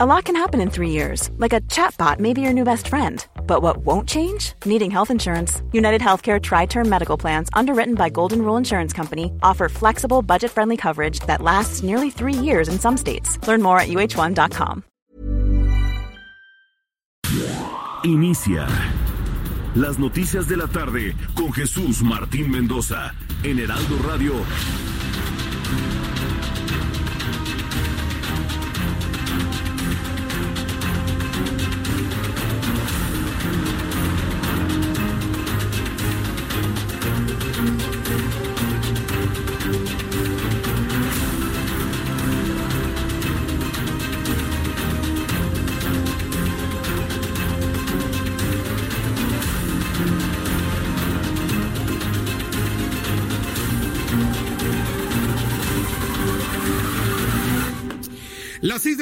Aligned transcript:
A 0.00 0.06
lot 0.06 0.26
can 0.26 0.36
happen 0.36 0.60
in 0.60 0.70
three 0.70 0.90
years, 0.90 1.28
like 1.38 1.52
a 1.52 1.60
chatbot 1.62 2.20
may 2.20 2.32
be 2.32 2.40
your 2.40 2.52
new 2.52 2.62
best 2.62 2.86
friend. 2.86 3.26
But 3.48 3.62
what 3.62 3.78
won't 3.78 4.08
change? 4.08 4.52
Needing 4.64 4.92
health 4.92 5.10
insurance. 5.10 5.60
United 5.72 6.00
Healthcare 6.00 6.40
Tri 6.40 6.66
Term 6.66 6.88
Medical 6.88 7.18
Plans, 7.18 7.48
underwritten 7.52 7.96
by 7.96 8.08
Golden 8.08 8.42
Rule 8.42 8.56
Insurance 8.56 8.92
Company, 8.92 9.32
offer 9.42 9.68
flexible, 9.68 10.22
budget 10.22 10.52
friendly 10.52 10.76
coverage 10.76 11.18
that 11.26 11.42
lasts 11.42 11.82
nearly 11.82 12.10
three 12.10 12.32
years 12.32 12.68
in 12.68 12.78
some 12.78 12.96
states. 12.96 13.44
Learn 13.48 13.60
more 13.60 13.80
at 13.80 13.88
uh1.com. 13.88 14.84
Inicia 18.04 18.68
las 19.74 19.98
noticias 19.98 20.46
de 20.46 20.56
la 20.58 20.68
tarde 20.68 21.16
con 21.34 21.52
Jesús 21.52 22.02
Martín 22.02 22.52
Mendoza 22.52 23.16
en 23.42 23.58
Heraldo 23.58 23.98
Radio. 24.06 24.34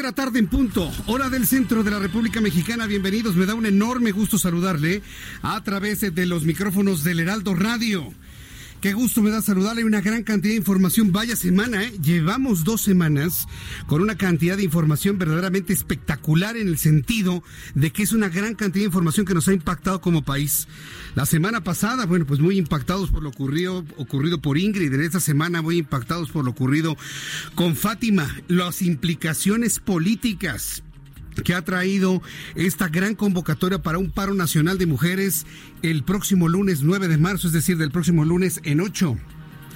La 0.07 0.13
tarde 0.13 0.39
en 0.39 0.47
punto, 0.47 0.89
hora 1.07 1.29
del 1.31 1.49
centro 1.49 1.83
de 1.83 1.91
la 1.91 1.99
República 1.99 2.41
Mexicana. 2.41 2.87
Bienvenidos, 2.87 3.35
me 3.35 3.45
da 3.45 3.57
un 3.57 3.67
enorme 3.67 4.13
gusto 4.13 4.39
saludarle 4.39 5.03
a 5.43 5.61
través 5.65 6.15
de 6.15 6.27
los 6.27 6.45
micrófonos 6.45 7.03
del 7.03 7.19
Heraldo 7.19 7.57
Radio. 7.57 8.15
Qué 8.81 8.93
gusto 8.93 9.23
me 9.23 9.31
da 9.31 9.41
saludarle 9.41 9.85
una 9.85 10.03
gran 10.03 10.23
cantidad 10.23 10.53
de 10.53 10.59
información. 10.59 11.11
Vaya 11.11 11.35
semana, 11.35 11.83
¿eh? 11.83 11.93
Llevamos 12.03 12.63
dos 12.63 12.83
semanas 12.83 13.49
con 13.87 14.03
una 14.03 14.17
cantidad 14.17 14.57
de 14.57 14.65
información 14.65 15.19
verdaderamente 15.19 15.73
espectacular 15.73 16.57
en 16.59 16.69
el 16.69 16.77
sentido 16.77 17.43
de 17.75 17.91
que 17.91 18.03
es 18.03 18.13
una 18.13 18.29
gran 18.29 18.55
cantidad 18.55 18.83
de 18.83 18.89
información 18.89 19.25
que 19.25 19.35
nos 19.35 19.49
ha 19.49 19.55
impactado 19.55 20.03
como 20.03 20.23
país. 20.23 20.69
La 21.15 21.25
semana 21.25 21.65
pasada, 21.65 22.05
bueno, 22.05 22.27
pues 22.27 22.39
muy 22.39 22.59
impactados 22.59 23.11
por 23.11 23.23
lo 23.23 23.31
ocurrido, 23.31 23.85
ocurrido 23.97 24.43
por 24.43 24.59
Ingrid. 24.59 24.93
En 24.93 25.01
esta 25.01 25.21
semana 25.21 25.63
muy 25.63 25.79
impactados 25.79 26.31
por 26.31 26.45
lo 26.45 26.51
ocurrido 26.51 26.97
con 27.55 27.77
Fátima. 27.77 28.37
Las 28.47 28.83
implicaciones 28.83 29.81
políticas 29.81 30.83
que 31.45 31.55
ha 31.55 31.63
traído 31.63 32.23
esta 32.55 32.89
gran 32.89 33.15
convocatoria 33.15 33.83
para 33.83 33.99
un 33.99 34.11
paro 34.11 34.35
nacional 34.35 34.79
de 34.79 34.87
mujeres 34.87 35.47
el 35.83 36.03
próximo 36.03 36.49
lunes 36.49 36.83
9 36.83 37.09
de 37.09 37.19
marzo, 37.19 37.47
es 37.47 37.53
decir, 37.53 37.77
del 37.77 37.91
próximo 37.91 38.25
lunes 38.25 38.61
en 38.65 38.81
8. 38.81 39.17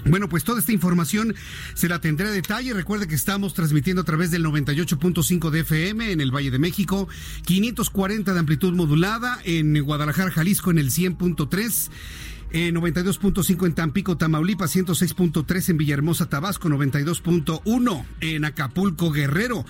Bueno, 0.06 0.28
pues 0.28 0.44
toda 0.44 0.61
esta 0.61 0.72
información 0.72 1.34
se 1.75 1.88
la 1.88 2.00
tendré 2.00 2.28
a 2.28 2.31
detalle. 2.31 2.72
Recuerde 2.72 3.06
que 3.06 3.14
estamos 3.14 3.53
transmitiendo 3.53 4.03
a 4.03 4.05
través 4.05 4.31
del 4.31 4.44
98.5 4.44 5.50
de 5.50 5.61
FM 5.61 6.12
en 6.12 6.20
el 6.20 6.34
Valle 6.34 6.50
de 6.50 6.58
México, 6.58 7.08
540 7.44 8.33
de 8.33 8.38
amplitud 8.38 8.72
modulada 8.72 9.38
en 9.44 9.83
Guadalajara, 9.83 10.31
Jalisco 10.31 10.70
en 10.70 10.78
el 10.78 10.91
100.3 10.91 11.91
eh, 12.53 12.73
92.5 12.73 13.67
en 13.67 13.75
Tampico, 13.75 14.17
Tamaulipas, 14.17 14.75
106.3 14.75 15.70
en 15.70 15.77
Villahermosa, 15.79 16.29
Tabasco, 16.29 16.69
92.1 16.69 18.05
en 18.20 18.45
Acapulco, 18.45 19.11
Guerrero. 19.11 19.65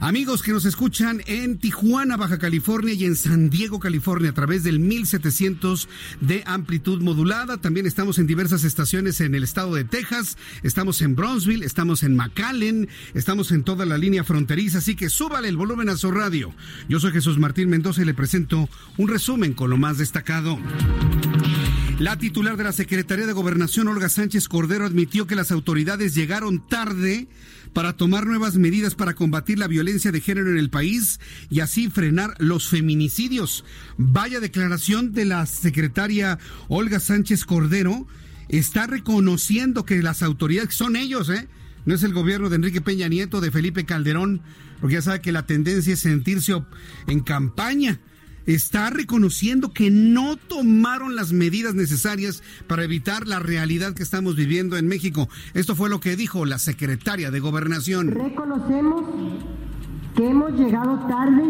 Amigos 0.00 0.42
que 0.42 0.52
nos 0.52 0.64
escuchan 0.64 1.22
en 1.26 1.58
Tijuana, 1.58 2.16
Baja 2.16 2.38
California 2.38 2.94
y 2.94 3.04
en 3.04 3.16
San 3.16 3.50
Diego, 3.50 3.80
California, 3.80 4.30
a 4.30 4.34
través 4.34 4.64
del 4.64 4.78
1700 4.78 5.88
de 6.20 6.42
amplitud 6.46 7.02
modulada. 7.02 7.58
También 7.58 7.86
estamos 7.86 8.18
en 8.18 8.26
diversas 8.26 8.64
estaciones 8.64 9.20
en 9.20 9.34
el 9.34 9.42
estado 9.42 9.74
de 9.74 9.84
Texas, 9.84 10.38
estamos 10.62 11.02
en 11.02 11.16
Brownsville, 11.16 11.64
estamos 11.64 12.02
en 12.02 12.16
McAllen, 12.16 12.88
estamos 13.14 13.52
en 13.52 13.64
toda 13.64 13.84
la 13.84 13.98
línea 13.98 14.24
fronteriza, 14.24 14.78
así 14.78 14.94
que 14.94 15.10
súbale 15.10 15.48
el 15.48 15.56
volumen 15.56 15.88
a 15.88 15.96
su 15.96 16.10
radio. 16.10 16.54
Yo 16.88 17.00
soy 17.00 17.12
Jesús 17.12 17.38
Martín 17.38 17.68
Mendoza 17.68 18.02
y 18.02 18.04
le 18.04 18.14
presento 18.14 18.68
un 18.96 19.08
resumen 19.08 19.52
con 19.52 19.70
lo 19.70 19.76
más 19.76 19.98
destacado. 19.98 20.58
La 22.00 22.16
titular 22.16 22.56
de 22.56 22.64
la 22.64 22.72
Secretaría 22.72 23.26
de 23.26 23.34
Gobernación, 23.34 23.86
Olga 23.86 24.08
Sánchez 24.08 24.48
Cordero, 24.48 24.86
admitió 24.86 25.26
que 25.26 25.34
las 25.34 25.52
autoridades 25.52 26.14
llegaron 26.14 26.66
tarde 26.66 27.28
para 27.74 27.92
tomar 27.92 28.26
nuevas 28.26 28.56
medidas 28.56 28.94
para 28.94 29.12
combatir 29.12 29.58
la 29.58 29.66
violencia 29.66 30.10
de 30.10 30.22
género 30.22 30.50
en 30.50 30.56
el 30.56 30.70
país 30.70 31.20
y 31.50 31.60
así 31.60 31.90
frenar 31.90 32.36
los 32.38 32.68
feminicidios. 32.68 33.66
Vaya 33.98 34.40
declaración 34.40 35.12
de 35.12 35.26
la 35.26 35.44
secretaria 35.44 36.38
Olga 36.68 37.00
Sánchez 37.00 37.44
Cordero. 37.44 38.06
Está 38.48 38.86
reconociendo 38.86 39.84
que 39.84 40.02
las 40.02 40.22
autoridades 40.22 40.74
son 40.74 40.96
ellos, 40.96 41.28
¿eh? 41.28 41.48
No 41.84 41.94
es 41.94 42.02
el 42.02 42.14
gobierno 42.14 42.48
de 42.48 42.56
Enrique 42.56 42.80
Peña 42.80 43.08
Nieto, 43.08 43.42
de 43.42 43.50
Felipe 43.50 43.84
Calderón, 43.84 44.40
porque 44.80 44.94
ya 44.94 45.02
sabe 45.02 45.20
que 45.20 45.32
la 45.32 45.44
tendencia 45.44 45.92
es 45.92 46.00
sentirse 46.00 46.54
en 47.08 47.20
campaña 47.20 48.00
está 48.54 48.90
reconociendo 48.90 49.72
que 49.72 49.90
no 49.90 50.36
tomaron 50.36 51.14
las 51.16 51.32
medidas 51.32 51.74
necesarias 51.74 52.42
para 52.66 52.84
evitar 52.84 53.26
la 53.26 53.38
realidad 53.38 53.94
que 53.94 54.02
estamos 54.02 54.36
viviendo 54.36 54.76
en 54.76 54.88
México. 54.88 55.28
Esto 55.54 55.76
fue 55.76 55.88
lo 55.88 56.00
que 56.00 56.16
dijo 56.16 56.44
la 56.44 56.58
secretaria 56.58 57.30
de 57.30 57.40
Gobernación. 57.40 58.08
Reconocemos 58.08 59.04
que 60.16 60.28
hemos 60.28 60.52
llegado 60.52 60.98
tarde 61.06 61.44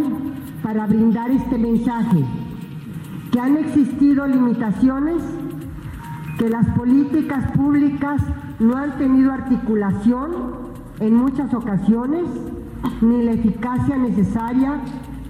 para 0.62 0.86
brindar 0.86 1.30
este 1.30 1.56
mensaje, 1.56 2.24
que 3.32 3.40
han 3.40 3.56
existido 3.56 4.26
limitaciones, 4.26 5.22
que 6.38 6.48
las 6.48 6.66
políticas 6.76 7.50
públicas 7.52 8.20
no 8.58 8.76
han 8.76 8.98
tenido 8.98 9.32
articulación 9.32 10.30
en 11.00 11.14
muchas 11.14 11.52
ocasiones, 11.54 12.24
ni 13.00 13.24
la 13.24 13.32
eficacia 13.32 13.96
necesaria 13.96 14.80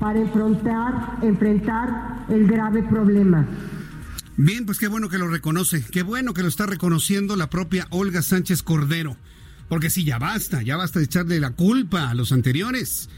para 0.00 0.18
enfrentar, 0.18 1.18
enfrentar 1.22 2.24
el 2.30 2.46
grave 2.46 2.82
problema. 2.82 3.46
Bien, 4.36 4.64
pues 4.64 4.78
qué 4.78 4.88
bueno 4.88 5.10
que 5.10 5.18
lo 5.18 5.28
reconoce, 5.28 5.84
qué 5.92 6.02
bueno 6.02 6.32
que 6.32 6.42
lo 6.42 6.48
está 6.48 6.64
reconociendo 6.64 7.36
la 7.36 7.50
propia 7.50 7.86
Olga 7.90 8.22
Sánchez 8.22 8.62
Cordero, 8.62 9.16
porque 9.68 9.90
sí, 9.90 10.02
ya 10.04 10.18
basta, 10.18 10.62
ya 10.62 10.78
basta 10.78 10.98
de 10.98 11.04
echarle 11.04 11.38
la 11.38 11.50
culpa 11.50 12.08
a 12.08 12.14
los 12.14 12.32
anteriores. 12.32 13.10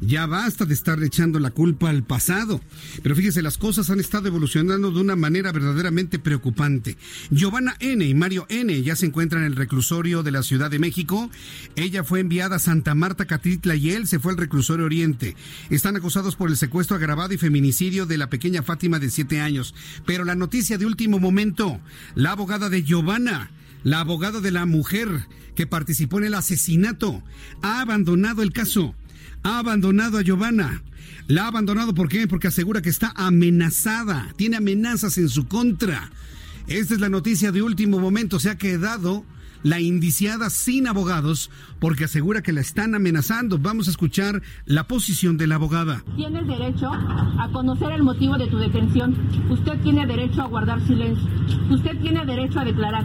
Ya 0.00 0.26
basta 0.26 0.64
de 0.64 0.74
estar 0.74 1.02
echando 1.02 1.38
la 1.38 1.50
culpa 1.50 1.90
al 1.90 2.04
pasado. 2.04 2.60
Pero 3.02 3.16
fíjese, 3.16 3.42
las 3.42 3.58
cosas 3.58 3.90
han 3.90 4.00
estado 4.00 4.28
evolucionando 4.28 4.90
de 4.90 5.00
una 5.00 5.16
manera 5.16 5.52
verdaderamente 5.52 6.18
preocupante. 6.18 6.96
Giovanna 7.30 7.76
N. 7.80 8.04
y 8.04 8.14
Mario 8.14 8.46
N. 8.48 8.82
ya 8.82 8.96
se 8.96 9.06
encuentran 9.06 9.42
en 9.42 9.52
el 9.52 9.56
reclusorio 9.56 10.22
de 10.22 10.32
la 10.32 10.42
Ciudad 10.42 10.70
de 10.70 10.78
México. 10.78 11.30
Ella 11.76 12.04
fue 12.04 12.20
enviada 12.20 12.56
a 12.56 12.60
Santa 12.60 12.94
Marta, 12.94 13.26
Catitla 13.26 13.76
y 13.76 13.90
él 13.90 14.06
se 14.06 14.18
fue 14.18 14.32
al 14.32 14.38
reclusorio 14.38 14.86
Oriente. 14.86 15.36
Están 15.70 15.96
acusados 15.96 16.36
por 16.36 16.50
el 16.50 16.56
secuestro 16.56 16.96
agravado 16.96 17.32
y 17.34 17.38
feminicidio 17.38 18.06
de 18.06 18.18
la 18.18 18.30
pequeña 18.30 18.62
Fátima 18.62 18.98
de 18.98 19.10
siete 19.10 19.40
años. 19.40 19.74
Pero 20.06 20.24
la 20.24 20.34
noticia 20.34 20.78
de 20.78 20.86
último 20.86 21.18
momento, 21.18 21.80
la 22.14 22.32
abogada 22.32 22.68
de 22.68 22.82
Giovanna 22.82 23.50
la 23.84 24.00
abogada 24.00 24.40
de 24.40 24.50
la 24.50 24.66
mujer 24.66 25.28
que 25.54 25.66
participó 25.66 26.18
en 26.18 26.24
el 26.24 26.34
asesinato, 26.34 27.22
ha 27.62 27.82
abandonado 27.82 28.42
el 28.42 28.52
caso 28.52 28.94
ha 29.44 29.58
abandonado 29.60 30.18
a 30.18 30.22
Giovanna. 30.22 30.82
La 31.28 31.44
ha 31.44 31.48
abandonado 31.48 31.94
¿por 31.94 32.08
qué? 32.08 32.26
Porque 32.26 32.48
asegura 32.48 32.82
que 32.82 32.90
está 32.90 33.12
amenazada, 33.14 34.34
tiene 34.36 34.56
amenazas 34.56 35.16
en 35.18 35.28
su 35.28 35.46
contra. 35.46 36.10
Esta 36.66 36.94
es 36.94 37.00
la 37.00 37.08
noticia 37.08 37.52
de 37.52 37.62
último 37.62 38.00
momento, 38.00 38.40
se 38.40 38.50
ha 38.50 38.58
quedado 38.58 39.24
la 39.64 39.80
indiciada 39.80 40.50
sin 40.50 40.86
abogados 40.86 41.50
porque 41.80 42.04
asegura 42.04 42.42
que 42.42 42.52
la 42.52 42.60
están 42.60 42.94
amenazando. 42.94 43.58
Vamos 43.58 43.88
a 43.88 43.90
escuchar 43.90 44.42
la 44.66 44.86
posición 44.86 45.36
de 45.36 45.48
la 45.48 45.56
abogada. 45.56 46.04
Tienes 46.14 46.46
derecho 46.46 46.92
a 46.92 47.48
conocer 47.52 47.90
el 47.90 48.04
motivo 48.04 48.38
de 48.38 48.46
tu 48.46 48.58
detención. 48.58 49.16
Usted 49.50 49.80
tiene 49.82 50.06
derecho 50.06 50.42
a 50.42 50.46
guardar 50.46 50.80
silencio. 50.86 51.28
Usted 51.70 51.98
tiene 52.00 52.24
derecho 52.24 52.60
a 52.60 52.64
declarar 52.64 53.04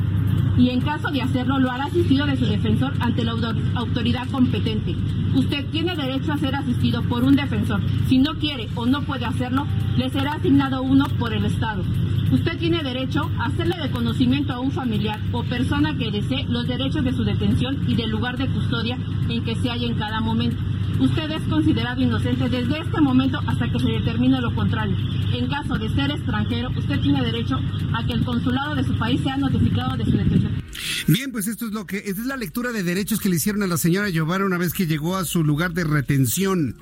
y 0.59 0.69
en 0.69 0.81
caso 0.81 1.09
de 1.09 1.21
hacerlo 1.21 1.57
lo 1.57 1.71
hará 1.71 1.85
asistido 1.85 2.25
de 2.25 2.35
su 2.35 2.45
defensor 2.45 2.93
ante 2.99 3.23
la 3.23 3.31
autoridad 3.75 4.27
competente. 4.29 4.95
Usted 5.33 5.65
tiene 5.71 5.95
derecho 5.95 6.33
a 6.33 6.37
ser 6.37 6.53
asistido 6.55 7.01
por 7.03 7.23
un 7.23 7.35
defensor. 7.35 7.81
Si 8.07 8.17
no 8.17 8.35
quiere 8.35 8.67
o 8.75 8.85
no 8.85 9.01
puede 9.03 9.25
hacerlo, 9.25 9.65
le 9.95 10.09
será 10.09 10.33
asignado 10.33 10.81
uno 10.83 11.05
por 11.17 11.33
el 11.33 11.45
Estado. 11.45 11.83
Usted 12.31 12.57
tiene 12.59 12.83
derecho 12.83 13.29
a 13.39 13.45
hacerle 13.45 13.77
de 13.81 13.89
conocimiento 13.89 14.53
a 14.53 14.59
un 14.59 14.71
familiar 14.71 15.19
o 15.31 15.43
persona 15.43 15.97
que 15.97 16.11
desee 16.11 16.45
los 16.49 16.67
derechos 16.67 17.03
de 17.03 17.13
su 17.13 17.23
detención 17.23 17.83
y 17.87 17.95
del 17.95 18.09
lugar 18.09 18.37
de 18.37 18.47
custodia 18.47 18.97
en 19.29 19.43
que 19.43 19.55
se 19.55 19.69
halla 19.69 19.85
en 19.85 19.97
cada 19.97 20.19
momento. 20.19 20.57
Usted 20.99 21.31
es 21.31 21.41
considerado 21.43 22.01
inocente 22.01 22.49
desde 22.49 22.79
este 22.79 22.99
momento 22.99 23.39
hasta 23.47 23.71
que 23.71 23.79
se 23.79 23.87
determine 23.87 24.41
lo 24.41 24.53
contrario. 24.53 24.97
En 25.33 25.47
caso 25.47 25.77
de 25.77 25.87
ser 25.95 26.11
extranjero, 26.11 26.69
usted 26.77 26.99
tiene 26.99 27.23
derecho 27.23 27.57
a 27.93 28.05
que 28.05 28.13
el 28.13 28.25
consulado 28.25 28.75
de 28.75 28.83
su 28.83 28.97
país 28.97 29.21
sea 29.21 29.37
notificado 29.37 29.95
de 29.95 30.03
su 30.05 30.11
detención. 30.11 30.61
Bien, 31.07 31.31
pues 31.31 31.47
esto 31.47 31.67
es 31.67 31.71
lo 31.71 31.85
que 31.85 31.97
esta 31.97 32.21
es 32.21 32.27
la 32.27 32.35
lectura 32.35 32.71
de 32.71 32.83
derechos 32.83 33.19
que 33.19 33.29
le 33.29 33.37
hicieron 33.37 33.63
a 33.63 33.67
la 33.67 33.77
señora 33.77 34.09
Giovanna 34.09 34.45
una 34.45 34.57
vez 34.57 34.73
que 34.73 34.87
llegó 34.87 35.15
a 35.15 35.23
su 35.23 35.43
lugar 35.43 35.73
de 35.73 35.85
retención. 35.85 36.75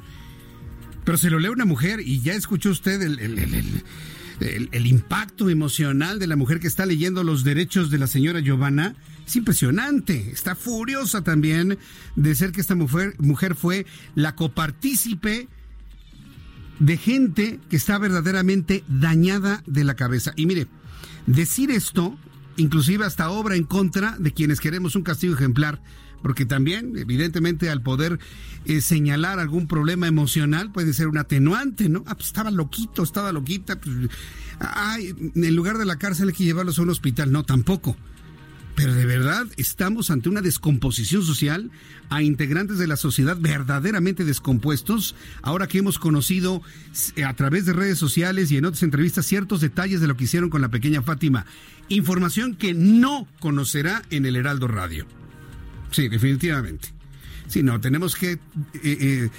Pero 1.04 1.18
se 1.18 1.30
lo 1.30 1.40
lee 1.40 1.50
una 1.50 1.66
mujer 1.66 2.02
y 2.04 2.22
ya 2.22 2.34
escuchó 2.34 2.72
usted 2.72 3.02
el, 3.02 3.20
el, 3.20 3.38
impacto 4.86 5.50
emocional 5.50 6.20
de 6.20 6.28
la 6.28 6.36
mujer 6.36 6.60
que 6.60 6.68
está 6.68 6.86
leyendo 6.86 7.24
los 7.24 7.44
derechos 7.44 7.90
de 7.90 7.98
la 7.98 8.08
señora 8.08 8.40
Giovanna. 8.40 8.96
Es 9.26 9.36
impresionante. 9.36 10.32
Está 10.32 10.56
furiosa 10.56 11.24
también 11.24 11.78
de 12.16 12.36
ser 12.36 12.52
que 12.52 12.62
esta 12.62 12.76
mujer, 12.76 13.16
mujer 13.20 13.56
fue 13.56 13.86
la 14.16 14.36
copartícipe 14.36 15.48
de 16.80 16.98
gente 16.98 17.60
que 17.70 17.76
está 17.76 17.98
verdaderamente 17.98 18.84
dañada 18.88 19.64
de 19.66 19.84
la 19.84 19.96
cabeza. 19.96 20.34
Y 20.36 20.46
mire, 20.46 20.68
decir 21.26 21.72
esto, 21.72 22.18
inclusive 22.56 23.06
hasta 23.06 23.30
obra 23.30 23.56
en 23.56 23.64
contra 23.64 24.16
de 24.20 24.34
quienes 24.34 24.60
queremos 24.60 24.96
un 24.96 25.04
castigo 25.04 25.34
ejemplar, 25.34 25.82
porque 26.22 26.46
también, 26.46 26.94
evidentemente, 26.98 27.70
al 27.70 27.82
poder 27.82 28.20
eh, 28.66 28.82
señalar 28.82 29.40
algún 29.40 29.68
problema 29.68 30.08
emocional 30.08 30.72
puede 30.72 30.94
ser 30.94 31.08
un 31.08 31.18
atenuante, 31.18 31.90
¿no? 31.90 32.04
Ah, 32.08 32.16
pues 32.16 32.28
estaba 32.28 32.52
loquito, 32.52 33.04
estaba 33.04 33.32
loquita. 33.32 33.80
Pues, 33.80 34.10
ay, 34.60 35.16
en 35.36 35.56
lugar 35.56 35.78
de 35.78 35.86
la 35.86 35.98
cárcel 35.98 36.30
hay 36.30 36.34
que 36.34 36.44
llevarlos 36.44 36.80
a 36.80 36.82
un 36.82 36.90
hospital. 36.90 37.32
No, 37.32 37.44
tampoco. 37.44 37.96
Pero 38.78 38.94
de 38.94 39.08
verdad 39.08 39.48
estamos 39.58 40.12
ante 40.12 40.30
una 40.30 40.42
descomposición 40.42 41.24
social 41.24 41.72
a 42.10 42.22
integrantes 42.22 42.78
de 42.78 42.86
la 42.86 42.96
sociedad 42.96 43.36
verdaderamente 43.40 44.24
descompuestos, 44.24 45.16
ahora 45.42 45.66
que 45.68 45.80
hemos 45.80 45.98
conocido 45.98 46.62
eh, 47.16 47.24
a 47.24 47.34
través 47.34 47.66
de 47.66 47.74
redes 47.74 47.98
sociales 47.98 48.52
y 48.52 48.58
en 48.58 48.66
otras 48.66 48.84
entrevistas 48.84 49.26
ciertos 49.26 49.62
detalles 49.62 50.00
de 50.00 50.08
lo 50.08 50.16
que 50.16 50.26
hicieron 50.26 50.52
con 50.52 50.62
la 50.62 50.70
pequeña 50.70 51.02
Fátima. 51.02 51.48
Información 51.90 52.56
que 52.56 52.76
no 52.76 53.28
conocerá 53.40 54.04
en 54.12 54.28
el 54.28 54.36
Heraldo 54.36 54.68
Radio. 54.68 55.08
Sí, 55.92 56.08
definitivamente. 56.08 56.90
Sí, 57.48 57.64
no, 57.64 57.80
tenemos 57.80 58.16
que 58.16 58.34
eh, 58.34 58.40
eh, 58.84 59.30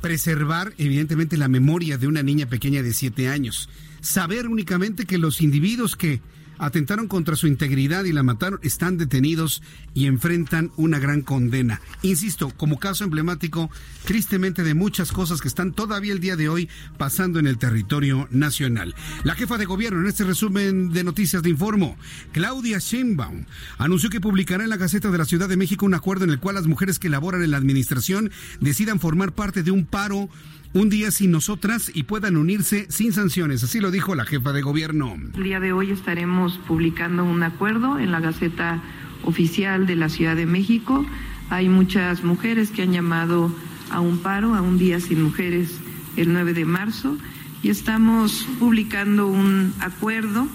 preservar 0.00 0.72
evidentemente 0.78 1.36
la 1.36 1.48
memoria 1.48 1.98
de 1.98 2.06
una 2.06 2.22
niña 2.22 2.46
pequeña 2.46 2.82
de 2.82 2.92
siete 2.92 3.28
años. 3.28 3.68
Saber 4.00 4.46
únicamente 4.46 5.06
que 5.06 5.18
los 5.18 5.40
individuos 5.40 5.96
que 5.96 6.20
atentaron 6.58 7.08
contra 7.08 7.36
su 7.36 7.46
integridad 7.46 8.04
y 8.04 8.12
la 8.12 8.22
mataron, 8.22 8.60
están 8.62 8.98
detenidos 8.98 9.62
y 9.94 10.06
enfrentan 10.06 10.70
una 10.76 10.98
gran 10.98 11.22
condena. 11.22 11.80
Insisto, 12.02 12.50
como 12.56 12.78
caso 12.78 13.04
emblemático, 13.04 13.70
tristemente, 14.04 14.62
de 14.62 14.74
muchas 14.74 15.12
cosas 15.12 15.40
que 15.40 15.48
están 15.48 15.72
todavía 15.72 16.12
el 16.12 16.20
día 16.20 16.36
de 16.36 16.48
hoy 16.48 16.68
pasando 16.96 17.38
en 17.38 17.46
el 17.46 17.58
territorio 17.58 18.28
nacional. 18.30 18.94
La 19.24 19.34
jefa 19.34 19.58
de 19.58 19.64
gobierno, 19.64 20.00
en 20.00 20.06
este 20.06 20.24
resumen 20.24 20.92
de 20.92 21.04
noticias 21.04 21.42
de 21.42 21.50
Informo, 21.50 21.96
Claudia 22.32 22.78
Sheinbaum, 22.78 23.44
anunció 23.78 24.10
que 24.10 24.20
publicará 24.20 24.64
en 24.64 24.70
la 24.70 24.76
Gaceta 24.76 25.10
de 25.10 25.18
la 25.18 25.24
Ciudad 25.24 25.48
de 25.48 25.56
México 25.56 25.86
un 25.86 25.94
acuerdo 25.94 26.24
en 26.24 26.30
el 26.30 26.40
cual 26.40 26.56
las 26.56 26.66
mujeres 26.66 26.98
que 26.98 27.08
laboran 27.08 27.42
en 27.42 27.50
la 27.50 27.56
administración 27.56 28.30
decidan 28.60 29.00
formar 29.00 29.32
parte 29.32 29.62
de 29.62 29.70
un 29.70 29.84
paro 29.84 30.28
un 30.78 30.90
día 30.90 31.10
sin 31.10 31.32
nosotras 31.32 31.90
y 31.92 32.04
puedan 32.04 32.36
unirse 32.36 32.86
sin 32.88 33.12
sanciones. 33.12 33.64
Así 33.64 33.80
lo 33.80 33.90
dijo 33.90 34.14
la 34.14 34.24
jefa 34.24 34.52
de 34.52 34.62
gobierno. 34.62 35.16
El 35.34 35.42
día 35.42 35.58
de 35.58 35.72
hoy 35.72 35.90
estaremos 35.90 36.56
publicando 36.68 37.24
un 37.24 37.42
acuerdo 37.42 37.98
en 37.98 38.12
la 38.12 38.20
Gaceta 38.20 38.80
Oficial 39.24 39.88
de 39.88 39.96
la 39.96 40.08
Ciudad 40.08 40.36
de 40.36 40.46
México. 40.46 41.04
Hay 41.50 41.68
muchas 41.68 42.22
mujeres 42.22 42.70
que 42.70 42.82
han 42.82 42.92
llamado 42.92 43.52
a 43.90 43.98
un 43.98 44.18
paro, 44.18 44.54
a 44.54 44.62
un 44.62 44.78
día 44.78 45.00
sin 45.00 45.20
mujeres 45.20 45.80
el 46.16 46.32
9 46.32 46.52
de 46.52 46.64
marzo 46.64 47.18
y 47.60 47.70
estamos 47.70 48.46
publicando 48.60 49.26
un 49.26 49.74
acuerdo 49.80 50.46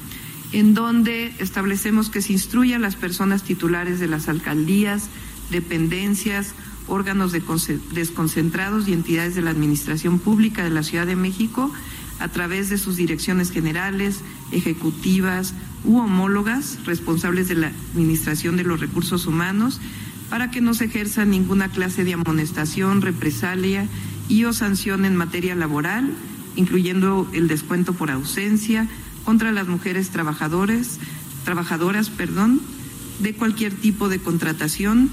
en 0.54 0.74
donde 0.74 1.34
establecemos 1.40 2.10
que 2.10 2.22
se 2.22 2.32
instruya 2.32 2.78
a 2.78 2.80
las 2.80 2.96
personas 2.96 3.44
titulares 3.44 4.00
de 4.00 4.08
las 4.08 4.30
alcaldías, 4.30 5.10
dependencias, 5.52 6.56
órganos 6.88 7.32
desconcentrados 7.32 8.88
y 8.88 8.94
entidades 8.94 9.36
de 9.36 9.42
la 9.42 9.52
Administración 9.52 10.20
Pública 10.20 10.64
de 10.64 10.70
la 10.70 10.84
Ciudad 10.84 11.06
de 11.06 11.16
México 11.16 11.72
a 12.20 12.28
través 12.28 12.70
de 12.70 12.78
sus 12.78 12.96
direcciones 12.96 13.52
generales, 13.52 14.22
ejecutivas 14.52 15.54
u 15.84 15.98
homólogas 15.98 16.80
responsables 16.86 17.48
de 17.48 17.56
la 17.56 17.72
Administración 17.94 18.56
de 18.58 18.64
los 18.64 18.80
Recursos 18.80 19.26
Humanos 19.26 19.80
para 20.30 20.50
que 20.50 20.62
no 20.62 20.74
se 20.74 20.86
ejerza 20.86 21.26
ninguna 21.26 21.70
clase 21.70 22.04
de 22.04 22.14
amonestación, 22.14 23.02
represalia 23.02 23.88
y 24.30 24.46
o 24.46 24.54
sanción 24.54 25.06
en 25.06 25.16
materia 25.16 25.56
laboral, 25.56 26.12
incluyendo 26.56 27.30
el 27.34 27.48
descuento 27.48 27.94
por 27.94 28.10
ausencia 28.10 28.88
contra 29.26 29.52
las 29.52 29.68
mujeres 29.68 30.10
trabajadores, 30.10 31.00
trabajadoras, 31.44 32.10
perdón, 32.10 32.62
de 33.20 33.34
cualquier 33.34 33.74
tipo 33.74 34.10
de 34.10 34.20
contratación 34.20 35.12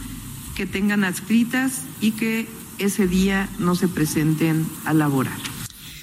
que 0.61 0.67
tengan 0.67 1.05
adscritas 1.05 1.85
y 2.03 2.11
que 2.11 2.47
ese 2.77 3.07
día 3.07 3.49
no 3.59 3.75
se 3.77 3.89
presenten 3.89 4.67
a 4.85 4.93
laborar. 4.93 5.39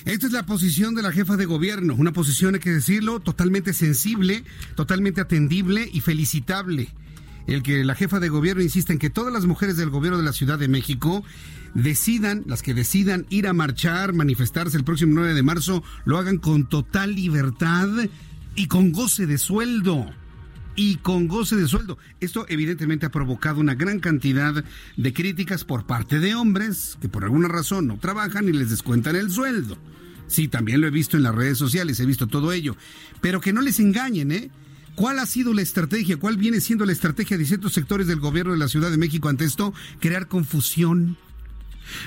Esta 0.03 0.25
es 0.25 0.33
la 0.33 0.47
posición 0.47 0.95
de 0.95 1.03
la 1.03 1.11
jefa 1.11 1.37
de 1.37 1.45
gobierno, 1.45 1.93
una 1.93 2.11
posición, 2.11 2.55
hay 2.55 2.59
que 2.59 2.71
decirlo, 2.71 3.19
totalmente 3.19 3.71
sensible, 3.71 4.43
totalmente 4.73 5.21
atendible 5.21 5.87
y 5.93 6.01
felicitable. 6.01 6.89
El 7.45 7.61
que 7.61 7.83
la 7.83 7.93
jefa 7.93 8.19
de 8.19 8.29
gobierno 8.29 8.63
insiste 8.63 8.93
en 8.93 8.97
que 8.97 9.11
todas 9.11 9.31
las 9.31 9.45
mujeres 9.45 9.77
del 9.77 9.91
gobierno 9.91 10.17
de 10.17 10.25
la 10.25 10.33
Ciudad 10.33 10.57
de 10.57 10.67
México 10.67 11.23
decidan, 11.75 12.43
las 12.47 12.63
que 12.63 12.73
decidan 12.73 13.27
ir 13.29 13.45
a 13.45 13.53
marchar, 13.53 14.13
manifestarse 14.13 14.75
el 14.75 14.83
próximo 14.83 15.11
9 15.13 15.35
de 15.35 15.43
marzo, 15.43 15.83
lo 16.03 16.17
hagan 16.17 16.39
con 16.39 16.67
total 16.67 17.13
libertad 17.13 17.89
y 18.55 18.65
con 18.65 18.91
goce 18.91 19.27
de 19.27 19.37
sueldo 19.37 20.11
y 20.77 20.97
con 20.97 21.27
goce 21.27 21.57
de 21.57 21.67
sueldo. 21.67 21.97
Esto 22.21 22.45
evidentemente 22.47 23.07
ha 23.07 23.11
provocado 23.11 23.59
una 23.59 23.75
gran 23.75 23.99
cantidad 23.99 24.63
de 24.95 25.13
críticas 25.13 25.65
por 25.65 25.85
parte 25.85 26.19
de 26.19 26.35
hombres 26.35 26.97
que 27.01 27.09
por 27.09 27.25
alguna 27.25 27.49
razón 27.49 27.87
no 27.87 27.97
trabajan 27.97 28.47
y 28.47 28.53
les 28.53 28.69
descuentan 28.69 29.17
el 29.17 29.29
sueldo. 29.29 29.77
Sí, 30.27 30.47
también 30.47 30.79
lo 30.79 30.87
he 30.87 30.91
visto 30.91 31.17
en 31.17 31.23
las 31.23 31.35
redes 31.35 31.57
sociales, 31.57 31.99
he 31.99 32.05
visto 32.05 32.27
todo 32.27 32.53
ello. 32.53 32.77
Pero 33.21 33.41
que 33.41 33.53
no 33.53 33.61
les 33.61 33.79
engañen, 33.79 34.31
¿eh? 34.31 34.51
¿Cuál 34.95 35.19
ha 35.19 35.25
sido 35.25 35.53
la 35.53 35.61
estrategia? 35.61 36.17
¿Cuál 36.17 36.37
viene 36.37 36.61
siendo 36.61 36.85
la 36.85 36.91
estrategia 36.91 37.37
de 37.37 37.45
ciertos 37.45 37.73
sectores 37.73 38.07
del 38.07 38.19
gobierno 38.19 38.53
de 38.53 38.57
la 38.57 38.67
Ciudad 38.67 38.91
de 38.91 38.97
México 38.97 39.29
ante 39.29 39.45
esto? 39.45 39.73
Crear 39.99 40.27
confusión, 40.27 41.17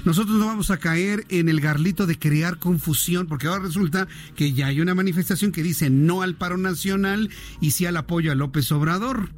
nosotros 0.05 0.39
no 0.39 0.47
vamos 0.47 0.71
a 0.71 0.79
caer 0.79 1.25
en 1.29 1.49
el 1.49 1.61
garlito 1.61 2.07
de 2.07 2.19
crear 2.19 2.59
confusión, 2.59 3.27
porque 3.27 3.47
ahora 3.47 3.65
resulta 3.65 4.09
que 4.37 4.53
ya 4.53 4.67
hay 4.67 4.81
una 4.81 4.95
manifestación 4.95 5.53
que 5.53 5.63
dice 5.63 5.91
no 5.91 6.23
al 6.23 6.35
paro 6.35 6.57
nacional 6.57 7.31
y 7.61 7.73
sí 7.73 7.87
al 7.87 7.97
apoyo 7.97 8.33
a 8.33 8.35
López 8.35 8.71
Obrador. 8.73 9.31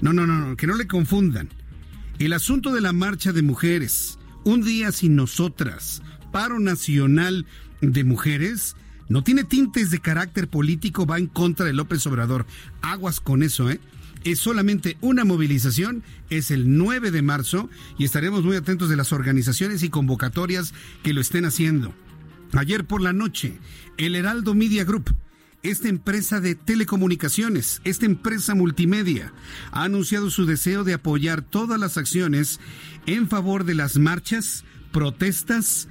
No, 0.00 0.12
no, 0.12 0.26
no, 0.26 0.38
no, 0.38 0.56
que 0.56 0.66
no 0.66 0.74
le 0.76 0.86
confundan. 0.86 1.48
El 2.18 2.32
asunto 2.32 2.72
de 2.72 2.80
la 2.80 2.92
marcha 2.92 3.32
de 3.32 3.42
mujeres, 3.42 4.18
un 4.44 4.62
día 4.62 4.92
sin 4.92 5.16
nosotras, 5.16 6.02
paro 6.32 6.58
nacional 6.58 7.46
de 7.80 8.04
mujeres, 8.04 8.76
no 9.08 9.22
tiene 9.22 9.44
tintes 9.44 9.90
de 9.90 10.00
carácter 10.00 10.48
político, 10.48 11.06
va 11.06 11.18
en 11.18 11.26
contra 11.26 11.66
de 11.66 11.72
López 11.72 12.06
Obrador. 12.06 12.46
Aguas 12.82 13.20
con 13.20 13.42
eso, 13.42 13.70
¿eh? 13.70 13.80
Es 14.26 14.40
solamente 14.40 14.96
una 15.00 15.24
movilización, 15.24 16.02
es 16.30 16.50
el 16.50 16.76
9 16.76 17.12
de 17.12 17.22
marzo 17.22 17.70
y 17.96 18.04
estaremos 18.04 18.42
muy 18.42 18.56
atentos 18.56 18.88
de 18.88 18.96
las 18.96 19.12
organizaciones 19.12 19.84
y 19.84 19.88
convocatorias 19.88 20.74
que 21.04 21.12
lo 21.12 21.20
estén 21.20 21.44
haciendo. 21.44 21.94
Ayer 22.52 22.84
por 22.84 23.02
la 23.02 23.12
noche, 23.12 23.58
el 23.98 24.16
Heraldo 24.16 24.54
Media 24.54 24.84
Group, 24.84 25.14
esta 25.62 25.88
empresa 25.88 26.40
de 26.40 26.56
telecomunicaciones, 26.56 27.80
esta 27.84 28.06
empresa 28.06 28.56
multimedia, 28.56 29.32
ha 29.70 29.84
anunciado 29.84 30.28
su 30.30 30.44
deseo 30.44 30.82
de 30.82 30.94
apoyar 30.94 31.42
todas 31.42 31.78
las 31.78 31.96
acciones 31.96 32.58
en 33.06 33.28
favor 33.28 33.62
de 33.62 33.74
las 33.74 33.96
marchas, 33.96 34.64
protestas, 34.90 35.86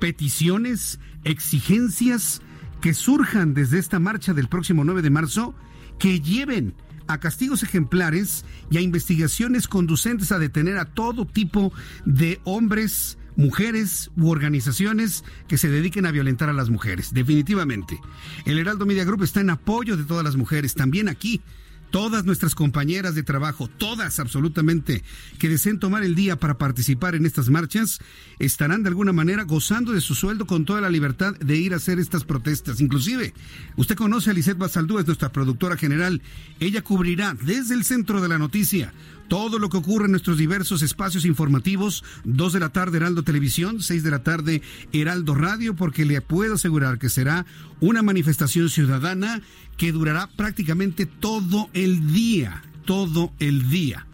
peticiones, 0.00 0.98
exigencias 1.22 2.42
que 2.80 2.94
surjan 2.94 3.54
desde 3.54 3.78
esta 3.78 4.00
marcha 4.00 4.34
del 4.34 4.48
próximo 4.48 4.82
9 4.82 5.02
de 5.02 5.10
marzo, 5.10 5.54
que 6.00 6.20
lleven 6.20 6.74
a 7.06 7.18
castigos 7.18 7.62
ejemplares 7.62 8.44
y 8.70 8.76
a 8.76 8.80
investigaciones 8.80 9.68
conducentes 9.68 10.32
a 10.32 10.38
detener 10.38 10.78
a 10.78 10.86
todo 10.86 11.26
tipo 11.26 11.72
de 12.04 12.40
hombres, 12.44 13.18
mujeres 13.36 14.10
u 14.16 14.30
organizaciones 14.30 15.24
que 15.48 15.58
se 15.58 15.68
dediquen 15.68 16.06
a 16.06 16.10
violentar 16.10 16.48
a 16.48 16.52
las 16.52 16.70
mujeres. 16.70 17.12
Definitivamente. 17.12 18.00
El 18.44 18.58
Heraldo 18.58 18.86
Media 18.86 19.04
Group 19.04 19.22
está 19.22 19.40
en 19.40 19.50
apoyo 19.50 19.96
de 19.96 20.04
todas 20.04 20.24
las 20.24 20.36
mujeres, 20.36 20.74
también 20.74 21.08
aquí 21.08 21.42
todas 21.90 22.24
nuestras 22.24 22.54
compañeras 22.54 23.14
de 23.14 23.22
trabajo, 23.22 23.68
todas 23.68 24.20
absolutamente, 24.20 25.02
que 25.38 25.48
deseen 25.48 25.78
tomar 25.78 26.02
el 26.04 26.14
día 26.14 26.36
para 26.36 26.58
participar 26.58 27.14
en 27.14 27.26
estas 27.26 27.48
marchas, 27.48 28.00
estarán 28.38 28.82
de 28.82 28.88
alguna 28.88 29.12
manera 29.12 29.44
gozando 29.44 29.92
de 29.92 30.00
su 30.00 30.14
sueldo 30.14 30.46
con 30.46 30.64
toda 30.64 30.80
la 30.80 30.90
libertad 30.90 31.34
de 31.36 31.56
ir 31.56 31.72
a 31.72 31.76
hacer 31.76 31.98
estas 31.98 32.24
protestas. 32.24 32.80
Inclusive, 32.80 33.34
usted 33.76 33.96
conoce 33.96 34.30
a 34.30 34.34
Lisette 34.34 34.58
Basaldúa, 34.58 35.00
es 35.00 35.06
nuestra 35.06 35.32
productora 35.32 35.76
general. 35.76 36.22
Ella 36.60 36.82
cubrirá 36.82 37.34
desde 37.34 37.74
el 37.74 37.84
centro 37.84 38.20
de 38.20 38.28
la 38.28 38.38
noticia 38.38 38.92
todo 39.28 39.58
lo 39.58 39.68
que 39.68 39.76
ocurre 39.76 40.06
en 40.06 40.12
nuestros 40.12 40.38
diversos 40.38 40.82
espacios 40.82 41.24
informativos, 41.24 42.04
2 42.24 42.52
de 42.52 42.60
la 42.60 42.68
tarde 42.70 42.98
Heraldo 42.98 43.22
Televisión, 43.22 43.82
6 43.82 44.02
de 44.02 44.10
la 44.10 44.22
tarde 44.22 44.62
Heraldo 44.92 45.34
Radio, 45.34 45.74
porque 45.74 46.04
le 46.04 46.20
puedo 46.20 46.54
asegurar 46.54 46.98
que 46.98 47.08
será 47.08 47.46
una 47.80 48.02
manifestación 48.02 48.70
ciudadana 48.70 49.42
que 49.76 49.92
durará 49.92 50.28
prácticamente 50.28 51.06
todo 51.06 51.68
el 51.72 52.12
día, 52.12 52.62
todo 52.84 53.32
el 53.38 53.68
día. 53.70 54.06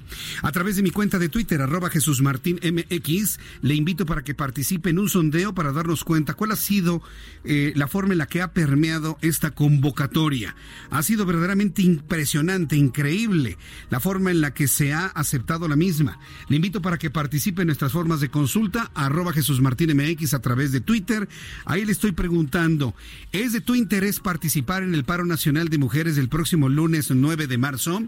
A 0.42 0.52
través 0.52 0.76
de 0.76 0.82
mi 0.82 0.90
cuenta 0.90 1.18
de 1.18 1.28
Twitter, 1.28 1.60
arroba 1.60 1.90
Jesús 1.90 2.20
Martín 2.20 2.60
MX, 2.62 3.38
le 3.60 3.74
invito 3.74 4.06
para 4.06 4.22
que 4.22 4.34
participe 4.34 4.90
en 4.90 4.98
un 4.98 5.08
sondeo 5.08 5.54
para 5.54 5.72
darnos 5.72 6.04
cuenta 6.04 6.34
cuál 6.34 6.52
ha 6.52 6.56
sido 6.56 7.02
eh, 7.44 7.72
la 7.76 7.88
forma 7.88 8.12
en 8.12 8.18
la 8.18 8.26
que 8.26 8.42
ha 8.42 8.52
permeado 8.52 9.18
esta 9.22 9.52
convocatoria. 9.52 10.54
Ha 10.90 11.02
sido 11.02 11.26
verdaderamente 11.26 11.82
impresionante, 11.82 12.76
increíble 12.76 13.58
la 13.90 14.00
forma 14.00 14.30
en 14.30 14.40
la 14.40 14.54
que 14.54 14.68
se 14.68 14.92
ha 14.92 15.06
aceptado 15.06 15.68
la 15.68 15.76
misma. 15.76 16.18
Le 16.48 16.56
invito 16.56 16.82
para 16.82 16.98
que 16.98 17.10
participe 17.10 17.62
en 17.62 17.66
nuestras 17.66 17.92
formas 17.92 18.20
de 18.20 18.30
consulta, 18.30 18.90
arroba 18.94 19.32
Jesús 19.32 19.60
Martín 19.60 19.96
MX 19.96 20.34
a 20.34 20.40
través 20.40 20.72
de 20.72 20.80
Twitter. 20.80 21.28
Ahí 21.64 21.84
le 21.84 21.92
estoy 21.92 22.12
preguntando, 22.12 22.94
¿es 23.32 23.52
de 23.52 23.60
tu 23.60 23.74
interés 23.74 24.20
participar 24.20 24.82
en 24.82 24.94
el 24.94 25.04
paro 25.04 25.24
nacional 25.24 25.68
de 25.68 25.78
mujeres 25.78 26.16
del 26.16 26.28
próximo 26.28 26.68
lunes 26.68 27.10
9 27.10 27.46
de 27.46 27.58
marzo? 27.58 28.02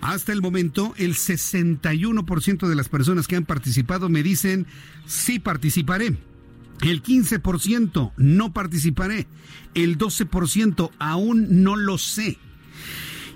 Hasta 0.00 0.32
el 0.32 0.42
momento, 0.42 0.94
el 0.96 1.14
61% 1.42 2.68
de 2.68 2.74
las 2.74 2.88
personas 2.88 3.26
que 3.26 3.36
han 3.36 3.44
participado 3.44 4.08
me 4.08 4.22
dicen, 4.22 4.66
sí 5.06 5.38
participaré. 5.38 6.16
El 6.82 7.02
15% 7.02 8.12
no 8.16 8.52
participaré. 8.52 9.26
El 9.74 9.98
12% 9.98 10.90
aún 10.98 11.62
no 11.62 11.76
lo 11.76 11.98
sé. 11.98 12.38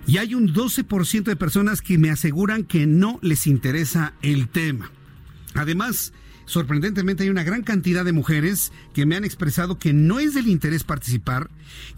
Y 0.06 0.18
hay 0.18 0.34
un 0.34 0.52
12% 0.52 1.24
de 1.24 1.36
personas 1.36 1.82
que 1.82 1.98
me 1.98 2.10
aseguran 2.10 2.64
que 2.64 2.86
no 2.86 3.18
les 3.22 3.46
interesa 3.46 4.14
el 4.22 4.48
tema. 4.48 4.90
Además, 5.54 6.12
sorprendentemente 6.46 7.24
hay 7.24 7.28
una 7.28 7.44
gran 7.44 7.62
cantidad 7.62 8.04
de 8.04 8.12
mujeres 8.12 8.72
que 8.94 9.04
me 9.04 9.16
han 9.16 9.24
expresado 9.24 9.78
que 9.78 9.92
no 9.92 10.18
es 10.18 10.34
del 10.34 10.48
interés 10.48 10.84
participar, 10.84 11.50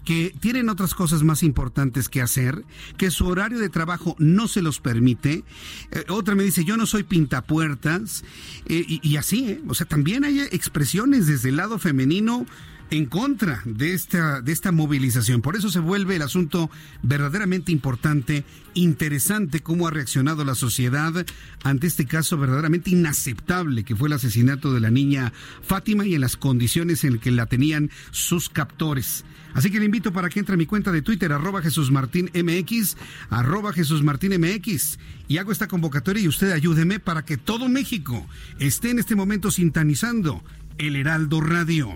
que 0.03 0.35
tienen 0.39 0.69
otras 0.69 0.93
cosas 0.93 1.23
más 1.23 1.43
importantes 1.43 2.09
que 2.09 2.21
hacer, 2.21 2.63
que 2.97 3.11
su 3.11 3.27
horario 3.27 3.59
de 3.59 3.69
trabajo 3.69 4.15
no 4.19 4.47
se 4.47 4.61
los 4.61 4.79
permite. 4.79 5.43
Eh, 5.91 6.03
otra 6.09 6.35
me 6.35 6.43
dice, 6.43 6.65
yo 6.65 6.77
no 6.77 6.85
soy 6.85 7.03
pintapuertas. 7.03 8.23
Eh, 8.65 8.83
y, 8.87 9.07
y, 9.07 9.17
así, 9.17 9.51
¿eh? 9.51 9.61
o 9.67 9.73
sea, 9.73 9.87
también 9.87 10.23
hay 10.23 10.41
expresiones 10.41 11.27
desde 11.27 11.49
el 11.49 11.57
lado 11.57 11.79
femenino 11.79 12.45
en 12.91 13.05
contra 13.05 13.61
de 13.65 13.93
esta, 13.93 14.41
de 14.41 14.51
esta 14.51 14.71
movilización. 14.71 15.41
Por 15.41 15.55
eso 15.55 15.69
se 15.69 15.79
vuelve 15.79 16.15
el 16.15 16.21
asunto 16.21 16.69
verdaderamente 17.03 17.71
importante, 17.71 18.43
interesante 18.73 19.61
cómo 19.61 19.87
ha 19.87 19.91
reaccionado 19.91 20.43
la 20.43 20.55
sociedad 20.55 21.25
ante 21.63 21.87
este 21.87 22.05
caso 22.05 22.37
verdaderamente 22.37 22.89
inaceptable 22.89 23.83
que 23.83 23.95
fue 23.95 24.07
el 24.07 24.13
asesinato 24.13 24.73
de 24.73 24.79
la 24.79 24.89
niña 24.89 25.33
Fátima 25.61 26.05
y 26.05 26.15
en 26.15 26.21
las 26.21 26.37
condiciones 26.37 27.03
en 27.03 27.19
que 27.19 27.31
la 27.31 27.45
tenían 27.45 27.91
sus 28.11 28.49
captores. 28.49 29.25
Así 29.53 29.71
que 29.71 29.79
le 29.79 29.85
invito 29.85 30.13
para 30.13 30.29
que 30.29 30.39
entre 30.39 30.53
a 30.53 30.57
mi 30.57 30.65
cuenta 30.65 30.91
de 30.91 31.01
Twitter, 31.01 31.31
arroba 31.33 31.61
Jesús 31.61 31.91
Martín 31.91 32.29
MX, 32.33 32.97
arroba 33.29 33.73
Jesús 33.73 34.03
Martín 34.03 34.39
MX, 34.39 34.99
y 35.27 35.37
hago 35.37 35.51
esta 35.51 35.67
convocatoria 35.67 36.21
y 36.21 36.27
usted 36.27 36.51
ayúdeme 36.51 36.99
para 36.99 37.25
que 37.25 37.37
todo 37.37 37.67
México 37.67 38.27
esté 38.59 38.91
en 38.91 38.99
este 38.99 39.15
momento 39.15 39.49
sintonizando 39.49 40.43
el 40.79 40.95
Heraldo 40.95 41.41
Radio. 41.41 41.93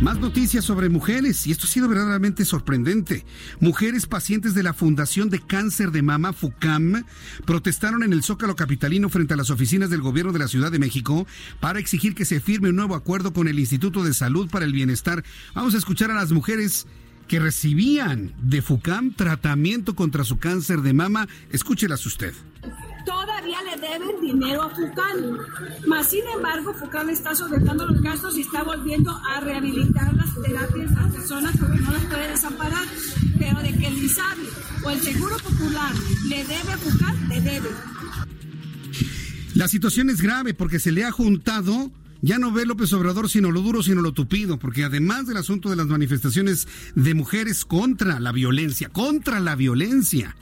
Más 0.00 0.18
noticias 0.20 0.64
sobre 0.64 0.88
mujeres, 0.88 1.46
y 1.46 1.50
esto 1.50 1.66
ha 1.66 1.70
sido 1.70 1.88
verdaderamente 1.88 2.44
sorprendente. 2.44 3.24
Mujeres 3.60 4.06
pacientes 4.06 4.54
de 4.54 4.62
la 4.62 4.72
Fundación 4.72 5.30
de 5.30 5.40
Cáncer 5.40 5.90
de 5.90 6.02
Mama, 6.02 6.32
FUCAM, 6.32 7.04
protestaron 7.44 8.04
en 8.04 8.12
el 8.12 8.22
Zócalo 8.22 8.54
Capitalino 8.54 9.08
frente 9.08 9.34
a 9.34 9.36
las 9.36 9.50
oficinas 9.50 9.90
del 9.90 10.00
gobierno 10.00 10.32
de 10.32 10.38
la 10.38 10.48
Ciudad 10.48 10.70
de 10.70 10.78
México 10.78 11.26
para 11.58 11.80
exigir 11.80 12.14
que 12.14 12.24
se 12.24 12.40
firme 12.40 12.68
un 12.68 12.76
nuevo 12.76 12.94
acuerdo 12.94 13.32
con 13.32 13.48
el 13.48 13.58
Instituto 13.58 14.04
de 14.04 14.14
Salud 14.14 14.48
para 14.48 14.64
el 14.64 14.72
Bienestar. 14.72 15.24
Vamos 15.54 15.74
a 15.74 15.78
escuchar 15.78 16.10
a 16.10 16.14
las 16.14 16.30
mujeres 16.30 16.86
que 17.26 17.40
recibían 17.40 18.32
de 18.40 18.62
FUCAM 18.62 19.12
tratamiento 19.14 19.96
contra 19.96 20.22
su 20.22 20.38
cáncer 20.38 20.82
de 20.82 20.92
mama. 20.92 21.26
Escúchelas 21.50 22.06
usted 22.06 22.32
todavía 23.06 23.58
le 23.62 23.80
deben 23.80 24.20
dinero 24.20 24.62
a 24.64 24.70
FUCAN. 24.70 25.38
Más 25.86 26.10
sin 26.10 26.24
embargo, 26.34 26.74
FUCAN 26.74 27.08
está 27.08 27.34
solventando 27.34 27.86
los 27.86 28.02
gastos 28.02 28.36
y 28.36 28.42
está 28.42 28.62
volviendo 28.62 29.18
a 29.32 29.40
rehabilitar 29.40 30.12
las 30.14 30.34
terapias 30.42 30.92
a 30.96 31.02
las 31.02 31.14
personas 31.14 31.56
porque 31.58 31.78
no 31.78 31.92
las 31.92 32.04
puede 32.04 32.28
desamparar. 32.28 32.84
Pero 33.38 33.62
de 33.62 33.72
que 33.78 33.86
el 33.86 34.04
ISABI 34.04 34.48
o 34.84 34.90
el 34.90 35.00
Seguro 35.00 35.36
Popular 35.38 35.92
le 36.28 36.44
debe 36.44 36.72
a 36.72 37.28
le 37.28 37.40
debe. 37.40 37.68
La 39.54 39.68
situación 39.68 40.10
es 40.10 40.20
grave 40.20 40.52
porque 40.52 40.78
se 40.78 40.92
le 40.92 41.04
ha 41.04 41.12
juntado 41.12 41.90
ya 42.22 42.38
no 42.38 42.50
ve 42.50 42.66
López 42.66 42.92
Obrador 42.92 43.28
sino 43.28 43.52
lo 43.52 43.60
duro, 43.60 43.82
sino 43.82 44.00
lo 44.00 44.12
tupido, 44.12 44.58
porque 44.58 44.84
además 44.84 45.26
del 45.26 45.36
asunto 45.36 45.70
de 45.70 45.76
las 45.76 45.86
manifestaciones 45.86 46.66
de 46.94 47.14
mujeres 47.14 47.64
contra 47.64 48.18
la 48.20 48.32
violencia, 48.32 48.88
contra 48.88 49.38
la 49.38 49.54
violencia, 49.54 50.34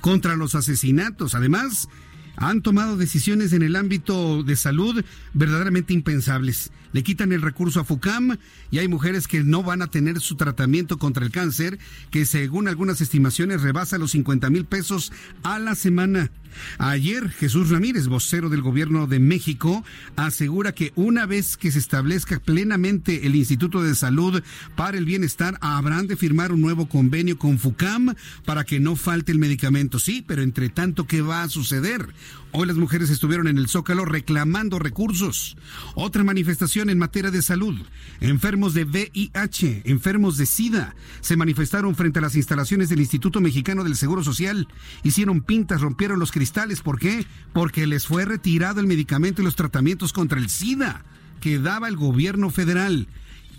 contra 0.00 0.36
los 0.36 0.54
asesinatos, 0.54 1.34
además 1.34 1.88
han 2.36 2.62
tomado 2.62 2.96
decisiones 2.96 3.52
en 3.52 3.62
el 3.62 3.76
ámbito 3.76 4.42
de 4.42 4.56
salud 4.56 5.04
verdaderamente 5.34 5.92
impensables. 5.92 6.70
Le 6.92 7.02
quitan 7.02 7.32
el 7.32 7.42
recurso 7.42 7.80
a 7.80 7.84
FUCAM 7.84 8.36
y 8.70 8.78
hay 8.78 8.88
mujeres 8.88 9.26
que 9.26 9.42
no 9.42 9.62
van 9.62 9.82
a 9.82 9.86
tener 9.86 10.20
su 10.20 10.36
tratamiento 10.36 10.98
contra 10.98 11.24
el 11.24 11.32
cáncer, 11.32 11.78
que 12.10 12.26
según 12.26 12.68
algunas 12.68 13.00
estimaciones 13.00 13.62
rebasa 13.62 13.98
los 13.98 14.10
50 14.10 14.50
mil 14.50 14.66
pesos 14.66 15.12
a 15.42 15.58
la 15.58 15.74
semana. 15.74 16.30
Ayer 16.78 17.30
Jesús 17.30 17.70
Ramírez, 17.70 18.06
vocero 18.06 18.48
del 18.48 18.62
gobierno 18.62 19.06
de 19.06 19.18
México, 19.18 19.84
asegura 20.16 20.72
que 20.72 20.92
una 20.94 21.26
vez 21.26 21.56
que 21.56 21.72
se 21.72 21.78
establezca 21.78 22.40
plenamente 22.40 23.26
el 23.26 23.34
Instituto 23.34 23.82
de 23.82 23.94
Salud 23.94 24.42
para 24.76 24.98
el 24.98 25.04
Bienestar, 25.04 25.58
habrán 25.60 26.06
de 26.06 26.16
firmar 26.16 26.52
un 26.52 26.60
nuevo 26.60 26.88
convenio 26.88 27.38
con 27.38 27.58
FUCAM 27.58 28.14
para 28.44 28.64
que 28.64 28.80
no 28.80 28.96
falte 28.96 29.32
el 29.32 29.38
medicamento. 29.38 29.98
Sí, 29.98 30.24
pero 30.26 30.42
entre 30.42 30.68
tanto, 30.68 31.06
¿qué 31.06 31.22
va 31.22 31.42
a 31.42 31.48
suceder? 31.48 32.08
Hoy 32.54 32.66
las 32.66 32.76
mujeres 32.76 33.08
estuvieron 33.08 33.48
en 33.48 33.56
el 33.56 33.66
Zócalo 33.66 34.04
reclamando 34.04 34.78
recursos. 34.78 35.56
Otra 35.94 36.22
manifestación 36.22 36.90
en 36.90 36.98
materia 36.98 37.30
de 37.30 37.40
salud. 37.40 37.80
Enfermos 38.20 38.74
de 38.74 38.84
VIH, 38.84 39.84
enfermos 39.86 40.36
de 40.36 40.44
SIDA, 40.44 40.94
se 41.22 41.38
manifestaron 41.38 41.94
frente 41.94 42.18
a 42.18 42.22
las 42.22 42.36
instalaciones 42.36 42.90
del 42.90 43.00
Instituto 43.00 43.40
Mexicano 43.40 43.84
del 43.84 43.96
Seguro 43.96 44.22
Social. 44.22 44.68
Hicieron 45.02 45.40
pintas, 45.40 45.80
rompieron 45.80 46.18
los 46.18 46.30
cristales. 46.30 46.82
¿Por 46.82 46.98
qué? 46.98 47.24
Porque 47.54 47.86
les 47.86 48.06
fue 48.06 48.26
retirado 48.26 48.80
el 48.80 48.86
medicamento 48.86 49.40
y 49.40 49.46
los 49.46 49.56
tratamientos 49.56 50.12
contra 50.12 50.38
el 50.38 50.50
SIDA 50.50 51.06
que 51.40 51.58
daba 51.58 51.88
el 51.88 51.96
gobierno 51.96 52.50
federal. 52.50 53.08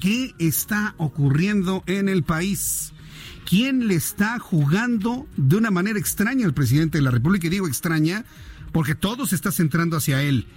¿Qué 0.01 0.35
está 0.37 0.93
ocurriendo 0.97 1.83
en 1.87 2.09
el 2.09 2.21
país? 2.21 2.93
¿Quién 3.49 3.87
le 3.87 3.95
está 3.95 4.37
jugando 4.37 5.27
de 5.35 5.57
una 5.57 5.71
manera 5.71 5.97
extraña 5.97 6.45
al 6.45 6.53
presidente 6.53 6.99
de 6.99 7.03
la 7.03 7.11
República? 7.11 7.47
Y 7.47 7.49
digo 7.49 7.67
extraña 7.67 8.23
porque 8.73 8.95
todo 8.95 9.25
se 9.25 9.35
está 9.35 9.53
centrando 9.53 9.95
hacia 9.95 10.21
él. 10.21 10.47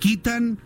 Quitan 0.00 0.58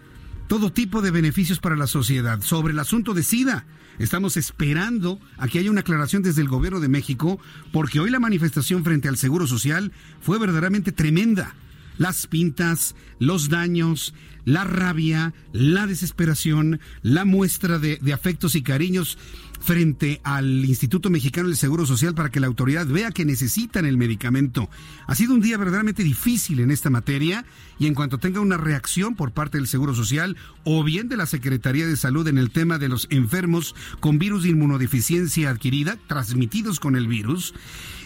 todo 0.48 0.72
tipo 0.72 1.02
de 1.02 1.10
beneficios 1.10 1.58
para 1.60 1.76
la 1.76 1.86
sociedad. 1.86 2.40
Sobre 2.40 2.72
el 2.72 2.78
asunto 2.78 3.12
de 3.12 3.22
SIDA, 3.22 3.66
estamos 3.98 4.38
esperando 4.38 5.20
a 5.36 5.46
que 5.46 5.58
haya 5.58 5.70
una 5.70 5.82
aclaración 5.82 6.22
desde 6.22 6.40
el 6.40 6.48
gobierno 6.48 6.80
de 6.80 6.88
México, 6.88 7.38
porque 7.72 8.00
hoy 8.00 8.10
la 8.10 8.18
manifestación 8.18 8.82
frente 8.82 9.08
al 9.08 9.18
Seguro 9.18 9.46
Social 9.46 9.92
fue 10.22 10.38
verdaderamente 10.38 10.92
tremenda. 10.92 11.54
Las 12.00 12.26
pintas, 12.26 12.94
los 13.18 13.50
daños, 13.50 14.14
la 14.46 14.64
rabia, 14.64 15.34
la 15.52 15.86
desesperación, 15.86 16.80
la 17.02 17.26
muestra 17.26 17.78
de, 17.78 18.00
afectos 18.14 18.54
y 18.54 18.62
cariños 18.62 19.18
frente 19.60 20.22
al 20.24 20.64
Instituto 20.64 21.10
Mexicano 21.10 21.48
del 21.48 21.58
Seguro 21.58 21.84
Social 21.84 22.14
para 22.14 22.30
que 22.30 22.40
la 22.40 22.46
autoridad 22.46 22.86
vea 22.86 23.10
que 23.10 23.26
necesitan 23.26 23.84
el 23.84 23.98
medicamento. 23.98 24.70
Ha 25.06 25.14
sido 25.14 25.34
un 25.34 25.42
día 25.42 25.58
verdaderamente 25.58 26.02
difícil 26.02 26.60
en 26.60 26.70
esta 26.70 26.88
materia 26.88 27.44
y 27.78 27.86
en 27.86 27.92
cuanto 27.92 28.16
tenga 28.16 28.40
una 28.40 28.56
reacción 28.56 29.14
por 29.14 29.32
parte 29.32 29.58
del 29.58 29.66
Seguro 29.66 29.94
Social 29.94 30.38
o 30.64 30.82
bien 30.82 31.10
de 31.10 31.18
la 31.18 31.26
Secretaría 31.26 31.86
de 31.86 31.98
Salud 31.98 32.26
en 32.28 32.38
el 32.38 32.50
tema 32.50 32.78
de 32.78 32.88
los 32.88 33.08
enfermos 33.10 33.74
con 34.00 34.18
virus 34.18 34.44
de 34.44 34.48
inmunodeficiencia 34.48 35.50
adquirida, 35.50 35.98
transmitidos 36.06 36.80
con 36.80 36.96
el 36.96 37.08
virus, 37.08 37.52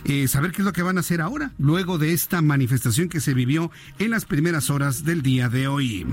eh, 0.05 0.29
saber 0.29 0.53
qué 0.53 0.63
es 0.63 0.67
lo 0.67 0.73
que 0.73 0.83
van 0.83 0.97
a 0.97 1.01
hacer 1.01 1.21
ahora, 1.21 1.53
luego 1.59 1.99
de 1.99 2.13
esta 2.13 2.43
manifestación 2.43 3.09
que 3.09 3.21
se 3.21 3.35
vivió 3.35 3.71
en 3.99 4.11
las 4.11 4.25
primeras 4.25 4.71
horas 4.71 5.05
del 5.05 5.23
día 5.23 5.49
de 5.49 5.67
hoy. 5.67 6.07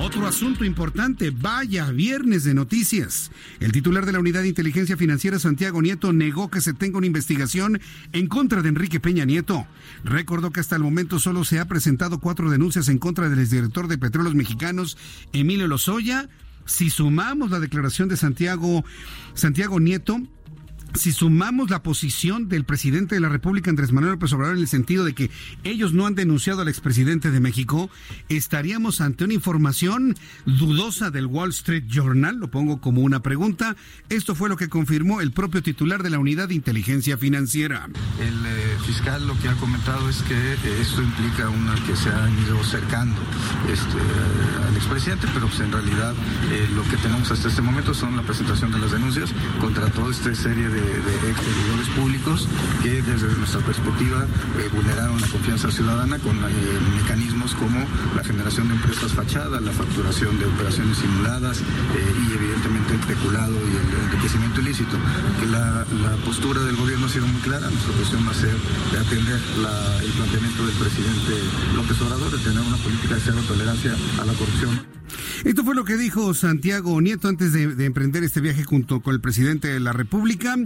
Otro 0.00 0.26
asunto 0.26 0.64
importante, 0.64 1.30
vaya 1.30 1.90
viernes 1.90 2.44
de 2.44 2.54
noticias. 2.54 3.30
El 3.60 3.72
titular 3.72 4.04
de 4.04 4.12
la 4.12 4.20
Unidad 4.20 4.42
de 4.42 4.48
Inteligencia 4.48 4.96
Financiera, 4.96 5.38
Santiago 5.38 5.80
Nieto, 5.80 6.12
negó 6.12 6.50
que 6.50 6.60
se 6.60 6.74
tenga 6.74 6.98
una 6.98 7.06
investigación 7.06 7.80
en 8.12 8.26
contra 8.26 8.62
de 8.62 8.68
Enrique 8.68 9.00
Peña 9.00 9.24
Nieto. 9.24 9.66
Recordó 10.04 10.50
que 10.50 10.60
hasta 10.60 10.76
el 10.76 10.82
momento 10.82 11.18
solo 11.18 11.44
se 11.44 11.58
ha 11.58 11.66
presentado 11.66 12.18
cuatro 12.20 12.50
denuncias 12.50 12.88
en 12.88 12.98
contra 12.98 13.28
del 13.28 13.38
exdirector 13.38 13.88
de 13.88 13.98
Petróleos 13.98 14.34
Mexicanos, 14.34 14.98
Emilio 15.32 15.68
Lozoya. 15.68 16.28
Si 16.66 16.90
sumamos 16.90 17.50
la 17.50 17.60
declaración 17.60 18.08
de 18.08 18.16
Santiago, 18.16 18.84
Santiago 19.34 19.80
Nieto, 19.80 20.20
si 20.94 21.12
sumamos 21.12 21.70
la 21.70 21.82
posición 21.82 22.48
del 22.48 22.64
presidente 22.64 23.14
de 23.14 23.20
la 23.20 23.28
República, 23.28 23.70
Andrés 23.70 23.92
Manuel 23.92 24.12
López 24.12 24.32
Obrador, 24.32 24.56
en 24.56 24.62
el 24.62 24.68
sentido 24.68 25.04
de 25.04 25.14
que 25.14 25.30
ellos 25.64 25.92
no 25.92 26.06
han 26.06 26.14
denunciado 26.14 26.62
al 26.62 26.68
expresidente 26.68 27.30
de 27.30 27.40
México, 27.40 27.90
estaríamos 28.28 29.00
ante 29.00 29.24
una 29.24 29.34
información 29.34 30.14
dudosa 30.44 31.10
del 31.10 31.26
Wall 31.26 31.50
Street 31.50 31.84
Journal, 31.86 32.36
lo 32.36 32.50
pongo 32.50 32.80
como 32.80 33.00
una 33.00 33.22
pregunta. 33.22 33.76
Esto 34.08 34.34
fue 34.34 34.48
lo 34.48 34.56
que 34.56 34.68
confirmó 34.68 35.20
el 35.20 35.32
propio 35.32 35.62
titular 35.62 36.02
de 36.02 36.10
la 36.10 36.18
Unidad 36.18 36.48
de 36.48 36.54
Inteligencia 36.54 37.16
Financiera. 37.16 37.88
El 38.20 38.46
eh, 38.46 38.76
fiscal 38.86 39.26
lo 39.26 39.38
que 39.40 39.48
ha 39.48 39.54
comentado 39.54 40.08
es 40.08 40.22
que 40.22 40.34
eh, 40.34 40.58
esto 40.80 41.02
implica 41.02 41.48
una 41.48 41.74
que 41.86 41.96
se 41.96 42.10
ha 42.10 42.28
ido 42.46 42.60
acercando 42.60 43.20
este, 43.72 43.98
al 44.68 44.76
expresidente, 44.76 45.26
pero 45.32 45.46
pues 45.46 45.60
en 45.60 45.72
realidad 45.72 46.14
eh, 46.50 46.68
lo 46.74 46.82
que 46.84 46.96
tenemos 46.98 47.30
hasta 47.30 47.48
este 47.48 47.62
momento 47.62 47.94
son 47.94 48.16
la 48.16 48.22
presentación 48.22 48.72
de 48.72 48.78
las 48.78 48.92
denuncias 48.92 49.32
contra 49.60 49.88
toda 49.90 50.10
esta 50.10 50.34
serie 50.34 50.68
de 50.68 50.81
de, 50.84 51.30
ex 51.30 51.88
públicos 51.96 52.48
que 52.82 53.02
desde 53.02 53.28
nuestra 53.36 53.60
perspectiva 53.60 54.26
eh, 54.58 54.68
vulneraron 54.72 55.20
la 55.20 55.26
confianza 55.28 55.70
ciudadana 55.70 56.18
con 56.18 56.36
eh, 56.36 56.50
mecanismos 56.96 57.54
como 57.54 57.84
la 58.16 58.24
generación 58.24 58.68
de 58.68 58.74
empresas 58.74 59.12
fachadas, 59.12 59.62
la 59.62 59.72
facturación 59.72 60.38
de 60.38 60.46
operaciones 60.46 60.98
simuladas 60.98 61.60
eh, 61.60 61.64
y 62.28 62.32
evidentemente 62.32 62.94
el 62.94 63.00
peculado 63.00 63.54
y 63.54 63.76
el 63.76 64.04
enriquecimiento 64.06 64.60
ilícito. 64.60 64.96
Que 65.40 65.46
la, 65.46 65.84
postura 66.24 66.60
del 66.62 66.76
gobierno 66.76 67.06
ha 67.06 67.08
sido 67.08 67.26
muy 67.26 67.40
clara, 67.40 67.68
nuestra 67.68 67.92
posición 67.92 68.26
va 68.26 68.30
a 68.30 68.34
ser 68.34 68.54
de 68.92 68.98
atender 68.98 69.40
el 70.02 70.12
planteamiento 70.12 70.66
del 70.66 70.74
presidente 70.76 71.32
López 71.74 72.00
Obrador 72.00 72.30
de 72.30 72.38
tener 72.38 72.60
una 72.60 72.76
política 72.76 73.14
de 73.16 73.20
cero 73.20 73.38
tolerancia 73.48 73.96
a 74.20 74.24
la 74.24 74.32
corrupción. 74.34 75.01
Esto 75.44 75.64
fue 75.64 75.74
lo 75.74 75.84
que 75.84 75.96
dijo 75.96 76.34
Santiago 76.34 77.00
Nieto 77.00 77.28
antes 77.28 77.52
de, 77.52 77.84
emprender 77.84 78.22
este 78.24 78.40
viaje 78.40 78.64
junto 78.64 79.00
con 79.00 79.14
el 79.14 79.20
presidente 79.20 79.68
de 79.68 79.80
la 79.80 79.92
República. 79.92 80.56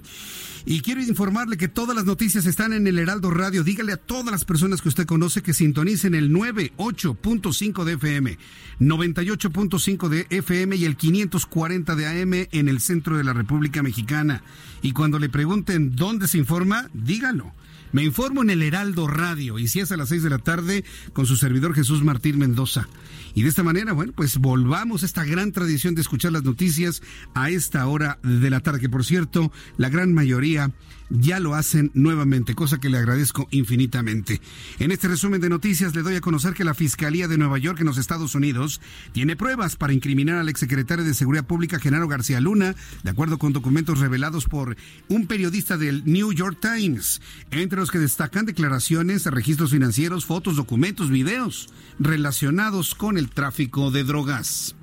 Y 0.65 0.81
quiero 0.81 1.01
informarle 1.01 1.57
que 1.57 1.69
todas 1.69 1.95
las 1.95 2.05
noticias 2.05 2.45
están 2.47 2.73
en 2.73 2.87
el 2.87 2.99
Heraldo 2.99 3.31
Radio. 3.31 3.63
Dígale 3.63 3.93
a 3.93 3.97
todas 3.97 4.33
las 4.33 4.45
personas 4.45 4.83
que 4.83 4.89
usted 4.89 5.07
conoce 5.07 5.43
que 5.43 5.55
sintonicen 5.55 6.15
el 6.15 6.31
98.5 6.31 7.85
de 7.85 7.93
FM, 7.93 8.39
98.5 8.81 10.09
de 10.09 10.27
FM 10.29 10.77
y 10.77 10.85
el 10.85 10.97
540 10.97 11.95
de 11.95 12.07
AM 12.07 12.49
en 12.51 12.69
el 12.69 12.81
centro 12.81 13.17
de 13.17 13.25
la 13.25 13.33
República 13.33 13.83
Mexicana. 13.83 14.43
Y 14.83 14.93
cuando 14.93 15.19
le 15.19 15.29
pregunten 15.29 15.95
dónde 15.95 16.27
se 16.29 16.39
informa, 16.39 16.91
dígalo. 16.93 17.53
Me 17.93 18.05
informo 18.05 18.43
en 18.43 18.51
el 18.51 18.63
Heraldo 18.63 19.07
Radio 19.07 19.59
y 19.59 19.69
si 19.69 19.81
es 19.81 19.93
a 19.93 19.97
las 19.97 20.09
6 20.09 20.23
de 20.25 20.31
la 20.31 20.39
tarde 20.39 20.85
con 21.13 21.27
su 21.27 21.37
servidor 21.37 21.75
Jesús 21.75 22.03
Martín 22.03 22.39
Mendoza. 22.39 22.89
Y 23.37 23.43
de 23.43 23.51
esta 23.51 23.63
manera, 23.63 23.93
bueno, 23.93 24.15
pues 24.17 24.39
volvamos 24.39 25.03
a 25.03 25.07
esta 25.07 25.23
gran 25.23 25.53
tradición 25.53 25.95
de 25.95 26.01
escuchar 26.01 26.33
las 26.33 26.43
noticias 26.43 27.03
a 27.35 27.51
esta 27.51 27.87
hora 27.87 28.19
de 28.23 28.49
la 28.49 28.61
tarde, 28.61 28.81
que 28.81 28.89
por 28.89 29.05
cierto, 29.05 29.53
la 29.77 29.91
gran 29.91 30.15
mayoría 30.15 30.73
ya 31.11 31.41
lo 31.41 31.55
hacen 31.55 31.91
nuevamente, 31.95 32.55
cosa 32.55 32.79
que 32.79 32.89
le 32.89 32.99
agradezco 32.99 33.49
infinitamente. 33.51 34.41
En 34.79 34.93
este 34.93 35.09
resumen 35.09 35.41
de 35.41 35.49
noticias 35.49 35.95
le 35.95 36.03
doy 36.03 36.17
a 36.17 36.21
conocer 36.21 36.55
que 36.55 36.65
la 36.65 36.75
Fiscalía 36.75 37.29
de 37.29 37.39
Nueva 37.39 37.59
York 37.59 37.81
en 37.81 37.87
los 37.87 37.99
Estados 37.99 38.35
Unidos 38.35 38.81
tiene 39.13 39.37
pruebas 39.37 39.77
para 39.77 39.93
incriminar 39.93 40.37
al 40.37 40.49
exsecretario 40.49 41.05
de 41.05 41.15
Seguridad 41.15 41.47
Pública, 41.47 41.79
Genaro 41.79 42.09
García 42.09 42.41
Luna, 42.41 42.75
de 43.03 43.11
acuerdo 43.11 43.39
con 43.39 43.53
documentos 43.53 44.01
revelados 44.01 44.47
por 44.47 44.77
un 45.09 45.27
periodista 45.27 45.77
del 45.77 46.05
New 46.05 46.33
York 46.33 46.59
Times, 46.61 47.21
entre 47.51 47.79
los 47.79 47.91
que 47.91 47.99
destacan 47.99 48.47
declaraciones, 48.47 49.27
registros 49.27 49.71
financieros, 49.71 50.27
fotos, 50.27 50.57
documentos, 50.57 51.11
videos 51.11 51.69
relacionados 51.99 52.95
con 52.95 53.19
el 53.19 53.31
tráfico 53.31 53.91
de 53.91 54.05
drogas. 54.05 54.75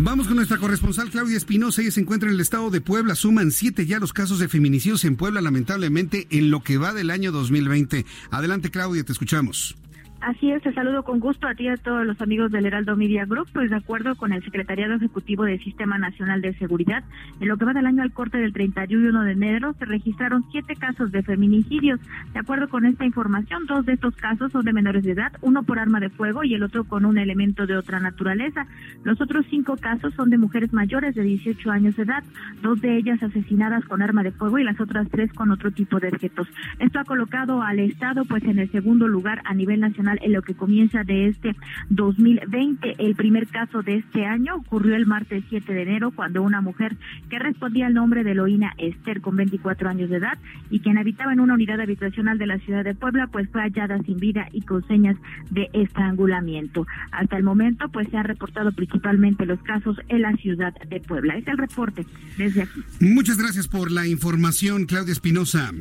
Vamos 0.00 0.26
con 0.26 0.36
nuestra 0.36 0.58
corresponsal 0.58 1.10
Claudia 1.10 1.36
Espinosa. 1.36 1.82
Ella 1.82 1.90
se 1.90 2.00
encuentra 2.00 2.28
en 2.28 2.34
el 2.36 2.40
estado 2.40 2.70
de 2.70 2.80
Puebla. 2.80 3.14
Suman 3.14 3.50
siete 3.50 3.84
ya 3.84 3.98
los 3.98 4.12
casos 4.12 4.38
de 4.38 4.48
feminicidios 4.48 5.04
en 5.04 5.16
Puebla, 5.16 5.40
lamentablemente, 5.40 6.26
en 6.30 6.50
lo 6.50 6.62
que 6.62 6.78
va 6.78 6.92
del 6.94 7.10
año 7.10 7.32
2020. 7.32 8.06
Adelante, 8.30 8.70
Claudia, 8.70 9.04
te 9.04 9.12
escuchamos. 9.12 9.76
Así 10.20 10.50
es, 10.50 10.60
te 10.62 10.72
saludo 10.72 11.04
con 11.04 11.20
gusto 11.20 11.46
a 11.46 11.54
ti 11.54 11.64
y 11.64 11.68
a 11.68 11.76
todos 11.76 12.04
los 12.04 12.20
amigos 12.20 12.50
del 12.50 12.66
Heraldo 12.66 12.96
Media 12.96 13.24
Group. 13.24 13.48
Pues 13.52 13.70
de 13.70 13.76
acuerdo 13.76 14.16
con 14.16 14.32
el 14.32 14.42
Secretariado 14.42 14.94
Ejecutivo 14.94 15.44
del 15.44 15.62
Sistema 15.62 15.96
Nacional 15.96 16.40
de 16.40 16.54
Seguridad, 16.54 17.04
en 17.40 17.46
lo 17.46 17.56
que 17.56 17.64
va 17.64 17.72
del 17.72 17.86
año 17.86 18.02
al 18.02 18.12
corte 18.12 18.36
del 18.36 18.52
31 18.52 19.22
de 19.22 19.32
enero 19.32 19.74
se 19.78 19.84
registraron 19.84 20.44
siete 20.50 20.74
casos 20.74 21.12
de 21.12 21.22
feminicidios. 21.22 22.00
De 22.32 22.40
acuerdo 22.40 22.68
con 22.68 22.84
esta 22.84 23.04
información, 23.04 23.66
dos 23.66 23.86
de 23.86 23.92
estos 23.92 24.16
casos 24.16 24.50
son 24.50 24.64
de 24.64 24.72
menores 24.72 25.04
de 25.04 25.12
edad, 25.12 25.32
uno 25.40 25.62
por 25.62 25.78
arma 25.78 26.00
de 26.00 26.10
fuego 26.10 26.42
y 26.42 26.52
el 26.52 26.64
otro 26.64 26.82
con 26.82 27.04
un 27.04 27.16
elemento 27.16 27.66
de 27.66 27.76
otra 27.76 28.00
naturaleza. 28.00 28.66
Los 29.04 29.20
otros 29.20 29.46
cinco 29.48 29.76
casos 29.76 30.14
son 30.14 30.30
de 30.30 30.38
mujeres 30.38 30.72
mayores 30.72 31.14
de 31.14 31.22
18 31.22 31.70
años 31.70 31.94
de 31.94 32.02
edad, 32.02 32.24
dos 32.60 32.80
de 32.80 32.96
ellas 32.96 33.22
asesinadas 33.22 33.84
con 33.84 34.02
arma 34.02 34.24
de 34.24 34.32
fuego 34.32 34.58
y 34.58 34.64
las 34.64 34.80
otras 34.80 35.08
tres 35.10 35.32
con 35.32 35.52
otro 35.52 35.70
tipo 35.70 36.00
de 36.00 36.08
objetos. 36.08 36.48
Esto 36.80 36.98
ha 36.98 37.04
colocado 37.04 37.62
al 37.62 37.78
Estado 37.78 38.24
pues 38.24 38.42
en 38.42 38.58
el 38.58 38.68
segundo 38.72 39.06
lugar 39.06 39.42
a 39.44 39.54
nivel 39.54 39.78
nacional 39.78 40.07
en 40.20 40.32
lo 40.32 40.42
que 40.42 40.54
comienza 40.54 41.04
de 41.04 41.28
este 41.28 41.54
2020. 41.90 42.96
El 42.98 43.14
primer 43.14 43.46
caso 43.48 43.82
de 43.82 43.96
este 43.96 44.24
año 44.24 44.56
ocurrió 44.56 44.96
el 44.96 45.06
martes 45.06 45.44
7 45.48 45.72
de 45.72 45.82
enero 45.82 46.10
cuando 46.10 46.42
una 46.42 46.60
mujer 46.60 46.96
que 47.28 47.38
respondía 47.38 47.86
al 47.86 47.94
nombre 47.94 48.24
de 48.24 48.32
Eloína 48.32 48.74
Esther 48.78 49.20
con 49.20 49.36
24 49.36 49.88
años 49.88 50.10
de 50.10 50.16
edad 50.16 50.38
y 50.70 50.80
quien 50.80 50.98
habitaba 50.98 51.32
en 51.32 51.40
una 51.40 51.54
unidad 51.54 51.80
habitacional 51.80 52.38
de 52.38 52.46
la 52.46 52.58
ciudad 52.58 52.84
de 52.84 52.94
Puebla 52.94 53.26
pues 53.26 53.48
fue 53.50 53.62
hallada 53.62 53.98
sin 54.02 54.18
vida 54.18 54.48
y 54.52 54.62
con 54.62 54.86
señas 54.86 55.16
de 55.50 55.68
estrangulamiento. 55.72 56.86
Hasta 57.12 57.36
el 57.36 57.42
momento 57.42 57.88
pues 57.88 58.08
se 58.08 58.16
han 58.16 58.24
reportado 58.24 58.72
principalmente 58.72 59.46
los 59.46 59.60
casos 59.62 59.96
en 60.08 60.22
la 60.22 60.32
ciudad 60.36 60.74
de 60.88 61.00
Puebla. 61.00 61.36
Es 61.36 61.46
el 61.46 61.58
reporte 61.58 62.06
desde 62.36 62.62
aquí. 62.62 62.80
Muchas 63.00 63.38
gracias 63.38 63.68
por 63.68 63.90
la 63.90 64.06
información, 64.06 64.86
Claudia 64.86 65.12
Espinosa. 65.12 65.72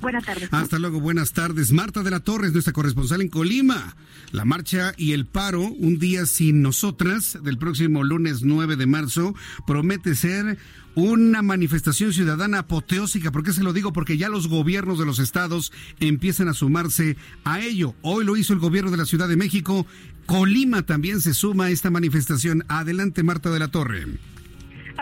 Buenas 0.00 0.24
tardes. 0.24 0.48
Hasta 0.50 0.78
luego, 0.78 1.00
buenas 1.00 1.32
tardes. 1.32 1.72
Marta 1.72 2.02
de 2.02 2.10
la 2.10 2.20
Torres, 2.20 2.52
nuestra 2.52 2.72
corresponsal 2.72 3.20
en 3.20 3.28
Colima. 3.28 3.96
La 4.32 4.44
marcha 4.44 4.94
y 4.96 5.12
el 5.12 5.26
paro, 5.26 5.62
un 5.62 5.98
día 5.98 6.24
sin 6.26 6.62
nosotras, 6.62 7.38
del 7.42 7.58
próximo 7.58 8.02
lunes 8.02 8.42
9 8.42 8.76
de 8.76 8.86
marzo, 8.86 9.34
promete 9.66 10.14
ser 10.14 10.58
una 10.94 11.42
manifestación 11.42 12.12
ciudadana 12.12 12.60
apoteósica. 12.60 13.30
¿Por 13.30 13.42
qué 13.42 13.52
se 13.52 13.62
lo 13.62 13.72
digo? 13.72 13.92
Porque 13.92 14.16
ya 14.16 14.28
los 14.28 14.48
gobiernos 14.48 14.98
de 14.98 15.06
los 15.06 15.18
estados 15.18 15.72
empiezan 16.00 16.48
a 16.48 16.54
sumarse 16.54 17.16
a 17.44 17.60
ello. 17.60 17.94
Hoy 18.02 18.24
lo 18.24 18.36
hizo 18.36 18.52
el 18.52 18.58
gobierno 18.58 18.90
de 18.90 18.96
la 18.96 19.06
Ciudad 19.06 19.28
de 19.28 19.36
México. 19.36 19.86
Colima 20.26 20.82
también 20.82 21.20
se 21.20 21.34
suma 21.34 21.66
a 21.66 21.70
esta 21.70 21.90
manifestación. 21.90 22.64
Adelante, 22.68 23.22
Marta 23.22 23.50
de 23.50 23.58
la 23.58 23.68
Torre. 23.68 24.06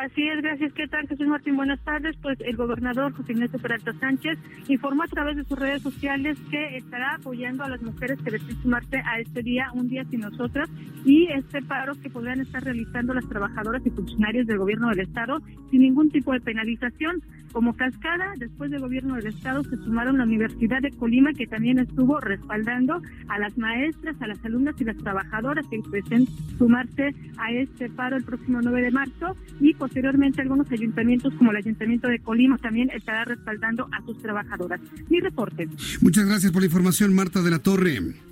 Así 0.01 0.23
es, 0.29 0.41
gracias. 0.41 0.73
¿Qué 0.75 0.87
tal, 0.87 1.09
Jesús 1.09 1.27
Martín? 1.27 1.57
Buenas 1.57 1.81
tardes. 1.81 2.17
Pues 2.23 2.39
el 2.43 2.57
gobernador 2.57 3.13
José 3.15 3.33
Ignacio 3.33 3.59
Peralta 3.59 3.93
Sánchez 3.95 4.39
informó 4.69 5.03
a 5.03 5.09
través 5.09 5.37
de 5.37 5.43
sus 5.43 5.59
redes 5.59 5.83
sociales 5.83 6.39
que 6.53 6.77
estará 6.77 7.17
apoyando 7.17 7.65
a 7.65 7.69
las 7.69 7.83
mujeres 7.83 8.17
que 8.23 8.31
deciden 8.31 8.63
sumarse 8.63 8.99
a 8.99 9.19
este 9.19 9.43
día, 9.43 9.73
un 9.75 9.89
día 9.89 10.05
sin 10.05 10.21
nosotras, 10.21 10.71
y 11.05 11.27
este 11.33 11.63
paro 11.63 11.95
que 12.01 12.11
podrían 12.11 12.41
estar 12.41 12.63
realizando 12.63 13.13
las 13.13 13.29
trabajadoras 13.29 13.85
y 13.85 13.91
funcionarios 13.91 14.47
del 14.47 14.59
gobierno 14.59 14.89
del 14.91 15.01
Estado 15.01 15.41
sin 15.73 15.83
ningún 15.83 16.11
tipo 16.11 16.33
de 16.33 16.43
penalización. 16.43 17.21
Como 17.53 17.75
cascada, 17.75 18.35
después 18.37 18.71
del 18.71 18.81
gobierno 18.81 19.17
del 19.17 19.27
Estado 19.27 19.65
se 19.65 19.77
sumaron 19.77 20.19
la 20.19 20.25
Universidad 20.25 20.81
de 20.81 20.91
Colima, 20.91 21.33
que 21.33 21.47
también 21.47 21.79
estuvo 21.79 22.21
respaldando 22.21 23.01
a 23.29 23.39
las 23.39 23.57
maestras, 23.57 24.17
a 24.21 24.27
las 24.27 24.45
alumnas 24.45 24.75
y 24.79 24.85
las 24.85 24.97
trabajadoras 24.99 25.67
que 25.69 25.81
deseen 25.91 26.27
sumarse 26.59 27.15
a 27.39 27.53
este 27.53 27.89
paro 27.91 28.17
el 28.17 28.25
próximo 28.25 28.61
9 28.63 28.83
de 28.83 28.91
marzo 28.91 29.37
y 29.61 29.75
posteriormente 29.75 30.43
algunos 30.43 30.71
ayuntamientos 30.71 31.35
como 31.35 31.51
el 31.51 31.57
Ayuntamiento 31.57 32.09
de 32.09 32.19
Colima 32.19 32.59
también 32.59 32.91
estará 32.91 33.25
respaldando 33.25 33.89
a 33.93 34.05
sus 34.05 34.19
trabajadoras. 34.19 34.81
Mi 35.09 35.21
reporte. 35.21 35.69
Muchas 36.01 36.27
gracias 36.27 36.53
por 36.53 36.63
la 36.63 36.67
información, 36.67 37.15
Marta 37.15 37.43
de 37.43 37.51
la 37.51 37.59
Torre. 37.59 38.28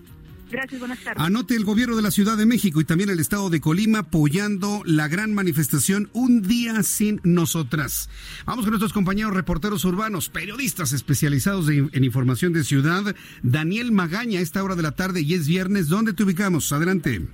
Gracias, 0.50 0.78
buenas 0.78 0.98
tardes. 1.02 1.22
Anote 1.22 1.54
el 1.54 1.64
gobierno 1.64 1.96
de 1.96 2.02
la 2.02 2.11
Ciudad 2.11 2.37
de 2.37 2.46
México 2.46 2.80
y 2.80 2.85
también 2.85 3.11
el 3.11 3.20
estado 3.20 3.50
de 3.50 3.61
Colima 3.61 4.00
apoyando 4.00 4.82
la 4.85 5.09
gran 5.09 5.35
manifestación 5.35 6.09
Un 6.12 6.42
día 6.42 6.82
sin 6.82 7.20
nosotras. 7.24 8.09
Vamos 8.44 8.64
con 8.64 8.70
nuestros 8.70 8.92
compañeros 8.92 9.35
reporteros 9.35 9.85
urbanos, 9.85 10.28
periodistas 10.28 10.92
especializados 10.92 11.68
en 11.68 12.04
información 12.04 12.52
de 12.52 12.64
ciudad. 12.64 13.14
Daniel 13.42 13.92
Magaña, 13.92 14.38
a 14.38 14.42
esta 14.42 14.62
hora 14.62 14.76
de 14.76 14.82
la 14.82 14.92
tarde 14.92 15.20
y 15.22 15.35
es 15.35 15.48
viernes. 15.48 15.88
¿Dónde 15.88 16.12
te 16.12 16.22
ubicamos? 16.22 16.72
Adelante. 16.72 17.26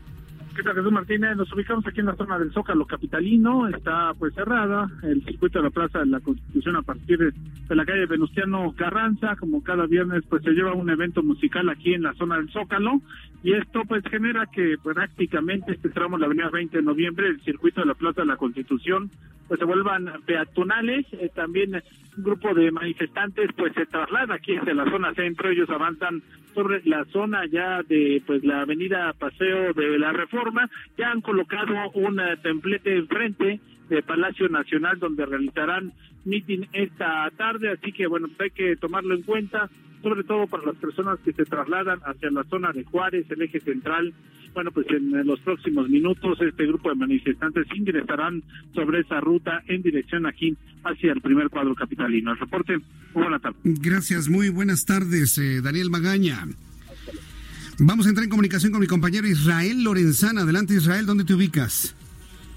¿Qué 0.54 0.62
Jesús 0.62 0.92
Martínez? 0.92 1.34
Nos 1.36 1.50
ubicamos 1.52 1.86
aquí 1.86 2.00
en 2.00 2.06
la 2.06 2.14
zona 2.14 2.38
del 2.38 2.52
Zócalo 2.52 2.84
Capitalino. 2.84 3.68
Está 3.68 4.12
pues 4.18 4.34
cerrada 4.34 4.86
el 5.02 5.24
circuito 5.24 5.58
de 5.58 5.64
la 5.64 5.70
Plaza 5.70 6.00
de 6.00 6.06
la 6.06 6.20
Constitución 6.20 6.76
a 6.76 6.82
partir 6.82 7.18
de, 7.18 7.74
la 7.74 7.86
calle 7.86 8.04
Venustiano 8.04 8.74
Carranza. 8.76 9.34
Como 9.36 9.62
cada 9.62 9.86
viernes 9.86 10.24
pues 10.28 10.42
se 10.42 10.50
lleva 10.50 10.74
un 10.74 10.90
evento 10.90 11.22
musical 11.22 11.70
aquí 11.70 11.94
en 11.94 12.02
la 12.02 12.12
zona 12.14 12.36
del 12.36 12.50
Zócalo. 12.50 13.00
Y 13.42 13.54
esto 13.54 13.82
pues 13.88 14.04
genera 14.10 14.46
que 14.46 14.76
prácticamente 14.82 15.72
este 15.72 15.88
tramo 15.88 16.18
la 16.18 16.26
avenida 16.26 16.50
20 16.50 16.76
de 16.76 16.82
noviembre, 16.82 17.28
el 17.28 17.40
circuito 17.40 17.80
de 17.80 17.86
la 17.86 17.94
Plaza 17.94 18.20
de 18.20 18.26
la 18.26 18.36
Constitución, 18.36 19.10
pues 19.48 19.58
se 19.58 19.64
vuelvan 19.64 20.10
peatonales. 20.26 21.06
Eh, 21.12 21.30
también 21.34 21.82
un 22.16 22.24
grupo 22.24 22.54
de 22.54 22.70
manifestantes 22.70 23.50
pues 23.56 23.72
se 23.74 23.86
traslada 23.86 24.34
aquí 24.34 24.56
hacia 24.56 24.74
la 24.74 24.90
zona 24.90 25.14
centro. 25.14 25.50
Ellos 25.50 25.70
avanzan 25.70 26.22
sobre 26.54 26.82
la 26.84 27.04
zona 27.06 27.46
ya 27.46 27.82
de 27.82 28.22
pues 28.26 28.44
la 28.44 28.62
avenida 28.62 29.12
Paseo 29.14 29.72
de 29.72 29.98
la 29.98 30.12
Reforma. 30.12 30.68
Ya 30.96 31.10
han 31.10 31.20
colocado 31.20 31.74
un 31.94 32.20
templete 32.42 32.96
enfrente 32.96 33.60
de 33.88 34.02
Palacio 34.02 34.48
Nacional 34.48 34.98
donde 34.98 35.26
realizarán 35.26 35.92
meeting 36.24 36.66
esta 36.72 37.30
tarde, 37.36 37.70
así 37.70 37.92
que 37.92 38.06
bueno, 38.06 38.28
hay 38.38 38.50
que 38.50 38.76
tomarlo 38.76 39.14
en 39.14 39.22
cuenta, 39.22 39.68
sobre 40.02 40.24
todo 40.24 40.46
para 40.46 40.66
las 40.66 40.76
personas 40.76 41.18
que 41.20 41.32
se 41.32 41.44
trasladan 41.44 42.00
hacia 42.04 42.30
la 42.30 42.44
zona 42.44 42.72
de 42.72 42.84
Juárez, 42.84 43.30
el 43.30 43.42
eje 43.42 43.60
central. 43.60 44.12
Bueno, 44.54 44.70
pues 44.70 44.86
en 44.90 45.26
los 45.26 45.40
próximos 45.40 45.88
minutos 45.88 46.38
este 46.40 46.66
grupo 46.66 46.90
de 46.90 46.96
manifestantes 46.96 47.66
ingresarán 47.74 48.42
sobre 48.74 49.00
esa 49.00 49.20
ruta 49.20 49.62
en 49.66 49.82
dirección 49.82 50.26
aquí 50.26 50.56
hacia 50.84 51.12
el 51.12 51.20
primer 51.20 51.48
cuadro 51.48 51.74
capitalino. 51.74 52.32
El 52.32 52.38
reporte, 52.38 52.78
muy 53.14 53.22
buena 53.22 53.38
tarde. 53.38 53.56
Gracias, 53.64 54.28
muy 54.28 54.50
buenas 54.50 54.84
tardes, 54.84 55.38
eh, 55.38 55.60
Daniel 55.62 55.90
Magaña. 55.90 56.46
Vamos 57.78 58.06
a 58.06 58.10
entrar 58.10 58.24
en 58.24 58.30
comunicación 58.30 58.72
con 58.72 58.80
mi 58.80 58.86
compañero 58.86 59.26
Israel 59.26 59.82
Lorenzana. 59.82 60.42
Adelante, 60.42 60.74
Israel, 60.74 61.06
¿dónde 61.06 61.24
te 61.24 61.34
ubicas? 61.34 61.96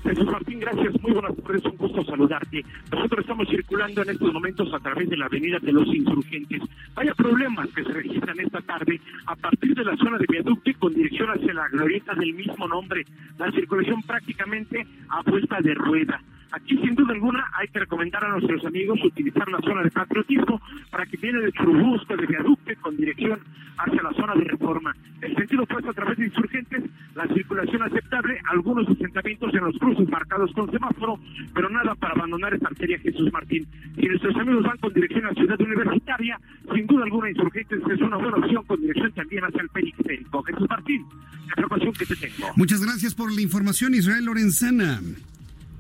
Jesús 0.06 0.26
Martín, 0.28 0.60
gracias. 0.60 1.02
Muy 1.02 1.14
buenas 1.14 1.36
tardes. 1.38 1.66
Un 1.66 1.78
gusto 1.78 2.04
saludarte. 2.04 2.64
Nosotros 2.92 3.22
estamos 3.22 3.48
circulando 3.50 4.04
en 4.04 4.10
estos 4.12 4.32
momentos 4.32 4.72
a 4.72 4.80
través 4.80 5.10
de 5.10 5.18
la 5.18 5.26
Avenida 5.26 5.58
de 5.60 5.74
los 5.74 5.88
Insurgentes. 5.88 6.62
Vaya 6.94 7.14
problemas 7.16 7.68
que 7.70 7.84
se 7.84 7.92
registran 7.92 8.40
esta 8.40 8.62
tarde 8.62 9.02
a 9.26 9.36
partir 9.36 9.74
de 9.74 9.84
la 9.84 9.98
zona 9.98 10.20
de 10.20 10.26
viaducto 10.30 10.72
con 10.78 10.94
dirección 10.94 11.30
hacia 11.30 11.54
la 11.54 11.68
glorieta 11.70 12.14
del 12.14 12.34
mismo 12.36 12.68
nombre. 12.68 13.04
La 13.40 13.52
circulación 13.52 14.04
prácticamente 14.04 14.86
a 15.10 15.24
vuelta 15.24 15.60
de 15.62 15.74
rueda. 15.74 16.22
Aquí, 16.56 16.78
sin 16.78 16.96
duda 16.96 17.12
alguna, 17.12 17.44
hay 17.54 17.68
que 17.68 17.80
recomendar 17.80 18.24
a 18.24 18.30
nuestros 18.30 18.64
amigos 18.64 18.98
utilizar 19.04 19.46
la 19.50 19.60
zona 19.60 19.84
de 19.84 19.92
patriotismo 19.92 20.62
para 20.90 21.06
que 21.06 21.18
viene 21.18 21.42
de 21.42 21.52
Churubusco, 21.52 22.16
de 22.16 22.26
Viaducto, 22.26 22.72
con 22.80 22.96
dirección 22.96 23.38
hacia 23.78 24.02
la 24.02 24.14
zona 24.14 24.36
de 24.36 24.46
reforma. 24.46 24.96
El 25.20 25.36
sentido 25.36 25.64
opuesto 25.64 25.92
a 25.92 25.94
través 25.94 26.18
de 26.18 26.28
insurgentes, 26.28 26.84
la 27.14 27.28
circulación 27.28 27.84
aceptable, 27.84 28.40
algunos 28.50 28.88
asentamientos 28.88 29.54
en 29.54 29.66
los 29.66 29.78
cruces 29.78 30.08
marcados 30.08 30.54
con 30.54 30.72
semáforo, 30.72 31.20
pero 31.54 31.70
nada 31.70 31.94
para 31.96 32.14
abandonar 32.14 32.54
esta 32.54 32.70
arteria 32.70 33.00
Jesús 33.00 33.30
Martín. 33.34 33.68
Si 33.98 34.06
nuestros 34.06 34.36
amigos 34.38 34.64
van 34.64 34.78
con 34.78 34.94
dirección 34.94 35.26
a 35.26 35.30
la 35.30 35.34
ciudad 35.34 35.60
universitaria, 35.60 36.40
sin 36.74 36.88
duda 36.88 37.04
alguna 37.04 37.32
insurgentes 37.32 37.82
es 37.86 38.02
una 38.02 38.16
buena 38.16 38.38
opción 38.38 38.64
con 38.64 38.80
dirección 38.80 39.12
también 39.12 39.44
hacia 39.44 39.62
el 39.62 39.68
periférico. 39.68 40.42
Jesús 40.44 40.70
Martín, 40.70 41.06
la 41.48 41.64
información 41.64 41.94
que 41.94 42.06
te 42.06 42.16
tengo. 42.16 42.48
Muchas 42.56 42.82
gracias 42.82 43.14
por 43.14 43.30
la 43.30 43.42
información, 43.42 43.94
Israel 43.94 44.24
Lorenzana. 44.24 45.02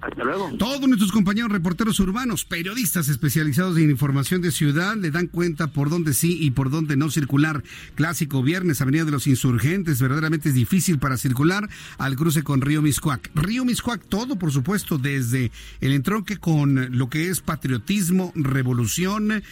Hasta 0.01 0.23
luego. 0.23 0.51
Todos 0.57 0.87
nuestros 0.87 1.11
compañeros 1.11 1.51
reporteros 1.51 1.99
urbanos, 1.99 2.45
periodistas 2.45 3.07
especializados 3.07 3.77
en 3.77 3.89
información 3.89 4.41
de 4.41 4.51
ciudad, 4.51 4.95
le 4.95 5.09
dan 5.09 5.27
cuenta 5.27 5.67
por 5.67 5.89
dónde 5.89 6.13
sí 6.13 6.37
y 6.39 6.51
por 6.51 6.69
dónde 6.69 6.95
no 6.95 7.09
circular. 7.09 7.63
Clásico 7.95 8.43
viernes, 8.43 8.81
Avenida 8.81 9.05
de 9.05 9.11
los 9.11 9.27
Insurgentes, 9.27 10.01
verdaderamente 10.01 10.49
es 10.49 10.55
difícil 10.55 10.99
para 10.99 11.17
circular 11.17 11.67
al 11.97 12.15
cruce 12.15 12.43
con 12.43 12.61
Río 12.61 12.81
Miscuac. 12.81 13.31
Río 13.33 13.65
Miscuac, 13.65 14.01
todo 14.07 14.35
por 14.37 14.51
supuesto, 14.51 14.97
desde 14.97 15.51
el 15.81 15.93
entronque 15.93 16.37
con 16.37 16.97
lo 16.97 17.09
que 17.09 17.29
es 17.29 17.41
patriotismo, 17.41 18.31
revolución 18.35 19.43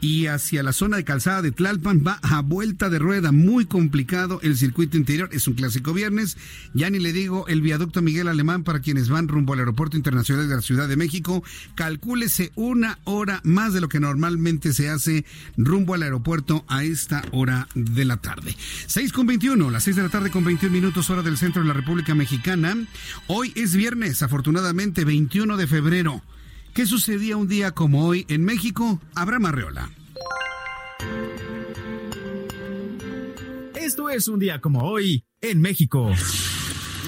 y 0.00 0.26
hacia 0.26 0.62
la 0.62 0.72
zona 0.72 0.96
de 0.96 1.04
calzada 1.04 1.42
de 1.42 1.52
Tlalpan 1.52 2.04
va 2.06 2.18
a 2.22 2.40
vuelta 2.42 2.90
de 2.90 2.98
rueda, 2.98 3.32
muy 3.32 3.66
complicado 3.66 4.40
el 4.42 4.56
circuito 4.56 4.96
interior, 4.96 5.28
es 5.32 5.48
un 5.48 5.54
clásico 5.54 5.92
viernes, 5.92 6.36
ya 6.74 6.90
ni 6.90 6.98
le 6.98 7.12
digo 7.12 7.46
el 7.48 7.62
viaducto 7.62 8.02
Miguel 8.02 8.28
Alemán 8.28 8.64
para 8.64 8.80
quienes 8.80 9.08
van 9.08 9.28
rumbo 9.28 9.52
al 9.52 9.60
Aeropuerto 9.60 9.96
Internacional 9.96 10.48
de 10.48 10.56
la 10.56 10.62
Ciudad 10.62 10.88
de 10.88 10.96
México, 10.96 11.42
calcúlese 11.74 12.52
una 12.54 12.98
hora 13.04 13.40
más 13.44 13.72
de 13.72 13.80
lo 13.80 13.88
que 13.88 14.00
normalmente 14.00 14.72
se 14.72 14.88
hace 14.90 15.24
rumbo 15.56 15.94
al 15.94 16.02
aeropuerto 16.02 16.64
a 16.68 16.84
esta 16.84 17.22
hora 17.32 17.68
de 17.74 18.04
la 18.04 18.18
tarde. 18.18 18.56
6 18.86 19.12
con 19.12 19.26
21, 19.26 19.70
las 19.70 19.84
6 19.84 19.96
de 19.96 20.02
la 20.02 20.08
tarde 20.08 20.30
con 20.30 20.44
21 20.44 20.72
minutos 20.72 21.10
hora 21.10 21.22
del 21.22 21.38
centro 21.38 21.62
de 21.62 21.68
la 21.68 21.74
República 21.74 22.14
Mexicana. 22.14 22.76
Hoy 23.26 23.52
es 23.56 23.74
viernes, 23.74 24.22
afortunadamente 24.22 25.04
21 25.04 25.56
de 25.56 25.66
febrero. 25.66 26.22
¿Qué 26.74 26.86
sucedía 26.86 27.36
un 27.36 27.46
día 27.46 27.70
como 27.70 28.04
hoy 28.04 28.26
en 28.28 28.44
México? 28.44 29.00
Abraham 29.14 29.46
Arreola. 29.46 29.90
Esto 33.76 34.10
es 34.10 34.26
un 34.26 34.40
día 34.40 34.60
como 34.60 34.82
hoy 34.82 35.24
en 35.40 35.60
México. 35.60 36.10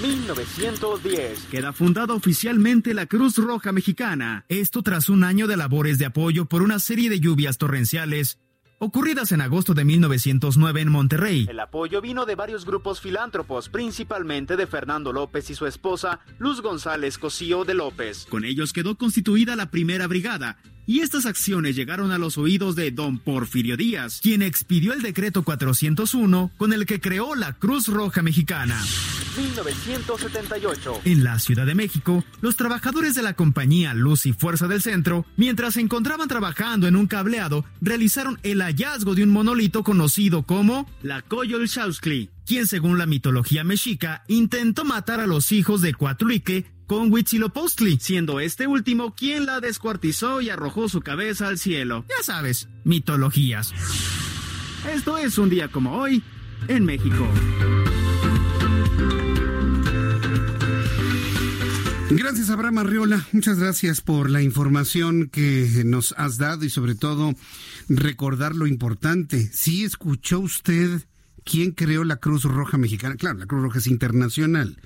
1910. 0.00 1.46
Queda 1.50 1.72
fundada 1.72 2.14
oficialmente 2.14 2.94
la 2.94 3.06
Cruz 3.06 3.38
Roja 3.38 3.72
Mexicana. 3.72 4.44
Esto 4.48 4.84
tras 4.84 5.08
un 5.08 5.24
año 5.24 5.48
de 5.48 5.56
labores 5.56 5.98
de 5.98 6.06
apoyo 6.06 6.46
por 6.46 6.62
una 6.62 6.78
serie 6.78 7.10
de 7.10 7.18
lluvias 7.18 7.58
torrenciales 7.58 8.38
ocurridas 8.78 9.32
en 9.32 9.40
agosto 9.40 9.74
de 9.74 9.84
1909 9.84 10.80
en 10.80 10.88
Monterrey. 10.90 11.46
El 11.48 11.60
apoyo 11.60 12.00
vino 12.00 12.26
de 12.26 12.34
varios 12.34 12.64
grupos 12.64 13.00
filántropos, 13.00 13.68
principalmente 13.68 14.56
de 14.56 14.66
Fernando 14.66 15.12
López 15.12 15.50
y 15.50 15.54
su 15.54 15.66
esposa, 15.66 16.20
Luz 16.38 16.60
González 16.60 17.18
Cosío 17.18 17.64
de 17.64 17.74
López. 17.74 18.26
Con 18.28 18.44
ellos 18.44 18.72
quedó 18.72 18.96
constituida 18.96 19.56
la 19.56 19.70
primera 19.70 20.06
brigada, 20.06 20.58
y 20.86 21.00
estas 21.00 21.26
acciones 21.26 21.76
llegaron 21.76 22.12
a 22.12 22.18
los 22.18 22.38
oídos 22.38 22.76
de 22.76 22.90
don 22.90 23.18
Porfirio 23.18 23.76
Díaz, 23.76 24.20
quien 24.22 24.42
expidió 24.42 24.92
el 24.92 25.02
decreto 25.02 25.42
401 25.42 26.52
con 26.56 26.72
el 26.72 26.86
que 26.86 27.00
creó 27.00 27.34
la 27.34 27.52
Cruz 27.54 27.88
Roja 27.88 28.22
Mexicana. 28.22 28.80
1978. 29.36 31.00
En 31.04 31.24
la 31.24 31.38
Ciudad 31.38 31.66
de 31.66 31.74
México, 31.74 32.24
los 32.40 32.56
trabajadores 32.56 33.14
de 33.14 33.22
la 33.22 33.34
compañía 33.34 33.92
Luz 33.92 34.26
y 34.26 34.32
Fuerza 34.32 34.66
del 34.66 34.82
Centro, 34.82 35.26
mientras 35.36 35.74
se 35.74 35.80
encontraban 35.80 36.28
trabajando 36.28 36.86
en 36.88 36.96
un 36.96 37.06
cableado, 37.06 37.64
realizaron 37.80 38.38
el 38.42 38.62
hallazgo 38.62 39.14
de 39.14 39.24
un 39.24 39.30
monolito 39.30 39.84
conocido 39.84 40.44
como 40.44 40.88
la 41.02 41.22
Coyolxauhqui, 41.22 42.30
quien 42.46 42.66
según 42.66 42.98
la 42.98 43.06
mitología 43.06 43.64
mexica 43.64 44.24
intentó 44.28 44.84
matar 44.84 45.20
a 45.20 45.26
los 45.26 45.52
hijos 45.52 45.82
de 45.82 45.94
Coatlique 45.94 46.75
con 46.86 47.12
Huitzilopochtli, 47.12 47.98
siendo 48.00 48.40
este 48.40 48.66
último 48.66 49.14
quien 49.14 49.46
la 49.46 49.60
descuartizó 49.60 50.40
y 50.40 50.50
arrojó 50.50 50.88
su 50.88 51.00
cabeza 51.00 51.48
al 51.48 51.58
cielo. 51.58 52.04
Ya 52.08 52.22
sabes, 52.22 52.68
mitologías. 52.84 53.72
Esto 54.92 55.18
es 55.18 55.36
un 55.38 55.50
día 55.50 55.68
como 55.68 55.98
hoy 55.98 56.22
en 56.68 56.84
México. 56.84 57.28
Gracias, 62.08 62.50
Abraham 62.50 62.78
Arriola. 62.78 63.26
Muchas 63.32 63.58
gracias 63.58 64.00
por 64.00 64.30
la 64.30 64.40
información 64.40 65.28
que 65.28 65.82
nos 65.84 66.14
has 66.16 66.38
dado 66.38 66.64
y 66.64 66.70
sobre 66.70 66.94
todo 66.94 67.34
recordar 67.88 68.54
lo 68.54 68.66
importante. 68.66 69.50
¿Sí 69.52 69.84
escuchó 69.84 70.38
usted 70.38 71.02
quién 71.44 71.72
creó 71.72 72.04
la 72.04 72.16
Cruz 72.16 72.44
Roja 72.44 72.78
Mexicana? 72.78 73.16
Claro, 73.16 73.38
la 73.38 73.46
Cruz 73.46 73.62
Roja 73.62 73.80
es 73.80 73.88
internacional, 73.88 74.80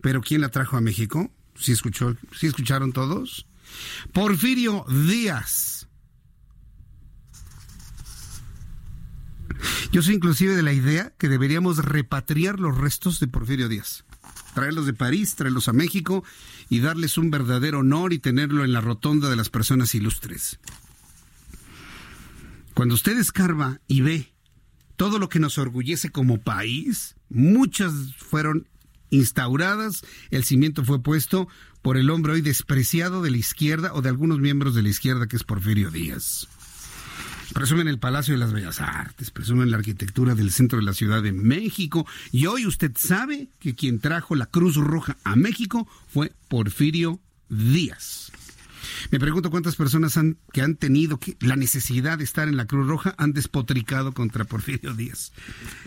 pero 0.00 0.20
¿quién 0.20 0.40
la 0.40 0.48
trajo 0.48 0.76
a 0.76 0.80
México? 0.80 1.30
¿Sí, 1.56 1.72
escuchó, 1.72 2.16
¿Sí 2.38 2.46
escucharon 2.46 2.92
todos? 2.92 3.46
Porfirio 4.12 4.84
Díaz. 4.88 5.88
Yo 9.92 10.02
soy 10.02 10.14
inclusive 10.14 10.56
de 10.56 10.62
la 10.62 10.72
idea 10.72 11.14
que 11.18 11.28
deberíamos 11.28 11.78
repatriar 11.78 12.58
los 12.58 12.76
restos 12.76 13.20
de 13.20 13.28
Porfirio 13.28 13.68
Díaz. 13.68 14.04
Traerlos 14.54 14.86
de 14.86 14.92
París, 14.92 15.36
traerlos 15.36 15.68
a 15.68 15.72
México 15.72 16.24
y 16.68 16.80
darles 16.80 17.18
un 17.18 17.30
verdadero 17.30 17.80
honor 17.80 18.12
y 18.12 18.18
tenerlo 18.18 18.64
en 18.64 18.72
la 18.72 18.80
rotonda 18.80 19.28
de 19.28 19.36
las 19.36 19.50
personas 19.50 19.94
ilustres. 19.94 20.58
Cuando 22.74 22.94
usted 22.94 23.16
escarba 23.18 23.80
y 23.86 24.00
ve 24.00 24.32
todo 24.96 25.18
lo 25.18 25.28
que 25.28 25.38
nos 25.38 25.58
orgullece 25.58 26.10
como 26.10 26.40
país, 26.40 27.16
muchas 27.28 27.92
fueron 28.16 28.68
instauradas, 29.10 30.02
el 30.30 30.44
cimiento 30.44 30.84
fue 30.84 31.02
puesto 31.02 31.48
por 31.82 31.96
el 31.96 32.10
hombre 32.10 32.32
hoy 32.32 32.40
despreciado 32.40 33.22
de 33.22 33.30
la 33.30 33.36
izquierda 33.36 33.92
o 33.94 34.02
de 34.02 34.08
algunos 34.08 34.38
miembros 34.38 34.74
de 34.74 34.82
la 34.82 34.88
izquierda 34.88 35.26
que 35.26 35.36
es 35.36 35.44
Porfirio 35.44 35.90
Díaz. 35.90 36.48
Presumen 37.52 37.88
el 37.88 37.98
Palacio 37.98 38.34
de 38.34 38.40
las 38.40 38.52
Bellas 38.52 38.80
Artes, 38.80 39.30
presumen 39.30 39.70
la 39.70 39.76
arquitectura 39.76 40.34
del 40.34 40.50
centro 40.50 40.78
de 40.78 40.84
la 40.84 40.94
Ciudad 40.94 41.22
de 41.22 41.32
México 41.32 42.06
y 42.32 42.46
hoy 42.46 42.66
usted 42.66 42.92
sabe 42.96 43.48
que 43.60 43.74
quien 43.74 44.00
trajo 44.00 44.34
la 44.34 44.46
Cruz 44.46 44.76
Roja 44.76 45.16
a 45.24 45.36
México 45.36 45.86
fue 46.08 46.32
Porfirio 46.48 47.20
Díaz. 47.48 48.32
Me 49.10 49.20
pregunto 49.20 49.50
cuántas 49.50 49.76
personas 49.76 50.16
han, 50.16 50.38
que 50.52 50.62
han 50.62 50.76
tenido 50.76 51.18
la 51.40 51.56
necesidad 51.56 52.18
de 52.18 52.24
estar 52.24 52.48
en 52.48 52.56
la 52.56 52.66
Cruz 52.66 52.86
Roja 52.86 53.14
han 53.18 53.32
despotricado 53.32 54.12
contra 54.12 54.44
Porfirio 54.44 54.94
Díaz. 54.94 55.32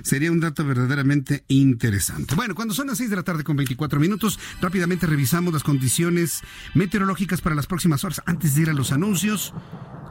Sería 0.04 0.32
un 0.32 0.40
dato 0.40 0.66
verdaderamente 0.66 1.44
interesante. 1.48 2.36
Bueno, 2.36 2.56
cuando 2.56 2.74
son 2.74 2.88
las 2.88 2.98
6 2.98 3.10
de 3.10 3.16
la 3.16 3.24
tarde 3.24 3.44
con 3.44 3.56
24 3.56 4.00
minutos, 4.00 4.40
rápidamente 4.62 5.08
revisamos 5.08 5.54
las 5.54 5.64
condiciones 5.64 6.42
meteorológicas 6.74 7.42
para 7.42 7.56
las 7.56 7.68
próximas 7.68 8.04
horas 8.04 8.22
antes 8.26 8.56
de 8.56 8.62
ir 8.62 8.70
a 8.70 8.74
los 8.74 8.92
anuncios. 8.92 9.54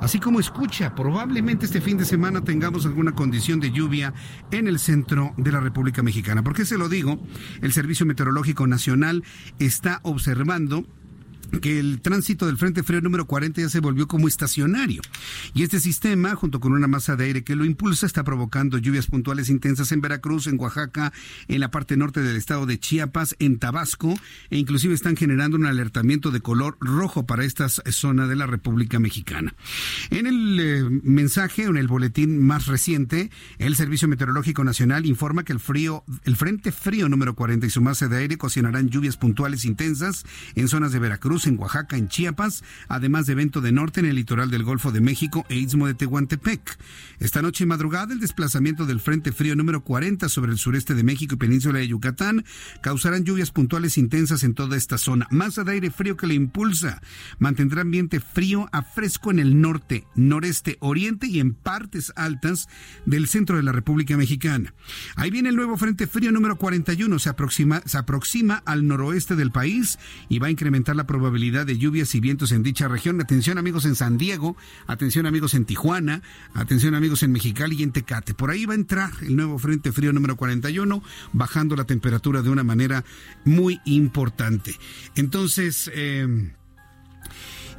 Así 0.00 0.20
como 0.20 0.40
escucha, 0.40 0.94
probablemente 0.94 1.64
este 1.64 1.80
fin 1.80 1.96
de 1.96 2.04
semana 2.04 2.44
tengamos 2.44 2.84
alguna 2.84 3.12
condición 3.12 3.60
de 3.60 3.72
lluvia 3.72 4.12
en 4.50 4.68
el 4.68 4.78
centro 4.78 5.32
de 5.38 5.52
la 5.52 5.60
República 5.60 6.02
Mexicana. 6.02 6.42
¿Por 6.42 6.54
qué 6.54 6.66
se 6.66 6.76
lo 6.76 6.88
digo? 6.88 7.22
El 7.62 7.72
Servicio 7.72 8.04
Meteorológico 8.04 8.66
Nacional 8.66 9.24
está 9.58 10.00
observando 10.02 10.86
que 11.60 11.78
el 11.78 12.00
tránsito 12.00 12.46
del 12.46 12.58
Frente 12.58 12.82
Frío 12.82 13.00
número 13.00 13.26
40 13.26 13.60
ya 13.60 13.68
se 13.68 13.80
volvió 13.80 14.08
como 14.08 14.28
estacionario. 14.28 15.02
Y 15.54 15.62
este 15.62 15.80
sistema, 15.80 16.34
junto 16.34 16.60
con 16.60 16.72
una 16.72 16.86
masa 16.86 17.16
de 17.16 17.24
aire 17.24 17.44
que 17.44 17.56
lo 17.56 17.64
impulsa, 17.64 18.06
está 18.06 18.24
provocando 18.24 18.78
lluvias 18.78 19.06
puntuales 19.06 19.48
intensas 19.48 19.92
en 19.92 20.00
Veracruz, 20.00 20.46
en 20.46 20.58
Oaxaca, 20.58 21.12
en 21.48 21.60
la 21.60 21.70
parte 21.70 21.96
norte 21.96 22.22
del 22.22 22.36
estado 22.36 22.66
de 22.66 22.78
Chiapas, 22.78 23.36
en 23.38 23.58
Tabasco, 23.58 24.14
e 24.50 24.58
inclusive 24.58 24.94
están 24.94 25.16
generando 25.16 25.56
un 25.56 25.66
alertamiento 25.66 26.30
de 26.30 26.40
color 26.40 26.76
rojo 26.80 27.26
para 27.26 27.44
esta 27.44 27.68
zona 27.68 28.26
de 28.26 28.36
la 28.36 28.46
República 28.46 28.98
Mexicana. 28.98 29.54
En 30.10 30.26
el 30.26 30.58
eh, 30.60 31.00
mensaje, 31.02 31.64
en 31.64 31.76
el 31.76 31.88
boletín 31.88 32.38
más 32.38 32.66
reciente, 32.66 33.30
el 33.58 33.76
Servicio 33.76 34.08
Meteorológico 34.08 34.64
Nacional 34.64 35.06
informa 35.06 35.44
que 35.44 35.52
el 35.52 35.60
frío, 35.60 36.04
el 36.24 36.36
Frente 36.36 36.72
Frío 36.72 37.08
número 37.08 37.34
40 37.34 37.66
y 37.66 37.70
su 37.70 37.80
masa 37.80 38.08
de 38.08 38.18
aire 38.18 38.36
ocasionarán 38.36 38.88
lluvias 38.88 39.16
puntuales 39.16 39.64
intensas 39.64 40.24
en 40.54 40.68
zonas 40.68 40.92
de 40.92 40.98
Veracruz, 40.98 41.35
en 41.44 41.58
Oaxaca, 41.58 41.98
en 41.98 42.08
Chiapas, 42.08 42.64
además 42.88 43.26
de 43.26 43.32
evento 43.32 43.60
de 43.60 43.72
norte 43.72 44.00
en 44.00 44.06
el 44.06 44.16
litoral 44.16 44.50
del 44.50 44.62
Golfo 44.62 44.92
de 44.92 45.02
México 45.02 45.44
e 45.50 45.56
Istmo 45.56 45.86
de 45.86 45.92
Tehuantepec. 45.94 46.78
Esta 47.18 47.42
noche 47.42 47.64
y 47.64 47.66
madrugada, 47.66 48.14
el 48.14 48.20
desplazamiento 48.20 48.86
del 48.86 49.00
Frente 49.00 49.32
Frío 49.32 49.54
número 49.54 49.84
40 49.84 50.30
sobre 50.30 50.52
el 50.52 50.58
sureste 50.58 50.94
de 50.94 51.02
México 51.02 51.34
y 51.34 51.38
península 51.38 51.80
de 51.80 51.88
Yucatán 51.88 52.44
causarán 52.80 53.24
lluvias 53.24 53.50
puntuales 53.50 53.98
intensas 53.98 54.42
en 54.44 54.54
toda 54.54 54.78
esta 54.78 54.96
zona. 54.96 55.26
Masa 55.30 55.64
de 55.64 55.72
aire 55.72 55.90
frío 55.90 56.16
que 56.16 56.26
le 56.26 56.34
impulsa 56.34 57.02
mantendrá 57.38 57.82
ambiente 57.82 58.20
frío 58.20 58.68
a 58.72 58.82
fresco 58.82 59.30
en 59.30 59.38
el 59.38 59.60
norte, 59.60 60.06
noreste, 60.14 60.78
oriente 60.80 61.26
y 61.26 61.40
en 61.40 61.52
partes 61.54 62.12
altas 62.16 62.68
del 63.04 63.26
centro 63.28 63.56
de 63.56 63.62
la 63.62 63.72
República 63.72 64.16
Mexicana. 64.16 64.72
Ahí 65.16 65.30
viene 65.30 65.48
el 65.48 65.56
nuevo 65.56 65.76
Frente 65.76 66.06
Frío 66.06 66.32
número 66.32 66.56
41, 66.56 67.18
se 67.18 67.28
aproxima, 67.28 67.82
se 67.84 67.98
aproxima 67.98 68.62
al 68.64 68.86
noroeste 68.86 69.36
del 69.36 69.50
país 69.50 69.98
y 70.28 70.38
va 70.38 70.46
a 70.46 70.50
incrementar 70.50 70.96
la 70.96 71.06
probabilidad 71.06 71.25
de 71.64 71.78
lluvias 71.78 72.14
y 72.14 72.20
vientos 72.20 72.52
en 72.52 72.62
dicha 72.62 72.88
región. 72.88 73.20
Atención 73.20 73.58
amigos 73.58 73.84
en 73.84 73.94
San 73.94 74.18
Diego, 74.18 74.56
atención 74.86 75.26
amigos 75.26 75.54
en 75.54 75.64
Tijuana, 75.64 76.22
atención 76.54 76.94
amigos 76.94 77.22
en 77.22 77.32
Mexicali 77.32 77.76
y 77.76 77.82
en 77.82 77.92
Tecate. 77.92 78.34
Por 78.34 78.50
ahí 78.50 78.64
va 78.64 78.72
a 78.72 78.76
entrar 78.76 79.10
el 79.22 79.36
nuevo 79.36 79.58
Frente 79.58 79.92
Frío 79.92 80.12
número 80.12 80.36
41, 80.36 81.02
bajando 81.32 81.76
la 81.76 81.84
temperatura 81.84 82.42
de 82.42 82.50
una 82.50 82.64
manera 82.64 83.04
muy 83.44 83.80
importante. 83.84 84.74
Entonces, 85.14 85.90
eh, 85.94 86.52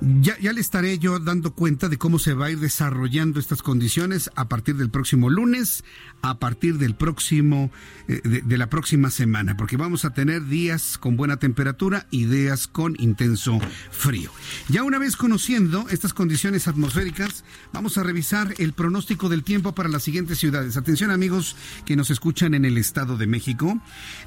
ya, 0.02 0.38
ya 0.40 0.54
le 0.54 0.62
estaré 0.62 1.00
yo 1.00 1.20
dando 1.20 1.54
cuenta 1.54 1.90
de 1.90 1.98
cómo 1.98 2.20
se 2.20 2.34
va 2.34 2.48
a 2.48 2.52
ir 2.52 2.60
desarrollando 2.60 3.40
estas 3.40 3.62
condiciones 3.62 4.30
a 4.36 4.48
partir 4.48 4.76
del 4.76 4.90
próximo 4.90 5.30
lunes, 5.30 5.84
a 6.22 6.40
partir 6.40 6.78
del 6.78 6.96
próximo, 6.96 7.72
eh, 8.08 8.22
de, 8.24 8.58
la 8.58 8.70
próxima 8.70 9.10
semana, 9.10 9.58
porque 9.58 9.78
vamos 9.78 10.06
a 10.06 10.14
tener 10.14 10.46
días 10.46 10.98
con 10.98 11.18
buena 11.18 11.38
temperatura 11.38 12.08
y 12.12 12.26
días 12.26 12.68
con 12.68 12.96
intenso 13.00 13.60
frío. 13.92 14.32
Ya 14.70 14.84
una 14.84 15.00
vez 15.00 15.16
conociendo 15.16 15.88
estas 15.90 16.14
condiciones 16.14 16.68
atmosféricas, 16.68 17.44
vamos 17.74 17.98
a 17.98 18.04
revisar 18.04 18.54
el 18.60 18.74
pronóstico 18.74 19.30
del 19.30 19.44
tiempo 19.44 19.74
para 19.74 19.90
las 19.90 20.04
siguientes 20.04 20.38
ciudades. 20.38 20.78
Atención 20.78 21.12
amigos 21.12 21.56
que 21.86 21.96
nos 21.96 22.12
escuchan 22.12 22.54
en 22.54 22.66
el 22.66 22.78
Estado 22.78 23.18
de 23.18 23.28
México. 23.28 23.80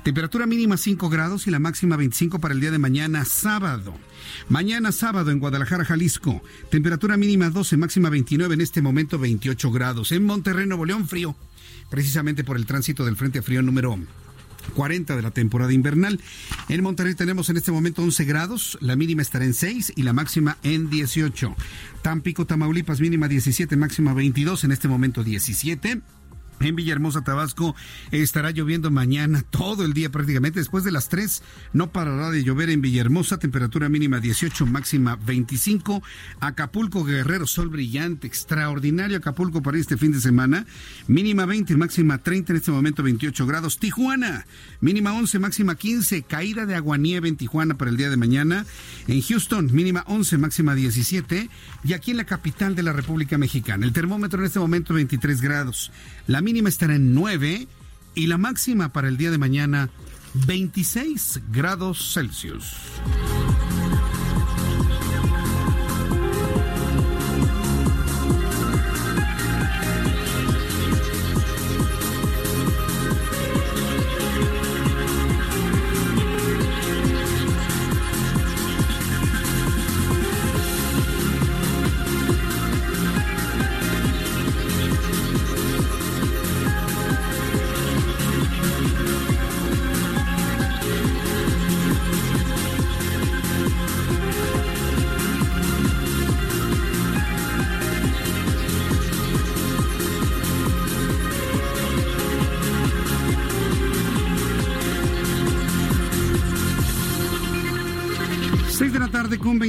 Temperatura 0.02 0.46
mínima 0.46 0.76
5 0.76 1.08
grados 1.08 1.46
y 1.46 1.50
la 1.50 1.58
máxima 1.58 1.96
25 1.96 2.40
para 2.40 2.54
el 2.54 2.60
día 2.60 2.70
de 2.70 2.78
mañana 2.78 3.24
sábado. 3.24 3.94
Mañana 4.48 4.92
sábado 4.92 5.30
en 5.30 5.38
Guadalajara, 5.38 5.84
Jalisco. 5.84 6.42
Temperatura 6.70 7.16
mínima 7.16 7.50
12, 7.50 7.76
máxima 7.76 8.10
29, 8.10 8.54
en 8.54 8.60
este 8.60 8.82
momento 8.82 9.18
28 9.18 9.70
grados. 9.70 10.12
En 10.12 10.24
Monterrey, 10.24 10.66
Nuevo 10.66 10.84
León, 10.84 11.08
frío, 11.08 11.36
precisamente 11.90 12.44
por 12.44 12.56
el 12.56 12.66
tránsito 12.66 13.04
del 13.04 13.16
Frente 13.16 13.42
Frío 13.42 13.62
número 13.62 13.98
40 14.74 15.16
de 15.16 15.22
la 15.22 15.30
temporada 15.30 15.72
invernal. 15.72 16.20
En 16.68 16.82
Monterrey 16.82 17.14
tenemos 17.14 17.50
en 17.50 17.56
este 17.56 17.72
momento 17.72 18.02
11 18.02 18.24
grados, 18.24 18.78
la 18.80 18.96
mínima 18.96 19.22
estará 19.22 19.44
en 19.44 19.54
6 19.54 19.94
y 19.96 20.02
la 20.02 20.12
máxima 20.12 20.58
en 20.62 20.90
18. 20.90 21.54
Tampico, 22.02 22.46
Tamaulipas, 22.46 23.00
mínima 23.00 23.28
17, 23.28 23.76
máxima 23.76 24.14
22, 24.14 24.64
en 24.64 24.72
este 24.72 24.88
momento 24.88 25.24
17. 25.24 26.00
En 26.60 26.76
Villahermosa, 26.76 27.22
Tabasco, 27.22 27.74
estará 28.10 28.50
lloviendo 28.50 28.90
mañana 28.90 29.42
todo 29.48 29.82
el 29.82 29.94
día 29.94 30.10
prácticamente. 30.10 30.58
Después 30.58 30.84
de 30.84 30.92
las 30.92 31.08
3 31.08 31.42
no 31.72 31.90
parará 31.90 32.30
de 32.30 32.44
llover 32.44 32.68
en 32.68 32.82
Villahermosa, 32.82 33.38
temperatura 33.38 33.88
mínima 33.88 34.20
18, 34.20 34.66
máxima 34.66 35.16
25. 35.16 36.02
Acapulco, 36.38 37.02
Guerrero, 37.02 37.46
sol 37.46 37.70
brillante, 37.70 38.26
extraordinario 38.26 39.16
Acapulco 39.16 39.62
para 39.62 39.78
este 39.78 39.96
fin 39.96 40.12
de 40.12 40.20
semana. 40.20 40.66
Mínima 41.08 41.46
20, 41.46 41.76
máxima 41.76 42.18
30, 42.18 42.52
en 42.52 42.56
este 42.58 42.70
momento 42.70 43.02
28 43.02 43.46
grados. 43.46 43.78
Tijuana, 43.78 44.44
mínima 44.82 45.14
11, 45.14 45.38
máxima 45.38 45.76
15. 45.76 46.24
Caída 46.24 46.66
de 46.66 46.74
aguanieve 46.74 47.30
en 47.30 47.36
Tijuana 47.36 47.78
para 47.78 47.90
el 47.90 47.96
día 47.96 48.10
de 48.10 48.18
mañana. 48.18 48.66
En 49.08 49.22
Houston, 49.22 49.70
mínima 49.72 50.04
11, 50.08 50.36
máxima 50.36 50.74
17. 50.74 51.48
Y 51.84 51.94
aquí 51.94 52.10
en 52.10 52.18
la 52.18 52.24
capital 52.24 52.74
de 52.74 52.82
la 52.82 52.92
República 52.92 53.38
Mexicana, 53.38 53.86
el 53.86 53.94
termómetro 53.94 54.40
en 54.40 54.46
este 54.46 54.58
momento 54.58 54.92
23 54.92 55.40
grados. 55.40 55.90
La 56.30 56.42
mínima 56.42 56.68
estará 56.68 56.94
en 56.94 57.12
9 57.12 57.66
y 58.14 58.28
la 58.28 58.38
máxima 58.38 58.92
para 58.92 59.08
el 59.08 59.16
día 59.16 59.32
de 59.32 59.38
mañana 59.38 59.90
26 60.46 61.40
grados 61.50 62.12
Celsius. 62.14 62.76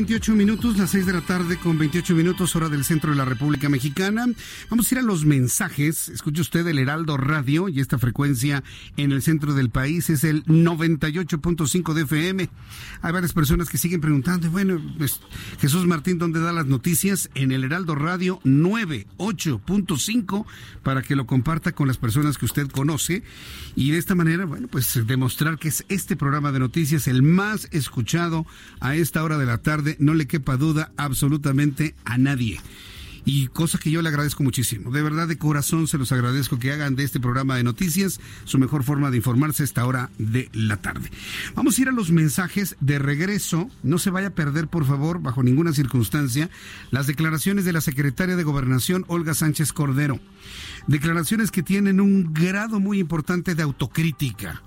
28 0.01 0.33
minutos, 0.33 0.79
las 0.79 0.89
6 0.89 1.05
de 1.05 1.13
la 1.13 1.21
tarde 1.21 1.57
con 1.57 1.77
28 1.77 2.15
minutos, 2.15 2.55
hora 2.55 2.69
del 2.69 2.83
centro 2.83 3.11
de 3.11 3.17
la 3.17 3.23
República 3.23 3.69
Mexicana. 3.69 4.25
Vamos 4.67 4.91
a 4.91 4.95
ir 4.95 4.99
a 4.99 5.03
los 5.03 5.25
mensajes. 5.25 6.09
Escuche 6.09 6.41
usted 6.41 6.65
el 6.65 6.79
Heraldo 6.79 7.17
Radio 7.17 7.69
y 7.69 7.81
esta 7.81 7.99
frecuencia 7.99 8.63
en 8.97 9.11
el 9.11 9.21
centro 9.21 9.53
del 9.53 9.69
país 9.69 10.09
es 10.09 10.23
el 10.23 10.43
98.5 10.45 11.93
de 11.93 12.01
FM. 12.01 12.49
Hay 13.03 13.11
varias 13.11 13.33
personas 13.33 13.69
que 13.69 13.77
siguen 13.77 14.01
preguntando, 14.01 14.49
bueno, 14.49 14.81
pues, 14.97 15.19
Jesús 15.59 15.85
Martín, 15.85 16.17
¿dónde 16.17 16.39
da 16.39 16.51
las 16.51 16.65
noticias? 16.65 17.29
En 17.35 17.51
el 17.51 17.63
Heraldo 17.63 17.93
Radio 17.93 18.39
98.5 18.43 20.45
para 20.81 21.03
que 21.03 21.15
lo 21.15 21.27
comparta 21.27 21.73
con 21.73 21.87
las 21.87 21.97
personas 21.97 22.39
que 22.39 22.45
usted 22.45 22.69
conoce 22.69 23.21
y 23.75 23.91
de 23.91 23.99
esta 23.99 24.15
manera, 24.15 24.45
bueno, 24.45 24.67
pues 24.67 24.99
demostrar 25.05 25.59
que 25.59 25.67
es 25.67 25.85
este 25.89 26.15
programa 26.15 26.51
de 26.51 26.57
noticias 26.57 27.07
el 27.07 27.21
más 27.21 27.67
escuchado 27.71 28.47
a 28.79 28.95
esta 28.95 29.23
hora 29.23 29.37
de 29.37 29.45
la 29.45 29.59
tarde, 29.59 29.90
no 29.99 30.13
le 30.13 30.27
quepa 30.27 30.57
duda 30.57 30.91
absolutamente 30.97 31.95
a 32.05 32.17
nadie 32.17 32.59
y 33.25 33.47
cosa 33.47 33.77
que 33.77 33.91
yo 33.91 34.01
le 34.01 34.09
agradezco 34.09 34.43
muchísimo. 34.43 34.91
De 34.91 35.01
verdad, 35.01 35.27
de 35.27 35.37
corazón 35.37 35.87
se 35.87 35.97
los 35.97 36.11
agradezco 36.11 36.59
que 36.59 36.71
hagan 36.71 36.95
de 36.95 37.03
este 37.03 37.19
programa 37.19 37.55
de 37.55 37.63
noticias 37.63 38.19
su 38.45 38.57
mejor 38.57 38.83
forma 38.83 39.11
de 39.11 39.17
informarse 39.17 39.63
a 39.63 39.65
esta 39.65 39.85
hora 39.85 40.09
de 40.17 40.49
la 40.53 40.77
tarde. 40.77 41.09
Vamos 41.55 41.77
a 41.77 41.81
ir 41.81 41.89
a 41.89 41.93
los 41.93 42.11
mensajes 42.11 42.75
de 42.79 42.99
regreso. 42.99 43.69
No 43.83 43.97
se 43.97 44.09
vaya 44.09 44.27
a 44.27 44.35
perder, 44.35 44.67
por 44.67 44.85
favor, 44.85 45.21
bajo 45.21 45.43
ninguna 45.43 45.73
circunstancia, 45.73 46.49
las 46.89 47.07
declaraciones 47.07 47.65
de 47.65 47.73
la 47.73 47.81
secretaria 47.81 48.35
de 48.35 48.43
Gobernación, 48.43 49.05
Olga 49.07 49.33
Sánchez 49.33 49.73
Cordero. 49.73 50.19
Declaraciones 50.87 51.51
que 51.51 51.63
tienen 51.63 52.01
un 52.01 52.33
grado 52.33 52.79
muy 52.79 52.99
importante 52.99 53.55
de 53.55 53.63
autocrítica 53.63 54.61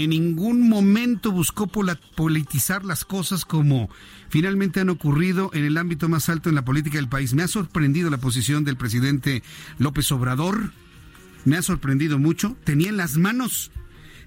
en 0.00 0.08
ningún 0.08 0.70
momento 0.70 1.30
buscó 1.32 1.66
politizar 1.66 2.82
las 2.82 3.04
cosas 3.04 3.44
como 3.44 3.90
finalmente 4.30 4.80
han 4.80 4.88
ocurrido 4.88 5.50
en 5.52 5.64
el 5.64 5.76
ámbito 5.76 6.08
más 6.08 6.30
alto 6.30 6.48
en 6.48 6.54
la 6.54 6.64
política 6.64 6.96
del 6.96 7.10
país. 7.10 7.34
Me 7.34 7.42
ha 7.42 7.48
sorprendido 7.48 8.08
la 8.08 8.16
posición 8.16 8.64
del 8.64 8.78
presidente 8.78 9.42
López 9.78 10.10
Obrador. 10.10 10.72
Me 11.44 11.58
ha 11.58 11.62
sorprendido 11.62 12.18
mucho. 12.18 12.56
Tenía 12.64 12.88
en 12.88 12.96
las 12.96 13.18
manos, 13.18 13.70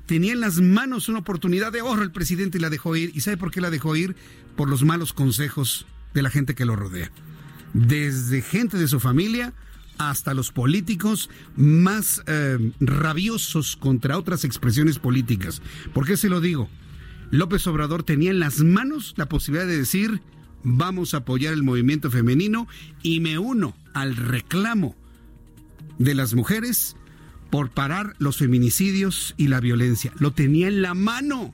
tenía 0.06 0.34
en 0.34 0.40
las 0.40 0.62
manos 0.62 1.10
una 1.10 1.20
oportunidad 1.20 1.72
de 1.72 1.82
oro 1.82 2.04
el 2.04 2.12
presidente 2.12 2.60
y 2.60 2.62
la 2.62 2.70
dejó 2.70 2.96
ir. 2.96 3.12
¿Y 3.16 3.22
sabe 3.22 3.38
por 3.38 3.50
qué 3.50 3.60
la 3.60 3.72
dejó 3.72 3.96
ir? 3.96 4.16
Por 4.56 4.70
los 4.70 4.84
malos 4.84 5.14
consejos 5.14 5.88
de 6.14 6.22
la 6.22 6.30
gente 6.30 6.54
que 6.54 6.66
lo 6.66 6.76
rodea. 6.76 7.10
Desde 7.74 8.44
gente 8.44 8.78
de 8.78 8.88
su 8.88 9.00
familia 9.00 9.52
hasta 9.98 10.34
los 10.34 10.52
políticos 10.52 11.30
más 11.56 12.24
eh, 12.28 12.72
rabiosos 12.80 13.76
contra 13.76 14.18
otras 14.18 14.44
expresiones 14.44 15.00
políticas. 15.00 15.62
¿Por 15.94 16.06
qué 16.06 16.18
se 16.18 16.30
lo 16.30 16.42
digo? 16.42 16.70
López 17.32 17.66
Obrador 17.68 18.04
tenía 18.04 18.32
en 18.32 18.40
las 18.40 18.60
manos 18.60 19.14
la 19.18 19.28
posibilidad 19.28 19.68
de 19.68 19.78
decir, 19.78 20.22
vamos 20.64 21.14
a 21.14 21.18
apoyar 21.18 21.54
el 21.54 21.64
movimiento 21.64 22.12
femenino 22.12 22.68
y 23.02 23.20
me 23.20 23.38
uno 23.40 23.76
al 23.94 24.16
reclamo 24.16 24.96
de 25.98 26.16
las 26.16 26.34
mujeres 26.34 26.96
por 27.50 27.70
parar 27.70 28.16
los 28.20 28.38
feminicidios 28.38 29.34
y 29.38 29.48
la 29.48 29.60
violencia. 29.60 30.12
Lo 30.20 30.32
tenía 30.32 30.68
en 30.68 30.82
la 30.82 30.94
mano. 30.94 31.54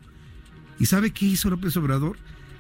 ¿Y 0.80 0.88
sabe 0.88 1.12
qué 1.12 1.26
hizo 1.26 1.50
López 1.50 1.78
Obrador? 1.78 2.18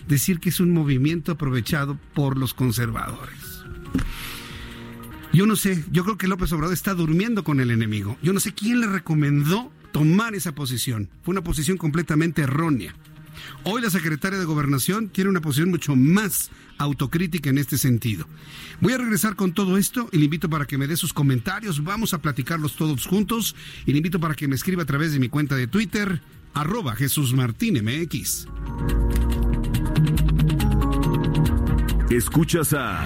Decir 0.07 0.39
que 0.39 0.49
es 0.49 0.59
un 0.59 0.73
movimiento 0.73 1.31
aprovechado 1.31 1.97
por 2.13 2.37
los 2.37 2.53
conservadores. 2.53 3.63
Yo 5.33 5.45
no 5.45 5.55
sé, 5.55 5.83
yo 5.91 6.03
creo 6.03 6.17
que 6.17 6.27
López 6.27 6.51
Obrador 6.51 6.73
está 6.73 6.93
durmiendo 6.93 7.43
con 7.43 7.61
el 7.61 7.71
enemigo. 7.71 8.17
Yo 8.21 8.33
no 8.33 8.41
sé 8.41 8.53
quién 8.53 8.81
le 8.81 8.87
recomendó 8.87 9.71
tomar 9.93 10.35
esa 10.35 10.53
posición. 10.53 11.09
Fue 11.23 11.31
una 11.31 11.43
posición 11.43 11.77
completamente 11.77 12.41
errónea. 12.41 12.93
Hoy 13.63 13.81
la 13.81 13.89
secretaria 13.89 14.37
de 14.37 14.45
Gobernación 14.45 15.07
tiene 15.07 15.29
una 15.29 15.39
posición 15.39 15.69
mucho 15.69 15.95
más 15.95 16.51
autocrítica 16.77 17.49
en 17.49 17.59
este 17.59 17.77
sentido. 17.77 18.27
Voy 18.81 18.91
a 18.93 18.97
regresar 18.97 19.35
con 19.35 19.53
todo 19.53 19.77
esto 19.77 20.09
y 20.11 20.17
le 20.17 20.25
invito 20.25 20.49
para 20.49 20.65
que 20.65 20.77
me 20.77 20.87
dé 20.87 20.97
sus 20.97 21.13
comentarios. 21.13 21.83
Vamos 21.83 22.13
a 22.13 22.21
platicarlos 22.21 22.75
todos 22.75 23.05
juntos 23.05 23.55
y 23.85 23.91
le 23.91 23.97
invito 23.97 24.19
para 24.19 24.35
que 24.35 24.49
me 24.49 24.55
escriba 24.55 24.83
a 24.83 24.85
través 24.85 25.13
de 25.13 25.19
mi 25.19 25.29
cuenta 25.29 25.55
de 25.55 25.67
Twitter, 25.67 26.21
arroba 26.53 26.95
Jesús 26.95 27.33
Martín 27.33 27.81
MX. 27.83 28.47
Escuchas 32.09 32.73
a 32.73 33.05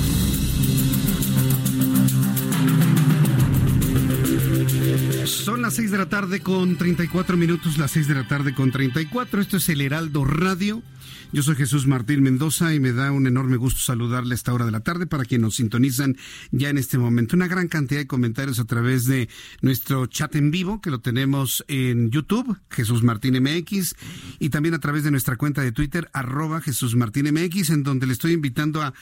Las 5.71 5.77
6 5.77 5.91
de 5.91 5.97
la 5.99 6.09
tarde 6.09 6.41
con 6.41 6.75
34 6.75 7.37
minutos, 7.37 7.77
las 7.77 7.91
6 7.91 8.09
de 8.09 8.15
la 8.15 8.27
tarde 8.27 8.53
con 8.53 8.71
34. 8.71 9.39
Esto 9.39 9.55
es 9.55 9.69
el 9.69 9.79
Heraldo 9.79 10.25
Radio. 10.25 10.83
Yo 11.31 11.43
soy 11.43 11.55
Jesús 11.55 11.87
Martín 11.87 12.23
Mendoza 12.23 12.73
y 12.73 12.81
me 12.81 12.91
da 12.91 13.13
un 13.13 13.25
enorme 13.25 13.55
gusto 13.55 13.79
saludarle 13.79 14.33
a 14.33 14.35
esta 14.35 14.53
hora 14.53 14.65
de 14.65 14.71
la 14.71 14.81
tarde 14.81 15.07
para 15.07 15.23
quienes 15.23 15.43
nos 15.43 15.55
sintonizan 15.55 16.17
ya 16.51 16.67
en 16.67 16.77
este 16.77 16.97
momento. 16.97 17.37
Una 17.37 17.47
gran 17.47 17.69
cantidad 17.69 18.01
de 18.01 18.07
comentarios 18.07 18.59
a 18.59 18.65
través 18.65 19.05
de 19.05 19.29
nuestro 19.61 20.07
chat 20.07 20.35
en 20.35 20.51
vivo 20.51 20.81
que 20.81 20.89
lo 20.89 20.99
tenemos 20.99 21.63
en 21.69 22.11
YouTube, 22.11 22.59
Jesús 22.69 23.01
Martín 23.01 23.41
MX, 23.41 23.95
y 24.39 24.49
también 24.49 24.75
a 24.75 24.79
través 24.79 25.05
de 25.05 25.11
nuestra 25.11 25.37
cuenta 25.37 25.61
de 25.61 25.71
Twitter, 25.71 26.09
arroba 26.11 26.59
Jesús 26.59 26.97
Martín 26.97 27.33
MX, 27.33 27.69
en 27.69 27.83
donde 27.83 28.07
le 28.07 28.11
estoy 28.11 28.33
invitando 28.33 28.81
a 28.81 28.93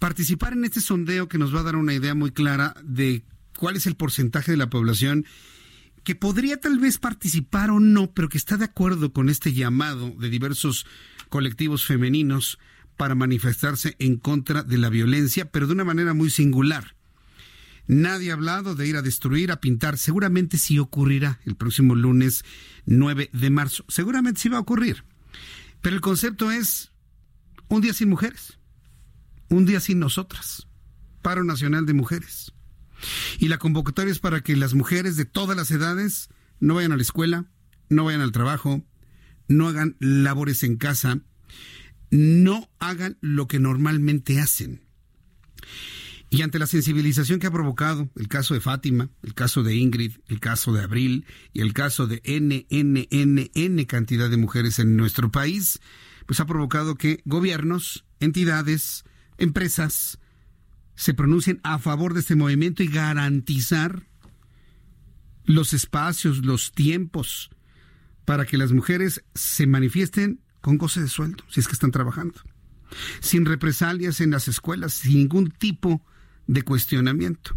participar 0.00 0.54
en 0.54 0.64
este 0.64 0.80
sondeo 0.80 1.28
que 1.28 1.38
nos 1.38 1.54
va 1.54 1.60
a 1.60 1.64
dar 1.64 1.76
una 1.76 1.94
idea 1.94 2.16
muy 2.16 2.32
clara 2.32 2.74
de 2.82 3.22
cuál 3.56 3.76
es 3.76 3.86
el 3.86 3.94
porcentaje 3.94 4.50
de 4.50 4.56
la 4.56 4.68
población 4.68 5.26
que 6.04 6.14
podría 6.14 6.60
tal 6.60 6.78
vez 6.78 6.98
participar 6.98 7.70
o 7.70 7.80
no, 7.80 8.12
pero 8.12 8.28
que 8.28 8.38
está 8.38 8.56
de 8.56 8.64
acuerdo 8.64 9.12
con 9.12 9.28
este 9.28 9.52
llamado 9.52 10.14
de 10.18 10.30
diversos 10.30 10.86
colectivos 11.28 11.84
femeninos 11.84 12.58
para 12.96 13.14
manifestarse 13.14 13.96
en 13.98 14.16
contra 14.16 14.62
de 14.62 14.78
la 14.78 14.88
violencia, 14.88 15.50
pero 15.50 15.66
de 15.66 15.72
una 15.72 15.84
manera 15.84 16.14
muy 16.14 16.30
singular. 16.30 16.96
Nadie 17.86 18.30
ha 18.30 18.34
hablado 18.34 18.74
de 18.74 18.86
ir 18.86 18.96
a 18.96 19.02
destruir, 19.02 19.50
a 19.50 19.60
pintar. 19.60 19.98
Seguramente 19.98 20.56
sí 20.56 20.78
ocurrirá 20.78 21.40
el 21.44 21.56
próximo 21.56 21.94
lunes 21.94 22.44
9 22.86 23.30
de 23.32 23.50
marzo. 23.50 23.84
Seguramente 23.88 24.40
sí 24.40 24.48
va 24.48 24.58
a 24.58 24.60
ocurrir. 24.60 25.04
Pero 25.80 25.96
el 25.96 26.00
concepto 26.00 26.50
es 26.50 26.92
un 27.68 27.80
día 27.80 27.92
sin 27.92 28.08
mujeres, 28.08 28.58
un 29.48 29.66
día 29.66 29.80
sin 29.80 29.98
nosotras. 29.98 30.68
Paro 31.22 31.44
Nacional 31.44 31.86
de 31.86 31.94
Mujeres. 31.94 32.52
Y 33.38 33.48
la 33.48 33.58
convocatoria 33.58 34.12
es 34.12 34.18
para 34.18 34.42
que 34.42 34.56
las 34.56 34.74
mujeres 34.74 35.16
de 35.16 35.24
todas 35.24 35.56
las 35.56 35.70
edades 35.70 36.28
no 36.60 36.74
vayan 36.74 36.92
a 36.92 36.96
la 36.96 37.02
escuela, 37.02 37.46
no 37.88 38.04
vayan 38.04 38.20
al 38.20 38.32
trabajo, 38.32 38.84
no 39.48 39.68
hagan 39.68 39.96
labores 40.00 40.62
en 40.62 40.76
casa, 40.76 41.20
no 42.10 42.70
hagan 42.78 43.18
lo 43.20 43.48
que 43.48 43.58
normalmente 43.58 44.40
hacen. 44.40 44.82
Y 46.32 46.40
ante 46.40 46.58
la 46.58 46.66
sensibilización 46.66 47.40
que 47.40 47.46
ha 47.46 47.50
provocado 47.50 48.08
el 48.16 48.26
caso 48.26 48.54
de 48.54 48.60
Fátima, 48.60 49.10
el 49.22 49.34
caso 49.34 49.62
de 49.62 49.74
Ingrid, 49.74 50.12
el 50.28 50.40
caso 50.40 50.72
de 50.72 50.82
Abril 50.82 51.26
y 51.52 51.60
el 51.60 51.74
caso 51.74 52.06
de 52.06 52.22
NNNN 52.24 53.84
cantidad 53.84 54.30
de 54.30 54.38
mujeres 54.38 54.78
en 54.78 54.96
nuestro 54.96 55.30
país, 55.30 55.80
pues 56.24 56.40
ha 56.40 56.46
provocado 56.46 56.94
que 56.94 57.20
gobiernos, 57.26 58.06
entidades, 58.18 59.04
empresas, 59.36 60.18
se 61.02 61.14
pronuncien 61.14 61.58
a 61.64 61.80
favor 61.80 62.14
de 62.14 62.20
este 62.20 62.36
movimiento 62.36 62.84
y 62.84 62.86
garantizar 62.86 64.06
los 65.44 65.72
espacios, 65.72 66.44
los 66.44 66.70
tiempos 66.70 67.50
para 68.24 68.46
que 68.46 68.56
las 68.56 68.70
mujeres 68.70 69.24
se 69.34 69.66
manifiesten 69.66 70.38
con 70.60 70.78
goce 70.78 71.00
de 71.00 71.08
sueldo, 71.08 71.42
si 71.48 71.58
es 71.58 71.66
que 71.66 71.72
están 71.72 71.90
trabajando, 71.90 72.40
sin 73.18 73.46
represalias 73.46 74.20
en 74.20 74.30
las 74.30 74.46
escuelas, 74.46 74.92
sin 74.92 75.14
ningún 75.14 75.50
tipo 75.50 76.06
de 76.46 76.62
cuestionamiento. 76.62 77.56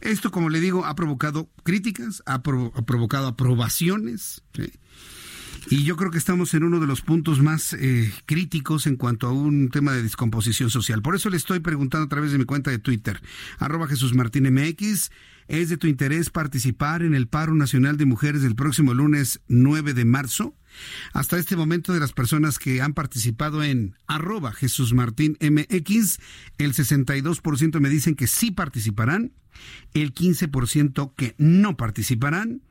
Esto, 0.00 0.30
como 0.30 0.48
le 0.48 0.60
digo, 0.60 0.86
ha 0.86 0.94
provocado 0.94 1.50
críticas, 1.64 2.22
ha, 2.24 2.42
provocado 2.42 3.26
aprobaciones. 3.26 4.44
Y 5.70 5.84
yo 5.84 5.96
creo 5.96 6.10
que 6.10 6.18
estamos 6.18 6.54
en 6.54 6.64
uno 6.64 6.80
de 6.80 6.86
los 6.86 7.02
puntos 7.02 7.40
más 7.40 7.72
eh, 7.72 8.12
críticos 8.26 8.86
en 8.86 8.96
cuanto 8.96 9.28
a 9.28 9.32
un 9.32 9.70
tema 9.70 9.92
de 9.92 10.02
descomposición 10.02 10.70
social. 10.70 11.02
Por 11.02 11.14
eso 11.14 11.30
le 11.30 11.36
estoy 11.36 11.60
preguntando 11.60 12.06
a 12.06 12.08
través 12.08 12.32
de 12.32 12.38
mi 12.38 12.44
cuenta 12.44 12.70
de 12.70 12.78
Twitter, 12.78 13.20
arroba 13.58 13.86
Jesús 13.86 14.14
Martín 14.14 14.52
MX, 14.52 15.10
¿es 15.48 15.68
de 15.68 15.76
tu 15.76 15.86
interés 15.86 16.30
participar 16.30 17.02
en 17.02 17.14
el 17.14 17.28
paro 17.28 17.54
nacional 17.54 17.96
de 17.96 18.06
mujeres 18.06 18.42
del 18.42 18.54
próximo 18.54 18.92
lunes 18.92 19.40
9 19.48 19.94
de 19.94 20.04
marzo? 20.04 20.56
Hasta 21.12 21.38
este 21.38 21.56
momento 21.56 21.92
de 21.92 22.00
las 22.00 22.12
personas 22.12 22.58
que 22.58 22.80
han 22.80 22.94
participado 22.94 23.62
en 23.62 23.94
arroba 24.06 24.52
Jesús 24.52 24.94
Martín 24.94 25.36
MX, 25.40 26.18
el 26.58 26.74
62% 26.74 27.80
me 27.80 27.88
dicen 27.88 28.14
que 28.14 28.26
sí 28.26 28.50
participarán, 28.50 29.32
el 29.94 30.14
15% 30.14 31.14
que 31.14 31.34
no 31.38 31.76
participarán, 31.76 32.62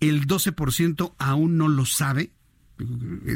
el 0.00 0.26
12% 0.26 1.14
aún 1.18 1.56
no 1.56 1.68
lo 1.68 1.86
sabe. 1.86 2.32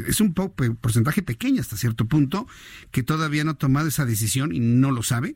Es 0.07 0.21
un 0.21 0.33
porcentaje 0.33 1.23
pequeño 1.23 1.61
hasta 1.61 1.75
cierto 1.75 2.05
punto 2.05 2.47
que 2.91 3.01
todavía 3.01 3.43
no 3.43 3.51
ha 3.51 3.55
tomado 3.55 3.87
esa 3.87 4.05
decisión 4.05 4.53
y 4.53 4.59
no 4.59 4.91
lo 4.91 5.01
sabe 5.01 5.35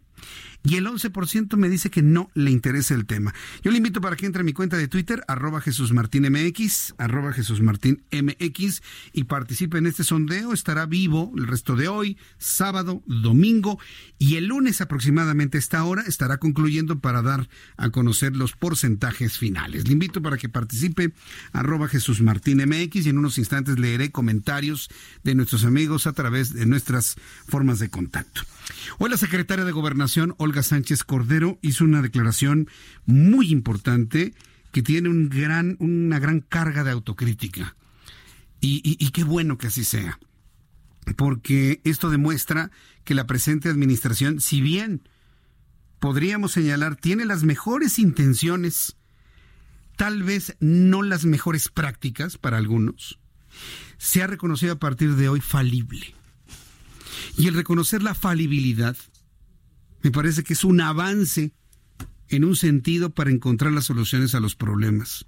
y 0.66 0.76
el 0.76 0.88
11% 0.88 1.58
me 1.58 1.70
dice 1.70 1.92
que 1.92 2.02
no 2.02 2.32
le 2.34 2.50
interesa 2.50 2.96
el 2.96 3.06
tema. 3.06 3.34
Yo 3.64 3.72
le 3.72 3.78
invito 3.78 4.02
para 4.02 4.16
que 4.16 4.26
entre 4.26 4.42
a 4.42 4.44
mi 4.44 4.54
cuenta 4.54 4.78
de 4.78 4.88
Twitter, 4.88 5.24
arroba 5.28 5.62
Jesús 5.62 5.94
Martín 5.94 6.24
MX, 6.24 6.96
arroba 6.98 7.34
Jesús 7.34 7.62
Martín 7.62 8.04
MX, 8.12 8.82
y 9.14 9.26
participe 9.26 9.78
en 9.78 9.86
este 9.86 10.04
sondeo. 10.04 10.54
Estará 10.54 10.88
vivo 10.88 11.32
el 11.38 11.46
resto 11.46 11.76
de 11.76 11.88
hoy, 11.88 12.18
sábado, 12.40 13.04
domingo, 13.06 13.80
y 14.18 14.38
el 14.38 14.48
lunes 14.48 14.82
aproximadamente 14.82 15.58
a 15.58 15.60
esta 15.60 15.84
hora 15.84 16.02
estará 16.02 16.38
concluyendo 16.38 17.00
para 17.00 17.22
dar 17.22 17.48
a 17.78 17.92
conocer 17.92 18.36
los 18.36 18.54
porcentajes 18.54 19.38
finales. 19.38 19.88
Le 19.88 19.94
invito 19.94 20.22
para 20.24 20.38
que 20.38 20.50
participe, 20.50 21.14
arroba 21.52 21.88
Jesús 21.88 22.22
Martín 22.22 22.58
MX, 22.58 23.06
y 23.06 23.10
en 23.10 23.20
unos 23.20 23.38
instantes 23.38 23.78
leeré 23.78 24.12
comentarios 24.12 24.90
de 25.24 25.36
nuestros 25.36 25.64
amigos 25.64 26.08
a 26.08 26.14
través 26.14 26.54
de 26.54 26.66
nuestras 26.66 27.18
formas 27.48 27.78
de 27.78 27.90
contacto. 27.90 28.42
Hoy 28.98 29.10
la 29.10 29.18
secretaria 29.18 29.66
de 29.66 29.72
Gobernación, 29.72 30.36
Olga 30.38 30.64
Sánchez 30.64 31.04
Cordero, 31.04 31.60
hizo 31.62 31.84
una 31.84 32.02
declaración 32.02 32.70
muy 33.06 33.52
importante 33.52 34.34
que 34.72 34.82
tiene 34.82 35.10
un 35.10 35.30
gran, 35.30 35.78
una 35.80 36.20
gran 36.20 36.42
carga 36.42 36.84
de 36.84 36.92
autocrítica. 36.92 37.76
Y, 38.68 39.12
qué 39.12 39.24
bueno 39.24 39.60
que 39.60 39.68
así 39.68 39.84
sea, 39.84 40.20
porque 41.18 41.82
esto 41.84 42.10
demuestra 42.10 42.72
que 43.04 43.14
la 43.14 43.28
presente 43.28 43.70
administración, 43.70 44.42
si 44.42 44.60
bien 44.60 45.08
podríamos 46.00 46.54
señalar, 46.54 46.96
tiene 46.96 47.26
las 47.26 47.44
mejores 47.44 48.00
intenciones, 48.00 48.98
tal 49.98 50.24
vez 50.24 50.58
no 50.60 51.04
las 51.04 51.26
mejores 51.26 51.70
prácticas 51.70 52.40
para 52.40 52.58
algunos, 52.58 53.20
se 54.00 54.24
ha 54.24 54.28
reconocido 54.28 54.74
a 54.74 54.80
partir 54.80 55.16
de 55.16 55.30
hoy 55.30 55.42
falible. 55.42 56.16
Y 57.38 57.48
el 57.48 57.54
reconocer 57.54 58.02
la 58.02 58.14
falibilidad 58.14 58.96
me 60.02 60.12
parece 60.12 60.44
que 60.44 60.54
es 60.54 60.64
un 60.64 60.82
avance 60.82 61.52
en 62.30 62.44
un 62.44 62.56
sentido 62.56 63.10
para 63.10 63.32
encontrar 63.32 63.72
las 63.72 63.86
soluciones 63.86 64.36
a 64.36 64.40
los 64.40 64.56
problemas. 64.56 65.26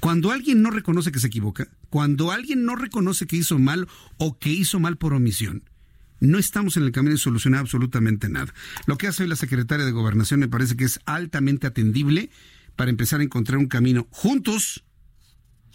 Cuando 0.00 0.30
alguien 0.30 0.62
no 0.62 0.70
reconoce 0.70 1.12
que 1.12 1.18
se 1.18 1.26
equivoca, 1.26 1.68
cuando 1.90 2.32
alguien 2.32 2.64
no 2.64 2.76
reconoce 2.76 3.26
que 3.26 3.36
hizo 3.36 3.58
mal 3.58 3.88
o 4.18 4.38
que 4.38 4.50
hizo 4.50 4.80
mal 4.80 4.96
por 4.96 5.14
omisión, 5.14 5.68
no 6.20 6.38
estamos 6.38 6.76
en 6.76 6.84
el 6.84 6.92
camino 6.92 7.12
de 7.12 7.18
solucionar 7.18 7.60
absolutamente 7.60 8.28
nada. 8.28 8.52
Lo 8.86 8.96
que 8.96 9.08
hace 9.08 9.22
hoy 9.22 9.28
la 9.28 9.36
secretaria 9.36 9.84
de 9.84 9.92
Gobernación 9.92 10.40
me 10.40 10.48
parece 10.48 10.76
que 10.76 10.84
es 10.84 11.00
altamente 11.06 11.66
atendible 11.66 12.30
para 12.76 12.90
empezar 12.90 13.20
a 13.20 13.24
encontrar 13.24 13.58
un 13.58 13.66
camino 13.66 14.06
juntos 14.10 14.84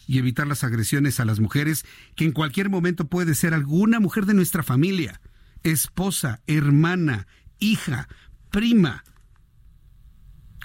y 0.07 0.17
evitar 0.17 0.47
las 0.47 0.63
agresiones 0.63 1.19
a 1.19 1.25
las 1.25 1.39
mujeres, 1.39 1.85
que 2.15 2.25
en 2.25 2.31
cualquier 2.31 2.69
momento 2.69 3.07
puede 3.07 3.35
ser 3.35 3.53
alguna 3.53 3.99
mujer 3.99 4.25
de 4.25 4.33
nuestra 4.33 4.63
familia, 4.63 5.21
esposa, 5.63 6.41
hermana, 6.47 7.27
hija, 7.59 8.07
prima, 8.51 9.03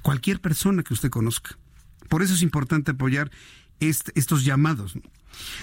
cualquier 0.02 0.40
persona 0.40 0.82
que 0.82 0.94
usted 0.94 1.10
conozca. 1.10 1.58
Por 2.08 2.22
eso 2.22 2.34
es 2.34 2.42
importante 2.42 2.92
apoyar 2.92 3.30
estos 3.80 4.44
llamados. 4.44 4.94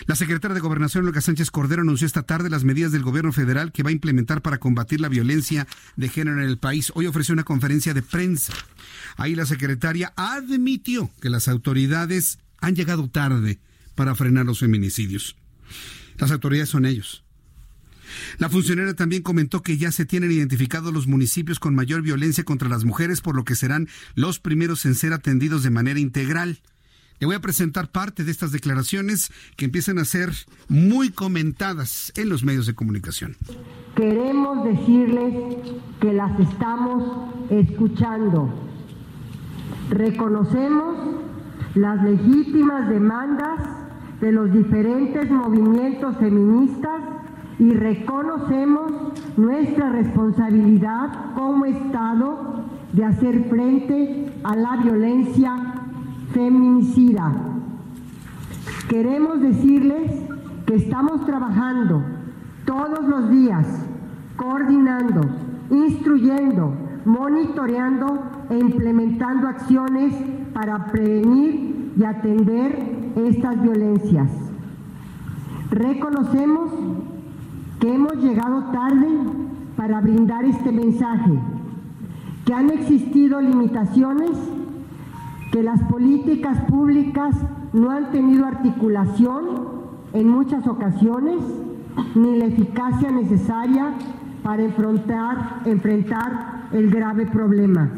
La 0.06 0.16
secretaria 0.16 0.54
de 0.54 0.60
Gobernación, 0.60 1.06
Olga 1.06 1.22
Sánchez 1.22 1.50
Cordero, 1.50 1.82
anunció 1.82 2.06
esta 2.06 2.24
tarde 2.24 2.50
las 2.50 2.64
medidas 2.64 2.92
del 2.92 3.04
gobierno 3.04 3.32
federal 3.32 3.72
que 3.72 3.84
va 3.84 3.90
a 3.90 3.94
implementar 3.94 4.42
para 4.42 4.58
combatir 4.58 5.00
la 5.00 5.10
violencia 5.10 5.68
de 5.96 6.10
género 6.10 6.42
en 6.42 6.50
el 6.50 6.58
país. 6.58 6.92
Hoy 6.96 7.08
ofreció 7.08 7.34
una 7.34 7.44
conferencia 7.44 7.94
de 7.94 8.02
prensa. 8.02 8.54
Ahí 9.16 9.36
la 9.36 9.46
secretaria 9.46 10.14
admitió 10.16 11.12
que 11.22 11.30
las 11.30 11.48
autoridades 11.48 12.40
han 12.60 12.76
llegado 12.76 13.10
tarde 13.10 13.60
para 13.96 14.16
frenar 14.16 14.46
los 14.46 14.60
feminicidios. 14.60 15.36
Las 16.18 16.32
autoridades 16.32 16.70
son 16.70 16.86
ellos. 16.86 17.21
La 18.38 18.49
funcionaria 18.49 18.93
también 18.93 19.22
comentó 19.22 19.62
que 19.62 19.78
ya 19.78 19.91
se 19.91 20.05
tienen 20.05 20.32
identificados 20.32 20.93
los 20.93 21.07
municipios 21.07 21.59
con 21.59 21.76
mayor 21.76 22.01
violencia 22.01 22.43
contra 22.43 22.70
las 22.70 22.86
mujeres, 22.86 23.22
por 23.22 23.36
lo 23.36 23.43
que 23.43 23.55
serán 23.55 23.88
los 24.16 24.39
primeros 24.39 24.86
en 24.86 24.95
ser 24.95 25.14
atendidos 25.14 25.64
de 25.64 25.70
manera 25.70 25.99
integral. 25.99 26.62
Le 27.20 27.28
voy 27.28 27.36
a 27.36 27.39
presentar 27.39 27.91
parte 27.91 28.24
de 28.24 28.32
estas 28.32 28.51
declaraciones 28.51 29.32
que 29.55 29.66
empiezan 29.66 29.99
a 29.99 30.05
ser 30.05 30.32
muy 30.70 31.12
comentadas 31.12 32.12
en 32.16 32.30
los 32.30 32.43
medios 32.43 32.66
de 32.66 32.74
comunicación. 32.74 33.38
Queremos 33.95 34.64
decirles 34.64 35.34
que 35.99 36.14
las 36.14 36.39
estamos 36.39 37.32
escuchando. 37.51 38.51
Reconocemos 39.91 41.22
las 41.76 42.03
legítimas 42.03 42.89
demandas 42.89 43.70
de 44.20 44.32
los 44.32 44.51
diferentes 44.51 45.30
movimientos 45.30 46.18
feministas 46.18 47.01
y 47.62 47.76
reconocemos 47.76 48.91
nuestra 49.38 49.89
responsabilidad 49.89 51.36
como 51.36 51.66
Estado 51.66 52.64
de 52.91 53.05
hacer 53.05 53.43
frente 53.51 54.34
a 54.43 54.55
la 54.55 54.78
violencia 54.78 55.55
feminicida. 56.34 57.32
Queremos 58.89 59.41
decirles 59.41 60.12
que 60.66 60.74
estamos 60.74 61.24
trabajando 61.28 62.01
todos 62.66 63.07
los 63.07 63.30
días, 63.30 63.68
coordinando, 64.38 65.22
instruyendo, 65.70 66.74
monitoreando 67.05 68.24
e 68.49 68.57
implementando 68.57 69.47
acciones 69.47 70.16
para 70.51 70.88
prevenir 70.88 71.93
y 71.95 72.03
atender 72.05 73.12
estas 73.18 73.62
violencias. 73.62 74.32
Reconocemos 75.70 76.72
que 77.82 77.92
hemos 77.92 78.14
llegado 78.18 78.66
tarde 78.66 79.08
para 79.76 80.00
brindar 80.02 80.46
este 80.46 80.72
mensaje, 80.72 81.32
que 82.46 82.54
han 82.54 82.70
existido 82.70 83.42
limitaciones 83.42 84.30
que 85.52 85.64
las 85.64 85.82
políticas 85.84 86.60
públicas 86.70 87.36
no 87.74 87.90
han 87.90 88.12
tenido 88.12 88.46
articulación 88.46 89.46
en 90.14 90.30
muchas 90.30 90.68
ocasiones 90.68 91.40
ni 92.14 92.38
la 92.38 92.46
eficacia 92.46 93.12
necesaria 93.12 93.94
para 94.44 94.64
enfrentar, 94.64 95.62
enfrentar 95.66 96.68
el 96.72 96.90
grave 96.92 97.26
problema. 97.26 97.90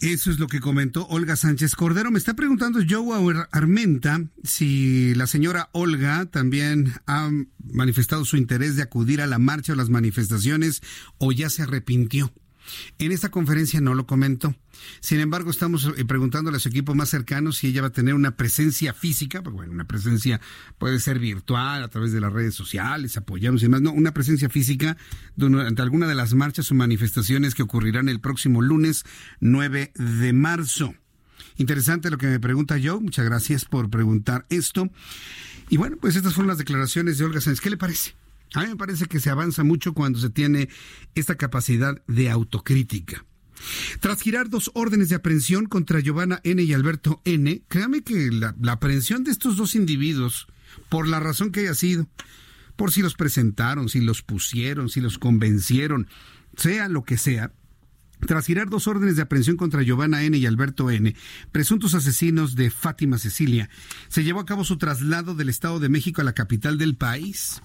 Eso 0.00 0.30
es 0.30 0.38
lo 0.38 0.46
que 0.46 0.60
comentó 0.60 1.06
Olga 1.08 1.36
Sánchez 1.36 1.74
Cordero. 1.74 2.10
Me 2.10 2.18
está 2.18 2.32
preguntando 2.32 2.80
Joe 2.88 3.46
Armenta 3.50 4.24
si 4.42 5.14
la 5.14 5.26
señora 5.26 5.68
Olga 5.72 6.24
también 6.24 6.94
ha 7.06 7.30
manifestado 7.70 8.24
su 8.24 8.38
interés 8.38 8.76
de 8.76 8.82
acudir 8.82 9.20
a 9.20 9.26
la 9.26 9.38
marcha 9.38 9.74
o 9.74 9.76
las 9.76 9.90
manifestaciones 9.90 10.82
o 11.18 11.32
ya 11.32 11.50
se 11.50 11.64
arrepintió. 11.64 12.32
En 12.98 13.12
esta 13.12 13.30
conferencia 13.30 13.82
no 13.82 13.94
lo 13.94 14.06
comentó. 14.06 14.54
Sin 15.00 15.20
embargo, 15.20 15.50
estamos 15.50 15.90
eh, 15.96 16.04
preguntándole 16.04 16.56
a 16.56 16.60
su 16.60 16.68
equipo 16.68 16.94
más 16.94 17.08
cercano 17.08 17.52
si 17.52 17.68
ella 17.68 17.82
va 17.82 17.88
a 17.88 17.92
tener 17.92 18.14
una 18.14 18.36
presencia 18.36 18.92
física, 18.92 19.42
porque 19.42 19.56
bueno, 19.56 19.72
una 19.72 19.86
presencia 19.86 20.40
puede 20.78 21.00
ser 21.00 21.18
virtual 21.18 21.82
a 21.82 21.88
través 21.88 22.12
de 22.12 22.20
las 22.20 22.32
redes 22.32 22.54
sociales, 22.54 23.16
apoyarnos 23.16 23.62
y 23.62 23.66
demás, 23.66 23.82
no, 23.82 23.92
una 23.92 24.12
presencia 24.12 24.48
física 24.48 24.96
durante 25.36 25.82
alguna 25.82 26.06
de 26.06 26.14
las 26.14 26.34
marchas 26.34 26.70
o 26.70 26.74
manifestaciones 26.74 27.54
que 27.54 27.62
ocurrirán 27.62 28.08
el 28.08 28.20
próximo 28.20 28.62
lunes 28.62 29.04
9 29.40 29.92
de 29.94 30.32
marzo. 30.32 30.94
Interesante 31.56 32.10
lo 32.10 32.18
que 32.18 32.26
me 32.26 32.40
pregunta 32.40 32.78
Joe, 32.82 33.00
muchas 33.00 33.24
gracias 33.24 33.64
por 33.64 33.90
preguntar 33.90 34.46
esto. 34.48 34.90
Y 35.68 35.76
bueno, 35.76 35.96
pues 36.00 36.16
estas 36.16 36.34
fueron 36.34 36.48
las 36.48 36.58
declaraciones 36.58 37.18
de 37.18 37.24
Olga 37.24 37.40
Sánchez. 37.40 37.60
¿Qué 37.60 37.70
le 37.70 37.76
parece? 37.76 38.14
A 38.54 38.62
mí 38.62 38.68
me 38.68 38.76
parece 38.76 39.06
que 39.06 39.20
se 39.20 39.30
avanza 39.30 39.62
mucho 39.62 39.94
cuando 39.94 40.18
se 40.18 40.30
tiene 40.30 40.68
esta 41.14 41.36
capacidad 41.36 42.02
de 42.06 42.30
autocrítica. 42.30 43.24
Tras 44.00 44.20
girar 44.20 44.48
dos 44.48 44.70
órdenes 44.74 45.08
de 45.08 45.16
aprehensión 45.16 45.66
contra 45.66 46.00
Giovanna 46.00 46.40
N. 46.44 46.62
y 46.62 46.72
Alberto 46.72 47.20
N., 47.24 47.62
créame 47.68 48.02
que 48.02 48.30
la, 48.30 48.54
aprehensión 48.68 49.24
de 49.24 49.30
estos 49.30 49.56
dos 49.56 49.74
individuos, 49.74 50.46
por 50.88 51.08
la 51.08 51.20
razón 51.20 51.50
que 51.50 51.60
haya 51.60 51.74
sido, 51.74 52.06
por 52.76 52.92
si 52.92 53.02
los 53.02 53.14
presentaron, 53.14 53.88
si 53.88 54.00
los 54.00 54.22
pusieron, 54.22 54.88
si 54.88 55.00
los 55.00 55.18
convencieron, 55.18 56.08
sea 56.56 56.88
lo 56.88 57.04
que 57.04 57.18
sea, 57.18 57.52
tras 58.26 58.46
girar 58.46 58.68
dos 58.68 58.86
órdenes 58.86 59.16
de 59.16 59.22
aprehensión 59.22 59.56
contra 59.56 59.82
Giovanna 59.82 60.22
N. 60.22 60.36
y 60.36 60.46
Alberto 60.46 60.90
N., 60.90 61.14
presuntos 61.52 61.94
asesinos 61.94 62.54
de 62.54 62.70
Fátima 62.70 63.18
Cecilia, 63.18 63.70
se 64.08 64.24
llevó 64.24 64.40
a 64.40 64.46
cabo 64.46 64.64
su 64.64 64.78
traslado 64.78 65.34
del 65.34 65.48
Estado 65.48 65.80
de 65.80 65.88
México 65.88 66.20
a 66.20 66.24
la 66.24 66.34
capital 66.34 66.78
del 66.78 66.96
país. 66.96 67.62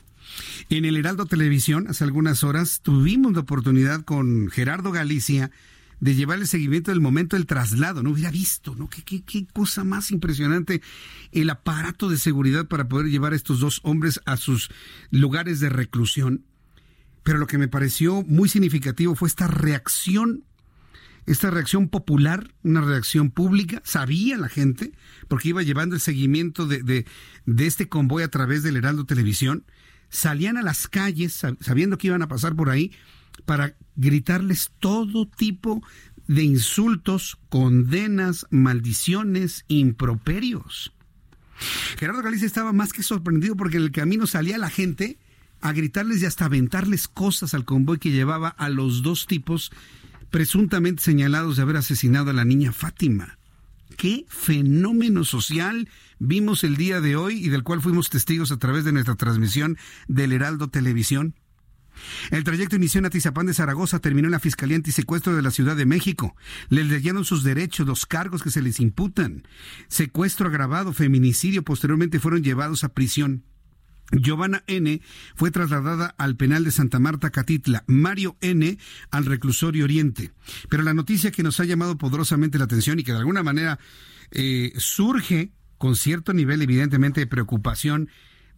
En 0.70 0.86
el 0.86 0.98
Heraldo 0.98 1.26
Televisión, 1.26 1.88
hace 1.88 2.04
algunas 2.04 2.44
horas, 2.44 2.82
tuvimos 2.82 3.34
la 3.34 3.42
oportunidad 3.42 4.02
con 4.04 4.50
Gerardo 4.50 4.92
Galicia 4.92 5.52
de 6.00 6.16
llevar 6.16 6.40
el 6.40 6.48
seguimiento 6.48 6.92
del 6.92 7.02
momento 7.02 7.36
del 7.36 7.46
traslado. 7.46 8.04
No 8.04 8.12
hubiera 8.12 8.32
visto, 8.32 8.76
¿no? 8.76 8.90
Qué, 8.90 9.04
qué, 9.04 9.24
qué 9.24 9.46
cosa 9.48 9.84
más 9.84 10.12
impresionante 10.12 10.82
el 11.32 11.50
aparato 11.50 12.10
de 12.10 12.18
seguridad 12.18 12.68
para 12.68 12.88
poder 12.88 13.08
llevar 13.08 13.34
a 13.34 13.36
estos 13.36 13.60
dos 13.60 13.80
hombres 13.84 14.20
a 14.26 14.38
sus 14.38 14.70
lugares 15.10 15.60
de 15.60 15.70
reclusión. 15.70 16.46
Pero 17.24 17.40
lo 17.40 17.48
que 17.48 17.58
me 17.58 17.68
pareció 17.68 18.24
muy 18.24 18.50
significativo 18.50 19.16
fue 19.16 19.28
esta 19.28 19.48
reacción 19.48 20.44
esta 21.26 21.50
reacción 21.50 21.90
popular, 21.90 22.54
una 22.62 22.82
reacción 22.82 23.32
pública, 23.32 23.82
sabía 23.84 24.38
la 24.38 24.48
gente, 24.48 24.92
porque 25.28 25.50
iba 25.50 25.64
llevando 25.64 25.96
el 25.96 26.02
seguimiento 26.02 26.68
de, 26.68 26.84
de, 26.84 27.06
de, 27.48 27.66
este 27.66 27.90
convoy 27.90 28.22
a 28.22 28.28
través 28.28 28.62
del 28.62 28.78
Heraldo 28.78 29.06
Televisión, 29.06 29.66
salían 30.10 30.58
a 30.58 30.62
las 30.62 30.88
calles 30.88 31.42
sabiendo 31.62 31.98
que 31.98 32.08
iban 32.08 32.22
a 32.22 32.28
pasar 32.28 32.56
por 32.56 32.70
ahí 32.70 32.92
para 33.46 33.76
gritarles 33.96 34.72
todo 34.80 35.28
tipo 35.28 35.82
de 36.28 36.44
insultos, 36.44 37.38
condenas, 37.50 38.48
maldiciones, 38.50 39.66
improperios. 39.68 40.94
Gerardo 41.98 42.22
Galicia 42.22 42.48
estaba 42.48 42.74
más 42.74 42.92
que 42.92 43.04
sorprendido 43.04 43.56
porque 43.56 43.78
en 43.78 43.84
el 43.84 43.92
camino 43.92 44.28
salía 44.28 44.58
la 44.58 44.70
gente 44.70 45.18
a 45.62 45.72
gritarles 45.72 46.22
y 46.22 46.26
hasta 46.26 46.46
aventarles 46.46 47.08
cosas 47.08 47.54
al 47.54 47.66
convoy 47.66 47.98
que 47.98 48.12
llevaba 48.12 48.50
a 48.50 48.70
los 48.70 49.02
dos 49.04 49.26
tipos 49.26 49.72
presuntamente 50.30 51.02
señalados 51.02 51.56
de 51.56 51.62
haber 51.64 51.78
asesinado 51.78 52.30
a 52.32 52.34
la 52.34 52.46
niña 52.46 52.72
Fátima. 52.72 53.38
¿Qué 53.96 54.26
fenómeno 54.28 55.24
social 55.24 55.88
vimos 56.20 56.64
el 56.64 56.76
día 56.76 57.00
de 57.00 57.16
hoy 57.16 57.38
y 57.44 57.50
del 57.50 57.64
cual 57.64 57.82
fuimos 57.82 58.10
testigos 58.10 58.52
a 58.52 58.58
través 58.58 58.84
de 58.84 58.92
nuestra 58.92 59.16
transmisión 59.16 59.78
del 60.08 60.34
Heraldo 60.34 60.68
Televisión? 60.68 61.36
El 62.32 62.44
trayecto 62.44 62.76
inició 62.76 63.00
en 63.00 63.06
Atizapán 63.06 63.46
de 63.46 63.54
Zaragoza, 63.54 64.00
terminó 64.00 64.28
en 64.28 64.34
la 64.34 64.40
Fiscalía 64.40 64.78
Antisecuestro 64.78 65.36
de 65.36 65.42
la 65.42 65.52
Ciudad 65.52 65.76
de 65.76 65.86
México. 65.86 66.36
Les 66.70 66.88
leyeron 66.88 67.26
sus 67.26 67.44
derechos, 67.44 67.88
los 67.88 68.06
cargos 68.06 68.44
que 68.44 68.52
se 68.52 68.62
les 68.62 68.80
imputan. 68.80 69.48
Secuestro 69.88 70.48
agravado, 70.48 70.94
feminicidio, 70.94 71.64
posteriormente 71.64 72.20
fueron 72.20 72.44
llevados 72.44 72.84
a 72.84 72.90
prisión. 72.90 73.44
Giovanna 74.12 74.64
N. 74.68 75.02
fue 75.36 75.52
trasladada 75.52 76.14
al 76.18 76.36
penal 76.36 76.64
de 76.64 76.72
Santa 76.72 77.00
Marta 77.00 77.32
Catitla, 77.32 77.84
Mario 77.88 78.38
N. 78.42 78.78
al 79.10 79.26
reclusorio 79.26 79.84
Oriente. 79.84 80.32
Pero 80.70 80.84
la 80.84 80.94
noticia 80.94 81.32
que 81.32 81.44
nos 81.44 81.60
ha 81.60 81.66
llamado 81.66 81.98
poderosamente 81.98 82.58
la 82.58 82.66
atención 82.66 83.00
y 83.00 83.04
que 83.04 83.14
de 83.14 83.18
alguna 83.18 83.44
manera 83.44 83.80
eh, 84.32 84.74
surge 84.78 85.52
con 85.78 85.96
cierto 85.96 86.34
nivel 86.34 86.62
evidentemente 86.62 87.22
de 87.22 87.28
preocupación 87.28 88.10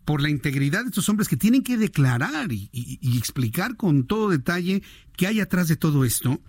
por 0.07 0.21
la 0.21 0.29
integridad 0.29 0.83
de 0.83 0.87
estos 0.87 1.09
hombres 1.09 1.27
que 1.27 1.35
tienen 1.35 1.63
que 1.63 1.75
declarar 1.75 2.53
y, 2.53 2.69
explicar 3.17 3.75
con 3.75 4.07
todo 4.07 4.29
detalle 4.29 4.81
qué 5.17 5.27
hay 5.27 5.41
atrás 5.41 5.67
de 5.67 5.75
todo 5.75 6.05
esto, 6.05 6.39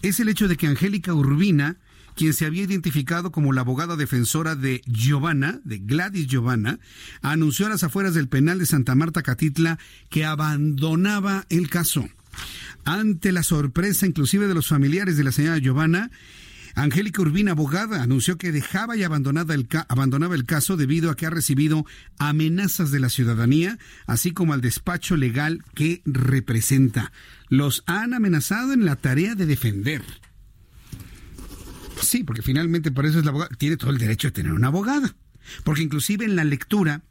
es 0.00 0.20
el 0.20 0.28
hecho 0.28 0.46
de 0.46 0.56
que 0.56 0.68
Angélica 0.68 1.12
Urbina 1.12 1.76
quien 2.14 2.32
se 2.34 2.46
había 2.46 2.62
identificado 2.62 3.32
como 3.32 3.52
la 3.52 3.62
abogada 3.62 3.96
defensora 3.96 4.54
de 4.54 4.82
Giovanna, 4.86 5.60
de 5.64 5.78
Gladys 5.78 6.28
Giovanna, 6.28 6.78
anunció 7.20 7.66
a 7.66 7.70
las 7.70 7.82
afueras 7.82 8.14
del 8.14 8.28
penal 8.28 8.60
de 8.60 8.66
Santa 8.66 8.94
Marta 8.94 9.22
Catitla 9.22 9.78
que 10.08 10.24
abandonaba 10.24 11.46
el 11.48 11.68
caso. 11.68 12.08
Ante 12.84 13.32
la 13.32 13.42
sorpresa 13.42 14.06
inclusive 14.06 14.46
de 14.46 14.54
los 14.54 14.68
familiares 14.68 15.16
de 15.16 15.24
la 15.24 15.32
señora 15.32 15.58
Giovanna, 15.58 16.10
Angélica 16.82 17.20
Urbina, 17.20 17.52
abogada, 17.52 18.02
anunció 18.02 18.38
que 18.38 18.52
dejaba 18.52 18.96
y 18.96 19.02
abandonaba 19.02 19.54
el, 19.54 19.68
abandonaba 19.88 20.34
el 20.34 20.46
caso 20.46 20.78
debido 20.78 21.10
a 21.10 21.14
que 21.14 21.26
ha 21.26 21.30
recibido 21.30 21.84
amenazas 22.18 22.90
de 22.90 23.00
la 23.00 23.10
ciudadanía, 23.10 23.78
así 24.06 24.32
como 24.32 24.54
al 24.54 24.62
despacho 24.62 25.16
legal 25.16 25.62
que 25.74 26.00
representa. 26.06 27.12
Los 27.48 27.82
han 27.86 28.14
amenazado 28.14 28.72
en 28.72 28.86
la 28.86 28.96
tarea 28.96 29.34
de 29.34 29.44
defender. 29.44 30.02
Sí, 32.00 32.24
porque 32.24 32.42
finalmente 32.42 32.90
por 32.90 33.04
eso 33.04 33.18
es 33.18 33.24
la 33.24 33.30
abogada. 33.30 33.54
Tiene 33.56 33.76
todo 33.76 33.90
el 33.90 33.98
derecho 33.98 34.28
de 34.28 34.32
tener 34.32 34.52
una 34.52 34.68
abogada. 34.68 35.14
Porque 35.64 35.82
inclusive 35.82 36.24
en 36.24 36.36
la 36.36 36.44
lectura 36.44 37.02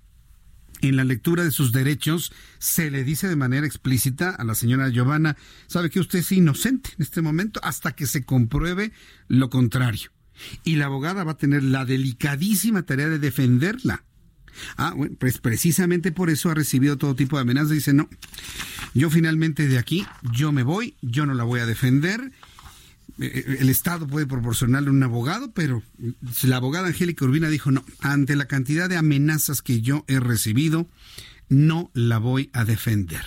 en 0.82 0.96
la 0.96 1.04
lectura 1.04 1.44
de 1.44 1.52
sus 1.52 1.72
derechos 1.72 2.32
se 2.58 2.92
le 2.92 3.04
dice 3.04 3.28
de 3.28 3.36
manera 3.36 3.66
explícita 3.66 4.32
a 4.32 4.44
la 4.44 4.56
señora 4.56 4.90
Giovanna, 4.90 5.38
sabe 5.68 5.90
que 5.90 6.00
usted 6.00 6.20
es 6.20 6.32
inocente 6.32 6.92
en 6.98 7.04
este 7.04 7.22
momento 7.22 7.60
hasta 7.64 7.94
que 7.94 8.08
se 8.08 8.24
compruebe 8.24 8.92
lo 9.28 9.50
contrario. 9.50 10.12
Y 10.64 10.76
la 10.76 10.86
abogada 10.86 11.24
va 11.24 11.34
a 11.34 11.38
tener 11.38 11.64
la 11.64 11.86
delicadísima 11.86 12.84
tarea 12.84 13.10
de 13.10 13.20
defenderla. 13.20 14.04
Ah, 14.78 14.94
bueno, 14.96 15.16
pues 15.20 15.38
precisamente 15.38 16.12
por 16.12 16.30
eso 16.30 16.50
ha 16.50 16.54
recibido 16.54 16.98
todo 16.98 17.16
tipo 17.16 17.38
de 17.38 17.44
amenazas. 17.44 17.72
Dice, 17.72 17.94
no, 17.94 18.10
yo 18.94 19.10
finalmente 19.10 19.68
de 19.68 19.78
aquí, 19.78 20.06
yo 20.34 20.52
me 20.52 20.64
voy, 20.64 20.96
yo 21.02 21.26
no 21.26 21.34
la 21.34 21.44
voy 21.44 21.60
a 21.60 21.66
defender 21.66 22.32
el 23.20 23.70
Estado 23.70 24.08
puede 24.08 24.26
proporcionarle 24.26 24.90
un 24.90 25.04
abogado, 25.04 25.52
pero 25.52 25.84
la 26.44 26.58
abogada 26.58 26.88
Angélica 26.88 27.26
Urbina 27.26 27.50
dijo, 27.50 27.72
no, 27.72 27.84
ante 28.00 28.36
la 28.36 28.46
cantidad 28.46 28.88
de 28.88 28.98
amenazas 28.98 29.62
que 29.62 29.82
yo 29.82 30.06
he 30.08 30.20
recibido, 30.20 30.88
no 31.50 31.92
la 31.94 32.18
voy 32.18 32.50
a 32.54 32.64
defender. 32.64 33.26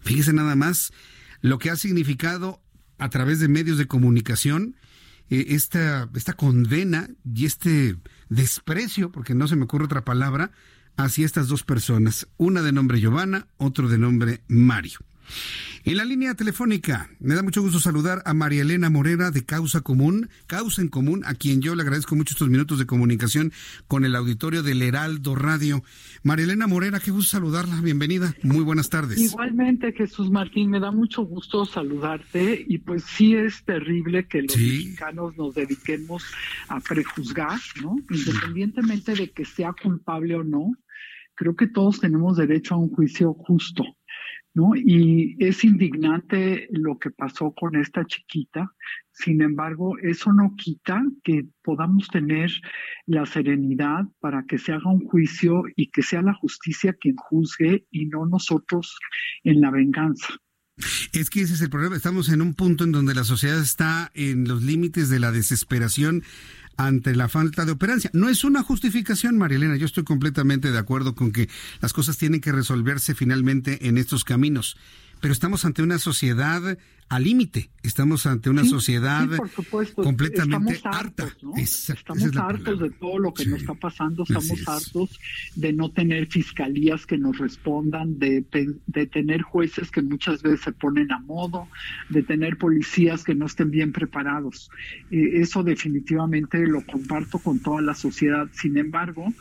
Fíjese 0.00 0.32
nada 0.32 0.54
más 0.54 0.92
lo 1.40 1.58
que 1.58 1.70
ha 1.70 1.76
significado 1.76 2.62
a 2.98 3.08
través 3.08 3.40
de 3.40 3.48
medios 3.48 3.78
de 3.78 3.86
comunicación 3.86 4.76
eh, 5.30 5.46
esta, 5.50 6.08
esta 6.14 6.34
condena 6.34 7.08
y 7.24 7.46
este 7.46 7.96
desprecio, 8.28 9.10
porque 9.12 9.34
no 9.34 9.48
se 9.48 9.56
me 9.56 9.64
ocurre 9.64 9.84
otra 9.84 10.04
palabra, 10.04 10.50
hacia 10.96 11.24
estas 11.24 11.48
dos 11.48 11.62
personas, 11.62 12.28
una 12.36 12.60
de 12.60 12.72
nombre 12.72 13.00
Giovanna, 13.00 13.46
otro 13.56 13.88
de 13.88 13.98
nombre 13.98 14.42
Mario. 14.48 14.98
En 15.84 15.96
la 15.96 16.04
línea 16.04 16.34
telefónica, 16.34 17.08
me 17.18 17.34
da 17.34 17.42
mucho 17.42 17.62
gusto 17.62 17.80
saludar 17.80 18.20
a 18.26 18.34
María 18.34 18.60
Elena 18.60 18.90
Morera 18.90 19.30
de 19.30 19.46
Causa 19.46 19.80
Común, 19.80 20.28
Causa 20.46 20.82
en 20.82 20.88
Común, 20.88 21.22
a 21.24 21.34
quien 21.34 21.62
yo 21.62 21.74
le 21.74 21.82
agradezco 21.82 22.14
mucho 22.14 22.34
estos 22.34 22.50
minutos 22.50 22.78
de 22.78 22.84
comunicación 22.84 23.52
con 23.86 24.04
el 24.04 24.14
auditorio 24.14 24.62
del 24.62 24.82
Heraldo 24.82 25.34
Radio. 25.34 25.82
María 26.22 26.44
Elena 26.44 26.66
Morera, 26.66 27.00
qué 27.00 27.10
gusto 27.10 27.30
saludarla, 27.30 27.80
bienvenida, 27.80 28.34
muy 28.42 28.64
buenas 28.64 28.90
tardes. 28.90 29.18
Igualmente, 29.18 29.92
Jesús 29.92 30.30
Martín, 30.30 30.68
me 30.68 30.78
da 30.78 30.90
mucho 30.90 31.22
gusto 31.22 31.64
saludarte 31.64 32.66
y 32.68 32.78
pues 32.78 33.04
sí 33.04 33.34
es 33.34 33.64
terrible 33.64 34.26
que 34.26 34.42
los 34.42 34.58
mexicanos 34.58 35.38
nos 35.38 35.54
dediquemos 35.54 36.22
a 36.68 36.80
prejuzgar, 36.80 37.60
¿no? 37.80 37.96
Independientemente 38.10 39.14
de 39.14 39.30
que 39.30 39.46
sea 39.46 39.72
culpable 39.72 40.34
o 40.34 40.44
no, 40.44 40.72
creo 41.34 41.56
que 41.56 41.68
todos 41.68 42.00
tenemos 42.00 42.36
derecho 42.36 42.74
a 42.74 42.78
un 42.78 42.90
juicio 42.90 43.32
justo. 43.32 43.84
¿No? 44.54 44.72
Y 44.74 45.36
es 45.38 45.64
indignante 45.64 46.68
lo 46.70 46.98
que 46.98 47.10
pasó 47.10 47.52
con 47.52 47.76
esta 47.76 48.04
chiquita. 48.04 48.72
Sin 49.12 49.42
embargo, 49.42 49.98
eso 49.98 50.32
no 50.32 50.54
quita 50.56 51.02
que 51.24 51.46
podamos 51.62 52.08
tener 52.08 52.50
la 53.06 53.26
serenidad 53.26 54.04
para 54.20 54.44
que 54.44 54.58
se 54.58 54.72
haga 54.72 54.90
un 54.90 55.04
juicio 55.04 55.64
y 55.76 55.90
que 55.90 56.02
sea 56.02 56.22
la 56.22 56.34
justicia 56.34 56.94
quien 56.94 57.16
juzgue 57.16 57.86
y 57.90 58.06
no 58.06 58.26
nosotros 58.26 58.98
en 59.44 59.60
la 59.60 59.70
venganza. 59.70 60.28
Es 61.12 61.30
que 61.30 61.40
ese 61.40 61.54
es 61.54 61.62
el 61.62 61.70
problema. 61.70 61.96
Estamos 61.96 62.28
en 62.28 62.40
un 62.40 62.54
punto 62.54 62.84
en 62.84 62.92
donde 62.92 63.14
la 63.14 63.24
sociedad 63.24 63.60
está 63.60 64.10
en 64.14 64.46
los 64.46 64.62
límites 64.62 65.08
de 65.08 65.18
la 65.18 65.32
desesperación 65.32 66.22
ante 66.78 67.14
la 67.14 67.28
falta 67.28 67.66
de 67.66 67.72
operancia. 67.72 68.08
No 68.14 68.28
es 68.28 68.44
una 68.44 68.62
justificación, 68.62 69.36
Marielena. 69.36 69.76
Yo 69.76 69.84
estoy 69.84 70.04
completamente 70.04 70.70
de 70.70 70.78
acuerdo 70.78 71.14
con 71.14 71.32
que 71.32 71.50
las 71.80 71.92
cosas 71.92 72.16
tienen 72.16 72.40
que 72.40 72.52
resolverse 72.52 73.14
finalmente 73.14 73.88
en 73.88 73.98
estos 73.98 74.24
caminos. 74.24 74.76
Pero 75.20 75.32
estamos 75.32 75.64
ante 75.64 75.82
una 75.82 75.98
sociedad 75.98 76.78
al 77.08 77.24
límite. 77.24 77.70
Estamos 77.82 78.26
ante 78.26 78.50
una 78.50 78.64
sociedad 78.64 79.26
completamente 79.94 80.80
harta. 80.84 81.34
estamos 81.56 82.36
hartos 82.36 82.80
de 82.80 82.90
todo 82.90 83.18
lo 83.18 83.32
que 83.32 83.46
nos 83.46 83.60
está 83.60 83.74
pasando, 83.74 84.24
estamos 84.24 84.68
hartos 84.68 85.18
de 85.54 85.72
no 85.72 85.90
tener 85.90 86.26
fiscalías 86.26 87.06
que 87.06 87.16
nos 87.16 87.38
respondan, 87.38 88.18
de, 88.18 88.44
de 88.86 89.06
tener 89.06 89.42
jueces 89.42 89.90
que 89.90 90.02
muchas 90.02 90.42
veces 90.42 90.60
se 90.60 90.72
ponen 90.72 91.10
a 91.12 91.18
modo, 91.20 91.68
de 92.10 92.22
tener 92.22 92.58
policías 92.58 93.24
que 93.24 93.34
no 93.34 93.46
estén 93.46 93.70
bien 93.70 93.92
preparados. 93.92 94.70
Eh, 95.10 95.40
eso 95.40 95.62
definitivamente 95.62 96.58
lo 96.66 96.84
comparto 96.84 97.38
con 97.38 97.60
toda 97.60 97.80
la 97.80 97.94
sociedad. 97.94 98.48
Sin 98.52 98.76
embargo, 98.76 99.32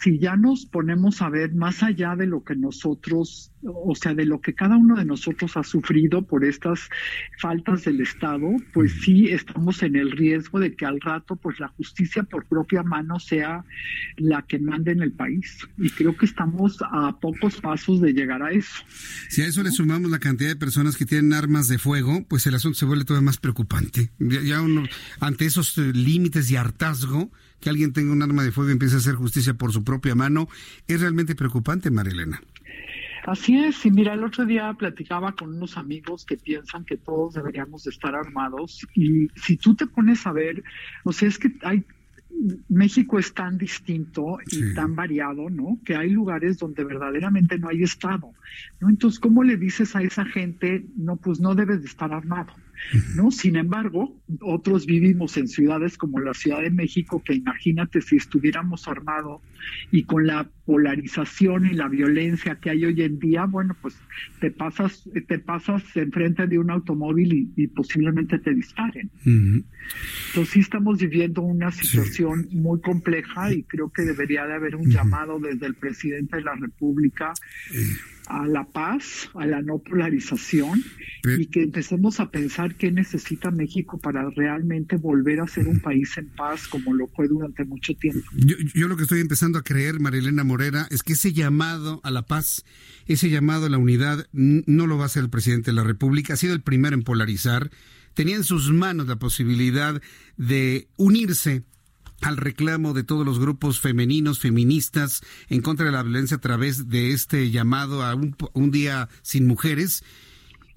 si 0.00 0.18
ya 0.18 0.36
nos 0.36 0.66
ponemos 0.66 1.22
a 1.22 1.28
ver 1.28 1.54
más 1.54 1.82
allá 1.82 2.14
de 2.14 2.26
lo 2.26 2.44
que 2.44 2.54
nosotros, 2.54 3.50
o 3.62 3.94
sea, 3.94 4.14
de 4.14 4.26
lo 4.26 4.40
que 4.40 4.54
cada 4.54 4.76
uno 4.76 4.96
de 4.96 5.04
nosotros 5.04 5.56
ha 5.56 5.64
sufrido 5.64 6.22
por 6.22 6.44
estas 6.44 6.88
faltas 7.38 7.84
del 7.84 8.00
Estado, 8.00 8.48
pues 8.72 8.92
sí 9.02 9.28
estamos 9.28 9.82
en 9.82 9.96
el 9.96 10.12
riesgo 10.12 10.60
de 10.60 10.76
que 10.76 10.86
al 10.86 11.00
rato, 11.00 11.34
pues 11.36 11.58
la 11.58 11.68
justicia 11.68 12.22
por 12.22 12.46
propia 12.46 12.82
mano 12.82 13.18
sea 13.18 13.64
la 14.16 14.42
que 14.42 14.58
mande 14.58 14.92
en 14.92 15.02
el 15.02 15.12
país. 15.12 15.58
Y 15.76 15.90
creo 15.90 16.16
que 16.16 16.26
estamos 16.26 16.78
a 16.80 17.18
pocos 17.18 17.60
pasos 17.60 18.00
de 18.00 18.12
llegar 18.12 18.42
a 18.42 18.52
eso. 18.52 18.84
Si 19.28 19.42
a 19.42 19.46
eso 19.46 19.62
le 19.62 19.72
sumamos 19.72 20.10
la 20.10 20.20
cantidad 20.20 20.50
de 20.50 20.56
personas 20.56 20.96
que 20.96 21.06
tienen 21.06 21.32
armas 21.32 21.66
de 21.66 21.78
fuego, 21.78 22.24
pues 22.28 22.46
el 22.46 22.54
asunto 22.54 22.78
se 22.78 22.84
vuelve 22.84 23.04
todavía 23.04 23.26
más 23.26 23.38
preocupante. 23.38 24.10
Ya, 24.18 24.62
uno, 24.62 24.84
ante 25.18 25.46
esos 25.46 25.76
eh, 25.78 25.92
límites 25.92 26.48
de 26.48 26.58
hartazgo, 26.58 27.32
que 27.60 27.70
alguien 27.70 27.92
tenga 27.92 28.12
un 28.12 28.22
arma 28.22 28.42
de 28.42 28.52
fuego 28.52 28.70
y 28.70 28.72
empiece 28.72 28.96
a 28.96 28.98
hacer 28.98 29.14
justicia 29.14 29.54
por 29.54 29.72
su 29.72 29.84
propia 29.84 30.14
mano, 30.14 30.48
es 30.86 31.00
realmente 31.00 31.34
preocupante, 31.34 31.90
Marilena. 31.90 32.40
Así 33.26 33.58
es, 33.58 33.84
y 33.84 33.90
mira, 33.90 34.14
el 34.14 34.24
otro 34.24 34.46
día 34.46 34.72
platicaba 34.72 35.32
con 35.32 35.54
unos 35.54 35.76
amigos 35.76 36.24
que 36.24 36.38
piensan 36.38 36.84
que 36.84 36.96
todos 36.96 37.34
deberíamos 37.34 37.84
de 37.84 37.90
estar 37.90 38.14
armados 38.14 38.86
y 38.94 39.28
si 39.34 39.58
tú 39.58 39.74
te 39.74 39.86
pones 39.86 40.26
a 40.26 40.32
ver, 40.32 40.62
o 41.04 41.12
sea, 41.12 41.28
es 41.28 41.38
que 41.38 41.52
hay 41.62 41.84
México 42.68 43.18
es 43.18 43.34
tan 43.34 43.58
distinto 43.58 44.38
y 44.50 44.72
tan 44.74 44.94
variado, 44.94 45.50
¿no? 45.50 45.78
Que 45.84 45.96
hay 45.96 46.10
lugares 46.10 46.58
donde 46.58 46.84
verdaderamente 46.84 47.58
no 47.58 47.68
hay 47.68 47.82
Estado, 47.82 48.32
¿no? 48.80 48.88
Entonces, 48.88 49.18
¿cómo 49.18 49.42
le 49.42 49.56
dices 49.56 49.96
a 49.96 50.02
esa 50.02 50.24
gente, 50.24 50.86
no, 50.96 51.16
pues 51.16 51.40
no 51.40 51.54
debes 51.54 51.80
de 51.80 51.88
estar 51.88 52.12
armado? 52.12 52.52
¿No? 53.14 53.30
Sin 53.30 53.56
embargo, 53.56 54.20
otros 54.40 54.86
vivimos 54.86 55.36
en 55.36 55.48
ciudades 55.48 55.96
como 55.96 56.20
la 56.20 56.34
Ciudad 56.34 56.62
de 56.62 56.70
México, 56.70 57.22
que 57.24 57.34
imagínate 57.34 58.00
si 58.00 58.16
estuviéramos 58.16 58.88
armados 58.88 59.42
y 59.90 60.04
con 60.04 60.26
la 60.26 60.48
polarización 60.64 61.66
y 61.66 61.74
la 61.74 61.88
violencia 61.88 62.56
que 62.56 62.70
hay 62.70 62.84
hoy 62.84 63.02
en 63.02 63.18
día, 63.18 63.46
bueno, 63.46 63.76
pues 63.80 63.96
te 64.40 64.50
pasas, 64.50 65.08
te 65.26 65.38
pasas 65.38 65.82
enfrente 65.96 66.46
de 66.46 66.58
un 66.58 66.70
automóvil 66.70 67.52
y, 67.56 67.66
posiblemente 67.68 68.38
te 68.38 68.54
disparen. 68.54 69.10
Entonces 69.24 70.48
sí 70.52 70.60
estamos 70.60 70.98
viviendo 70.98 71.42
una 71.42 71.70
situación 71.70 72.48
muy 72.52 72.80
compleja 72.80 73.52
y 73.52 73.62
creo 73.62 73.90
que 73.90 74.02
debería 74.02 74.46
de 74.46 74.54
haber 74.54 74.76
un 74.76 74.90
llamado 74.90 75.38
desde 75.38 75.66
el 75.66 75.74
presidente 75.74 76.36
de 76.36 76.42
la 76.42 76.54
República 76.54 77.32
a 78.28 78.46
la 78.46 78.64
paz, 78.64 79.30
a 79.34 79.46
la 79.46 79.62
no 79.62 79.78
polarización 79.78 80.82
y 81.24 81.46
que 81.46 81.62
empecemos 81.62 82.20
a 82.20 82.30
pensar 82.30 82.76
qué 82.76 82.92
necesita 82.92 83.50
México 83.50 83.98
para 83.98 84.28
realmente 84.30 84.96
volver 84.96 85.40
a 85.40 85.46
ser 85.46 85.66
un 85.66 85.80
país 85.80 86.16
en 86.18 86.28
paz 86.28 86.68
como 86.68 86.94
lo 86.94 87.06
fue 87.08 87.28
durante 87.28 87.64
mucho 87.64 87.94
tiempo. 87.94 88.20
Yo, 88.34 88.88
lo 88.88 88.96
que 88.96 89.02
estoy 89.02 89.20
empezando 89.20 89.58
a 89.58 89.62
creer, 89.62 90.00
Marilena 90.00 90.44
Morera, 90.44 90.86
es 90.90 91.02
que 91.02 91.14
ese 91.14 91.32
llamado 91.32 92.00
a 92.04 92.10
la 92.10 92.26
paz, 92.26 92.64
ese 93.06 93.30
llamado 93.30 93.66
a 93.66 93.70
la 93.70 93.78
unidad, 93.78 94.26
no 94.32 94.86
lo 94.86 94.96
va 94.96 95.04
a 95.04 95.06
hacer 95.06 95.24
el 95.24 95.30
presidente 95.30 95.70
de 95.70 95.76
la 95.76 95.84
República, 95.84 96.34
ha 96.34 96.36
sido 96.36 96.54
el 96.54 96.62
primero 96.62 96.94
en 96.94 97.02
polarizar, 97.02 97.70
tenía 98.14 98.36
en 98.36 98.44
sus 98.44 98.70
manos 98.72 99.06
la 99.06 99.16
posibilidad 99.16 100.00
de 100.36 100.88
unirse 100.96 101.64
al 102.20 102.36
reclamo 102.36 102.94
de 102.94 103.04
todos 103.04 103.24
los 103.24 103.38
grupos 103.38 103.80
femeninos, 103.80 104.40
feministas, 104.40 105.22
en 105.48 105.62
contra 105.62 105.86
de 105.86 105.92
la 105.92 106.02
violencia 106.02 106.38
a 106.38 106.40
través 106.40 106.88
de 106.88 107.12
este 107.12 107.50
llamado 107.50 108.02
a 108.02 108.14
un, 108.14 108.70
día 108.70 109.08
sin 109.22 109.46
mujeres. 109.46 110.02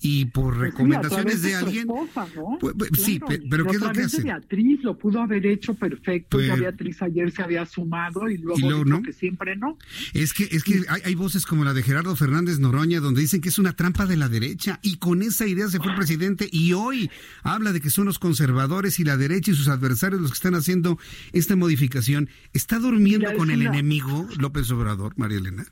Y 0.01 0.25
por 0.25 0.57
Pues 0.57 0.71
recomendaciones 0.71 1.41
de, 1.43 1.55
alguien. 1.55 1.87
Pues, 1.87 2.73
pues, 2.75 2.89
sí, 2.95 3.19
pero 3.49 3.65
¿qué 3.65 3.75
es 3.75 3.81
lo 3.81 3.91
que 3.91 4.01
hace? 4.01 4.23
Beatriz 4.23 4.83
lo 4.83 4.97
pudo 4.97 5.21
haber 5.21 5.45
hecho 5.45 5.75
perfecto. 5.75 6.41
ya 6.41 6.55
Beatriz 6.55 7.01
ayer 7.01 7.31
se 7.31 7.43
había 7.43 7.65
sumado 7.65 8.29
y 8.29 8.37
luego, 8.37 8.83
¿no? 8.83 9.01
que 9.01 9.13
siempre 9.13 9.55
no. 9.55 9.77
Es 10.13 10.33
que 10.33 10.47
es 10.51 10.63
que 10.63 10.83
hay, 10.89 11.01
hay, 11.05 11.15
voces 11.15 11.45
como 11.45 11.63
la 11.63 11.73
de 11.73 11.83
Gerardo 11.83 12.15
Fernández 12.15 12.59
Noroña 12.59 12.99
donde 12.99 13.21
dicen 13.21 13.41
que 13.41 13.49
es 13.49 13.59
una 13.59 13.73
trampa 13.73 14.05
de 14.05 14.17
la 14.17 14.27
derecha 14.27 14.79
y 14.81 14.97
con 14.97 15.21
esa 15.21 15.45
idea 15.45 15.67
se 15.67 15.77
fue 15.77 15.91
el 15.91 15.97
presidente 15.97 16.49
y 16.51 16.73
hoy 16.73 17.09
habla 17.43 17.71
de 17.71 17.81
que 17.81 17.89
son 17.89 18.05
los 18.05 18.17
conservadores 18.17 18.99
y 18.99 19.03
la 19.03 19.17
derecha 19.17 19.51
y 19.51 19.55
sus 19.55 19.67
adversarios 19.67 20.21
los 20.21 20.31
que 20.31 20.35
están 20.35 20.55
haciendo 20.55 20.97
esta 21.31 21.55
modificación. 21.55 22.29
¿Está 22.53 22.79
durmiendo 22.79 23.31
con 23.35 23.51
el 23.51 23.61
enemigo 23.61 24.27
López 24.39 24.71
Obrador, 24.71 25.13
María 25.17 25.37
Elena? 25.37 25.65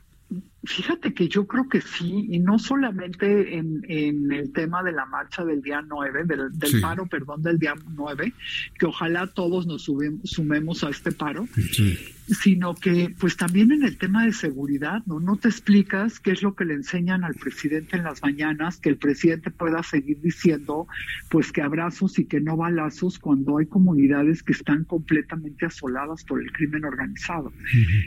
Fíjate 0.64 1.14
que 1.14 1.28
yo 1.28 1.46
creo 1.46 1.68
que 1.68 1.80
sí, 1.80 2.26
y 2.28 2.38
no 2.38 2.58
solamente 2.58 3.56
en, 3.56 3.82
en 3.88 4.30
el 4.30 4.52
tema 4.52 4.82
de 4.82 4.92
la 4.92 5.06
marcha 5.06 5.44
del 5.44 5.62
día 5.62 5.82
9, 5.86 6.24
del, 6.24 6.52
del 6.52 6.80
paro, 6.82 7.06
perdón, 7.06 7.42
del 7.42 7.58
día 7.58 7.74
9, 7.94 8.32
que 8.78 8.86
ojalá 8.86 9.26
todos 9.26 9.66
nos 9.66 9.88
sumemos 10.24 10.84
a 10.84 10.90
este 10.90 11.12
paro, 11.12 11.46
sí 11.54 11.98
sino 12.34 12.74
que 12.74 13.14
pues 13.18 13.36
también 13.36 13.72
en 13.72 13.82
el 13.82 13.96
tema 13.98 14.24
de 14.24 14.32
seguridad, 14.32 15.02
¿no? 15.06 15.18
No 15.18 15.36
te 15.36 15.48
explicas 15.48 16.20
qué 16.20 16.30
es 16.32 16.42
lo 16.42 16.54
que 16.54 16.64
le 16.64 16.74
enseñan 16.74 17.24
al 17.24 17.34
presidente 17.34 17.96
en 17.96 18.04
las 18.04 18.22
mañanas, 18.22 18.78
que 18.78 18.88
el 18.88 18.96
presidente 18.96 19.50
pueda 19.50 19.82
seguir 19.82 20.20
diciendo 20.20 20.86
pues 21.28 21.50
que 21.50 21.62
abrazos 21.62 22.18
y 22.18 22.26
que 22.26 22.40
no 22.40 22.56
balazos 22.56 23.18
cuando 23.18 23.58
hay 23.58 23.66
comunidades 23.66 24.42
que 24.42 24.52
están 24.52 24.84
completamente 24.84 25.66
asoladas 25.66 26.24
por 26.24 26.40
el 26.40 26.52
crimen 26.52 26.84
organizado. 26.84 27.52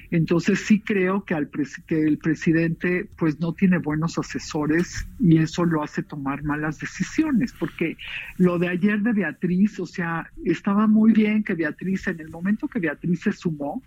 Entonces 0.10 0.60
sí 0.60 0.80
creo 0.80 1.26
que, 1.26 1.34
al 1.34 1.50
que 1.86 2.02
el 2.02 2.18
presidente 2.18 2.43
pues 3.18 3.40
no 3.40 3.54
tiene 3.54 3.78
buenos 3.78 4.18
asesores 4.18 5.08
y 5.20 5.38
eso 5.38 5.66
lo 5.66 5.84
hace 5.84 6.04
tomar 6.04 6.44
malas 6.44 6.80
decisiones, 6.80 7.54
porque 7.58 7.98
lo 8.38 8.60
de 8.60 8.70
ayer 8.70 9.02
de 9.02 9.14
Beatriz, 9.14 9.80
o 9.80 9.86
sea, 9.86 10.30
estaba 10.44 10.88
muy 10.88 11.14
bien 11.14 11.44
que 11.44 11.54
Beatriz, 11.54 12.08
en 12.08 12.20
el 12.20 12.30
momento 12.30 12.68
que 12.68 12.80
Beatriz 12.80 13.22
se 13.22 13.32
sumó, 13.32 13.82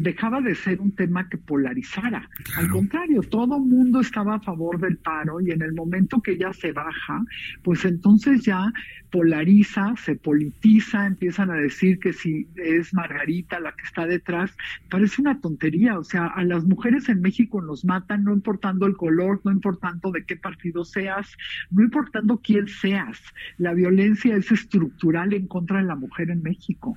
dejaba 0.00 0.40
de 0.40 0.54
ser 0.54 0.80
un 0.80 0.92
tema 0.92 1.28
que 1.28 1.38
polarizara. 1.38 2.28
Al 2.56 2.68
contrario, 2.68 3.22
todo 3.22 3.58
mundo 3.58 4.00
estaba 4.00 4.36
a 4.36 4.40
favor 4.40 4.80
del 4.80 4.96
paro 4.98 5.40
y 5.40 5.50
en 5.50 5.62
el 5.62 5.72
momento 5.72 6.20
que 6.20 6.32
ella 6.32 6.52
se 6.52 6.72
baja, 6.72 7.24
pues 7.62 7.84
entonces 7.84 8.42
ya 8.42 8.72
polariza, 9.10 9.94
se 9.96 10.16
politiza, 10.16 11.06
empiezan 11.06 11.50
a 11.50 11.54
decir 11.54 11.98
que 11.98 12.12
si 12.12 12.48
es 12.56 12.92
Margarita 12.92 13.60
la 13.60 13.72
que 13.72 13.84
está 13.84 14.06
detrás, 14.06 14.54
parece 14.90 15.22
una 15.22 15.40
tontería. 15.40 15.98
O 15.98 16.04
sea, 16.04 16.26
a 16.26 16.44
las 16.44 16.64
mujeres 16.64 17.08
en 17.08 17.20
México 17.20 17.62
nos 17.62 17.84
matan 17.96 18.24
no 18.24 18.32
importando 18.32 18.86
el 18.86 18.96
color, 18.96 19.40
no 19.44 19.50
importando 19.50 20.12
de 20.12 20.24
qué 20.24 20.36
partido 20.36 20.84
seas, 20.84 21.26
no 21.70 21.82
importando 21.82 22.40
quién 22.42 22.68
seas. 22.68 23.18
La 23.56 23.72
violencia 23.72 24.36
es 24.36 24.52
estructural 24.52 25.32
en 25.32 25.46
contra 25.46 25.78
de 25.78 25.84
la 25.84 25.96
mujer 25.96 26.30
en 26.30 26.42
México. 26.42 26.96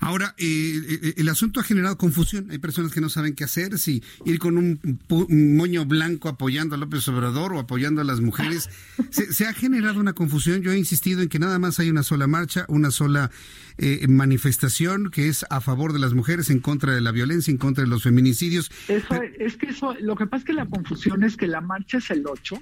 Ahora, 0.00 0.34
eh, 0.38 0.80
eh, 0.88 1.14
el 1.18 1.28
asunto 1.28 1.60
ha 1.60 1.62
generado 1.62 1.96
confusión. 1.96 2.50
Hay 2.50 2.58
personas 2.58 2.92
que 2.92 3.00
no 3.00 3.08
saben 3.08 3.36
qué 3.36 3.44
hacer, 3.44 3.78
si 3.78 4.02
ir 4.24 4.40
con 4.40 4.58
un, 4.58 4.80
moño 5.56 5.84
blanco 5.86 6.28
apoyando 6.28 6.74
a 6.74 6.78
López 6.78 7.06
Obrador 7.06 7.52
o 7.52 7.60
apoyando 7.60 8.00
a 8.00 8.04
las 8.04 8.20
mujeres. 8.20 8.68
Se, 9.10 9.46
ha 9.46 9.52
generado 9.52 10.00
una 10.00 10.14
confusión. 10.14 10.62
Yo 10.62 10.72
he 10.72 10.78
insistido 10.78 11.22
en 11.22 11.28
que 11.28 11.38
nada 11.38 11.60
más 11.60 11.78
hay 11.78 11.90
una 11.90 12.02
sola 12.02 12.26
marcha, 12.26 12.64
una 12.68 12.90
sola 12.90 13.30
eh, 13.82 14.06
manifestación 14.08 15.10
que 15.10 15.28
es 15.28 15.46
a 15.48 15.62
favor 15.62 15.94
de 15.94 15.98
las 15.98 16.12
mujeres, 16.12 16.50
en 16.50 16.60
contra 16.60 16.94
de 16.94 17.00
la 17.00 17.12
violencia, 17.12 17.50
en 17.50 17.56
contra 17.56 17.82
de 17.82 17.88
los 17.88 18.02
feminicidios. 18.02 18.70
Eso, 18.88 19.22
es 19.38 19.56
que 19.56 19.68
eso, 19.68 19.94
lo 20.00 20.16
que 20.16 20.26
pasa 20.26 20.40
es 20.40 20.44
que 20.44 20.52
la 20.52 20.66
confusión 20.66 21.24
es 21.24 21.34
que 21.34 21.46
la 21.46 21.62
marcha 21.62 21.96
es 21.96 22.10
el 22.10 22.26
8 22.26 22.60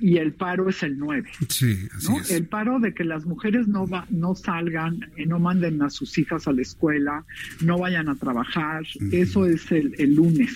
y 0.00 0.18
el 0.18 0.34
paro 0.34 0.68
es 0.68 0.82
el 0.82 0.98
9. 0.98 1.30
Sí, 1.48 1.88
así 1.96 2.12
es. 2.20 2.30
El 2.30 2.46
paro 2.46 2.78
de 2.78 2.92
que 2.92 3.04
las 3.04 3.24
mujeres 3.24 3.66
no, 3.68 3.86
va, 3.86 4.06
no 4.10 4.34
salgan, 4.34 5.10
no 5.26 5.38
manden 5.38 5.80
a 5.80 5.88
sus 5.88 6.18
hijas 6.18 6.46
a 6.46 6.52
la 6.52 6.60
escuela, 6.60 7.24
no 7.62 7.78
vayan 7.78 8.10
a 8.10 8.14
trabajar. 8.14 8.82
Eso 9.12 9.46
es 9.46 9.72
el, 9.72 9.94
el, 9.96 10.14
lunes, 10.14 10.52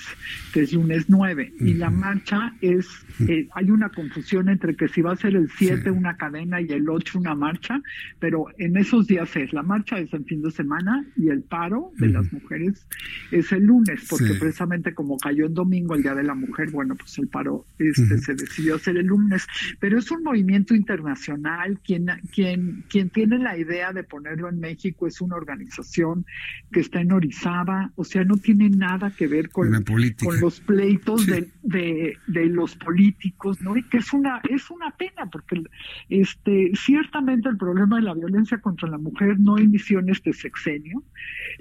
que 0.53 0.65
es 0.65 0.75
lunes 0.75 1.07
9. 1.09 1.55
Y 1.61 1.73
la 1.75 1.89
marcha 1.89 2.53
es, 2.61 2.87
eh, 3.27 3.49
hay 3.55 3.71
una 3.71 3.89
confusión 3.89 4.51
entre 4.51 4.77
que 4.77 4.89
si 4.89 5.01
va 5.01 5.13
a 5.13 5.17
ser 5.17 5.35
el 5.35 5.51
7 5.57 5.91
una 5.91 6.19
cadena 6.19 6.61
y 6.61 6.67
el 6.67 6.89
8 6.91 7.21
una 7.21 7.35
marcha, 7.35 7.81
pero 8.19 8.49
en 8.59 8.77
esos 8.77 9.07
días 9.07 9.35
es, 9.35 9.55
la 9.55 9.63
marcha 9.63 9.78
es 9.97 10.13
el 10.13 10.25
fin 10.25 10.43
de 10.43 10.51
semana 10.51 11.05
y 11.17 11.29
el 11.29 11.43
paro 11.43 11.93
de 11.99 12.09
las 12.09 12.33
mujeres 12.33 12.87
es 13.31 13.53
el 13.53 13.65
lunes, 13.65 14.07
porque 14.09 14.35
precisamente 14.35 14.95
como 14.95 15.17
cayó 15.19 15.47
en 15.47 15.55
domingo 15.55 15.95
el 15.95 16.03
Día 16.03 16.15
de 16.15 16.25
la 16.25 16.35
Mujer, 16.35 16.71
bueno, 16.71 16.95
pues 16.97 17.19
el 17.19 17.29
paro 17.29 17.65
este, 17.79 18.19
se 18.19 18.35
decidió 18.35 18.77
hacer 18.77 18.97
el 18.97 19.07
lunes. 19.07 19.47
Pero 19.81 19.99
es 19.99 20.11
un 20.11 20.23
movimiento 20.23 20.75
internacional, 20.75 21.79
quien, 21.85 22.07
quien, 22.33 22.85
quien 22.89 23.11
tiene 23.11 23.39
la 23.39 23.57
idea 23.57 23.93
de 23.93 24.05
ponerlo 24.05 24.49
en 24.49 24.61
México 24.61 25.07
es 25.07 25.21
una 25.21 25.37
organización 25.37 26.25
que 26.73 26.81
está 26.81 27.01
en 27.01 27.13
Orizaba, 27.13 27.93
o 27.97 28.05
sea, 28.05 28.25
no 28.25 28.37
tiene 28.37 28.71
nada 28.71 29.11
que 29.11 29.27
ver 29.27 29.51
con, 29.51 29.71
con 29.83 30.41
los 30.41 30.61
pleitos 30.61 31.27
de, 31.27 31.49
de, 31.63 32.47
los 32.47 32.77
políticos, 32.77 33.61
¿no? 33.61 33.77
Y 33.77 33.83
que 33.85 33.99
es 33.99 34.13
una, 34.13 34.41
es 34.49 34.71
una 34.71 34.91
pena, 34.93 35.27
porque 35.31 35.63
este, 36.09 36.73
ciertamente 36.75 37.49
el 37.49 37.57
problema 37.57 37.97
de 37.97 38.03
la 38.03 38.15
violencia 38.15 38.59
contra 38.59 38.89
la 38.89 38.99
mujer 38.99 39.39
no 39.39 39.59
inició 39.69 40.01
en 40.01 40.11
este 40.11 40.33
sexenio, 40.33 41.03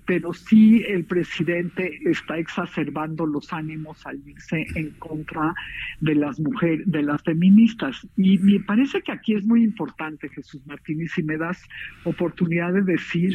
pero 0.05 0.33
sí 0.33 0.83
el 0.87 1.05
presidente 1.05 1.99
está 2.05 2.37
exacerbando 2.37 3.25
los 3.25 3.51
ánimos 3.53 4.05
al 4.05 4.21
irse 4.25 4.65
en 4.75 4.91
contra 4.91 5.53
de 5.99 6.15
las 6.15 6.39
mujeres, 6.39 6.89
de 6.89 7.03
las 7.03 7.21
feministas. 7.23 8.07
Y 8.15 8.37
me 8.39 8.59
parece 8.61 9.01
que 9.01 9.11
aquí 9.11 9.35
es 9.35 9.45
muy 9.45 9.63
importante, 9.63 10.29
Jesús 10.29 10.65
Martínez, 10.65 11.11
si 11.13 11.23
me 11.23 11.37
das 11.37 11.61
oportunidad 12.03 12.73
de 12.73 12.81
decir 12.81 13.33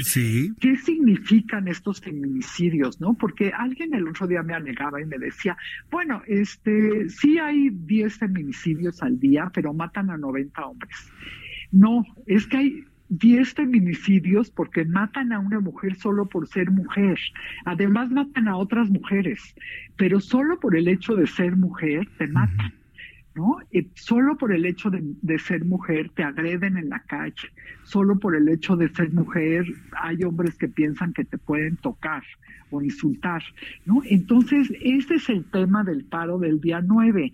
qué 0.60 0.76
significan 0.76 1.68
estos 1.68 2.00
feminicidios, 2.00 3.00
¿no? 3.00 3.14
Porque 3.14 3.52
alguien 3.54 3.94
el 3.94 4.08
otro 4.08 4.26
día 4.26 4.42
me 4.42 4.54
anegaba 4.54 5.00
y 5.00 5.06
me 5.06 5.18
decía, 5.18 5.56
bueno, 5.90 6.22
este, 6.26 7.08
sí 7.08 7.38
hay 7.38 7.70
10 7.70 8.18
feminicidios 8.18 9.02
al 9.02 9.18
día, 9.18 9.50
pero 9.54 9.72
matan 9.74 10.10
a 10.10 10.16
90 10.16 10.64
hombres. 10.64 11.10
No, 11.70 12.04
es 12.26 12.46
que 12.46 12.56
hay 12.56 12.84
10 13.12 13.52
feminicidios 13.52 14.50
porque 14.50 14.86
matan 14.86 15.32
a 15.32 15.38
una 15.38 15.60
mujer 15.60 15.96
solo 15.96 16.26
por 16.26 16.48
ser 16.48 16.70
mujer. 16.70 17.18
Además 17.66 18.10
matan 18.10 18.48
a 18.48 18.56
otras 18.56 18.88
mujeres, 18.88 19.54
pero 19.96 20.18
solo 20.18 20.58
por 20.58 20.74
el 20.74 20.88
hecho 20.88 21.14
de 21.14 21.26
ser 21.26 21.56
mujer 21.56 22.08
te 22.16 22.26
matan. 22.26 22.72
¿no? 23.34 23.58
solo 23.94 24.36
por 24.36 24.52
el 24.52 24.66
hecho 24.66 24.90
de, 24.90 25.38
ser 25.38 25.64
mujer 25.64 26.10
te 26.10 26.22
agreden 26.22 26.76
en 26.76 26.90
la 26.90 27.00
calle, 27.00 27.48
solo 27.82 28.18
por 28.18 28.36
el 28.36 28.46
hecho 28.48 28.76
de 28.76 28.90
ser 28.90 29.10
mujer 29.12 29.64
hay 29.92 30.22
hombres 30.22 30.58
que 30.58 30.68
piensan 30.68 31.14
que 31.14 31.24
te 31.24 31.38
pueden 31.38 31.76
tocar 31.78 32.22
o 32.70 32.82
insultar, 32.82 33.42
¿no? 33.86 34.02
Entonces, 34.04 34.70
ese 34.82 35.14
es 35.14 35.28
el 35.30 35.44
tema 35.44 35.82
del 35.82 36.04
paro 36.04 36.38
del 36.38 36.60
día 36.60 36.82
9. 36.82 37.32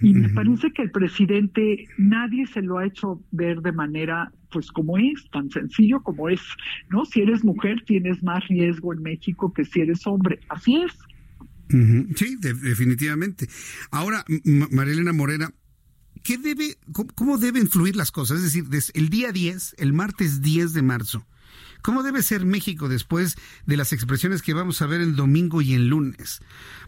Y 0.00 0.14
me 0.14 0.28
parece 0.28 0.72
que 0.72 0.82
el 0.82 0.90
presidente 0.90 1.88
nadie 1.96 2.46
se 2.46 2.62
lo 2.62 2.78
ha 2.78 2.86
hecho 2.86 3.22
ver 3.32 3.60
de 3.62 3.72
manera 3.72 4.32
pues 4.50 4.70
como 4.70 4.96
es, 4.96 5.28
tan 5.30 5.50
sencillo 5.50 6.02
como 6.02 6.28
es, 6.28 6.40
¿no? 6.88 7.04
Si 7.04 7.20
eres 7.20 7.44
mujer 7.44 7.82
tienes 7.86 8.22
más 8.22 8.46
riesgo 8.48 8.92
en 8.92 9.02
México 9.02 9.52
que 9.52 9.64
si 9.64 9.80
eres 9.80 10.06
hombre, 10.06 10.40
así 10.48 10.76
es. 10.76 10.92
Sí, 12.16 12.36
definitivamente. 12.40 13.46
Ahora, 13.90 14.24
Marilena 14.44 15.12
Morena, 15.12 15.52
¿qué 16.22 16.38
debe, 16.38 16.78
cómo, 17.14 17.36
deben 17.36 17.68
fluir 17.68 17.94
las 17.94 18.10
cosas? 18.10 18.38
Es 18.38 18.44
decir, 18.44 18.64
el 18.94 19.08
día 19.10 19.32
10, 19.32 19.76
el 19.78 19.92
martes 19.92 20.40
10 20.40 20.72
de 20.72 20.82
marzo, 20.82 21.26
¿cómo 21.82 22.02
debe 22.02 22.22
ser 22.22 22.46
México 22.46 22.88
después 22.88 23.36
de 23.66 23.76
las 23.76 23.92
expresiones 23.92 24.40
que 24.40 24.54
vamos 24.54 24.80
a 24.80 24.86
ver 24.86 25.02
el 25.02 25.14
domingo 25.14 25.60
y 25.60 25.74
el 25.74 25.88
lunes? 25.88 26.40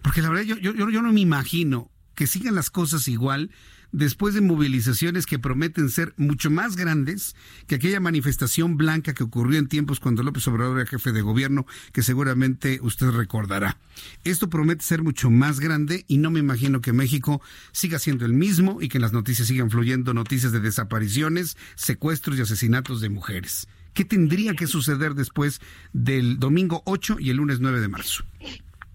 Porque 0.03 0.23
la 0.23 0.31
verdad 0.31 0.45
yo, 0.45 0.57
yo, 0.57 0.73
yo 0.73 1.03
no 1.03 1.13
me 1.13 1.21
imagino 1.21 1.91
que 2.21 2.27
sigan 2.27 2.55
las 2.55 2.69
cosas 2.69 3.09
igual 3.09 3.51
después 3.93 4.35
de 4.35 4.43
movilizaciones 4.43 5.25
que 5.25 5.39
prometen 5.39 5.89
ser 5.89 6.13
mucho 6.19 6.51
más 6.51 6.77
grandes 6.77 7.35
que 7.67 7.77
aquella 7.77 7.99
manifestación 7.99 8.77
blanca 8.77 9.15
que 9.15 9.23
ocurrió 9.23 9.59
en 9.59 9.69
tiempos 9.69 10.01
cuando 10.01 10.23
López 10.23 10.47
Obrador 10.47 10.79
era 10.79 10.87
jefe 10.87 11.13
de 11.13 11.23
gobierno, 11.23 11.65
que 11.95 12.03
seguramente 12.03 12.79
usted 12.83 13.09
recordará. 13.09 13.79
Esto 14.23 14.51
promete 14.51 14.85
ser 14.85 15.03
mucho 15.03 15.31
más 15.31 15.61
grande 15.61 16.05
y 16.09 16.19
no 16.19 16.31
me 16.31 16.41
imagino 16.41 16.83
que 16.83 16.93
México 16.93 17.41
siga 17.73 17.99
siendo 17.99 18.27
el 18.27 18.35
mismo 18.35 18.83
y 18.83 18.91
que 18.91 18.99
en 18.99 19.03
las 19.03 19.15
noticias 19.15 19.49
sigan 19.49 19.71
fluyendo 19.71 20.13
noticias 20.13 20.53
de 20.53 20.61
desapariciones, 20.61 21.57
secuestros 21.75 22.37
y 22.37 22.43
asesinatos 22.43 23.01
de 23.01 23.09
mujeres. 23.09 23.67
¿Qué 23.95 24.05
tendría 24.05 24.53
que 24.53 24.67
suceder 24.67 25.15
después 25.15 25.63
del 25.95 26.39
domingo 26.39 26.83
8 26.85 27.17
y 27.19 27.31
el 27.31 27.39
lunes 27.39 27.61
9 27.61 27.81
de 27.81 27.89
marzo? 27.89 28.25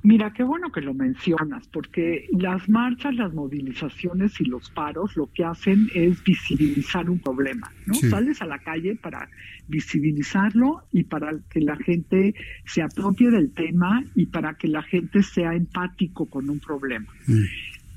Mira, 0.06 0.32
qué 0.34 0.43
bueno 0.43 0.72
que 0.72 0.82
lo 0.82 0.93
mencionas, 0.93 1.68
porque 1.68 2.28
las 2.32 2.70
marchas, 2.70 3.16
las 3.16 3.34
movilizaciones 3.34 4.39
y 4.39 4.45
los 4.45 4.70
paros 4.70 5.18
lo 5.18 5.32
que 5.34 5.43
hacen 5.43 5.89
es 5.95 6.24
visibilizar 6.24 7.10
un 7.10 7.18
problema, 7.18 7.72
¿no? 7.88 7.95
Sales 7.95 8.39
a 8.43 8.45
la 8.45 8.60
calle 8.60 8.95
para 8.95 9.28
visibilizarlo 9.68 10.84
y 10.91 11.06
para 11.06 11.32
que 11.49 11.60
la 11.60 11.76
gente 11.78 12.36
se 12.66 12.84
apropie 12.84 13.32
del 13.32 13.51
tema 13.51 14.03
y 14.14 14.28
para 14.28 14.53
que 14.53 14.68
la 14.68 14.84
gente 14.84 15.24
sea 15.24 15.56
empático 15.56 16.28
con 16.28 16.51
un 16.51 16.60
problema. 16.60 17.12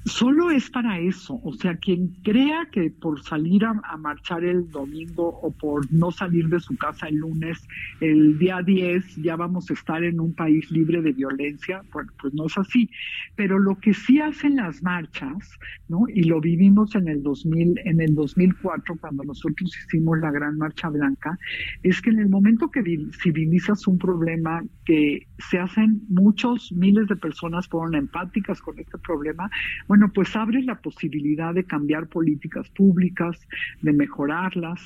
Solo 0.09 0.51
es 0.51 0.71
para 0.71 0.99
eso. 0.99 1.41
O 1.45 1.53
sea, 1.53 1.77
quien 1.77 2.09
crea 2.23 2.67
que 2.73 2.91
por 2.91 3.23
salir 3.23 3.65
a, 3.65 3.75
marchar 3.99 4.45
el 4.45 4.71
domingo 4.71 5.39
o 5.43 5.51
por 5.51 5.91
no 5.93 6.11
salir 6.11 6.49
de 6.49 6.61
su 6.61 6.77
casa 6.77 7.09
el 7.09 7.17
lunes, 7.17 7.67
el 8.01 8.39
día 8.39 8.61
10, 8.65 9.17
ya 9.17 9.37
vamos 9.37 9.71
a 9.71 9.75
estar 9.75 10.03
en 10.03 10.21
un 10.21 10.35
país 10.35 10.71
libre 10.71 11.03
de 11.03 11.13
violencia, 11.13 11.83
bueno, 11.93 12.11
pues 12.21 12.35
no 12.35 12.47
es 12.47 12.59
así. 12.59 12.91
Pero 13.37 13.59
lo 13.59 13.77
que 13.77 13.95
sí 13.95 14.21
hacen 14.21 14.57
las 14.57 14.83
marchas, 14.83 15.59
¿no? 15.89 16.05
Y 16.13 16.25
lo 16.25 16.41
vivimos 16.41 16.95
en 16.95 17.09
el 17.09 17.23
2000, 17.23 17.81
en 17.85 18.01
el 18.01 18.15
2004, 18.15 18.97
cuando 19.01 19.25
nosotros 19.25 19.77
hicimos 19.85 20.19
la 20.19 20.31
Gran 20.31 20.59
Marcha 20.59 20.89
Blanca, 20.89 21.39
es 21.83 22.01
que 22.01 22.11
en 22.11 22.19
el 22.19 22.29
momento 22.29 22.71
que 22.71 22.83
civilizas 23.23 23.87
un 23.87 23.99
problema 23.99 24.63
que 24.85 25.28
se 25.39 25.59
hacen 25.59 26.03
muchos, 26.09 26.73
miles 26.73 27.07
de 27.09 27.17
personas 27.17 27.69
fueron 27.69 27.95
empáticas 27.95 28.61
con 28.61 28.79
este 28.79 28.99
problema, 28.99 29.51
bueno, 29.87 30.11
pues 30.13 30.35
abre 30.37 30.63
la 30.63 30.81
posibilidad 30.81 31.55
de 31.55 31.65
cambiar 31.65 32.09
políticas 32.09 32.69
públicas, 32.71 33.49
de 33.83 33.93
mejorarlas, 33.93 34.81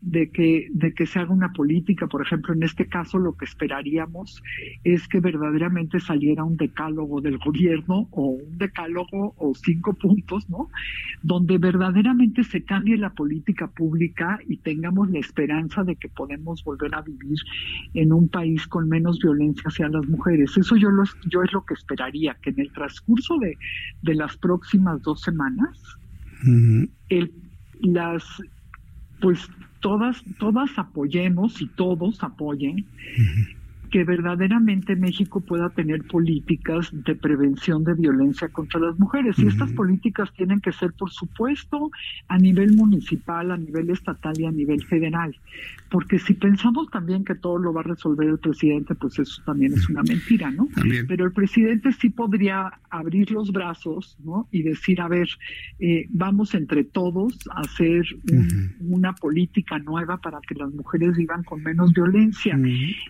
de 0.00 0.30
que, 0.30 0.68
de 0.70 0.94
que 0.94 1.06
se 1.06 1.18
haga 1.18 1.32
una 1.32 1.52
política. 1.52 2.06
Por 2.06 2.22
ejemplo, 2.22 2.54
en 2.54 2.62
este 2.62 2.86
caso 2.86 3.18
lo 3.18 3.36
que 3.36 3.44
esperaríamos 3.44 4.42
es 4.84 5.08
que 5.08 5.20
verdaderamente 5.20 6.00
saliera 6.00 6.44
un 6.44 6.56
decálogo 6.56 7.20
del 7.20 7.38
gobierno 7.38 8.08
o 8.10 8.28
un 8.28 8.58
decálogo 8.58 9.34
o 9.36 9.54
cinco 9.54 9.94
puntos, 9.94 10.48
¿no? 10.48 10.70
Donde 11.22 11.58
verdaderamente 11.58 12.44
se 12.44 12.64
cambie 12.64 12.96
la 12.96 13.10
política 13.10 13.68
pública 13.68 14.38
y 14.46 14.58
tengamos 14.58 15.10
la 15.10 15.18
esperanza 15.18 15.82
de 15.84 15.96
que 15.96 16.08
podemos 16.08 16.62
volver 16.64 16.94
a 16.94 17.02
vivir 17.02 17.38
en 17.94 18.12
un 18.12 18.28
país 18.28 18.66
con 18.66 18.88
menos 18.88 19.18
violencia 19.18 19.64
hacia 19.66 19.88
las 19.98 20.08
mujeres. 20.08 20.56
Eso 20.56 20.76
yo, 20.76 20.90
lo, 20.90 21.04
yo 21.26 21.42
es 21.42 21.52
lo 21.52 21.64
que 21.64 21.74
esperaría, 21.74 22.36
que 22.42 22.50
en 22.50 22.60
el 22.60 22.72
transcurso 22.72 23.38
de, 23.38 23.56
de 24.02 24.14
las 24.14 24.36
próximas 24.36 25.02
dos 25.02 25.20
semanas, 25.22 25.78
el, 27.08 27.32
las 27.80 28.24
pues 29.20 29.48
todas, 29.80 30.22
todas 30.38 30.70
apoyemos 30.78 31.60
y 31.60 31.66
todos 31.66 32.22
apoyen 32.22 32.86
que 33.90 34.04
verdaderamente 34.04 34.96
México 34.96 35.40
pueda 35.40 35.70
tener 35.70 36.02
políticas 36.04 36.90
de 36.92 37.14
prevención 37.14 37.84
de 37.84 37.94
violencia 37.94 38.48
contra 38.48 38.80
las 38.80 38.98
mujeres. 38.98 39.38
Y 39.38 39.46
estas 39.46 39.72
políticas 39.72 40.32
tienen 40.34 40.60
que 40.60 40.72
ser, 40.72 40.92
por 40.92 41.10
supuesto, 41.10 41.90
a 42.28 42.38
nivel 42.38 42.74
municipal, 42.74 43.50
a 43.50 43.56
nivel 43.56 43.90
estatal 43.90 44.34
y 44.38 44.44
a 44.44 44.50
nivel 44.50 44.82
federal. 44.84 45.34
Porque 45.90 46.18
si 46.18 46.34
pensamos 46.34 46.90
también 46.90 47.24
que 47.24 47.34
todo 47.34 47.58
lo 47.58 47.72
va 47.72 47.80
a 47.80 47.84
resolver 47.84 48.28
el 48.28 48.38
presidente, 48.38 48.94
pues 48.94 49.18
eso 49.18 49.42
también 49.44 49.72
es 49.72 49.88
una 49.88 50.02
mentira, 50.02 50.50
¿no? 50.50 50.68
Pero 51.08 51.24
el 51.24 51.32
presidente 51.32 51.92
sí 51.92 52.10
podría 52.10 52.70
abrir 52.90 53.30
los 53.30 53.52
brazos, 53.52 54.16
¿no? 54.22 54.48
Y 54.52 54.62
decir, 54.62 55.00
a 55.00 55.08
ver, 55.08 55.28
eh, 55.78 56.06
vamos 56.10 56.54
entre 56.54 56.84
todos 56.84 57.38
a 57.54 57.60
hacer 57.60 58.04
una 58.80 59.14
política 59.14 59.78
nueva 59.78 60.18
para 60.18 60.40
que 60.46 60.54
las 60.54 60.72
mujeres 60.72 61.16
vivan 61.16 61.42
con 61.42 61.62
menos 61.62 61.92
violencia. 61.92 62.58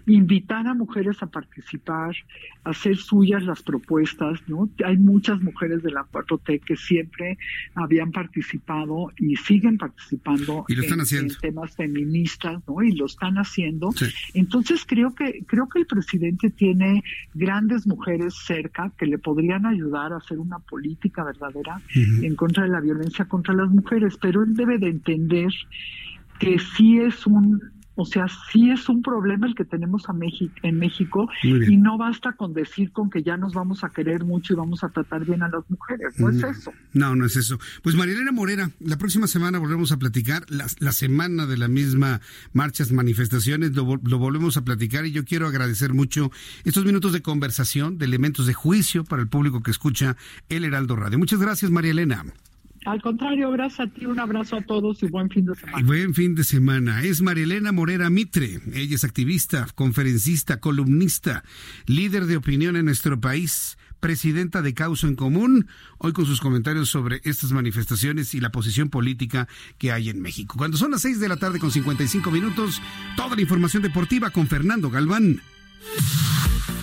Invitar 0.07 0.68
a 0.69 0.75
mujeres 0.75 1.23
a 1.23 1.27
participar, 1.27 2.15
a 2.65 2.71
hacer 2.71 2.97
suyas 2.97 3.45
las 3.45 3.63
propuestas, 3.63 4.41
¿no? 4.47 4.69
Hay 4.85 4.97
muchas 4.97 5.41
mujeres 5.41 5.83
de 5.83 5.91
la 5.91 6.05
4T 6.05 6.61
que 6.65 6.77
siempre 6.77 7.39
habían 7.75 8.13
participado 8.13 9.13
y 9.17 9.37
siguen 9.37 9.79
participando 9.79 10.65
en, 10.69 11.29
temas 11.41 11.77
feministas, 11.77 12.63
¿no? 12.67 12.83
Y 12.83 12.93
lo 12.93 13.07
están 13.07 13.37
haciendo. 13.37 13.91
Entonces 14.35 14.85
creo 14.87 15.15
que 15.15 15.45
creo 15.47 15.69
que 15.69 15.81
el 15.81 15.87
presidente 15.87 16.51
tiene 16.51 17.03
grandes 17.35 17.87
mujeres 17.87 18.35
cerca 18.35 18.93
que 18.99 19.07
le 19.07 19.19
podrían 19.19 19.67
ayudar 19.67 20.13
a 20.13 20.19
hacer 20.19 20.39
una 20.39 20.59
política 20.59 21.25
verdadera 21.25 21.81
en 21.95 22.35
contra 22.37 22.65
de 22.65 22.71
la 22.71 22.81
violencia 22.81 23.25
contra 23.27 23.55
las 23.55 23.71
mujeres, 23.71 24.17
pero 24.21 24.43
él 24.43 24.55
debe 24.55 24.79
de 24.79 24.89
entender 24.89 25.53
que 26.39 26.59
sí 26.59 26.99
es 26.99 27.27
un 27.27 27.78
o 28.01 28.05
sea, 28.05 28.27
sí 28.53 28.71
es 28.71 28.89
un 28.89 29.03
problema 29.03 29.49
el 29.49 29.57
que 29.57 29.65
tenemos 29.65 30.09
a 30.09 30.13
México, 30.13 30.55
en 30.63 30.79
México 30.79 31.29
y 31.43 31.77
no 31.79 31.99
basta 31.99 32.33
con 32.35 32.55
decir 32.55 32.93
con 32.93 33.11
que 33.11 33.25
ya 33.25 33.37
nos 33.37 33.55
vamos 33.55 33.83
a 33.83 33.89
querer 33.89 34.25
mucho 34.25 34.53
y 34.53 34.57
vamos 34.57 34.85
a 34.85 34.89
tratar 34.91 35.25
bien 35.25 35.43
a 35.43 35.49
las 35.49 35.69
mujeres. 35.69 36.15
No, 36.17 36.31
es 36.31 36.41
eso. 36.45 36.73
No, 36.93 37.17
no 37.17 37.27
es 37.27 37.35
eso. 37.35 37.59
Pues 37.83 37.97
Marilena 37.97 38.31
Morera, 38.31 38.71
la 38.79 38.99
próxima 38.99 39.27
semana 39.27 39.59
volvemos 39.59 39.91
a 39.91 39.97
platicar, 39.97 40.47
la, 40.49 40.93
semana 40.93 41.47
de 41.47 41.59
la 41.59 41.67
misma 41.67 42.21
marchas, 42.53 42.93
manifestaciones, 42.93 43.75
lo, 43.75 43.99
lo, 44.01 44.19
volvemos 44.19 44.57
a 44.57 44.65
platicar 44.65 45.05
y 45.05 45.11
yo 45.11 45.25
quiero 45.25 45.49
agradecer 45.49 45.93
mucho 45.93 46.31
estos 46.63 46.85
minutos 46.85 47.13
de 47.13 47.21
conversación, 47.21 47.99
de 47.99 48.05
elementos 48.05 48.47
de 48.47 48.55
juicio 48.55 49.03
para 49.03 49.23
el 49.23 49.29
público 49.29 49.61
que 49.61 49.73
escucha 49.73 50.17
El 50.49 50.63
Heraldo 50.63 50.95
Radio. 50.95 51.19
Muchas 51.19 51.41
gracias, 51.41 51.73
María 51.73 51.91
Elena. 51.91 52.25
Al 52.89 53.03
contrario, 53.03 53.51
gracias 53.51 53.87
a 53.87 53.93
ti, 53.93 54.07
un 54.07 54.19
abrazo 54.19 54.57
a 54.57 54.63
todos 54.63 55.03
y 55.03 55.09
buen 55.09 55.29
fin 55.29 55.45
de 55.45 55.55
semana. 55.55 55.87
buen 55.87 56.15
fin 56.15 56.35
de 56.35 56.43
semana. 56.43 57.03
Es 57.03 57.21
Marielena 57.21 57.71
Morera 57.71 58.09
Mitre. 58.09 58.63
Ella 58.73 58.95
es 58.95 59.05
activista, 59.05 59.67
conferencista, 59.75 60.59
columnista, 60.59 61.45
líder 61.85 62.25
de 62.25 62.39
opinión 62.39 62.77
en 62.77 62.87
nuestro 62.87 63.21
país, 63.21 63.77
presidenta 64.01 64.63
de 64.63 64.73
Causa 64.73 65.07
en 65.07 65.17
Común, 65.17 65.67
hoy 65.99 66.15
con 66.15 66.25
sus 66.25 66.41
comentarios 66.41 66.89
sobre 66.89 67.21
estas 67.25 67.53
manifestaciones 67.53 68.33
y 68.33 68.41
la 68.41 68.53
posición 68.53 68.89
política 68.89 69.49
que 69.77 69.93
hay 69.93 70.09
en 70.09 70.23
México. 70.23 70.55
Cuando 70.57 70.79
son 70.79 70.93
las 70.93 71.03
seis 71.03 71.21
de 71.21 71.29
la 71.29 71.37
tarde 71.37 71.59
con 71.59 71.71
55 71.71 72.31
minutos, 72.31 72.81
toda 73.17 73.37
la 73.37 73.43
información 73.43 73.83
deportiva 73.83 74.31
con 74.31 74.47
Fernando 74.47 74.89
Galván. 74.89 75.43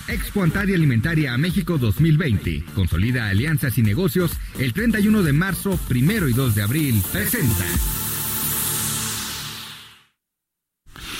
Expo 0.08 0.44
Antaria 0.44 0.76
Alimentaria 0.76 1.34
a 1.34 1.38
México 1.38 1.78
2020. 1.78 2.64
Consolida 2.74 3.28
alianzas 3.28 3.76
y 3.76 3.82
negocios 3.82 4.30
el 4.58 4.72
31 4.72 5.22
de 5.24 5.32
marzo, 5.32 5.78
primero 5.88 6.28
y 6.28 6.32
2 6.32 6.54
de 6.54 6.62
abril. 6.62 7.02
Presenta. 7.10 7.64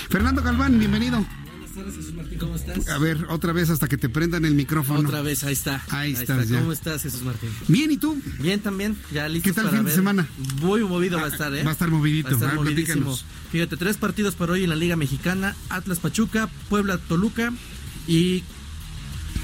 Fernando 0.09 0.41
Galván, 0.41 0.79
bienvenido. 0.79 1.25
Buenas 1.51 1.73
tardes, 1.73 1.95
Jesús 1.97 2.13
Martín, 2.13 2.39
¿cómo 2.39 2.55
estás? 2.55 2.87
A 2.87 2.97
ver, 2.97 3.25
otra 3.29 3.51
vez 3.51 3.69
hasta 3.69 3.89
que 3.89 3.97
te 3.97 4.07
prendan 4.07 4.45
el 4.45 4.55
micrófono. 4.55 5.01
Otra 5.01 5.21
vez, 5.21 5.43
ahí 5.43 5.51
está. 5.51 5.83
Ahí, 5.89 6.13
estás, 6.13 6.47
Ya. 6.47 6.59
¿Cómo 6.59 6.71
estás, 6.71 7.03
Jesús 7.03 7.23
Martín? 7.23 7.49
Bien, 7.67 7.91
¿y 7.91 7.97
tú? 7.97 8.17
Bien 8.39 8.61
también, 8.61 8.95
ya 9.11 9.27
listo. 9.27 9.49
¿Qué 9.49 9.53
tal 9.53 9.65
el 9.65 9.71
fin 9.71 9.83
de 9.83 9.91
semana? 9.91 10.27
Muy 10.61 10.81
movido 10.85 11.19
va 11.19 11.25
a 11.25 11.29
estar, 11.29 11.53
¿eh? 11.53 11.63
Va 11.63 11.71
a 11.71 11.73
estar 11.73 11.91
movidito, 11.91 12.29
va 12.29 12.35
a 12.35 12.39
estar 12.51 12.55
movidísimo. 12.55 13.19
Fíjate, 13.51 13.75
tres 13.75 13.97
partidos 13.97 14.35
para 14.35 14.53
hoy 14.53 14.63
en 14.63 14.69
la 14.69 14.77
Liga 14.77 14.95
Mexicana: 14.95 15.57
Atlas 15.67 15.99
Pachuca, 15.99 16.49
Puebla 16.69 16.97
Toluca 16.97 17.51
y 18.07 18.43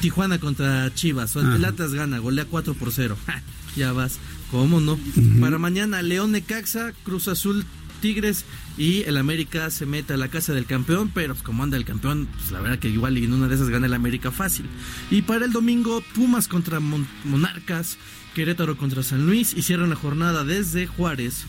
Tijuana 0.04 0.38
contra 0.38 0.94
Chivas. 0.94 1.34
El 1.38 1.64
Atlas 1.64 1.94
gana, 1.94 2.18
golea 2.18 2.44
4 2.44 2.74
por 2.74 2.92
0. 2.92 3.16
ya 3.78 3.94
vas. 3.94 4.20
¿Cómo 4.52 4.82
no? 4.82 5.00
Para 5.40 5.58
mañana, 5.60 6.02
León 6.02 6.34
Necaxa, 6.34 6.92
Cruz 7.06 7.30
Azul 7.30 7.66
Tigres 8.02 8.44
y 8.78 9.04
el 9.04 9.16
América 9.16 9.72
se 9.72 9.86
mete 9.86 10.14
a 10.14 10.18
la 10.18 10.28
casa 10.28 10.52
del 10.52 10.66
campeón, 10.66 11.10
pero 11.14 11.36
pues, 11.36 11.42
como 11.42 11.64
anda 11.64 11.78
el 11.78 11.86
campeón, 11.86 12.28
pues 12.38 12.52
la 12.52 12.60
verdad 12.60 12.80
que 12.80 12.90
igual 12.90 13.18
en 13.18 13.32
una 13.32 13.48
de 13.48 13.56
esas 13.56 13.70
gana 13.70 13.86
el 13.86 13.94
América 13.94 14.30
fácil. 14.30 14.66
Y 15.10 15.22
para 15.22 15.46
el 15.46 15.54
domingo, 15.54 16.04
Pumas 16.14 16.50
contra 16.50 16.82
Monarcas, 16.82 17.98
Querétaro 18.36 18.76
contra 18.76 19.04
San 19.04 19.26
Luis 19.26 19.54
y 19.54 19.62
cierran 19.62 19.90
la 19.90 19.96
jornada 19.96 20.44
desde 20.44 20.86
Juárez. 20.86 21.46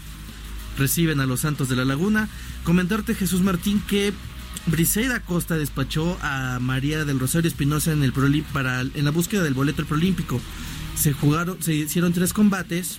Reciben 0.79 1.19
a 1.19 1.27
los 1.27 1.41
Santos 1.41 1.69
de 1.69 1.75
la 1.75 1.85
Laguna. 1.85 2.29
Comentarte, 2.63 3.17
Jesús 3.17 3.41
Martín, 3.41 3.83
que 3.89 4.13
Briseida 4.67 5.21
Costa 5.21 5.57
despachó 5.57 6.17
a 6.23 6.59
María 6.61 7.05
del 7.05 7.21
Rosario 7.21 7.49
Espinosa 7.49 7.93
en 7.93 8.03
el 8.03 8.13
para 8.53 8.81
en 8.81 9.05
la 9.05 9.11
búsqueda 9.11 9.43
del 9.43 9.55
boleto 9.55 9.85
prolímpico. 9.85 10.41
Se 10.97 11.13
jugaron, 11.13 11.63
se 11.63 11.75
hicieron 11.75 12.13
tres 12.13 12.33
combates 12.33 12.99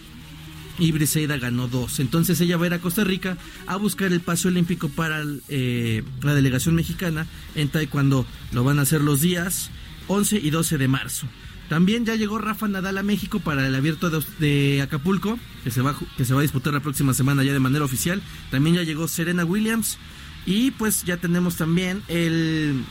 y 0.78 0.91
Briseida 0.91 1.38
ganó 1.38 1.68
dos. 1.68 1.99
Entonces 1.99 2.39
ella 2.41 2.57
va 2.57 2.66
a 2.66 2.68
ir 2.68 2.74
a 2.74 2.80
Costa 2.80 3.03
Rica 3.03 3.38
a 3.66 3.78
buscar 3.78 4.11
el 4.11 4.22
pase 4.22 4.47
olímpico 4.47 4.89
para 4.89 5.24
eh, 5.49 6.03
la 6.22 6.36
delegación 6.36 6.76
mexicana 6.76 7.26
en 7.55 7.70
Taekwondo. 7.70 8.26
Lo 8.51 8.63
van 8.63 8.78
a 8.78 8.84
hacer 8.84 9.01
los 9.01 9.22
días 9.22 9.72
11 10.07 10.38
y 10.38 10.49
12 10.51 10.78
de 10.78 10.88
marzo. 10.88 11.28
También 11.70 12.05
ya 12.05 12.16
llegó 12.16 12.38
Rafa 12.38 12.68
Nadal 12.68 12.99
a 12.99 13.03
México 13.03 13.39
para 13.39 13.66
el 13.66 13.74
abierto 13.74 14.11
de, 14.11 14.24
de, 14.38 14.82
Acapulco, 14.84 15.39
que 15.63 15.72
se, 15.72 15.82
va, 15.82 15.95
que 16.16 16.24
se 16.24 16.34
va 16.36 16.41
a 16.41 16.43
disputar 16.43 16.74
la 16.74 16.80
próxima 16.80 17.16
semana 17.16 17.43
ya 17.43 17.53
de 17.53 17.59
manera 17.59 17.84
oficial. 17.84 18.22
También 18.51 18.76
ya 18.76 18.84
llegó 18.84 19.07
Serena 19.07 19.45
Williams. 19.45 19.97
Y 20.46 20.72
pues 20.72 21.04
ya 21.04 21.18
tenemos 21.18 21.56
también 21.56 22.02
el 22.08 22.84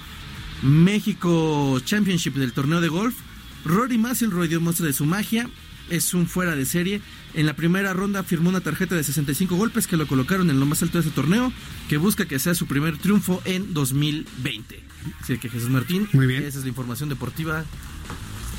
México 0.63 1.81
Championship 1.85 2.35
del 2.35 2.53
torneo 2.53 2.81
de 2.81 2.89
golf. 2.89 3.15
Rory 3.65 3.99
McIlroy 3.99 4.49
dio 4.49 4.61
muestra 4.61 4.87
de 4.87 4.93
su 4.93 5.05
magia. 5.07 5.49
Es 5.91 6.15
un 6.15 6.27
fuera 6.27 6.57
de 6.57 6.65
serie. 6.65 7.01
En 7.35 7.47
la 7.47 7.55
primera 7.55 7.93
ronda 7.93 8.23
firmó 8.23 8.49
una 8.49 8.61
tarjeta 8.61 8.95
de 8.95 9.05
65 9.05 9.55
golpes 9.57 9.87
que 9.87 9.97
lo 9.97 10.07
colocaron 10.07 10.49
en 10.51 10.59
lo 10.59 10.67
más 10.67 10.83
alto 10.83 10.99
de 10.99 11.07
ese 11.07 11.15
torneo, 11.15 11.53
que 11.89 11.97
busca 11.99 12.27
que 12.27 12.39
sea 12.39 12.55
su 12.55 12.67
primer 12.67 12.97
triunfo 12.97 13.43
en 13.45 13.75
2020. 13.75 14.83
Así 15.21 15.37
que 15.39 15.51
Jesús 15.51 15.69
Martín, 15.69 16.09
Muy 16.15 16.27
bien. 16.27 16.43
esa 16.45 16.59
es 16.59 16.65
la 16.65 16.71
información 16.71 17.09
deportiva 17.11 17.65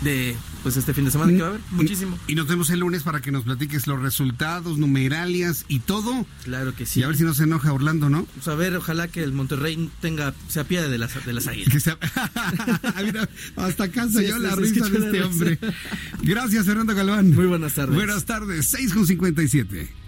de 0.06 0.36
pues 0.64 0.78
este 0.78 0.94
fin 0.94 1.04
de 1.04 1.12
semana 1.12 1.34
que 1.34 1.42
va 1.42 1.48
a 1.48 1.50
haber 1.50 1.62
muchísimo. 1.72 2.18
Y 2.28 2.36
nos 2.36 2.48
vemos 2.48 2.70
el 2.70 2.80
lunes 2.80 3.04
para 3.04 3.22
que 3.22 3.32
nos 3.32 3.44
platiques 3.44 3.88
los 3.88 4.02
resultados, 4.02 4.78
numeralias 4.78 5.66
y 5.68 5.80
todo. 5.80 6.26
Claro 6.44 6.76
que 6.76 6.86
sí. 6.86 7.02
Y 7.02 7.04
a 7.04 7.08
ver 7.08 7.18
si 7.18 7.24
no 7.24 7.34
se 7.34 7.44
enoja 7.44 7.74
Orlando, 7.74 8.10
¿no? 8.10 8.26
Pues 8.26 8.48
a 8.48 8.56
ver, 8.56 8.76
ojalá 8.76 9.08
que 9.08 9.24
el 9.24 9.34
Monterrey 9.34 9.90
tenga 10.00 10.34
se 10.48 10.60
apiade 10.60 10.90
de 10.90 10.98
las 10.98 11.26
de 11.26 11.34
las 11.34 11.48
águilas. 11.48 11.74
Mira, 13.04 13.28
hasta 13.58 13.90
cansa 13.90 14.22
yo 14.22 14.38
la 14.38 14.56
risa 14.56 14.88
de 14.88 15.06
este 15.06 15.24
hombre. 15.24 15.60
Gracias, 16.22 16.66
Fernando 16.66 16.96
Galván. 16.96 17.32
Muy 17.32 17.48
buenas 17.48 17.74
tardes. 17.74 17.96
Buenas 17.96 18.26
tardes, 18.26 18.68
6 18.68 18.94
con 18.94 19.08
57. 19.08 20.05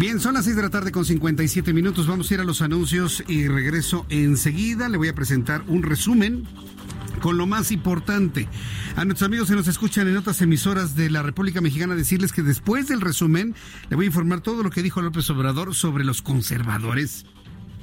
Bien, 0.00 0.18
son 0.18 0.32
las 0.32 0.46
6 0.46 0.56
de 0.56 0.62
la 0.62 0.70
tarde 0.70 0.92
con 0.92 1.04
57 1.04 1.74
minutos. 1.74 2.06
Vamos 2.06 2.30
a 2.30 2.34
ir 2.34 2.40
a 2.40 2.44
los 2.44 2.62
anuncios 2.62 3.22
y 3.28 3.48
regreso 3.48 4.06
enseguida. 4.08 4.88
Le 4.88 4.96
voy 4.96 5.08
a 5.08 5.14
presentar 5.14 5.62
un 5.68 5.82
resumen 5.82 6.46
con 7.20 7.36
lo 7.36 7.46
más 7.46 7.70
importante. 7.70 8.48
A 8.96 9.04
nuestros 9.04 9.26
amigos 9.26 9.50
que 9.50 9.56
nos 9.56 9.68
escuchan 9.68 10.08
en 10.08 10.16
otras 10.16 10.40
emisoras 10.40 10.96
de 10.96 11.10
la 11.10 11.22
República 11.22 11.60
Mexicana 11.60 11.94
decirles 11.94 12.32
que 12.32 12.40
después 12.40 12.88
del 12.88 13.02
resumen 13.02 13.54
le 13.90 13.96
voy 13.96 14.06
a 14.06 14.08
informar 14.08 14.40
todo 14.40 14.62
lo 14.62 14.70
que 14.70 14.82
dijo 14.82 15.02
López 15.02 15.28
Obrador 15.28 15.74
sobre 15.74 16.02
los 16.02 16.22
conservadores 16.22 17.26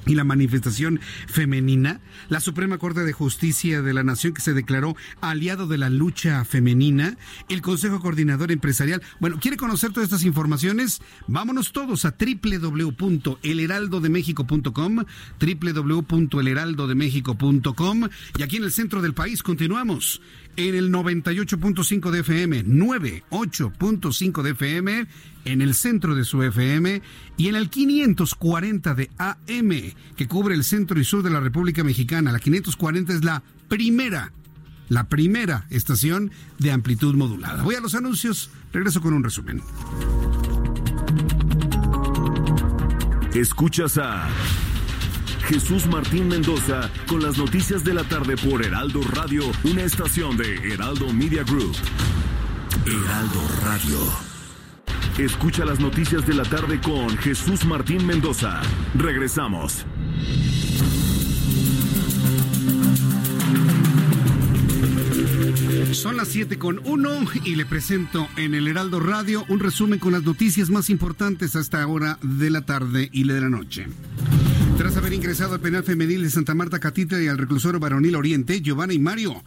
y 0.08 0.16
la 0.16 0.24
manifestación 0.24 0.98
femenina, 1.28 2.00
la 2.28 2.40
Suprema 2.40 2.78
Corte 2.78 3.04
de 3.04 3.12
Justicia 3.12 3.80
de 3.82 3.94
la 3.94 4.02
Nación 4.02 4.34
que 4.34 4.40
se 4.40 4.54
declaró 4.54 4.96
aliado 5.20 5.68
de 5.68 5.78
la 5.78 5.88
lucha 5.90 6.44
femenina, 6.44 7.16
el 7.48 7.62
Consejo 7.62 8.00
Coordinador 8.00 8.50
Empresarial. 8.50 9.00
Bueno, 9.20 9.38
¿quiere 9.40 9.56
conocer 9.56 9.92
todas 9.92 10.08
estas 10.08 10.24
informaciones? 10.24 11.00
Vámonos 11.26 11.70
todos 11.72 12.04
a 12.04 12.16
www.elheraldodemexico.com, 12.18 15.04
www.elheraldodemexico.com 15.38 18.08
y 18.38 18.42
aquí 18.42 18.56
en 18.56 18.64
el 18.64 18.72
centro 18.72 19.02
del 19.02 19.12
país 19.14 19.42
continuamos 19.42 20.22
en 20.58 20.74
el 20.74 20.92
98.5 20.92 22.10
de 22.10 22.20
FM, 22.20 22.66
98.5 22.66 24.42
de 24.42 24.50
FM, 24.50 25.06
en 25.44 25.62
el 25.62 25.72
centro 25.72 26.16
de 26.16 26.24
su 26.24 26.42
FM 26.42 27.00
y 27.36 27.46
en 27.46 27.54
el 27.54 27.70
540 27.70 28.94
de 28.96 29.08
AM, 29.18 29.70
que 30.16 30.26
cubre 30.26 30.56
el 30.56 30.64
centro 30.64 30.98
y 30.98 31.04
sur 31.04 31.22
de 31.22 31.30
la 31.30 31.38
República 31.38 31.84
Mexicana. 31.84 32.32
La 32.32 32.40
540 32.40 33.12
es 33.12 33.24
la 33.24 33.44
primera, 33.68 34.32
la 34.88 35.08
primera 35.08 35.64
estación 35.70 36.32
de 36.58 36.72
amplitud 36.72 37.14
modulada. 37.14 37.62
Voy 37.62 37.76
a 37.76 37.80
los 37.80 37.94
anuncios, 37.94 38.50
regreso 38.72 39.00
con 39.00 39.14
un 39.14 39.22
resumen. 39.22 39.62
Escuchas 43.32 43.96
a... 43.96 44.28
Jesús 45.48 45.86
Martín 45.86 46.28
Mendoza 46.28 46.90
con 47.06 47.22
las 47.22 47.38
noticias 47.38 47.82
de 47.82 47.94
la 47.94 48.04
tarde 48.04 48.36
por 48.36 48.62
Heraldo 48.62 49.00
Radio, 49.14 49.44
una 49.64 49.82
estación 49.82 50.36
de 50.36 50.56
Heraldo 50.74 51.10
Media 51.10 51.42
Group. 51.42 51.74
Heraldo 52.84 53.48
Radio. 53.64 53.98
Escucha 55.16 55.64
las 55.64 55.80
noticias 55.80 56.26
de 56.26 56.34
la 56.34 56.44
tarde 56.44 56.78
con 56.82 57.16
Jesús 57.16 57.64
Martín 57.64 58.06
Mendoza. 58.06 58.60
Regresamos. 58.94 59.86
Son 65.92 66.18
las 66.18 66.28
7 66.28 66.58
con 66.58 66.82
1 66.84 67.08
y 67.44 67.54
le 67.54 67.64
presento 67.64 68.28
en 68.36 68.52
el 68.52 68.68
Heraldo 68.68 69.00
Radio 69.00 69.46
un 69.48 69.60
resumen 69.60 69.98
con 69.98 70.12
las 70.12 70.24
noticias 70.24 70.68
más 70.68 70.90
importantes 70.90 71.56
a 71.56 71.60
esta 71.60 71.86
hora 71.86 72.18
de 72.22 72.50
la 72.50 72.66
tarde 72.66 73.08
y 73.12 73.24
de 73.24 73.40
la 73.40 73.48
noche. 73.48 73.86
Tras 74.78 74.96
haber 74.96 75.12
ingresado 75.12 75.54
al 75.54 75.60
penal 75.60 75.82
femenil 75.82 76.22
de 76.22 76.30
Santa 76.30 76.54
Marta 76.54 76.78
Catita 76.78 77.20
y 77.20 77.26
al 77.26 77.36
reclusorio 77.36 77.80
varonil 77.80 78.14
Oriente, 78.14 78.62
Giovanna 78.62 78.92
y 78.92 79.00
Mario 79.00 79.42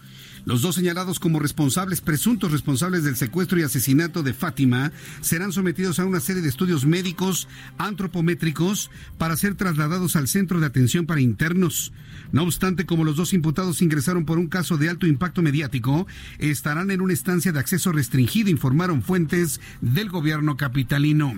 los 0.45 0.61
dos 0.61 0.75
señalados 0.75 1.19
como 1.19 1.39
responsables, 1.39 2.01
presuntos 2.01 2.51
responsables 2.51 3.03
del 3.03 3.15
secuestro 3.15 3.59
y 3.59 3.63
asesinato 3.63 4.23
de 4.23 4.33
Fátima, 4.33 4.91
serán 5.21 5.51
sometidos 5.51 5.99
a 5.99 6.05
una 6.05 6.19
serie 6.19 6.41
de 6.41 6.49
estudios 6.49 6.85
médicos 6.85 7.47
antropométricos 7.77 8.89
para 9.17 9.37
ser 9.37 9.55
trasladados 9.55 10.15
al 10.15 10.27
centro 10.27 10.59
de 10.59 10.65
atención 10.65 11.05
para 11.05 11.21
internos. 11.21 11.91
No 12.31 12.43
obstante, 12.43 12.85
como 12.85 13.03
los 13.03 13.17
dos 13.17 13.33
imputados 13.33 13.81
ingresaron 13.81 14.25
por 14.25 14.37
un 14.37 14.47
caso 14.47 14.77
de 14.77 14.89
alto 14.89 15.05
impacto 15.05 15.41
mediático, 15.41 16.07
estarán 16.39 16.91
en 16.91 17.01
una 17.01 17.13
estancia 17.13 17.51
de 17.51 17.59
acceso 17.59 17.91
restringido, 17.91 18.49
informaron 18.49 19.01
fuentes 19.01 19.59
del 19.81 20.09
gobierno 20.09 20.57
capitalino. 20.57 21.33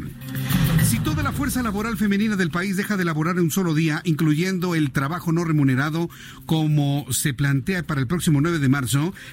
Si 0.85 0.99
toda 0.99 1.23
la 1.23 1.31
fuerza 1.31 1.63
laboral 1.63 1.97
femenina 1.97 2.35
del 2.35 2.51
país 2.51 2.77
deja 2.77 2.97
de 2.97 3.05
laborar 3.05 3.37
en 3.37 3.45
un 3.45 3.51
solo 3.51 3.73
día, 3.73 4.01
incluyendo 4.03 4.75
el 4.75 4.91
trabajo 4.91 5.31
no 5.31 5.43
remunerado, 5.43 6.09
como 6.45 7.05
se 7.11 7.33
plantea 7.33 7.83
para 7.83 8.01
el 8.01 8.07
próximo 8.07 8.41
9 8.41 8.59
de 8.59 8.69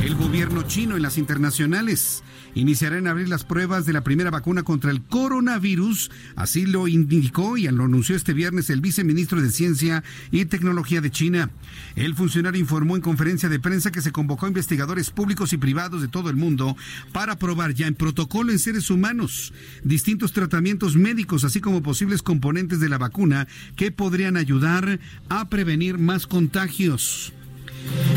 El 0.00 0.14
gobierno 0.14 0.62
chino 0.62 0.94
en 0.94 1.02
las 1.02 1.18
internacionales 1.18 2.22
iniciará 2.54 2.98
en 2.98 3.06
abril 3.06 3.30
las 3.30 3.44
pruebas 3.44 3.86
de 3.86 3.92
la 3.92 4.04
primera 4.04 4.30
vacuna 4.30 4.62
contra 4.62 4.90
el 4.90 5.02
coronavirus. 5.02 6.10
Así 6.36 6.66
lo 6.66 6.88
indicó 6.88 7.56
y 7.56 7.68
lo 7.68 7.84
anunció 7.84 8.16
este 8.16 8.32
viernes 8.32 8.70
el 8.70 8.80
viceministro 8.80 9.40
de 9.40 9.50
Ciencia 9.50 10.02
y 10.30 10.44
Tecnología 10.44 11.00
de 11.00 11.10
China. 11.10 11.50
El 11.96 12.14
funcionario 12.14 12.60
informó 12.60 12.96
en 12.96 13.02
conferencia 13.02 13.48
de 13.48 13.60
prensa 13.60 13.90
que 13.90 14.02
se 14.02 14.12
convocó 14.12 14.46
a 14.46 14.50
investigadores 14.50 15.10
públicos 15.10 15.52
y 15.52 15.56
privados 15.56 16.02
de 16.02 16.08
todo 16.08 16.30
el 16.30 16.36
mundo 16.36 16.76
para 17.12 17.36
probar 17.36 17.74
ya 17.74 17.86
en 17.86 17.94
protocolo 17.94 18.52
en 18.52 18.58
seres 18.58 18.90
humanos 18.90 19.52
distintos 19.84 20.32
tratamientos 20.32 20.96
médicos, 20.96 21.44
así 21.44 21.60
como 21.60 21.82
posibles 21.82 22.22
componentes 22.22 22.80
de 22.80 22.88
la 22.88 22.98
vacuna 22.98 23.48
que 23.76 23.90
podrían 23.90 24.36
ayudar 24.36 25.00
a 25.28 25.48
prevenir 25.48 25.98
más 25.98 26.26
contagios. 26.26 27.32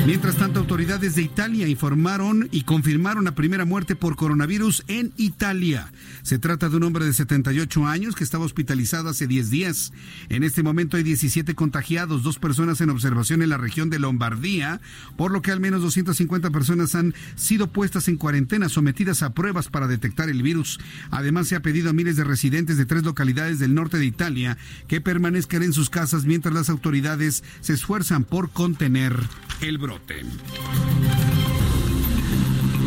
Mientras 0.05 0.35
tanto, 0.35 0.59
autoridades 0.59 1.15
de 1.15 1.23
Italia 1.23 1.67
informaron 1.67 2.47
y 2.51 2.61
confirmaron 2.61 3.23
la 3.23 3.33
primera 3.33 3.65
muerte 3.65 3.95
por 3.95 4.15
coronavirus 4.15 4.83
en 4.87 5.11
Italia. 5.17 5.91
Se 6.21 6.37
trata 6.37 6.69
de 6.69 6.77
un 6.77 6.83
hombre 6.83 7.05
de 7.05 7.13
78 7.13 7.87
años 7.87 8.13
que 8.13 8.23
estaba 8.23 8.45
hospitalizado 8.45 9.09
hace 9.09 9.25
10 9.25 9.49
días. 9.49 9.93
En 10.29 10.43
este 10.43 10.61
momento 10.61 10.97
hay 10.97 11.03
17 11.03 11.55
contagiados, 11.55 12.21
dos 12.21 12.37
personas 12.37 12.81
en 12.81 12.91
observación 12.91 13.41
en 13.41 13.49
la 13.49 13.57
región 13.57 13.89
de 13.89 13.97
Lombardía, 13.97 14.79
por 15.17 15.31
lo 15.31 15.41
que 15.41 15.51
al 15.51 15.59
menos 15.59 15.81
250 15.81 16.51
personas 16.51 16.93
han 16.93 17.15
sido 17.35 17.71
puestas 17.71 18.07
en 18.07 18.17
cuarentena, 18.17 18.69
sometidas 18.69 19.23
a 19.23 19.33
pruebas 19.33 19.69
para 19.69 19.87
detectar 19.87 20.29
el 20.29 20.43
virus. 20.43 20.79
Además, 21.09 21.47
se 21.47 21.55
ha 21.55 21.61
pedido 21.61 21.89
a 21.89 21.93
miles 21.93 22.15
de 22.15 22.23
residentes 22.23 22.77
de 22.77 22.85
tres 22.85 23.03
localidades 23.03 23.57
del 23.57 23.73
norte 23.73 23.97
de 23.97 24.05
Italia 24.05 24.57
que 24.87 25.01
permanezcan 25.01 25.63
en 25.63 25.73
sus 25.73 25.89
casas 25.89 26.25
mientras 26.25 26.53
las 26.53 26.69
autoridades 26.69 27.43
se 27.61 27.73
esfuerzan 27.73 28.23
por 28.23 28.51
contener 28.51 29.15
el 29.61 29.77
brote. 29.77 30.21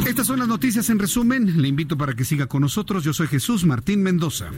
Estas 0.07 0.27
son 0.27 0.39
las 0.39 0.49
noticias 0.49 0.89
en 0.91 0.99
resumen. 0.99 1.61
Le 1.61 1.69
invito 1.69 1.97
para 1.97 2.15
que 2.15 2.25
siga 2.25 2.47
con 2.47 2.63
nosotros. 2.63 3.05
Yo 3.05 3.13
soy 3.13 3.27
Jesús 3.27 3.65
Martín 3.65 4.03
Mendoza. 4.03 4.51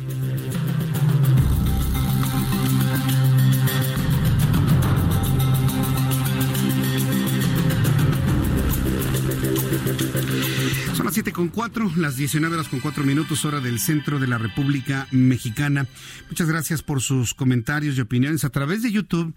Son 10.94 11.06
las 11.06 11.14
7 11.14 11.32
con 11.32 11.48
4, 11.48 11.92
las 11.96 12.16
19 12.16 12.54
horas 12.54 12.68
con 12.68 12.80
4 12.80 13.04
minutos, 13.04 13.44
hora 13.44 13.60
del 13.60 13.78
centro 13.78 14.18
de 14.18 14.26
la 14.26 14.38
República 14.38 15.08
Mexicana. 15.10 15.86
Muchas 16.28 16.48
gracias 16.48 16.82
por 16.82 17.00
sus 17.00 17.34
comentarios 17.34 17.96
y 17.96 18.00
opiniones. 18.00 18.44
A 18.44 18.50
través 18.50 18.82
de 18.82 18.92
YouTube 18.92 19.34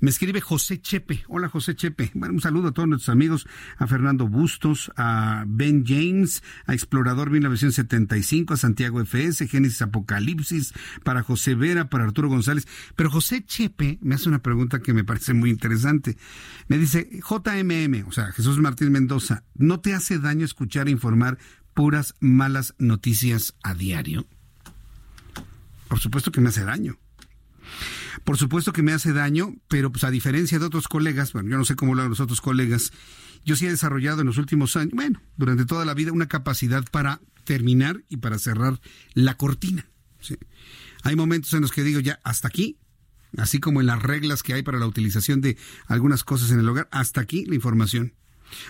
me 0.00 0.10
escribe 0.10 0.40
José 0.40 0.80
Chepe. 0.80 1.24
Hola 1.28 1.48
José 1.48 1.74
Chepe. 1.74 2.10
Bueno, 2.14 2.34
un 2.34 2.40
saludo 2.40 2.68
a 2.68 2.72
todos 2.72 2.88
nuestros 2.88 3.08
amigos, 3.08 3.46
a 3.78 3.86
Fernando 3.86 4.28
Bustos, 4.28 4.92
a 4.96 5.44
Ben 5.46 5.84
James, 5.86 6.42
a 6.66 6.74
Explorador 6.74 7.30
1975, 7.30 8.54
a 8.54 8.56
Santiago 8.56 9.00
FS, 9.00 9.48
Génesis 9.48 9.80
Apocalipsis, 9.82 10.74
para 11.02 11.22
José 11.22 11.54
Vera, 11.54 11.88
para 11.88 12.04
Arturo 12.04 12.28
González. 12.28 12.66
Pero 12.94 13.10
José 13.10 13.44
Chepe 13.44 13.98
me 14.02 14.16
hace 14.16 14.28
una 14.28 14.42
pregunta 14.42 14.80
que 14.80 14.92
me 14.92 15.04
parece 15.04 15.32
muy 15.32 15.50
interesante. 15.50 16.18
Me 16.68 16.76
dice, 16.78 17.08
JMM, 17.26 18.06
o 18.06 18.12
sea, 18.12 18.32
Jesús 18.32 18.58
Martín 18.58 18.92
Mendoza, 18.92 19.44
¿no 19.54 19.80
te 19.80 19.94
hace 19.94 20.18
daño 20.18 20.44
escuchar 20.44 20.88
información 20.88 21.06
informar 21.06 21.38
puras 21.72 22.14
malas 22.20 22.74
noticias 22.78 23.54
a 23.62 23.74
diario? 23.74 24.26
Por 25.88 26.00
supuesto 26.00 26.32
que 26.32 26.40
me 26.40 26.48
hace 26.48 26.64
daño. 26.64 26.98
Por 28.26 28.38
supuesto 28.38 28.72
que 28.72 28.82
me 28.82 28.92
hace 28.92 29.12
daño, 29.12 29.54
pero 29.68 29.92
pues 29.92 30.02
a 30.02 30.10
diferencia 30.10 30.58
de 30.58 30.66
otros 30.66 30.88
colegas, 30.88 31.32
bueno, 31.32 31.48
yo 31.48 31.58
no 31.58 31.64
sé 31.64 31.76
cómo 31.76 31.94
lo 31.94 32.08
los 32.08 32.18
otros 32.18 32.40
colegas, 32.40 32.92
yo 33.44 33.54
sí 33.54 33.66
he 33.66 33.70
desarrollado 33.70 34.22
en 34.22 34.26
los 34.26 34.36
últimos 34.36 34.76
años, 34.76 34.94
bueno, 34.94 35.22
durante 35.36 35.64
toda 35.64 35.84
la 35.84 35.94
vida, 35.94 36.10
una 36.10 36.26
capacidad 36.26 36.84
para 36.90 37.20
terminar 37.44 38.02
y 38.08 38.16
para 38.16 38.40
cerrar 38.40 38.80
la 39.14 39.36
cortina. 39.36 39.86
Hay 41.04 41.14
momentos 41.14 41.52
en 41.52 41.60
los 41.60 41.70
que 41.70 41.84
digo 41.84 42.00
ya, 42.00 42.18
hasta 42.24 42.48
aquí, 42.48 42.78
así 43.36 43.60
como 43.60 43.80
en 43.80 43.86
las 43.86 44.02
reglas 44.02 44.42
que 44.42 44.54
hay 44.54 44.64
para 44.64 44.80
la 44.80 44.88
utilización 44.88 45.40
de 45.40 45.56
algunas 45.86 46.24
cosas 46.24 46.50
en 46.50 46.58
el 46.58 46.68
hogar, 46.68 46.88
hasta 46.90 47.20
aquí 47.20 47.44
la 47.46 47.54
información. 47.54 48.12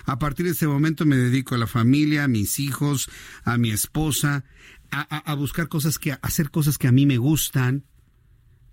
A 0.05 0.19
partir 0.19 0.45
de 0.45 0.53
ese 0.53 0.67
momento 0.67 1.07
me 1.07 1.17
dedico 1.17 1.55
a 1.55 1.59
la 1.59 1.67
familia, 1.67 2.25
a 2.25 2.29
mis 2.29 2.59
hijos, 2.59 3.09
a 3.45 3.57
mi 3.57 3.71
esposa, 3.71 4.45
a, 4.91 5.35
buscar 5.35 5.69
cosas 5.69 5.99
que, 5.99 6.13
a 6.13 6.19
hacer 6.21 6.51
cosas 6.51 6.77
que 6.77 6.89
a 6.89 6.93
mí 6.93 7.07
me 7.07 7.17
gustan. 7.17 7.85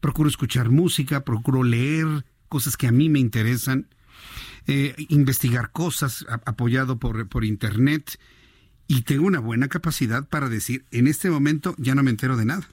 Procuro 0.03 0.27
escuchar 0.27 0.69
música, 0.69 1.23
procuro 1.23 1.63
leer 1.63 2.25
cosas 2.49 2.75
que 2.75 2.87
a 2.87 2.91
mí 2.91 3.07
me 3.07 3.19
interesan, 3.19 3.87
eh, 4.67 4.93
investigar 5.07 5.71
cosas 5.71 6.25
apoyado 6.27 6.99
por, 6.99 7.29
por 7.29 7.45
internet 7.45 8.19
y 8.85 9.03
tengo 9.03 9.25
una 9.25 9.39
buena 9.39 9.69
capacidad 9.69 10.27
para 10.27 10.49
decir, 10.49 10.83
en 10.91 11.07
este 11.07 11.29
momento 11.29 11.73
ya 11.77 11.95
no 11.95 12.03
me 12.03 12.09
entero 12.11 12.35
de 12.35 12.43
nada. 12.43 12.67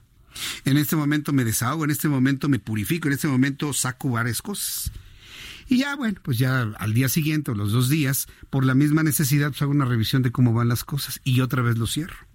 En 0.65 0.75
este 0.75 0.97
momento 0.97 1.31
me 1.31 1.45
desahogo, 1.45 1.85
en 1.85 1.91
este 1.91 2.09
momento 2.09 2.49
me 2.49 2.59
purifico, 2.59 3.07
en 3.07 3.13
este 3.13 3.29
momento 3.29 3.71
saco 3.71 4.09
varias 4.09 4.41
cosas. 4.41 4.91
Y 5.69 5.77
ya, 5.77 5.95
bueno, 5.95 6.19
pues 6.21 6.37
ya 6.37 6.63
al 6.63 6.93
día 6.93 7.07
siguiente 7.07 7.51
o 7.51 7.55
los 7.55 7.71
dos 7.71 7.87
días, 7.87 8.27
por 8.49 8.65
la 8.65 8.75
misma 8.75 9.03
necesidad, 9.03 9.51
pues 9.51 9.61
hago 9.61 9.71
una 9.71 9.85
revisión 9.85 10.21
de 10.21 10.33
cómo 10.33 10.51
van 10.51 10.67
las 10.67 10.83
cosas 10.83 11.21
y 11.23 11.39
otra 11.39 11.61
vez 11.61 11.77
lo 11.77 11.87
cierro. 11.87 12.27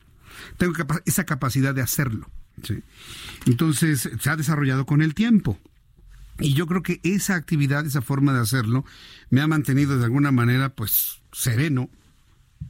Tengo 0.57 0.73
esa 1.05 1.27
capacidad 1.27 1.75
de 1.75 1.83
hacerlo. 1.83 2.31
Entonces, 3.47 4.09
se 4.21 4.31
ha 4.31 4.37
desarrollado 4.37 4.87
con 4.87 5.03
el 5.03 5.15
tiempo. 5.15 5.59
Y 6.39 6.55
yo 6.55 6.67
creo 6.67 6.83
que 6.83 7.01
esa 7.03 7.35
actividad, 7.35 7.87
esa 7.87 8.03
forma 8.03 8.33
de 8.33 8.41
hacerlo, 8.41 8.85
me 9.31 9.41
ha 9.41 9.47
mantenido 9.47 9.99
de 9.99 10.05
alguna 10.05 10.33
manera, 10.33 10.75
pues, 10.75 11.21
sereno 11.33 11.89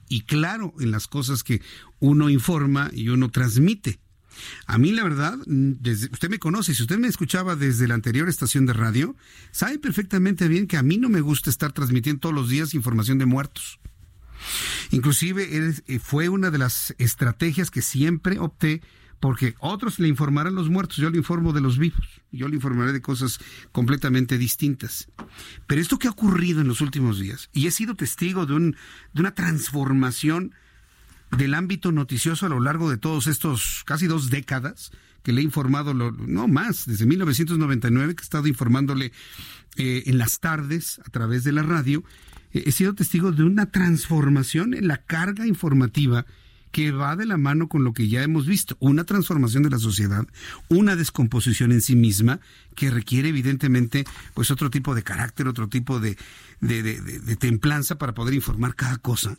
y 0.08 0.22
claro 0.22 0.74
en 0.80 0.90
las 0.90 1.06
cosas 1.06 1.42
que 1.42 1.62
uno 1.98 2.28
informa 2.30 2.90
y 2.92 3.08
uno 3.08 3.30
transmite. 3.30 3.98
A 4.66 4.78
mí, 4.78 4.92
la 4.92 5.02
verdad, 5.02 5.38
desde, 5.46 6.08
usted 6.12 6.28
me 6.28 6.38
conoce, 6.38 6.74
si 6.74 6.82
usted 6.82 6.98
me 6.98 7.08
escuchaba 7.08 7.56
desde 7.56 7.88
la 7.88 7.94
anterior 7.94 8.28
estación 8.28 8.66
de 8.66 8.74
radio, 8.74 9.16
sabe 9.50 9.78
perfectamente 9.78 10.46
bien 10.48 10.66
que 10.66 10.76
a 10.76 10.82
mí 10.82 10.98
no 10.98 11.08
me 11.08 11.20
gusta 11.20 11.50
estar 11.50 11.72
transmitiendo 11.72 12.20
todos 12.20 12.34
los 12.34 12.48
días 12.48 12.74
información 12.74 13.18
de 13.18 13.26
muertos. 13.26 13.80
Inclusive 14.90 15.48
eh, 15.86 15.98
fue 15.98 16.28
una 16.28 16.50
de 16.50 16.58
las 16.58 16.94
estrategias 16.98 17.70
que 17.70 17.82
siempre 17.82 18.38
opté 18.38 18.82
porque 19.20 19.54
otros 19.58 19.98
le 19.98 20.08
informarán 20.08 20.54
los 20.54 20.68
muertos, 20.68 20.96
yo 20.96 21.10
le 21.10 21.18
informo 21.18 21.52
de 21.52 21.60
los 21.60 21.78
vivos, 21.78 22.20
yo 22.32 22.48
le 22.48 22.56
informaré 22.56 22.92
de 22.92 23.00
cosas 23.00 23.38
completamente 23.72 24.38
distintas. 24.38 25.08
Pero 25.66 25.80
esto 25.80 25.98
que 25.98 26.08
ha 26.08 26.10
ocurrido 26.10 26.60
en 26.60 26.68
los 26.68 26.80
últimos 26.80 27.18
días, 27.18 27.48
y 27.52 27.66
he 27.66 27.70
sido 27.70 27.94
testigo 27.94 28.46
de, 28.46 28.54
un, 28.54 28.76
de 29.12 29.20
una 29.20 29.34
transformación 29.34 30.54
del 31.36 31.54
ámbito 31.54 31.92
noticioso 31.92 32.46
a 32.46 32.48
lo 32.48 32.60
largo 32.60 32.90
de 32.90 32.98
todos 32.98 33.26
estos 33.26 33.82
casi 33.84 34.06
dos 34.06 34.30
décadas 34.30 34.92
que 35.22 35.32
le 35.32 35.40
he 35.40 35.44
informado, 35.44 35.92
no 35.92 36.46
más, 36.46 36.86
desde 36.86 37.04
1999 37.04 38.14
que 38.14 38.22
he 38.22 38.22
estado 38.22 38.46
informándole 38.46 39.12
eh, 39.76 40.04
en 40.06 40.18
las 40.18 40.38
tardes 40.38 41.00
a 41.04 41.10
través 41.10 41.42
de 41.42 41.50
la 41.50 41.62
radio, 41.62 42.04
eh, 42.52 42.62
he 42.66 42.72
sido 42.72 42.94
testigo 42.94 43.32
de 43.32 43.42
una 43.42 43.66
transformación 43.66 44.72
en 44.74 44.86
la 44.86 44.98
carga 44.98 45.46
informativa 45.46 46.26
que 46.70 46.92
va 46.92 47.16
de 47.16 47.26
la 47.26 47.36
mano 47.36 47.68
con 47.68 47.84
lo 47.84 47.92
que 47.92 48.08
ya 48.08 48.22
hemos 48.22 48.46
visto, 48.46 48.76
una 48.80 49.04
transformación 49.04 49.62
de 49.62 49.70
la 49.70 49.78
sociedad, 49.78 50.26
una 50.68 50.96
descomposición 50.96 51.72
en 51.72 51.80
sí 51.80 51.96
misma 51.96 52.40
que 52.74 52.90
requiere 52.90 53.30
evidentemente 53.30 54.04
pues 54.34 54.50
otro 54.50 54.70
tipo 54.70 54.94
de 54.94 55.02
carácter, 55.02 55.48
otro 55.48 55.68
tipo 55.68 56.00
de, 56.00 56.16
de 56.60 57.36
templanza 57.36 57.98
para 57.98 58.14
poder 58.14 58.34
informar 58.34 58.74
cada 58.74 58.98
cosa. 58.98 59.34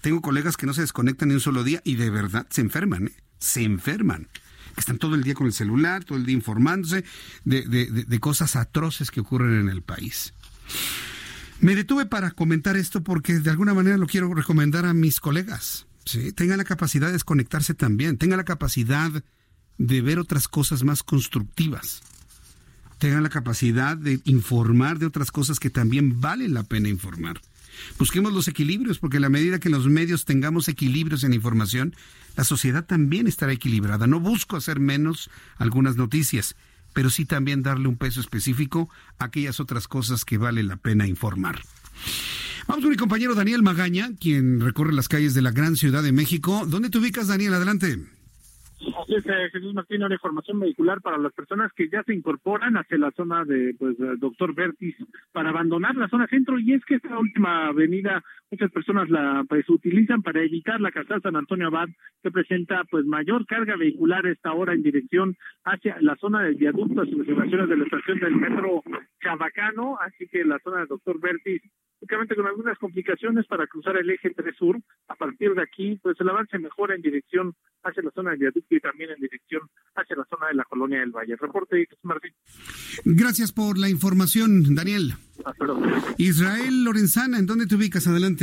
Tengo 0.00 0.20
colegas 0.20 0.56
que 0.56 0.66
no 0.66 0.74
se 0.74 0.82
desconectan 0.82 1.28
ni 1.28 1.34
un 1.34 1.40
solo 1.40 1.64
día 1.64 1.82
y 1.84 1.96
de 1.96 2.10
verdad 2.10 2.46
se 2.50 2.60
enferman, 2.60 3.08
¿eh? 3.08 3.12
se 3.38 3.62
enferman. 3.62 4.28
Están 4.76 4.98
todo 4.98 5.14
el 5.14 5.24
día 5.24 5.34
con 5.34 5.46
el 5.46 5.52
celular, 5.52 6.04
todo 6.04 6.16
el 6.16 6.24
día 6.24 6.34
informándose 6.34 7.04
de, 7.44 8.18
cosas 8.20 8.56
atroces 8.56 9.10
que 9.10 9.20
ocurren 9.20 9.60
en 9.60 9.68
el 9.68 9.82
país. 9.82 10.32
Me 11.60 11.74
detuve 11.74 12.06
para 12.06 12.30
comentar 12.30 12.76
esto 12.76 13.02
porque 13.02 13.40
de 13.40 13.50
alguna 13.50 13.74
manera 13.74 13.98
lo 13.98 14.06
quiero 14.06 14.32
recomendar 14.32 14.86
a 14.86 14.94
mis 14.94 15.20
colegas. 15.20 15.86
¿Sí? 16.04 16.32
Tengan 16.32 16.58
la 16.58 16.64
capacidad 16.64 17.06
de 17.08 17.14
desconectarse 17.14 17.74
también, 17.74 18.18
tengan 18.18 18.38
la 18.38 18.44
capacidad 18.44 19.10
de 19.78 20.02
ver 20.02 20.18
otras 20.18 20.48
cosas 20.48 20.82
más 20.84 21.02
constructivas, 21.02 22.02
tengan 22.98 23.22
la 23.22 23.30
capacidad 23.30 23.96
de 23.96 24.20
informar 24.24 24.98
de 24.98 25.06
otras 25.06 25.30
cosas 25.30 25.58
que 25.58 25.70
también 25.70 26.20
valen 26.20 26.54
la 26.54 26.64
pena 26.64 26.88
informar. 26.88 27.40
Busquemos 27.98 28.32
los 28.32 28.48
equilibrios, 28.48 28.98
porque 28.98 29.16
a 29.18 29.20
la 29.20 29.28
medida 29.28 29.58
que 29.58 29.70
los 29.70 29.86
medios 29.86 30.24
tengamos 30.24 30.68
equilibrios 30.68 31.24
en 31.24 31.32
información, 31.32 31.94
la 32.36 32.44
sociedad 32.44 32.84
también 32.84 33.26
estará 33.26 33.52
equilibrada. 33.52 34.06
No 34.06 34.20
busco 34.20 34.56
hacer 34.56 34.80
menos 34.80 35.30
algunas 35.56 35.96
noticias, 35.96 36.56
pero 36.92 37.10
sí 37.10 37.24
también 37.24 37.62
darle 37.62 37.88
un 37.88 37.96
peso 37.96 38.20
específico 38.20 38.90
a 39.18 39.26
aquellas 39.26 39.60
otras 39.60 39.88
cosas 39.88 40.24
que 40.24 40.38
vale 40.38 40.62
la 40.62 40.76
pena 40.76 41.06
informar. 41.06 41.62
Vamos 42.70 42.84
con 42.84 42.92
mi 42.92 42.96
compañero 42.96 43.34
Daniel 43.34 43.64
Magaña, 43.64 44.10
quien 44.20 44.60
recorre 44.60 44.92
las 44.92 45.08
calles 45.08 45.34
de 45.34 45.42
la 45.42 45.50
gran 45.50 45.74
ciudad 45.74 46.04
de 46.04 46.12
México. 46.12 46.62
¿Dónde 46.68 46.88
te 46.88 46.98
ubicas, 46.98 47.26
Daniel? 47.26 47.54
Adelante. 47.54 47.96
Así 49.02 49.14
es, 49.16 49.26
eh, 49.26 49.50
Jesús 49.50 49.74
Martín, 49.74 50.04
una 50.04 50.14
información 50.14 50.60
vehicular 50.60 51.00
para 51.00 51.18
las 51.18 51.32
personas 51.32 51.72
que 51.72 51.88
ya 51.88 52.04
se 52.04 52.14
incorporan 52.14 52.76
hacia 52.76 52.96
la 52.96 53.10
zona 53.10 53.44
de 53.44 53.74
pues 53.76 53.96
Doctor 54.20 54.54
Vertis 54.54 54.94
para 55.32 55.50
abandonar 55.50 55.96
la 55.96 56.06
zona 56.06 56.28
centro 56.28 56.60
y 56.60 56.74
es 56.74 56.84
que 56.84 56.94
esta 56.94 57.18
última 57.18 57.66
avenida 57.66 58.22
muchas 58.50 58.70
personas 58.70 59.08
la 59.08 59.44
pues 59.48 59.68
utilizan 59.68 60.22
para 60.22 60.42
evitar 60.42 60.80
la 60.80 60.90
calzada 60.90 61.20
San 61.20 61.36
Antonio 61.36 61.68
Abad 61.68 61.88
que 62.22 62.30
presenta 62.30 62.82
pues 62.90 63.04
mayor 63.04 63.46
carga 63.46 63.76
vehicular 63.76 64.26
esta 64.26 64.52
hora 64.52 64.74
en 64.74 64.82
dirección 64.82 65.36
hacia 65.64 65.96
la 66.00 66.16
zona 66.16 66.42
del 66.42 66.56
viaducto, 66.56 67.02
hacia 67.02 67.16
las 67.16 67.28
estaciones 67.28 67.68
de 67.68 67.76
la 67.76 67.84
estación 67.84 68.20
del 68.20 68.36
metro 68.36 68.82
Chabacano, 69.22 69.98
así 70.00 70.26
que 70.28 70.44
la 70.44 70.58
zona 70.60 70.80
de 70.80 70.86
Doctor 70.86 71.20
Vertis 71.20 71.62
únicamente 72.00 72.34
con 72.34 72.46
algunas 72.46 72.78
complicaciones 72.78 73.46
para 73.46 73.66
cruzar 73.66 73.96
el 73.96 74.08
eje 74.10 74.30
3 74.30 74.56
sur. 74.56 74.80
A 75.08 75.14
partir 75.14 75.54
de 75.54 75.62
aquí, 75.62 75.98
pues 76.02 76.16
el 76.20 76.28
avance 76.28 76.58
mejora 76.58 76.94
en 76.94 77.02
dirección 77.02 77.54
hacia 77.82 78.02
la 78.02 78.10
zona 78.10 78.30
del 78.30 78.40
viaducto 78.40 78.74
y 78.74 78.80
también 78.80 79.10
en 79.10 79.20
dirección 79.20 79.62
hacia 79.94 80.16
la 80.16 80.24
zona 80.24 80.48
de 80.48 80.54
la 80.54 80.64
colonia 80.64 81.00
del 81.00 81.10
Valle. 81.10 81.36
Reporte, 81.36 81.86
Martín. 82.02 82.32
Gracias 83.04 83.52
por 83.52 83.78
la 83.78 83.88
información, 83.88 84.74
Daniel. 84.74 85.14
Israel 86.18 86.84
Lorenzana, 86.84 87.38
¿en 87.38 87.46
dónde 87.46 87.66
te 87.66 87.74
ubicas? 87.74 88.06
Adelante. 88.06 88.39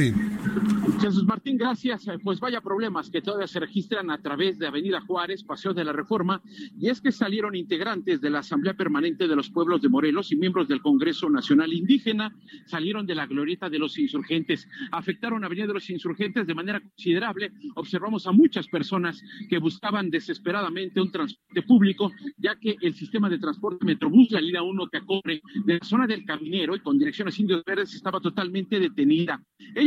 Jesús 1.02 1.26
Martín, 1.26 1.58
gracias. 1.58 2.08
Eh, 2.08 2.18
pues 2.24 2.40
vaya 2.40 2.62
problemas 2.62 3.10
que 3.10 3.22
todavía 3.22 3.48
se 3.48 3.60
registran 3.60 4.12
a 4.12 4.22
través 4.22 4.58
de 4.58 4.68
Avenida 4.68 5.02
Juárez, 5.02 5.44
Paseo 5.44 5.74
de 5.74 5.84
la 5.84 5.92
Reforma, 5.92 6.42
y 6.80 6.90
es 6.90 7.02
que 7.02 7.12
salieron 7.12 7.56
integrantes 7.56 8.22
de 8.22 8.30
la 8.30 8.40
Asamblea 8.40 8.74
Permanente 8.76 9.28
de 9.28 9.36
los 9.36 9.50
Pueblos 9.50 9.82
de 9.82 9.90
Morelos 9.90 10.32
y 10.32 10.36
miembros 10.36 10.68
del 10.68 10.82
Congreso 10.82 11.30
Nacional 11.30 11.74
Indígena, 11.74 12.36
salieron 12.66 13.06
de 13.06 13.16
la 13.16 13.26
glorieta 13.26 13.70
de 13.70 13.80
los 13.80 13.98
insurgentes. 13.98 14.68
Afectaron 14.92 15.44
a 15.44 15.48
Avenida 15.48 15.68
de 15.68 15.74
los 15.74 15.90
Insurgentes 15.90 16.48
de 16.48 16.56
manera 16.56 16.80
considerable. 16.80 17.52
Observamos 17.76 18.28
a 18.28 18.32
muchas 18.32 18.68
personas 18.68 19.22
que 19.50 19.60
buscaban 19.60 20.10
desesperadamente 20.10 21.02
un 21.02 21.12
transporte 21.12 21.62
público, 21.64 22.12
ya 22.38 22.56
que 22.56 22.76
el 22.82 22.94
sistema 22.94 23.30
de 23.30 23.40
transporte 23.40 23.86
Metrobús, 23.86 24.32
la 24.32 24.42
línea 24.42 24.62
1 24.62 24.88
que 24.88 24.98
acorre 24.98 25.42
de 25.66 25.74
la 25.74 25.86
zona 25.86 26.08
del 26.08 26.26
Caminero 26.26 26.76
y 26.76 26.80
con 26.80 26.98
dirección 26.98 27.28
a 27.28 27.32
Indios 27.38 27.64
Verdes, 27.66 27.94
estaba 27.94 28.20
totalmente 28.20 28.80
detenida. 28.80 29.42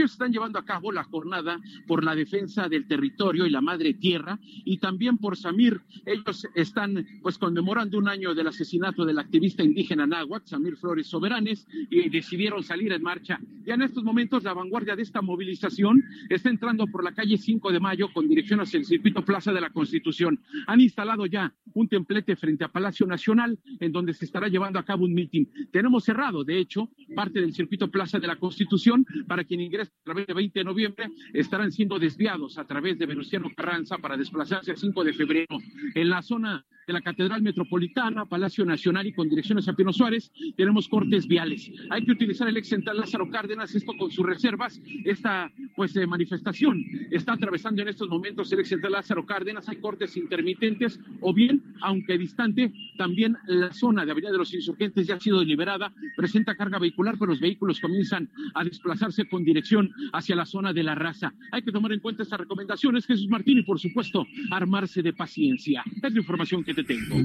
Están 0.04 0.32
llevando 0.32 0.58
a 0.58 0.64
cabo 0.64 0.92
la 0.92 1.04
jornada 1.04 1.60
por 1.86 2.04
la 2.04 2.14
defensa 2.14 2.68
del 2.68 2.86
territorio 2.86 3.46
y 3.46 3.50
la 3.50 3.60
madre 3.60 3.94
tierra 3.94 4.38
y 4.42 4.78
también 4.78 5.18
por 5.18 5.36
Samir. 5.36 5.80
Ellos 6.06 6.46
están 6.54 7.06
pues 7.22 7.38
conmemorando 7.38 7.98
un 7.98 8.08
año 8.08 8.34
del 8.34 8.48
asesinato 8.48 9.04
del 9.04 9.18
activista 9.18 9.62
indígena 9.62 10.06
náhuatl, 10.06 10.48
Samir 10.48 10.76
Flores 10.76 11.06
Soberanes, 11.06 11.66
y 11.90 12.08
decidieron 12.08 12.62
salir 12.62 12.92
en 12.92 13.02
marcha. 13.02 13.40
Ya 13.64 13.74
en 13.74 13.82
estos 13.82 14.04
momentos 14.04 14.42
la 14.44 14.54
vanguardia 14.54 14.96
de 14.96 15.02
esta 15.02 15.22
movilización 15.22 16.02
está 16.28 16.48
entrando 16.48 16.86
por 16.86 17.04
la 17.04 17.12
calle 17.12 17.36
5 17.36 17.72
de 17.72 17.80
Mayo 17.80 18.12
con 18.12 18.28
dirección 18.28 18.60
hacia 18.60 18.78
el 18.78 18.84
circuito 18.84 19.24
Plaza 19.24 19.52
de 19.52 19.60
la 19.60 19.70
Constitución. 19.70 20.40
Han 20.66 20.80
instalado 20.80 21.26
ya 21.26 21.54
un 21.74 21.88
templete 21.88 22.36
frente 22.36 22.64
a 22.64 22.68
Palacio 22.68 23.06
Nacional 23.06 23.58
en 23.80 23.92
donde 23.92 24.14
se 24.14 24.24
estará 24.24 24.48
llevando 24.48 24.78
a 24.78 24.84
cabo 24.84 25.04
un 25.04 25.14
mitin. 25.14 25.48
Tenemos 25.70 26.04
cerrado, 26.04 26.44
de 26.44 26.58
hecho, 26.58 26.90
parte 27.14 27.40
del 27.40 27.52
circuito 27.52 27.90
Plaza 27.90 28.18
de 28.18 28.26
la 28.26 28.36
Constitución 28.36 29.06
para 29.26 29.44
quien 29.44 29.60
ingrese 29.60 29.89
través 30.02 30.26
de 30.26 30.34
20 30.34 30.58
de 30.58 30.64
noviembre 30.64 31.08
estarán 31.32 31.70
siendo 31.70 31.98
desviados 31.98 32.58
a 32.58 32.66
través 32.66 32.98
de 32.98 33.06
Venustiano 33.06 33.50
Carranza 33.54 33.98
para 33.98 34.16
desplazarse 34.16 34.70
el 34.70 34.76
5 34.76 35.04
de 35.04 35.12
febrero. 35.12 35.58
En 35.94 36.10
la 36.10 36.22
zona 36.22 36.64
de 36.86 36.92
la 36.92 37.00
Catedral 37.00 37.42
Metropolitana, 37.42 38.26
Palacio 38.26 38.64
Nacional 38.64 39.06
y 39.06 39.12
con 39.12 39.28
dirección 39.28 39.58
hacia 39.58 39.74
Pino 39.74 39.92
Suárez, 39.92 40.32
tenemos 40.56 40.88
cortes 40.88 41.26
viales. 41.26 41.70
Hay 41.90 42.04
que 42.04 42.12
utilizar 42.12 42.48
el 42.48 42.56
ex 42.56 42.68
central 42.68 42.98
Lázaro 42.98 43.30
Cárdenas, 43.30 43.74
esto 43.74 43.92
con 43.96 44.10
sus 44.10 44.26
reservas. 44.26 44.80
Esta 45.04 45.50
pues 45.76 45.94
eh, 45.96 46.06
manifestación 46.06 46.84
está 47.10 47.34
atravesando 47.34 47.82
en 47.82 47.88
estos 47.88 48.08
momentos 48.08 48.52
el 48.52 48.60
ex 48.60 48.68
central 48.68 48.92
Lázaro 48.92 49.24
Cárdenas, 49.24 49.68
hay 49.68 49.76
cortes 49.76 50.16
intermitentes 50.16 50.98
o 51.20 51.32
bien, 51.32 51.62
aunque 51.80 52.18
distante, 52.18 52.72
también 52.96 53.36
la 53.46 53.72
zona 53.72 54.04
de 54.04 54.12
Avenida 54.12 54.32
de 54.32 54.38
los 54.38 54.52
Insurgentes 54.54 55.06
ya 55.06 55.14
ha 55.14 55.20
sido 55.20 55.44
liberada, 55.44 55.92
presenta 56.16 56.56
carga 56.56 56.78
vehicular, 56.78 57.16
pero 57.18 57.30
los 57.30 57.40
vehículos 57.40 57.80
comienzan 57.80 58.28
a 58.54 58.64
desplazarse 58.64 59.28
con 59.28 59.44
dirección 59.44 59.90
hacia 60.12 60.36
la 60.36 60.46
zona 60.46 60.72
de 60.72 60.82
la 60.82 60.94
raza. 60.94 61.32
Hay 61.52 61.62
que 61.62 61.72
tomar 61.72 61.92
en 61.92 62.00
cuenta 62.00 62.22
estas 62.22 62.40
recomendaciones, 62.40 63.06
Jesús 63.06 63.28
Martín, 63.28 63.58
y 63.58 63.62
por 63.62 63.78
supuesto, 63.78 64.26
armarse 64.50 65.02
de 65.02 65.12
paciencia. 65.12 65.82
Es 66.02 66.12
la 66.12 66.20
información 66.20 66.64
que 66.64 66.69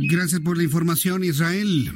Gracias 0.10 0.42
por 0.42 0.58
la 0.58 0.64
información, 0.64 1.24
Israel. 1.24 1.92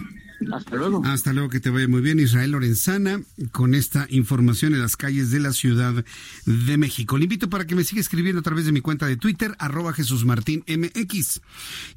Hasta 0.53 0.75
luego. 0.75 1.01
Hasta 1.05 1.33
luego, 1.33 1.49
que 1.49 1.59
te 1.59 1.69
vaya 1.69 1.87
muy 1.87 2.01
bien, 2.01 2.19
Israel 2.19 2.51
Lorenzana, 2.51 3.21
con 3.51 3.75
esta 3.75 4.07
información 4.09 4.73
en 4.73 4.81
las 4.81 4.95
calles 4.95 5.31
de 5.31 5.39
la 5.39 5.51
Ciudad 5.51 6.05
de 6.45 6.77
México. 6.77 7.17
Le 7.17 7.25
invito 7.25 7.49
para 7.49 7.65
que 7.67 7.75
me 7.75 7.83
siga 7.83 8.01
escribiendo 8.01 8.39
a 8.39 8.43
través 8.43 8.65
de 8.65 8.71
mi 8.71 8.81
cuenta 8.81 9.05
de 9.05 9.17
Twitter, 9.17 9.55
arroba 9.59 9.93
Jesús 9.93 10.25
Martín 10.25 10.63
MX. 10.67 11.41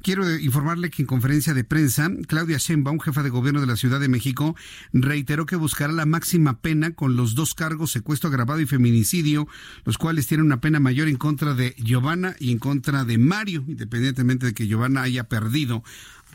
Quiero 0.01 0.29
informarle 0.39 0.89
que 0.89 1.03
en 1.03 1.07
conferencia 1.07 1.53
de 1.53 1.63
prensa, 1.63 2.11
Claudia 2.27 2.57
Sheinbaum, 2.57 2.99
jefa 2.99 3.23
de 3.23 3.29
gobierno 3.29 3.61
de 3.61 3.67
la 3.67 3.75
Ciudad 3.75 3.99
de 3.99 4.09
México, 4.09 4.55
reiteró 4.91 5.45
que 5.45 5.55
buscará 5.55 5.93
la 5.93 6.05
máxima 6.05 6.59
pena 6.59 6.91
con 6.91 7.15
los 7.15 7.35
dos 7.35 7.53
cargos, 7.53 7.91
secuestro 7.91 8.29
agravado 8.29 8.59
y 8.59 8.65
feminicidio, 8.65 9.47
los 9.85 9.97
cuales 9.97 10.27
tienen 10.27 10.45
una 10.45 10.61
pena 10.61 10.79
mayor 10.79 11.07
en 11.07 11.17
contra 11.17 11.53
de 11.53 11.75
Giovanna 11.77 12.35
y 12.39 12.51
en 12.51 12.59
contra 12.59 13.05
de 13.05 13.17
Mario, 13.17 13.63
independientemente 13.67 14.47
de 14.47 14.53
que 14.53 14.67
Giovanna 14.67 15.03
haya 15.03 15.25
perdido 15.25 15.83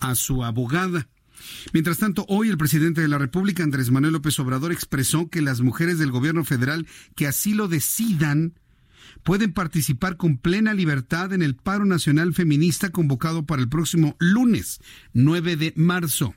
a 0.00 0.14
su 0.14 0.44
abogada. 0.44 1.08
Mientras 1.72 1.98
tanto, 1.98 2.24
hoy 2.28 2.48
el 2.48 2.58
presidente 2.58 3.00
de 3.00 3.08
la 3.08 3.18
República, 3.18 3.62
Andrés 3.62 3.90
Manuel 3.90 4.14
López 4.14 4.38
Obrador, 4.38 4.72
expresó 4.72 5.28
que 5.28 5.42
las 5.42 5.60
mujeres 5.60 5.98
del 5.98 6.10
gobierno 6.10 6.44
federal 6.44 6.86
que 7.14 7.26
así 7.26 7.54
lo 7.54 7.68
decidan 7.68 8.54
pueden 9.22 9.52
participar 9.52 10.16
con 10.16 10.38
plena 10.38 10.74
libertad 10.74 11.32
en 11.32 11.42
el 11.42 11.56
paro 11.56 11.84
nacional 11.84 12.34
feminista 12.34 12.90
convocado 12.90 13.44
para 13.46 13.62
el 13.62 13.68
próximo 13.68 14.16
lunes 14.18 14.80
9 15.12 15.56
de 15.56 15.72
marzo. 15.76 16.34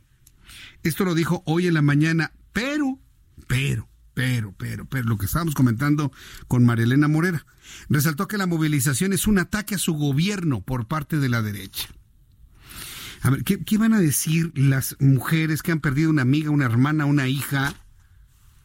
Esto 0.84 1.06
lo 1.06 1.16
dijo 1.16 1.44
hoy 1.46 1.68
en 1.68 1.76
la 1.76 1.82
mañana, 1.82 2.34
pero, 2.54 3.00
pero, 3.48 3.88
pero, 4.14 4.54
pero, 4.58 4.86
pero, 4.86 5.04
lo 5.08 5.18
que 5.18 5.26
estábamos 5.26 5.54
comentando 5.54 6.12
con 6.48 6.66
Marilena 6.66 7.08
Morera, 7.08 7.46
resaltó 7.90 8.28
que 8.28 8.38
la 8.38 8.48
movilización 8.48 9.14
es 9.14 9.28
un 9.28 9.40
ataque 9.40 9.76
a 9.76 9.80
su 9.80 9.94
gobierno 9.94 10.62
por 10.62 10.88
parte 10.88 11.18
de 11.18 11.30
la 11.30 11.42
derecha. 11.42 11.90
A 13.24 13.30
ver, 13.30 13.44
¿qué, 13.44 13.78
van 13.78 13.94
a 13.94 14.00
decir 14.00 14.52
las 14.56 14.96
mujeres 15.00 15.62
que 15.62 15.72
han 15.72 15.80
perdido 15.80 16.10
una 16.10 16.24
amiga, 16.24 16.50
una 16.50 16.66
hermana, 16.66 17.06
una 17.06 17.28
hija, 17.28 17.76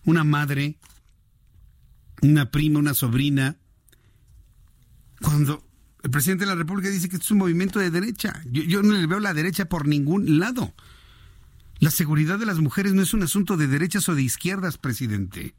una 0.05 0.25
madre, 0.25 0.79
una 2.23 2.51
prima, 2.51 2.79
una 2.79 2.95
sobrina? 2.95 3.57
Cuando 5.21 5.63
el 6.03 6.11
presidente 6.11 6.45
de 6.45 6.51
la 6.51 6.55
República 6.55 6.89
dice 6.89 7.11
que 7.11 7.17
es 7.17 7.31
un 7.31 7.39
movimiento 7.39 7.79
de 7.81 7.91
derecha. 7.91 8.41
Yo, 8.47 8.63
yo 8.63 8.83
no 8.83 8.95
le 8.95 9.07
veo 9.07 9.21
la 9.21 9.35
derecha 9.35 9.69
por 9.69 9.87
ningún 9.87 10.39
lado. 10.39 10.75
La 11.79 11.91
seguridad 11.91 12.39
de 12.39 12.47
las 12.47 12.59
mujeres 12.59 12.95
no 12.95 13.03
es 13.03 13.13
un 13.13 13.23
asunto 13.23 13.59
de 13.59 13.67
derechas 13.67 14.09
o 14.09 14.15
de 14.15 14.23
izquierdas, 14.23 14.79
presidente. 14.79 15.55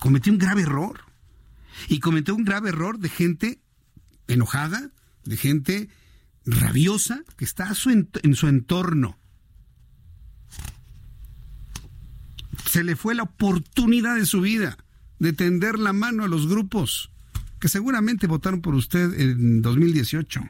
Cometió 0.00 0.32
un 0.32 0.38
grave 0.38 0.62
error. 0.62 1.04
Y 1.88 2.00
cometió 2.00 2.34
un 2.34 2.44
grave 2.44 2.70
error 2.70 2.98
de 2.98 3.08
gente 3.08 3.60
enojada, 4.26 4.90
de 5.24 5.36
gente 5.36 5.88
rabiosa 6.50 7.22
que 7.36 7.44
está 7.44 7.72
en 8.22 8.34
su 8.34 8.48
entorno. 8.48 9.18
Se 12.66 12.84
le 12.84 12.96
fue 12.96 13.14
la 13.14 13.24
oportunidad 13.24 14.16
de 14.16 14.26
su 14.26 14.40
vida 14.40 14.76
de 15.18 15.32
tender 15.32 15.78
la 15.78 15.92
mano 15.92 16.24
a 16.24 16.28
los 16.28 16.48
grupos 16.48 17.10
que 17.60 17.68
seguramente 17.68 18.26
votaron 18.26 18.62
por 18.62 18.74
usted 18.74 19.20
en 19.20 19.62
2018. 19.62 20.40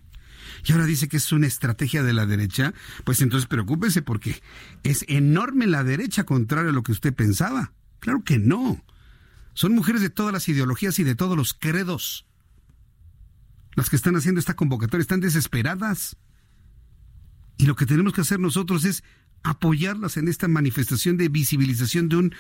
Y 0.65 0.73
ahora 0.73 0.87
dice 0.87 1.09
que 1.09 1.17
es 1.17 1.33
una 1.33 1.47
estrategia 1.47 2.03
de 2.03 2.13
la 2.13 2.27
derecha, 2.27 2.73
pues 3.05 3.21
entonces 3.21 3.49
preocúpese 3.49 4.03
porque 4.03 4.43
es 4.83 5.05
enorme 5.09 5.67
la 5.67 5.85
derecha 5.85 6.25
contrario 6.25 6.71
a 6.71 6.73
lo 6.73 6.83
que 6.83 6.93
usted 6.93 7.13
pensaba. 7.13 7.73
Claro 7.99 8.23
que 8.25 8.39
no. 8.39 8.83
Son 9.55 9.75
mujeres 9.75 10.01
de 10.01 10.11
todas 10.11 10.33
las 10.33 10.49
ideologías 10.49 10.99
y 10.99 11.05
de 11.05 11.15
todos 11.15 11.37
los 11.37 11.53
credos. 11.55 12.27
Las 13.75 13.89
que 13.89 13.97
están 13.97 14.17
haciendo 14.17 14.41
esta 14.41 14.55
convocatoria 14.55 15.03
están 15.03 15.21
desesperadas. 15.21 16.17
Y 17.57 17.67
lo 17.67 17.77
que 17.77 17.87
tenemos 17.87 18.13
que 18.13 18.23
hacer 18.23 18.41
nosotros 18.41 18.85
es 18.85 19.05
apoyarlas 19.43 20.17
en 20.17 20.29
esta 20.29 20.49
manifestación 20.49 21.17
de 21.17 21.29
visibilización 21.29 22.09
de 22.09 22.17
un 22.17 22.35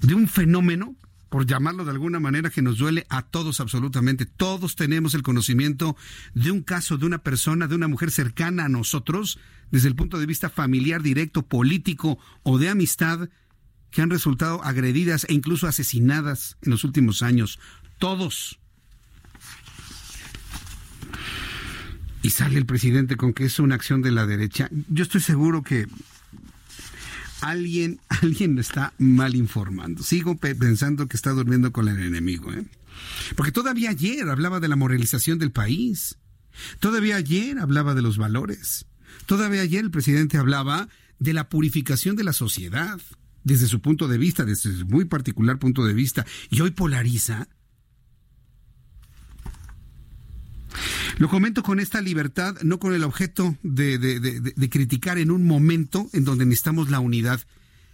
de 0.00 0.14
un 0.14 0.28
fenómeno, 0.28 0.96
por 1.28 1.46
llamarlo 1.46 1.84
de 1.84 1.90
alguna 1.90 2.20
manera, 2.20 2.50
que 2.50 2.62
nos 2.62 2.78
duele 2.78 3.06
a 3.10 3.22
todos 3.22 3.60
absolutamente. 3.60 4.26
Todos 4.26 4.76
tenemos 4.76 5.14
el 5.14 5.22
conocimiento 5.22 5.96
de 6.34 6.50
un 6.50 6.62
caso 6.62 6.96
de 6.96 7.06
una 7.06 7.18
persona, 7.18 7.66
de 7.66 7.74
una 7.74 7.88
mujer 7.88 8.10
cercana 8.10 8.64
a 8.64 8.68
nosotros, 8.68 9.38
desde 9.70 9.88
el 9.88 9.96
punto 9.96 10.18
de 10.18 10.26
vista 10.26 10.48
familiar, 10.48 11.02
directo, 11.02 11.46
político 11.46 12.18
o 12.42 12.58
de 12.58 12.68
amistad, 12.68 13.28
que 13.90 14.02
han 14.02 14.10
resultado 14.10 14.62
agredidas 14.62 15.26
e 15.28 15.34
incluso 15.34 15.66
asesinadas 15.66 16.56
en 16.62 16.70
los 16.70 16.84
últimos 16.84 17.22
años. 17.22 17.58
Todos. 17.98 18.58
Y 22.22 22.30
sale 22.30 22.58
el 22.58 22.66
presidente 22.66 23.16
con 23.16 23.32
que 23.32 23.44
es 23.44 23.58
una 23.58 23.74
acción 23.74 24.02
de 24.02 24.10
la 24.10 24.26
derecha. 24.26 24.68
Yo 24.88 25.02
estoy 25.02 25.20
seguro 25.20 25.62
que 25.62 25.86
alguien, 27.40 28.00
alguien 28.08 28.58
está 28.58 28.92
mal 28.98 29.34
informando. 29.36 30.02
Sigo 30.02 30.36
pensando 30.36 31.06
que 31.06 31.16
está 31.16 31.30
durmiendo 31.30 31.72
con 31.72 31.88
el 31.88 32.00
enemigo, 32.00 32.52
¿eh? 32.52 32.64
Porque 33.36 33.52
todavía 33.52 33.90
ayer 33.90 34.28
hablaba 34.28 34.58
de 34.58 34.68
la 34.68 34.76
moralización 34.76 35.38
del 35.38 35.52
país. 35.52 36.18
Todavía 36.80 37.16
ayer 37.16 37.58
hablaba 37.58 37.94
de 37.94 38.02
los 38.02 38.18
valores. 38.18 38.86
Todavía 39.26 39.62
ayer 39.62 39.84
el 39.84 39.90
presidente 39.90 40.36
hablaba 40.36 40.88
de 41.20 41.32
la 41.32 41.48
purificación 41.48 42.16
de 42.16 42.24
la 42.24 42.32
sociedad 42.32 43.00
desde 43.44 43.66
su 43.66 43.80
punto 43.80 44.08
de 44.08 44.18
vista, 44.18 44.44
desde 44.44 44.76
su 44.76 44.86
muy 44.86 45.04
particular 45.04 45.58
punto 45.58 45.84
de 45.84 45.94
vista, 45.94 46.26
y 46.50 46.60
hoy 46.60 46.72
polariza 46.72 47.48
Lo 51.18 51.28
comento 51.28 51.62
con 51.62 51.80
esta 51.80 52.00
libertad, 52.00 52.56
no 52.62 52.78
con 52.78 52.94
el 52.94 53.02
objeto 53.02 53.56
de, 53.62 54.68
criticar 54.70 55.18
en 55.18 55.30
un 55.30 55.44
momento 55.44 56.08
en 56.12 56.24
donde 56.24 56.46
necesitamos 56.46 56.90
la 56.90 57.00
unidad, 57.00 57.40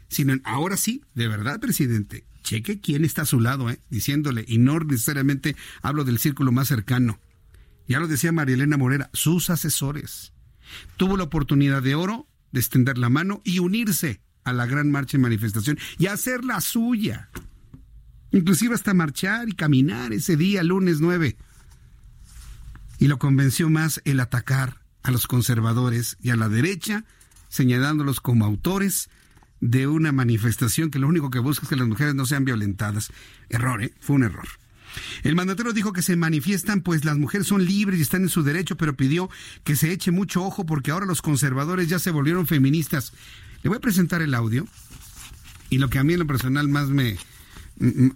sino 0.08 0.34
ahora 0.44 0.76
sí, 0.76 1.02
de 1.14 1.28
verdad, 1.28 1.58
presidente, 1.58 2.24
cheque 2.42 2.80
quién 2.80 3.04
está 3.04 3.22
a 3.22 3.26
su 3.26 3.40
lado, 3.40 3.70
¿eh? 3.70 3.80
diciéndole, 3.88 4.44
y 4.46 4.58
no 4.58 4.78
necesariamente 4.78 5.56
hablo 5.80 6.04
del 6.04 6.18
círculo 6.18 6.52
más 6.52 6.68
cercano. 6.68 7.18
Ya 7.88 7.98
lo 7.98 8.08
decía 8.08 8.32
María 8.32 8.56
Elena 8.56 8.76
Morera, 8.76 9.10
sus 9.12 9.48
asesores. 9.48 10.32
Tuvo 10.96 11.16
la 11.16 11.24
oportunidad 11.24 11.82
de 11.82 11.94
oro 11.94 12.26
de 12.52 12.60
extender 12.60 12.98
la 12.98 13.08
mano 13.08 13.40
y 13.44 13.58
unirse 13.58 14.20
a 14.44 14.52
la 14.52 14.66
gran 14.66 14.90
marcha 14.90 15.16
y 15.16 15.20
manifestación 15.20 15.78
y 15.98 16.06
hacer 16.06 16.44
la 16.44 16.60
suya. 16.60 17.30
Inclusive 18.32 18.74
hasta 18.74 18.92
marchar 18.92 19.48
y 19.48 19.52
caminar 19.52 20.12
ese 20.12 20.36
día, 20.36 20.62
lunes 20.62 21.00
9 21.00 21.36
y 23.04 23.06
lo 23.06 23.18
convenció 23.18 23.68
más 23.68 24.00
el 24.06 24.18
atacar 24.18 24.80
a 25.02 25.10
los 25.10 25.26
conservadores 25.26 26.16
y 26.22 26.30
a 26.30 26.36
la 26.36 26.48
derecha, 26.48 27.04
señalándolos 27.50 28.18
como 28.18 28.46
autores 28.46 29.10
de 29.60 29.86
una 29.86 30.10
manifestación 30.10 30.90
que 30.90 30.98
lo 30.98 31.08
único 31.08 31.28
que 31.28 31.38
busca 31.38 31.64
es 31.64 31.68
que 31.68 31.76
las 31.76 31.86
mujeres 31.86 32.14
no 32.14 32.24
sean 32.24 32.46
violentadas. 32.46 33.12
Error, 33.50 33.82
¿eh? 33.82 33.92
Fue 34.00 34.16
un 34.16 34.22
error. 34.22 34.48
El 35.22 35.34
mandatario 35.34 35.74
dijo 35.74 35.92
que 35.92 36.00
se 36.00 36.16
manifiestan 36.16 36.80
pues 36.80 37.04
las 37.04 37.18
mujeres 37.18 37.46
son 37.46 37.66
libres 37.66 37.98
y 37.98 38.02
están 38.02 38.22
en 38.22 38.30
su 38.30 38.42
derecho, 38.42 38.78
pero 38.78 38.96
pidió 38.96 39.28
que 39.64 39.76
se 39.76 39.92
eche 39.92 40.10
mucho 40.10 40.42
ojo 40.42 40.64
porque 40.64 40.90
ahora 40.90 41.04
los 41.04 41.20
conservadores 41.20 41.90
ya 41.90 41.98
se 41.98 42.10
volvieron 42.10 42.46
feministas. 42.46 43.12
Le 43.62 43.68
voy 43.68 43.76
a 43.76 43.82
presentar 43.82 44.22
el 44.22 44.32
audio 44.32 44.66
y 45.68 45.76
lo 45.76 45.90
que 45.90 45.98
a 45.98 46.04
mí 46.04 46.14
en 46.14 46.20
lo 46.20 46.26
personal 46.26 46.70
más 46.70 46.88
me, 46.88 47.18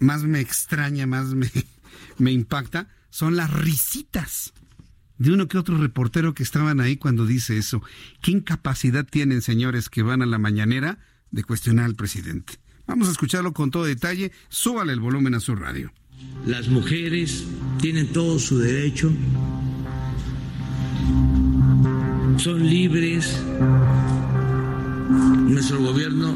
más 0.00 0.22
me 0.22 0.40
extraña, 0.40 1.06
más 1.06 1.34
me, 1.34 1.50
me 2.16 2.32
impacta, 2.32 2.88
son 3.10 3.36
las 3.36 3.52
risitas 3.52 4.54
de 5.18 5.32
uno 5.32 5.48
que 5.48 5.58
otro 5.58 5.76
reportero 5.76 6.34
que 6.34 6.42
estaban 6.42 6.80
ahí 6.80 6.96
cuando 6.96 7.26
dice 7.26 7.58
eso. 7.58 7.82
¿Qué 8.22 8.30
incapacidad 8.30 9.04
tienen, 9.04 9.42
señores, 9.42 9.88
que 9.88 10.02
van 10.02 10.22
a 10.22 10.26
la 10.26 10.38
mañanera 10.38 10.98
de 11.30 11.44
cuestionar 11.44 11.84
al 11.84 11.94
presidente? 11.94 12.54
Vamos 12.86 13.08
a 13.08 13.12
escucharlo 13.12 13.52
con 13.52 13.70
todo 13.70 13.84
detalle. 13.84 14.32
Súbale 14.48 14.92
el 14.92 15.00
volumen 15.00 15.34
a 15.34 15.40
su 15.40 15.54
radio. 15.54 15.92
Las 16.46 16.68
mujeres 16.68 17.44
tienen 17.80 18.12
todo 18.12 18.38
su 18.38 18.58
derecho, 18.58 19.12
son 22.38 22.68
libres. 22.68 23.40
Nuestro 25.48 25.80
gobierno 25.80 26.34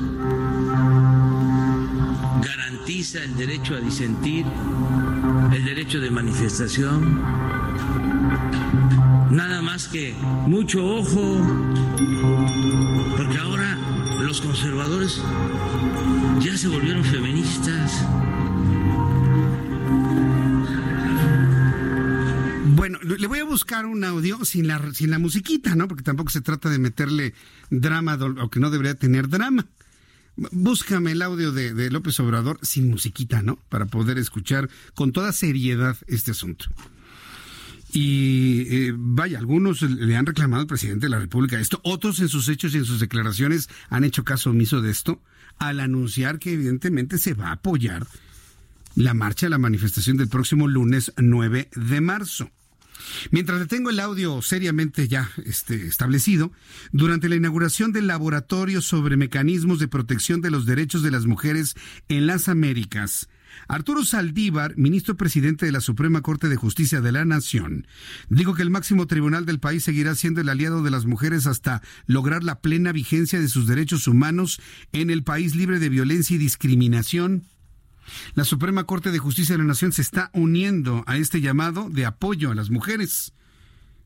garantiza 2.43 3.25
el 3.25 3.37
derecho 3.37 3.75
a 3.75 3.81
disentir, 3.81 4.45
el 5.53 5.65
derecho 5.65 6.01
de 6.01 6.11
manifestación. 6.11 7.21
Nada 9.31 9.63
más 9.63 9.89
que 9.89 10.15
mucho 10.47 10.85
ojo, 10.85 11.41
porque 13.17 13.39
ahora 13.39 13.79
los 14.21 14.41
conservadores 14.41 15.23
ya 16.41 16.57
se 16.57 16.69
volvieron 16.69 17.05
feministas. 17.05 18.05
Bueno, 22.75 22.99
le 23.03 23.27
voy 23.27 23.39
a 23.39 23.45
buscar 23.45 23.87
un 23.87 24.03
audio 24.05 24.45
sin 24.45 24.67
la, 24.67 24.93
sin 24.93 25.11
la 25.11 25.19
musiquita, 25.19 25.75
¿no? 25.77 25.89
Porque 25.89 26.03
tampoco 26.03 26.31
se 26.31 26.41
trata 26.41 26.69
de 26.69 26.79
meterle 26.79 27.35
drama, 27.71 28.19
o 28.41 28.51
que 28.51 28.61
no 28.61 28.71
debería 28.71 28.95
tener 28.95 29.29
drama. 29.29 29.67
Búscame 30.37 31.13
el 31.13 31.23
audio 31.23 31.53
de, 31.53 31.91
López 31.91 32.19
Obrador 32.21 32.59
sin 32.63 32.89
musiquita, 32.89 33.43
¿no? 33.43 33.57
Para 33.69 33.87
poder 33.87 34.19
escuchar 34.19 34.71
con 34.95 35.13
toda 35.13 35.33
seriedad 35.33 35.97
este 36.07 36.31
asunto. 36.31 36.67
Y 37.93 38.63
eh, 38.71 38.95
vaya, 38.97 39.39
algunos 39.39 39.83
le 39.83 40.17
han 40.17 40.25
reclamado 40.25 40.63
al 40.63 40.67
presidente 40.67 41.07
de 41.07 41.11
la 41.11 41.19
República 41.19 41.61
esto, 41.61 41.79
otros 41.85 42.21
en 42.21 42.29
sus 42.29 42.49
hechos 42.49 42.75
y 42.75 42.79
en 42.79 42.87
sus 42.87 43.01
declaraciones 43.01 43.69
han 43.91 44.05
hecho 44.05 44.25
caso 44.25 44.51
omiso 44.51 44.81
de 44.81 44.91
esto, 44.91 45.21
al 45.59 45.79
anunciar 45.79 46.39
que 46.39 46.55
evidentemente 46.55 47.19
se 47.19 47.35
va 47.35 47.49
a 47.49 47.53
apoyar 47.53 48.07
la 48.95 49.13
marcha, 49.13 49.49
la 49.51 49.59
manifestación 49.59 50.17
del 50.17 50.29
próximo 50.29 50.69
lunes 50.69 51.13
9 51.19 51.69
de 51.75 52.01
marzo. 52.01 52.51
Mientras 53.31 53.61
le 53.61 53.67
tengo 53.67 53.91
el 53.91 54.01
audio 54.01 54.41
seriamente 54.43 55.09
ya 55.09 55.31
este, 55.45 55.87
establecido, 55.87 56.53
durante 56.93 57.29
la 57.29 57.37
inauguración 57.37 57.93
del 57.93 58.07
Laboratorio 58.07 58.81
sobre 58.81 59.17
Mecanismos 59.17 59.79
de 59.79 59.89
Protección 59.89 60.41
de 60.41 60.51
los 60.51 60.67
Derechos 60.67 61.03
de 61.03 61.11
las 61.11 61.27
Mujeres 61.27 61.75
en 62.09 62.27
las 62.27 62.49
Américas, 62.49 63.29
Arturo 63.69 64.05
Saldívar, 64.05 64.77
ministro 64.77 65.17
presidente 65.17 65.67
de 65.67 65.73
la 65.73 65.81
Suprema 65.81 66.23
Corte 66.23 66.49
de 66.49 66.57
Justicia 66.57 67.01
de 67.01 67.13
la 67.13 67.25
Nación, 67.25 67.87
dijo 68.29 68.55
que 68.55 68.63
el 68.63 68.71
máximo 68.71 69.07
tribunal 69.07 69.47
del 69.47 69.61
país 69.61 69.85
seguirá 69.85 70.15
siendo 70.15 70.41
el 70.41 70.49
aliado 70.49 70.83
de 70.83 70.91
las 70.91 71.07
mujeres 71.07 71.47
hasta 71.47 71.83
lograr 72.07 72.45
la 72.45 72.61
plena 72.61 72.93
vigencia 72.93 73.41
de 73.41 73.49
sus 73.49 73.67
derechos 73.67 74.07
humanos 74.07 74.61
en 74.93 75.11
el 75.11 75.23
país 75.23 75.55
libre 75.55 75.79
de 75.79 75.89
violencia 75.89 76.37
y 76.37 76.39
discriminación 76.39 77.45
la 78.35 78.45
Suprema 78.45 78.85
Corte 78.85 79.11
de 79.11 79.19
Justicia 79.19 79.55
de 79.55 79.59
la 79.59 79.69
Nación 79.69 79.93
se 79.93 80.03
está 80.03 80.31
uniendo 80.33 81.05
a 81.07 81.17
este 81.17 81.41
llamado 81.41 81.89
de 81.89 82.07
apoyo 82.07 82.51
a 82.51 82.55
las 82.55 82.71
mujeres. 82.71 83.33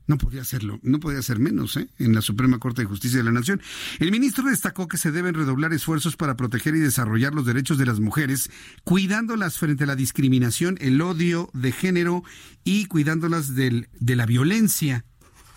No 0.06 0.18
podía 0.18 0.42
hacerlo, 0.42 0.78
no 0.82 1.00
podía 1.00 1.20
ser 1.20 1.40
menos 1.40 1.76
¿eh? 1.76 1.88
en 1.98 2.14
la 2.14 2.20
Suprema 2.20 2.58
Corte 2.58 2.82
de 2.82 2.88
Justicia 2.88 3.18
de 3.18 3.24
la 3.24 3.32
Nación. 3.32 3.60
El 3.98 4.12
ministro 4.12 4.44
destacó 4.44 4.86
que 4.86 4.98
se 4.98 5.10
deben 5.10 5.34
redoblar 5.34 5.72
esfuerzos 5.72 6.16
para 6.16 6.36
proteger 6.36 6.76
y 6.76 6.80
desarrollar 6.80 7.34
los 7.34 7.44
derechos 7.44 7.76
de 7.76 7.86
las 7.86 7.98
mujeres, 7.98 8.50
cuidándolas 8.84 9.58
frente 9.58 9.84
a 9.84 9.88
la 9.88 9.96
discriminación, 9.96 10.78
el 10.80 11.00
odio 11.00 11.50
de 11.54 11.72
género 11.72 12.22
y 12.62 12.86
cuidándolas 12.86 13.56
del, 13.56 13.88
de 13.98 14.16
la 14.16 14.26
violencia. 14.26 15.04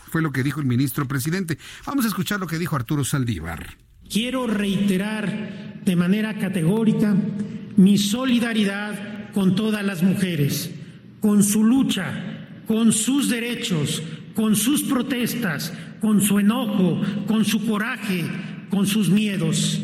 Fue 0.09 0.23
lo 0.23 0.31
que 0.31 0.43
dijo 0.43 0.59
el 0.59 0.65
ministro 0.65 1.07
presidente. 1.07 1.59
Vamos 1.85 2.05
a 2.05 2.07
escuchar 2.07 2.39
lo 2.39 2.47
que 2.47 2.57
dijo 2.57 2.75
Arturo 2.75 3.03
Saldívar. 3.03 3.77
Quiero 4.09 4.47
reiterar 4.47 5.81
de 5.85 5.95
manera 5.95 6.39
categórica 6.39 7.15
mi 7.77 7.99
solidaridad 7.99 9.31
con 9.31 9.55
todas 9.55 9.85
las 9.85 10.01
mujeres, 10.01 10.71
con 11.19 11.43
su 11.43 11.63
lucha, 11.63 12.63
con 12.65 12.91
sus 12.91 13.29
derechos, 13.29 14.01
con 14.39 14.55
sus 14.55 14.83
protestas, 14.83 15.73
con 15.99 16.21
su 16.21 16.39
enojo, 16.39 17.01
con 17.27 17.43
su 17.43 17.67
coraje, 17.67 18.23
con 18.69 18.87
sus 18.87 19.09
miedos. 19.09 19.81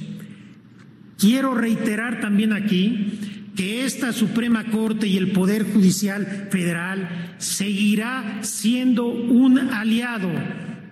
Quiero 1.17 1.53
reiterar 1.55 2.21
también 2.21 2.53
aquí 2.53 3.19
que 3.53 3.83
esta 3.83 4.13
Suprema 4.13 4.63
Corte 4.71 5.07
y 5.07 5.17
el 5.17 5.33
Poder 5.33 5.65
Judicial 5.73 6.47
Federal 6.51 7.35
seguirá 7.37 8.39
siendo 8.43 9.07
un 9.07 9.59
aliado 9.59 10.31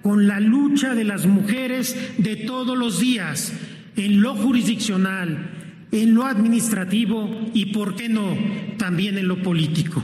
con 0.02 0.28
la 0.28 0.42
lucha 0.42 0.94
de 0.94 1.06
las 1.06 1.26
mujeres 1.26 1.96
de 2.18 2.36
todos 2.36 2.78
los 2.78 3.00
días 3.00 3.54
en 3.96 4.20
lo 4.20 4.36
jurisdiccional, 4.36 5.52
en 5.94 6.14
lo 6.14 6.26
administrativo 6.26 7.50
y, 7.54 7.68
¿por 7.68 7.96
qué 7.96 8.10
no?, 8.10 8.38
también 8.78 9.18
en 9.18 9.30
lo 9.30 9.42
político. 9.42 10.04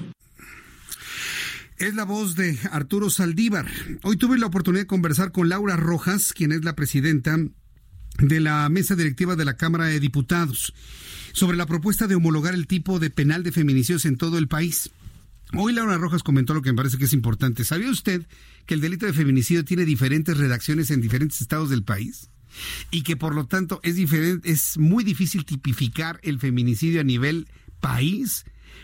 Es 1.80 1.96
la 1.96 2.04
voz 2.04 2.36
de 2.36 2.60
Arturo 2.72 3.10
Saldívar. 3.10 3.66
Hoy 4.04 4.18
tuve 4.18 4.38
la 4.38 4.48
oportunidad 4.48 4.84
de 4.84 4.88
conversar 4.88 5.32
con 5.32 5.48
Laura 5.48 5.78
Rojas, 5.78 6.34
quien 6.34 6.52
es 6.52 6.66
la 6.66 6.76
presidenta 6.76 7.38
de 8.18 8.40
la 8.42 8.68
mesa 8.68 8.98
directiva 8.98 9.38
de 9.38 9.46
la 9.46 9.56
Cámara 9.56 9.86
de 9.86 10.02
Diputados, 10.02 10.74
sobre 11.32 11.56
la 11.56 11.66
propuesta 11.66 12.08
de 12.08 12.16
homologar 12.16 12.54
el 12.54 12.68
tipo 12.68 13.00
de 13.00 13.10
penal 13.10 13.44
de 13.44 13.54
feminicidios 13.54 14.04
en 14.04 14.18
todo 14.18 14.38
el 14.38 14.50
país. 14.50 14.90
Hoy 15.54 15.72
Laura 15.72 15.98
Rojas 15.98 16.22
comentó 16.22 16.54
lo 16.54 16.62
que 16.62 16.72
me 16.72 16.76
parece 16.76 16.98
que 16.98 17.06
es 17.06 17.14
importante. 17.14 17.64
¿Sabía 17.64 17.90
usted 17.90 18.28
que 18.66 18.74
el 18.74 18.82
delito 18.82 19.06
de 19.06 19.14
feminicidio 19.14 19.64
tiene 19.64 19.86
diferentes 19.86 20.38
redacciones 20.38 20.92
en 20.92 21.00
diferentes 21.00 21.40
estados 21.40 21.70
del 21.70 21.84
país? 21.84 22.30
y 22.90 23.04
que 23.04 23.16
por 23.16 23.36
lo 23.36 23.46
tanto 23.46 23.80
es 23.84 23.96
diferente, 23.96 24.52
es 24.52 24.78
muy 24.80 25.04
difícil 25.04 25.46
tipificar 25.46 26.20
el 26.24 26.40
feminicidio 26.40 27.00
a 27.00 27.04
nivel 27.04 27.48
país 27.80 28.44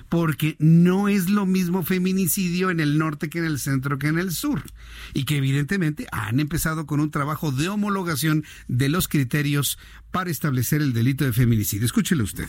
porque 0.09 0.55
no 0.59 1.07
es 1.07 1.29
lo 1.29 1.45
mismo 1.45 1.83
feminicidio 1.83 2.69
en 2.69 2.79
el 2.79 2.97
norte 2.97 3.29
que 3.29 3.39
en 3.39 3.45
el 3.45 3.59
centro 3.59 3.97
que 3.97 4.07
en 4.07 4.19
el 4.19 4.31
sur 4.31 4.61
y 5.13 5.25
que 5.25 5.37
evidentemente 5.37 6.07
han 6.11 6.39
empezado 6.39 6.85
con 6.85 6.99
un 6.99 7.11
trabajo 7.11 7.51
de 7.51 7.69
homologación 7.69 8.43
de 8.67 8.89
los 8.89 9.07
criterios 9.07 9.77
para 10.11 10.29
establecer 10.29 10.81
el 10.81 10.93
delito 10.93 11.25
de 11.25 11.33
feminicidio. 11.33 11.85
Escúchele 11.85 12.23
usted. 12.23 12.45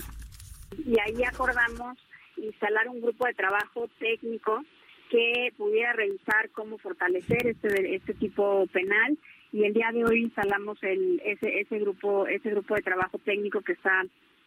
Y 0.84 0.98
ahí 1.00 1.22
acordamos 1.24 1.96
instalar 2.36 2.88
un 2.88 3.00
grupo 3.00 3.26
de 3.26 3.34
trabajo 3.34 3.88
técnico 3.98 4.62
que 5.10 5.52
pudiera 5.56 5.92
revisar 5.92 6.50
cómo 6.50 6.78
fortalecer 6.78 7.46
este, 7.46 7.94
este 7.94 8.14
tipo 8.14 8.66
penal 8.68 9.18
y 9.52 9.64
el 9.64 9.72
día 9.72 9.90
de 9.92 10.04
hoy 10.04 10.24
instalamos 10.24 10.78
el, 10.82 11.20
ese, 11.24 11.60
ese 11.60 11.78
grupo 11.78 12.26
ese 12.26 12.50
grupo 12.50 12.74
de 12.74 12.82
trabajo 12.82 13.18
técnico 13.18 13.60
que 13.60 13.72
está 13.72 14.04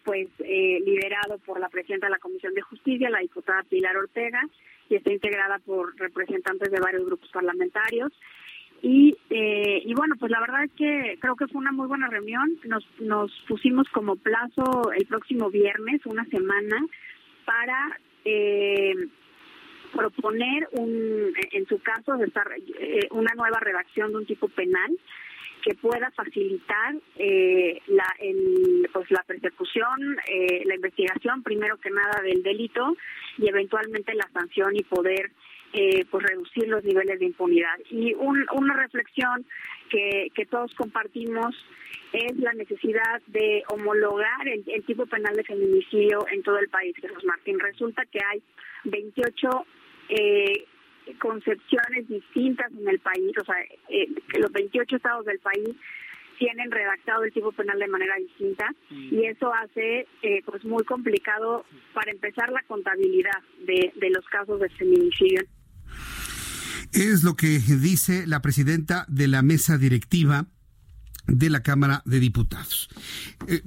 pues 0.10 0.28
eh, 0.40 0.80
liderado 0.84 1.38
por 1.46 1.60
la 1.60 1.70
presidenta 1.70 2.08
de 2.08 2.14
la 2.14 2.18
Comisión 2.18 2.56
de 2.56 2.62
Justicia, 2.62 3.12
la 3.12 3.20
diputada 3.20 3.62
Pilar 3.62 3.96
Ortega, 3.96 4.42
y 4.90 4.96
está 4.96 5.14
integrada 5.14 5.60
por 5.60 5.96
representantes 6.00 6.72
de 6.72 6.80
varios 6.80 7.06
grupos 7.06 7.30
parlamentarios. 7.30 8.12
Y, 8.82 9.16
eh, 9.30 9.84
y 9.86 9.94
bueno, 9.94 10.16
pues 10.20 10.32
la 10.32 10.40
verdad 10.40 10.64
es 10.64 10.72
que 10.72 11.20
creo 11.22 11.36
que 11.36 11.46
fue 11.46 11.62
una 11.62 11.72
muy 11.72 11.86
buena 11.86 12.08
reunión. 12.08 12.58
Nos, 12.64 12.84
nos 13.00 13.32
pusimos 13.48 13.88
como 13.90 14.16
plazo 14.16 14.92
el 14.98 15.06
próximo 15.06 15.52
viernes, 15.52 16.04
una 16.08 16.26
semana, 16.26 16.84
para 17.46 18.00
eh, 18.26 18.96
proponer, 19.96 20.70
un, 20.72 21.34
en 21.52 21.68
su 21.68 21.80
caso, 21.84 22.18
eh, 22.80 23.08
una 23.12 23.36
nueva 23.36 23.60
redacción 23.60 24.10
de 24.10 24.18
un 24.18 24.26
tipo 24.26 24.48
penal 24.48 24.90
que 25.64 25.76
pueda 25.76 26.12
facilitar 26.12 26.96
eh, 27.18 27.82
la, 27.88 28.08
pues 28.94 29.12
la 29.12 29.24
persecución, 29.24 30.18
eh, 30.28 30.64
la 30.66 30.76
investigación, 30.76 31.44
primero 31.44 31.78
que 31.78 31.90
nada, 31.90 32.22
del 32.22 32.44
delito 32.44 32.96
y 33.38 33.48
eventualmente 33.48 34.14
la 34.14 34.30
sanción 34.34 34.76
y 34.76 34.84
poder 34.84 35.32
pues 36.10 36.24
reducir 36.24 36.68
los 36.68 36.84
niveles 36.84 37.20
de 37.20 37.26
impunidad. 37.26 37.78
Y 37.92 38.16
una 38.16 38.74
reflexión 38.74 39.46
que, 39.92 40.32
que 40.34 40.48
todos 40.48 40.74
compartimos 40.74 41.56
es 42.12 42.36
la 42.38 42.54
necesidad 42.54 43.22
de 43.28 43.64
homologar 43.72 44.48
el, 44.48 44.64
el, 44.66 44.84
tipo 44.84 45.06
penal 45.06 45.36
de 45.36 45.44
feminicidio 45.44 46.26
en 46.32 46.42
todo 46.42 46.58
el 46.58 46.70
país, 46.70 46.96
Jesús 47.00 47.24
Martín. 47.24 47.60
Resulta 47.60 48.04
que 48.08 48.20
hay 48.26 48.42
28 48.86 49.66
eh, 50.10 50.66
concepciones 51.20 52.08
distintas 52.08 52.72
en 52.72 52.88
el 52.88 53.00
país, 53.00 53.32
o 53.42 53.46
sea, 53.46 53.56
eh, 53.90 54.08
los 54.38 54.52
28 54.52 54.96
estados 54.96 55.26
del 55.26 55.40
país 55.40 55.70
tienen 56.38 56.72
redactado 56.72 57.24
el 57.24 57.34
tipo 57.34 57.52
penal 57.52 57.78
de 57.78 57.88
manera 57.88 58.16
distinta 58.16 58.66
y 58.90 59.26
eso 59.26 59.54
hace 59.54 60.08
eh, 60.22 60.42
pues 60.46 60.64
muy 60.64 60.84
complicado 60.86 61.66
para 61.94 62.12
empezar 62.12 62.50
la 62.50 62.64
contabilidad 62.64 63.44
de, 63.66 63.92
de 64.00 64.10
los 64.10 64.26
casos 64.28 64.60
de 64.62 64.70
feminicidio. 64.70 65.42
Es 66.94 67.24
lo 67.24 67.36
que 67.36 67.48
dice 67.48 68.26
la 68.26 68.42
presidenta 68.42 69.06
de 69.10 69.28
la 69.28 69.44
mesa 69.44 69.78
directiva 69.78 70.46
de 71.32 71.50
la 71.50 71.62
Cámara 71.62 72.02
de 72.06 72.20
Diputados. 72.20 72.90
Eh, 73.48 73.62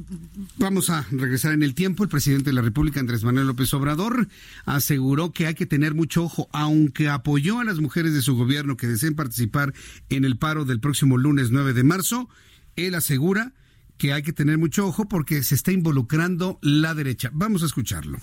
vamos 0.58 0.90
a 0.90 1.06
regresar 1.10 1.52
en 1.52 1.62
el 1.62 1.74
tiempo. 1.74 2.02
El 2.02 2.08
presidente 2.08 2.50
de 2.50 2.54
la 2.54 2.62
República, 2.62 3.00
Andrés 3.00 3.24
Manuel 3.24 3.46
López 3.46 3.72
Obrador, 3.74 4.28
aseguró 4.64 5.32
que 5.32 5.46
hay 5.46 5.54
que 5.54 5.66
tener 5.66 5.94
mucho 5.94 6.24
ojo, 6.24 6.48
aunque 6.52 7.08
apoyó 7.08 7.60
a 7.60 7.64
las 7.64 7.78
mujeres 7.78 8.14
de 8.14 8.22
su 8.22 8.36
gobierno 8.36 8.76
que 8.76 8.86
deseen 8.86 9.14
participar 9.14 9.72
en 10.08 10.24
el 10.24 10.36
paro 10.36 10.64
del 10.64 10.80
próximo 10.80 11.18
lunes 11.18 11.50
9 11.50 11.72
de 11.72 11.84
marzo. 11.84 12.28
Él 12.76 12.94
asegura 12.94 13.52
que 13.98 14.12
hay 14.12 14.22
que 14.22 14.32
tener 14.32 14.58
mucho 14.58 14.86
ojo 14.86 15.08
porque 15.08 15.42
se 15.42 15.54
está 15.54 15.72
involucrando 15.72 16.58
la 16.62 16.94
derecha. 16.94 17.30
Vamos 17.32 17.62
a 17.62 17.66
escucharlo 17.66 18.18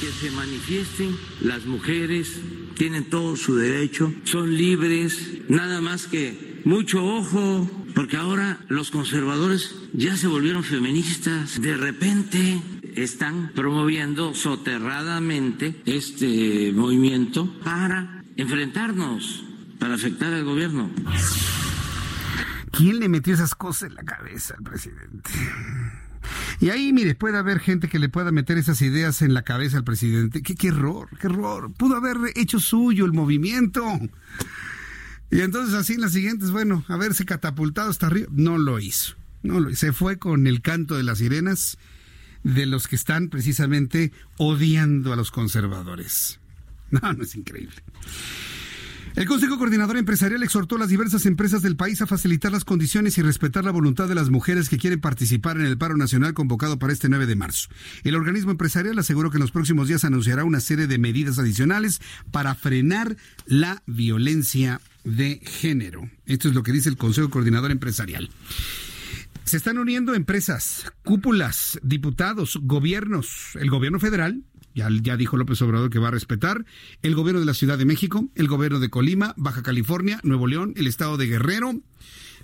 que 0.00 0.12
se 0.12 0.30
manifiesten, 0.30 1.16
las 1.40 1.66
mujeres 1.66 2.40
tienen 2.76 3.10
todo 3.10 3.34
su 3.34 3.56
derecho, 3.56 4.12
son 4.22 4.56
libres, 4.56 5.18
nada 5.48 5.80
más 5.80 6.06
que 6.06 6.57
mucho 6.68 7.02
ojo, 7.02 7.66
porque 7.94 8.18
ahora 8.18 8.58
los 8.68 8.90
conservadores 8.90 9.74
ya 9.94 10.18
se 10.18 10.26
volvieron 10.26 10.62
feministas, 10.62 11.62
de 11.62 11.74
repente 11.78 12.60
están 12.94 13.52
promoviendo 13.54 14.34
soterradamente 14.34 15.80
este 15.86 16.70
movimiento 16.74 17.50
para 17.64 18.22
enfrentarnos, 18.36 19.46
para 19.78 19.94
afectar 19.94 20.34
al 20.34 20.44
gobierno. 20.44 20.90
¿Quién 22.70 23.00
le 23.00 23.08
metió 23.08 23.32
esas 23.32 23.54
cosas 23.54 23.88
en 23.88 23.94
la 23.94 24.02
cabeza 24.02 24.54
al 24.58 24.62
presidente? 24.62 25.30
Y 26.60 26.68
ahí, 26.68 26.92
mire, 26.92 27.14
puede 27.14 27.38
haber 27.38 27.60
gente 27.60 27.88
que 27.88 27.98
le 27.98 28.10
pueda 28.10 28.30
meter 28.30 28.58
esas 28.58 28.82
ideas 28.82 29.22
en 29.22 29.32
la 29.32 29.40
cabeza 29.40 29.78
al 29.78 29.84
presidente. 29.84 30.42
Qué, 30.42 30.54
qué 30.54 30.68
error, 30.68 31.08
qué 31.18 31.28
error. 31.28 31.72
Pudo 31.72 31.96
haber 31.96 32.18
hecho 32.34 32.60
suyo 32.60 33.06
el 33.06 33.14
movimiento. 33.14 33.82
Y 35.30 35.40
entonces 35.40 35.74
así 35.74 35.94
en 35.94 36.00
las 36.00 36.12
siguientes, 36.12 36.50
bueno, 36.50 36.84
haberse 36.88 37.24
catapultado 37.24 37.90
hasta 37.90 38.06
arriba. 38.06 38.28
No 38.30 38.58
lo 38.58 38.78
hizo. 38.78 39.14
No 39.42 39.60
lo 39.60 39.70
hizo. 39.70 39.80
Se 39.80 39.92
fue 39.92 40.18
con 40.18 40.46
el 40.46 40.62
canto 40.62 40.96
de 40.96 41.02
las 41.02 41.18
sirenas 41.18 41.78
de 42.42 42.66
los 42.66 42.88
que 42.88 42.96
están 42.96 43.28
precisamente 43.28 44.12
odiando 44.36 45.12
a 45.12 45.16
los 45.16 45.30
conservadores. 45.30 46.40
No, 46.90 47.12
no 47.12 47.22
es 47.22 47.36
increíble. 47.36 47.76
El 49.14 49.26
Consejo 49.26 49.58
Coordinador 49.58 49.96
Empresarial 49.96 50.42
exhortó 50.42 50.76
a 50.76 50.78
las 50.78 50.90
diversas 50.90 51.26
empresas 51.26 51.60
del 51.60 51.76
país 51.76 52.00
a 52.00 52.06
facilitar 52.06 52.52
las 52.52 52.64
condiciones 52.64 53.18
y 53.18 53.22
respetar 53.22 53.64
la 53.64 53.72
voluntad 53.72 54.06
de 54.06 54.14
las 54.14 54.30
mujeres 54.30 54.68
que 54.68 54.78
quieren 54.78 55.00
participar 55.00 55.56
en 55.56 55.66
el 55.66 55.76
paro 55.76 55.96
nacional 55.96 56.34
convocado 56.34 56.78
para 56.78 56.92
este 56.92 57.08
9 57.08 57.26
de 57.26 57.34
marzo. 57.34 57.68
El 58.04 58.14
organismo 58.14 58.52
empresarial 58.52 58.98
aseguró 58.98 59.30
que 59.30 59.38
en 59.38 59.42
los 59.42 59.50
próximos 59.50 59.88
días 59.88 60.04
anunciará 60.04 60.44
una 60.44 60.60
serie 60.60 60.86
de 60.86 60.98
medidas 60.98 61.38
adicionales 61.38 62.00
para 62.30 62.54
frenar 62.54 63.16
la 63.44 63.82
violencia 63.86 64.80
de 65.08 65.40
género. 65.44 66.10
Esto 66.26 66.48
es 66.48 66.54
lo 66.54 66.62
que 66.62 66.72
dice 66.72 66.88
el 66.88 66.96
Consejo 66.96 67.30
Coordinador 67.30 67.70
Empresarial. 67.70 68.30
Se 69.44 69.56
están 69.56 69.78
uniendo 69.78 70.14
empresas, 70.14 70.92
cúpulas, 71.04 71.78
diputados, 71.82 72.58
gobiernos, 72.62 73.52
el 73.54 73.70
gobierno 73.70 73.98
federal, 73.98 74.42
ya, 74.74 75.16
dijo 75.16 75.36
López 75.36 75.60
Obrador 75.62 75.90
que 75.90 75.98
va 75.98 76.08
a 76.08 76.12
respetar 76.12 76.64
el 77.02 77.14
gobierno 77.14 77.40
de 77.40 77.46
la 77.46 77.54
Ciudad 77.54 77.78
de 77.78 77.84
México, 77.84 78.28
el 78.34 78.46
gobierno 78.46 78.78
de 78.78 78.90
Colima, 78.90 79.34
Baja 79.36 79.62
California, 79.62 80.20
Nuevo 80.22 80.46
León, 80.46 80.74
el 80.76 80.86
estado 80.86 81.16
de 81.16 81.26
Guerrero, 81.26 81.80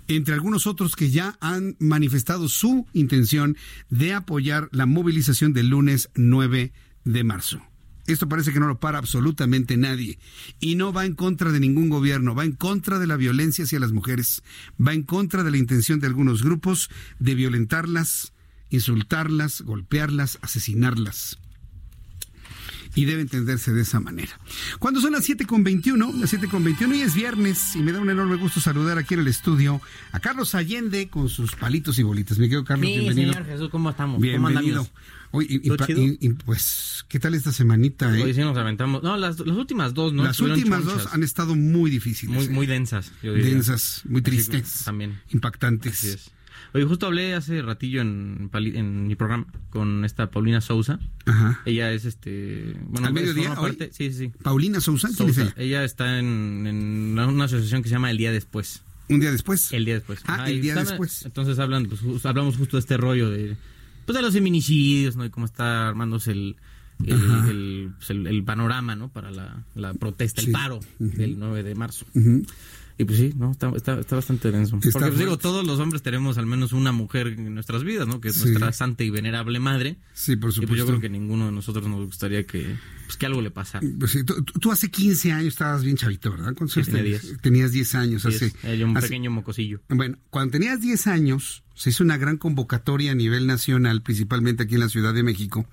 entre 0.07 0.33
algunos 0.33 0.67
otros 0.67 0.95
que 0.95 1.09
ya 1.09 1.37
han 1.39 1.77
manifestado 1.79 2.49
su 2.49 2.87
intención 2.93 3.55
de 3.89 4.13
apoyar 4.13 4.67
la 4.71 4.85
movilización 4.85 5.53
del 5.53 5.69
lunes 5.69 6.09
9 6.15 6.73
de 7.05 7.23
marzo. 7.23 7.61
Esto 8.07 8.29
parece 8.29 8.53
que 8.53 8.59
no 8.59 8.67
lo 8.67 8.79
para 8.79 8.97
absolutamente 8.97 9.77
nadie. 9.77 10.19
Y 10.59 10.75
no 10.75 10.93
va 10.93 11.05
en 11.05 11.15
contra 11.15 11.51
de 11.51 11.59
ningún 11.59 11.89
gobierno, 11.89 12.35
va 12.35 12.45
en 12.45 12.53
contra 12.53 12.99
de 12.99 13.07
la 13.07 13.17
violencia 13.17 13.65
hacia 13.65 13.79
las 13.79 13.91
mujeres, 13.91 14.43
va 14.79 14.93
en 14.93 15.03
contra 15.03 15.43
de 15.43 15.51
la 15.51 15.57
intención 15.57 15.99
de 15.99 16.07
algunos 16.07 16.43
grupos 16.43 16.89
de 17.19 17.35
violentarlas, 17.35 18.33
insultarlas, 18.69 19.61
golpearlas, 19.61 20.39
asesinarlas 20.41 21.39
y 22.95 23.05
debe 23.05 23.21
entenderse 23.21 23.73
de 23.73 23.81
esa 23.81 23.99
manera. 23.99 24.39
Cuando 24.79 25.01
son 25.01 25.11
las 25.11 25.29
7.21, 25.29 26.13
las 26.15 26.33
7.21 26.33 26.95
y 26.95 27.01
es 27.01 27.13
viernes 27.13 27.75
y 27.75 27.79
me 27.79 27.91
da 27.91 27.99
un 27.99 28.09
enorme 28.09 28.37
gusto 28.37 28.61
saludar 28.61 28.97
aquí 28.97 29.13
en 29.13 29.19
el 29.19 29.27
estudio 29.27 29.81
a 30.13 30.19
Carlos 30.19 30.55
Allende 30.55 31.09
con 31.09 31.29
sus 31.29 31.53
palitos 31.55 31.99
y 31.99 32.03
bolitas. 32.03 32.39
Me 32.39 32.49
quedo 32.49 32.63
Carlos, 32.63 32.87
sí, 32.87 32.99
bienvenido. 32.99 33.33
señor 33.33 33.47
Jesús, 33.47 33.69
¿cómo 33.69 33.89
estamos? 33.89 34.19
Bienvenido. 34.21 34.87
Oye, 35.35 35.47
y, 35.49 36.29
pues, 36.29 37.05
¿qué 37.07 37.19
tal 37.19 37.33
esta 37.33 37.51
semanita? 37.51 38.17
Eh? 38.17 38.23
Hoy 38.23 38.33
sí 38.33 38.41
nos 38.41 38.57
aventamos. 38.57 39.03
No, 39.03 39.17
las, 39.17 39.39
últimas 39.39 39.93
dos, 39.93 40.13
¿no? 40.13 40.23
Las 40.23 40.39
últimas 40.39 40.85
dos 40.85 41.07
han 41.11 41.23
estado 41.23 41.55
muy 41.55 41.91
difíciles. 41.91 42.35
Muy, 42.35 42.45
eh. 42.45 42.49
muy 42.49 42.65
densas, 42.65 43.11
yo 43.21 43.33
diría. 43.33 43.51
Densas, 43.51 44.03
muy 44.05 44.21
tristes. 44.21 44.83
también. 44.85 45.19
Impactantes. 45.29 45.93
Así 45.93 46.07
es. 46.09 46.31
Oye, 46.73 46.85
justo 46.85 47.05
hablé 47.05 47.33
hace 47.33 47.61
ratillo 47.61 48.01
en, 48.01 48.49
en 48.53 49.07
mi 49.07 49.15
programa 49.15 49.45
con 49.69 50.03
esta 50.03 50.29
Paulina 50.31 50.61
Sousa. 50.61 50.99
Ajá. 51.25 51.61
Ella 51.65 51.91
es 51.91 52.05
este. 52.05 52.75
Bueno, 52.87 53.07
¿Al 53.07 53.13
mediodía? 53.13 53.55
Parte, 53.55 53.91
sí, 53.93 54.11
sí, 54.11 54.17
sí. 54.17 54.31
¿Paulina 54.41 54.81
Sousa? 54.81 55.09
¿Quién 55.15 55.29
es 55.29 55.37
ella? 55.37 55.53
ella 55.57 55.83
está 55.83 56.19
en, 56.19 56.65
en, 56.67 57.19
una 57.19 57.45
asociación 57.45 57.81
que 57.81 57.89
se 57.89 57.95
llama 57.95 58.11
El 58.11 58.17
Día 58.17 58.31
Después. 58.31 58.83
¿Un 59.07 59.19
día 59.19 59.31
después? 59.31 59.71
El 59.71 59.85
día 59.85 59.95
después. 59.95 60.21
Ah, 60.25 60.49
el 60.49 60.61
día 60.61 60.75
después. 60.75 61.25
Entonces 61.25 61.59
hablan, 61.59 61.85
pues, 61.85 62.25
hablamos 62.25 62.57
justo 62.57 62.77
de 62.77 62.81
este 62.81 62.97
rollo 62.97 63.29
de. 63.29 63.55
Pues 64.05 64.15
de 64.15 64.21
los 64.21 64.33
feminicidios, 64.33 65.15
¿no? 65.15 65.25
Y 65.25 65.29
cómo 65.29 65.45
está 65.45 65.87
armándose 65.87 66.31
el. 66.31 66.55
El, 67.05 67.91
pues, 67.97 68.09
el, 68.09 68.25
el, 68.25 68.43
panorama, 68.45 68.95
¿no? 68.95 69.09
Para 69.09 69.29
la, 69.29 69.65
la 69.75 69.93
protesta, 69.93 70.41
el 70.41 70.51
paro 70.51 70.79
del 70.97 71.37
9 71.37 71.61
de 71.63 71.75
marzo. 71.75 72.05
Y 72.97 73.03
pues 73.03 73.19
sí, 73.19 73.33
no, 73.35 73.51
está, 73.51 73.71
está, 73.75 73.99
está 73.99 74.15
bastante 74.15 74.51
denso. 74.51 74.79
Porque 74.79 74.91
pues, 74.91 75.17
digo, 75.17 75.37
todos 75.37 75.67
los 75.67 75.79
hombres 75.79 76.01
tenemos 76.01 76.37
al 76.37 76.45
menos 76.45 76.71
una 76.71 76.93
mujer 76.93 77.27
en 77.27 77.53
nuestras 77.53 77.83
vidas, 77.83 78.07
¿no? 78.07 78.21
Que 78.21 78.29
es 78.29 78.45
nuestra 78.45 78.71
santa 78.71 79.03
y 79.03 79.09
venerable 79.09 79.59
madre. 79.59 79.97
Sí, 80.13 80.37
por 80.37 80.53
supuesto. 80.53 80.63
Y 80.63 80.67
pues 80.67 80.79
yo 80.79 80.85
creo 80.85 80.99
que 81.01 81.09
ninguno 81.09 81.47
de 81.47 81.51
nosotros 81.51 81.85
nos 81.87 82.05
gustaría 82.05 82.45
que, 82.45 82.77
pues, 83.05 83.17
que 83.17 83.25
algo 83.25 83.41
le 83.41 83.51
pasara. 83.51 83.85
Pues 83.99 84.11
sí, 84.11 84.23
tú, 84.23 84.71
hace 84.71 84.89
15 84.89 85.31
años 85.33 85.47
estabas 85.47 85.83
bien 85.83 85.97
chavito, 85.97 86.31
¿verdad? 86.31 86.53
¿Cuántos 86.55 86.73
sí, 86.73 86.83
tenía 86.89 87.03
10. 87.03 87.41
Tenías 87.41 87.71
10 87.73 87.95
años. 87.95 88.25
Hace, 88.25 88.53
un 88.83 88.93
pequeño 88.93 89.29
mocosillo. 89.29 89.81
Bueno, 89.89 90.17
cuando 90.29 90.53
tenías 90.53 90.79
10 90.79 91.07
años, 91.07 91.63
se 91.73 91.89
hizo 91.89 92.03
una 92.03 92.17
gran 92.17 92.37
convocatoria 92.37 93.11
a 93.11 93.15
nivel 93.15 93.45
nacional, 93.45 94.03
principalmente 94.03 94.63
aquí 94.63 94.75
en 94.75 94.79
la 94.79 94.89
Ciudad 94.89 95.13
de 95.13 95.23
México, 95.23 95.67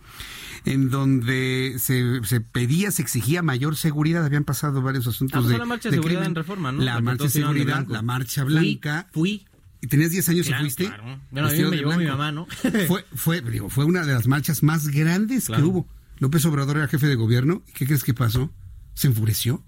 en 0.65 0.91
donde 0.91 1.77
se, 1.79 2.25
se 2.25 2.41
pedía, 2.41 2.91
se 2.91 3.03
exigía 3.03 3.43
mayor 3.43 3.77
seguridad. 3.77 4.25
Habían 4.25 4.45
pasado 4.45 4.83
varios 4.83 5.07
asuntos 5.07 5.37
ah, 5.37 5.41
pues 5.41 5.53
de. 5.53 5.59
la 5.59 5.65
marcha 5.65 5.91
de, 5.91 5.97
seguridad 5.97 6.25
en 6.25 6.35
reforma, 6.35 6.73
¿no? 6.73 6.83
La, 6.83 7.01
marcha 7.01 7.25
de 7.25 7.31
seguridad, 7.31 7.87
la 7.89 8.03
marcha 8.03 8.45
blanca. 8.45 9.09
Fui. 9.13 9.47
¿Y 9.81 9.89
tenías 9.89 10.13
10 10.13 10.29
años 10.29 10.49
y 10.49 10.53
fuiste? 10.53 10.85
Claro. 10.87 11.21
Bueno, 11.33 11.49
a 11.49 11.51
mí 11.51 11.63
me 11.65 11.77
llevó 11.77 11.97
mi 11.97 12.07
mamá, 12.07 12.31
¿no? 12.31 12.47
fue, 12.87 13.05
fue, 13.15 13.41
digo, 13.41 13.69
fue 13.69 13.85
una 13.85 14.05
de 14.05 14.13
las 14.13 14.29
marchas 14.29 14.63
más 14.63 14.89
grandes 14.89 15.49
que 15.49 15.61
hubo. 15.61 15.89
López 16.19 16.45
Obrador 16.47 16.77
era 16.77 16.87
jefe 16.87 17.09
de 17.09 17.17
gobierno. 17.17 17.63
¿Y 17.67 17.73
qué 17.73 17.87
crees 17.87 18.05
que 18.05 18.15
pasó? 18.15 18.53
Se 18.95 19.09
enfureció. 19.09 19.65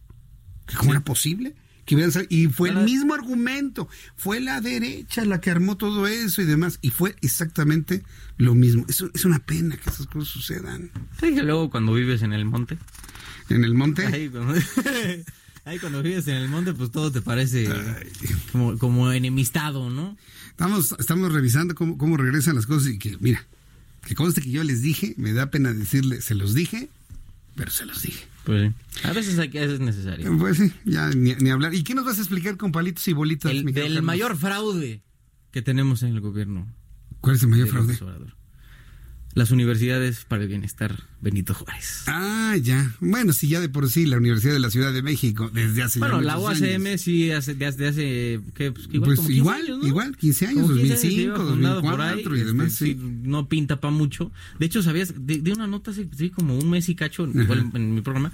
¿Cómo 0.77 0.93
era 0.93 1.01
posible? 1.01 1.57
Que 1.85 2.27
y 2.31 2.47
fue 2.47 2.71
el 2.71 2.85
mismo 2.85 3.15
argumento, 3.15 3.89
fue 4.17 4.41
la 4.41 4.61
derecha 4.61 5.25
la 5.25 5.41
que 5.41 5.51
armó 5.51 5.77
todo 5.77 6.07
eso 6.07 6.43
y 6.43 6.45
demás, 6.45 6.79
y 6.83 6.91
fue 6.91 7.15
exactamente 7.21 8.03
lo 8.39 8.55
mismo. 8.55 8.85
Es, 8.89 9.05
es 9.15 9.25
una 9.25 9.39
pena 9.39 9.77
que 9.77 9.91
esas 9.91 10.07
cosas 10.07 10.29
sucedan. 10.29 10.91
Sí, 11.21 11.35
que 11.35 11.43
luego 11.43 11.71
cuando 11.71 11.93
vives 11.95 12.23
en 12.23 12.33
el 12.33 12.45
monte. 12.45 12.79
¿En 13.49 13.65
el 13.65 13.75
monte? 13.75 14.07
Ahí 14.07 14.29
cuando, 14.29 14.55
ahí 15.65 15.79
cuando 15.79 16.03
vives 16.03 16.27
en 16.29 16.37
el 16.37 16.49
monte, 16.49 16.73
pues 16.73 16.91
todo 16.91 17.13
te 17.13 17.21
parece 17.21 17.69
como, 18.53 18.79
como 18.79 19.13
enemistado, 19.13 19.91
¿no? 19.91 20.17
Estamos, 20.51 20.95
estamos 20.99 21.33
revisando 21.33 21.75
cómo, 21.75 21.99
cómo 21.99 22.17
regresan 22.17 22.55
las 22.55 22.67
cosas 22.67 22.93
y 22.93 22.99
que, 22.99 23.17
mira, 23.21 23.45
que 24.07 24.15
conste 24.15 24.41
que 24.41 24.51
yo 24.51 24.63
les 24.65 24.83
dije, 24.83 25.15
me 25.17 25.33
da 25.33 25.51
pena 25.51 25.73
decirle, 25.73 26.21
se 26.21 26.35
los 26.35 26.55
dije, 26.55 26.89
pero 27.57 27.71
se 27.71 27.87
los 27.87 28.03
dije. 28.03 28.27
Pues 28.45 28.71
sí. 28.71 29.07
A 29.07 29.13
veces, 29.13 29.39
hay, 29.39 29.51
es 29.55 29.81
necesario. 29.81 30.37
Pues 30.39 30.59
sí, 30.59 30.73
ya 30.85 31.11
ni, 31.11 31.51
hablar. 31.51 31.75
¿Y 31.75 31.83
qué 31.83 31.95
nos 31.95 32.05
vas 32.05 32.19
a 32.19 32.21
explicar 32.21 32.57
con 32.57 32.73
palitos 32.73 33.07
y 33.09 33.13
bolitas? 33.13 33.51
El, 33.51 33.73
del 33.73 34.03
mayor 34.03 34.37
fraude 34.37 35.03
que 35.51 35.63
tenemos 35.63 36.03
en 36.03 36.11
el 36.11 36.21
gobierno. 36.21 36.67
¿Cuál 37.21 37.37
es 37.37 37.43
el 37.43 37.49
mayor 37.49 37.69
fraude? 37.69 37.97
Las 39.35 39.51
universidades 39.51 40.25
para 40.25 40.43
el 40.43 40.49
bienestar 40.49 41.03
Benito 41.21 41.55
Juárez. 41.55 42.05
Ah, 42.07 42.57
ya. 42.61 42.95
Bueno, 43.01 43.33
sí, 43.33 43.49
ya 43.49 43.61
de 43.61 43.69
por 43.69 43.91
sí, 43.91 44.07
la 44.07 44.17
Universidad 44.17 44.53
de 44.53 44.61
la 44.61 44.71
Ciudad 44.71 44.93
de 44.93 45.03
México, 45.03 45.51
desde 45.53 45.83
hace 45.83 45.99
Bueno, 45.99 46.21
la 46.21 46.39
UACM 46.39 46.99
sí, 46.99 47.31
hace, 47.33 47.55
desde 47.55 47.89
hace, 47.89 48.41
¿qué? 48.55 48.71
Pues, 48.71 48.89
igual, 48.93 49.17
pues 49.17 49.31
igual, 49.31 49.63
años, 49.63 49.79
¿no? 49.79 49.87
igual, 49.87 50.17
15 50.17 50.47
años, 50.47 50.69
2005, 50.69 51.43
2004 51.43 52.37
y 52.37 52.45
demás, 52.45 52.73
este, 52.73 52.85
sí. 52.87 52.95
No 52.95 53.49
pinta 53.49 53.81
para 53.81 53.93
mucho. 53.93 54.31
De 54.59 54.67
hecho, 54.67 54.83
¿sabías? 54.83 55.15
De, 55.17 55.53
una 55.53 55.67
nota 55.67 55.91
hace 55.91 56.09
sí, 56.17 56.31
como 56.31 56.57
un 56.57 56.71
mes 56.71 56.89
y 56.89 56.95
cacho, 56.95 57.27
igual 57.27 57.71
en, 57.75 57.95
mi 57.95 58.03
programa, 58.03 58.33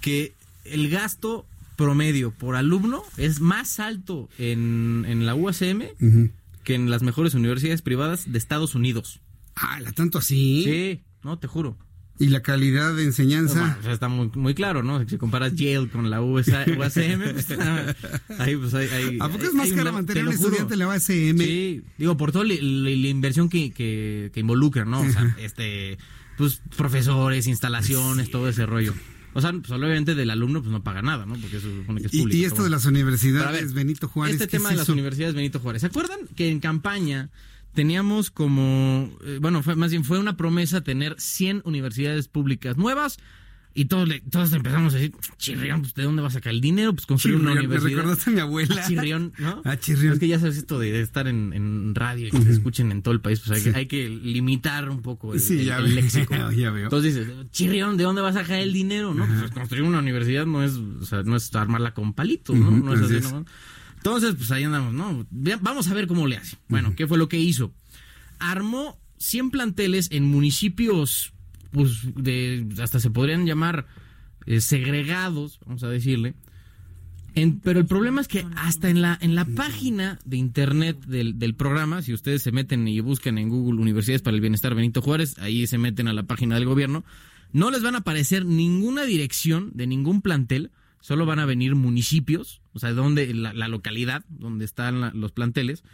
que 0.00 0.32
el 0.64 0.88
gasto 0.90 1.46
promedio 1.76 2.30
por 2.32 2.56
alumno 2.56 3.02
es 3.16 3.40
más 3.40 3.80
alto 3.80 4.28
en, 4.38 5.04
en 5.08 5.26
la 5.26 5.34
UACM 5.34 5.82
que 6.64 6.74
en 6.74 6.90
las 6.90 7.02
mejores 7.02 7.34
universidades 7.34 7.82
privadas 7.82 8.32
de 8.32 8.38
Estados 8.38 8.74
Unidos. 8.74 9.20
Ah, 9.56 9.80
¿la 9.80 9.92
tanto 9.92 10.18
así? 10.18 10.64
Sí, 10.64 11.04
no, 11.22 11.38
te 11.38 11.46
juro. 11.46 11.76
¿Y 12.18 12.28
la 12.28 12.42
calidad 12.42 12.94
de 12.94 13.04
enseñanza? 13.04 13.76
Bueno, 13.80 13.92
está 13.92 14.08
muy, 14.08 14.30
muy 14.34 14.54
claro, 14.54 14.84
¿no? 14.84 15.06
Si 15.08 15.18
comparas 15.18 15.54
Yale 15.56 15.88
con 15.88 16.10
la 16.10 16.20
USA, 16.22 16.64
UASM, 16.64 17.22
pues, 17.32 17.50
ahí, 18.38 18.56
pues, 18.56 18.74
hay, 18.74 18.88
hay, 18.88 19.18
¿A 19.20 19.28
poco 19.28 19.44
es 19.44 19.54
más 19.54 19.72
caro 19.72 19.92
mantener 19.92 20.28
un 20.28 20.32
estudiante 20.32 20.74
en 20.74 20.78
la 20.78 20.88
UASM? 20.88 21.38
Sí, 21.38 21.82
digo, 21.98 22.16
por 22.16 22.30
toda 22.30 22.44
la, 22.44 22.54
la, 22.54 22.90
inversión 22.90 23.48
que, 23.48 23.72
que, 23.72 24.30
que, 24.32 24.40
involucra, 24.40 24.84
¿no? 24.84 25.00
O 25.00 25.10
sea, 25.10 25.34
este, 25.40 25.98
pues, 26.38 26.62
profesores, 26.76 27.48
instalaciones, 27.48 28.30
todo 28.30 28.48
ese 28.48 28.64
rollo. 28.64 28.94
O 29.36 29.40
sea, 29.40 29.52
pues 29.52 29.70
obviamente 29.72 30.14
del 30.14 30.30
alumno 30.30 30.60
pues 30.60 30.70
no 30.70 30.84
paga 30.84 31.02
nada, 31.02 31.26
¿no? 31.26 31.34
Porque 31.34 31.56
eso 31.56 31.68
supone 31.68 32.00
que 32.00 32.06
es 32.06 32.12
público. 32.12 32.36
Y, 32.36 32.42
y 32.42 32.44
esto 32.44 32.62
de 32.62 32.70
las 32.70 32.86
universidades 32.86 33.72
Benito 33.72 34.06
Juárez. 34.06 34.34
Este 34.34 34.46
tema 34.46 34.70
de 34.70 34.76
las 34.76 34.88
universidades 34.88 35.34
Benito 35.34 35.58
Juárez. 35.58 35.80
¿Se 35.80 35.88
acuerdan 35.88 36.20
que 36.36 36.48
en 36.48 36.60
campaña 36.60 37.30
teníamos 37.74 38.30
como, 38.30 39.10
eh, 39.24 39.38
bueno, 39.40 39.62
fue, 39.62 39.76
más 39.76 39.90
bien 39.90 40.04
fue 40.04 40.18
una 40.18 40.36
promesa 40.36 40.82
tener 40.82 41.16
100 41.18 41.62
universidades 41.64 42.28
públicas 42.28 42.76
nuevas 42.76 43.18
y 43.76 43.86
todos, 43.86 44.06
le, 44.08 44.20
todos 44.20 44.52
empezamos 44.52 44.94
a 44.94 44.98
decir, 44.98 45.12
Chirrión, 45.36 45.80
pues, 45.80 45.94
¿de 45.94 46.04
dónde 46.04 46.22
va 46.22 46.28
a 46.28 46.30
sacar 46.30 46.52
el 46.52 46.60
dinero? 46.60 46.94
Pues 46.94 47.06
construir 47.06 47.36
una 47.38 47.52
universidad. 47.52 47.90
Me 47.90 47.96
recordaste 47.96 48.30
a 48.30 48.32
mi 48.32 48.40
abuela. 48.40 48.80
A 48.80 48.84
Chirrión, 48.88 49.32
¿no? 49.36 49.62
A 49.64 49.76
Chirrión. 49.76 50.12
Es 50.12 50.20
que 50.20 50.28
ya 50.28 50.38
sabes 50.38 50.56
esto 50.56 50.78
de 50.78 51.00
estar 51.00 51.26
en, 51.26 51.52
en 51.52 51.92
radio 51.92 52.28
y 52.28 52.30
que 52.30 52.36
uh 52.36 52.40
-huh. 52.40 52.44
se 52.44 52.52
escuchen 52.52 52.92
en 52.92 53.02
todo 53.02 53.12
el 53.12 53.20
país, 53.20 53.40
pues 53.40 53.50
hay, 53.50 53.60
sí. 53.62 53.72
que, 53.72 53.76
hay 53.76 53.86
que 53.86 54.08
limitar 54.08 54.88
un 54.88 55.02
poco 55.02 55.34
el, 55.34 55.40
sí, 55.40 55.58
el, 55.58 55.64
ya 55.64 55.78
el 55.78 55.92
léxico. 55.92 56.34
ya 56.56 56.70
veo. 56.70 56.84
Entonces 56.84 57.16
dices, 57.16 57.34
Chirrión, 57.50 57.96
¿de 57.96 58.04
dónde 58.04 58.22
va 58.22 58.28
a 58.28 58.32
sacar 58.32 58.60
el 58.60 58.72
dinero? 58.72 59.12
¿no? 59.12 59.26
Pues 59.26 59.50
construir 59.50 59.82
una 59.82 59.98
universidad 59.98 60.46
no 60.46 60.62
es, 60.62 60.74
o 60.74 61.04
sea, 61.04 61.24
no 61.24 61.34
es 61.34 61.52
armarla 61.56 61.94
con 61.94 62.14
palitos, 62.14 62.54
¿no? 62.54 62.68
Uh 62.68 62.72
-huh, 62.74 62.84
no 62.84 62.94
es 62.94 63.00
así, 63.00 63.16
es. 63.16 63.32
¿no? 63.32 63.44
Entonces, 64.04 64.34
pues 64.36 64.50
ahí 64.50 64.64
andamos, 64.64 64.92
¿no? 64.92 65.26
Vamos 65.62 65.88
a 65.88 65.94
ver 65.94 66.06
cómo 66.06 66.26
le 66.26 66.36
hace. 66.36 66.58
Bueno, 66.68 66.90
uh 66.90 66.92
-huh. 66.92 66.96
¿qué 66.96 67.06
fue 67.06 67.16
lo 67.16 67.28
que 67.28 67.38
hizo? 67.38 67.72
armó 68.38 68.98
100 69.18 69.50
planteles 69.50 70.08
en 70.10 70.24
municipios, 70.24 71.32
pues, 71.70 72.02
de, 72.14 72.66
hasta 72.82 73.00
se 73.00 73.10
podrían 73.10 73.46
llamar 73.46 73.86
eh, 74.46 74.60
segregados, 74.60 75.58
vamos 75.64 75.82
a 75.82 75.88
decirle. 75.88 76.34
En, 77.34 77.58
pero 77.58 77.80
el 77.80 77.86
problema 77.86 78.20
es 78.20 78.28
que 78.28 78.46
hasta 78.56 78.90
en 78.90 79.02
la, 79.02 79.18
en 79.20 79.34
la 79.34 79.44
página 79.44 80.20
de 80.24 80.36
internet 80.36 81.04
del, 81.06 81.38
del, 81.38 81.54
programa, 81.54 82.00
si 82.00 82.12
ustedes 82.12 82.42
se 82.42 82.52
meten 82.52 82.86
y 82.86 83.00
buscan 83.00 83.38
en 83.38 83.48
Google 83.48 83.80
Universidades 83.80 84.22
para 84.22 84.36
el 84.36 84.40
Bienestar 84.40 84.74
Benito 84.74 85.02
Juárez, 85.02 85.36
ahí 85.38 85.66
se 85.66 85.78
meten 85.78 86.06
a 86.06 86.12
la 86.12 86.22
página 86.22 86.54
del 86.54 86.64
gobierno, 86.64 87.04
no 87.52 87.72
les 87.72 87.82
van 87.82 87.96
a 87.96 87.98
aparecer 87.98 88.44
ninguna 88.44 89.04
dirección 89.04 89.72
de 89.74 89.88
ningún 89.88 90.22
plantel, 90.22 90.70
solo 91.00 91.26
van 91.26 91.40
a 91.40 91.46
venir 91.46 91.74
municipios, 91.74 92.60
o 92.74 92.78
sea, 92.78 92.92
donde 92.92 93.32
la, 93.32 93.52
la 93.52 93.68
localidad 93.68 94.24
donde 94.28 94.64
están 94.64 95.00
la, 95.00 95.10
los 95.14 95.32
planteles. 95.32 95.84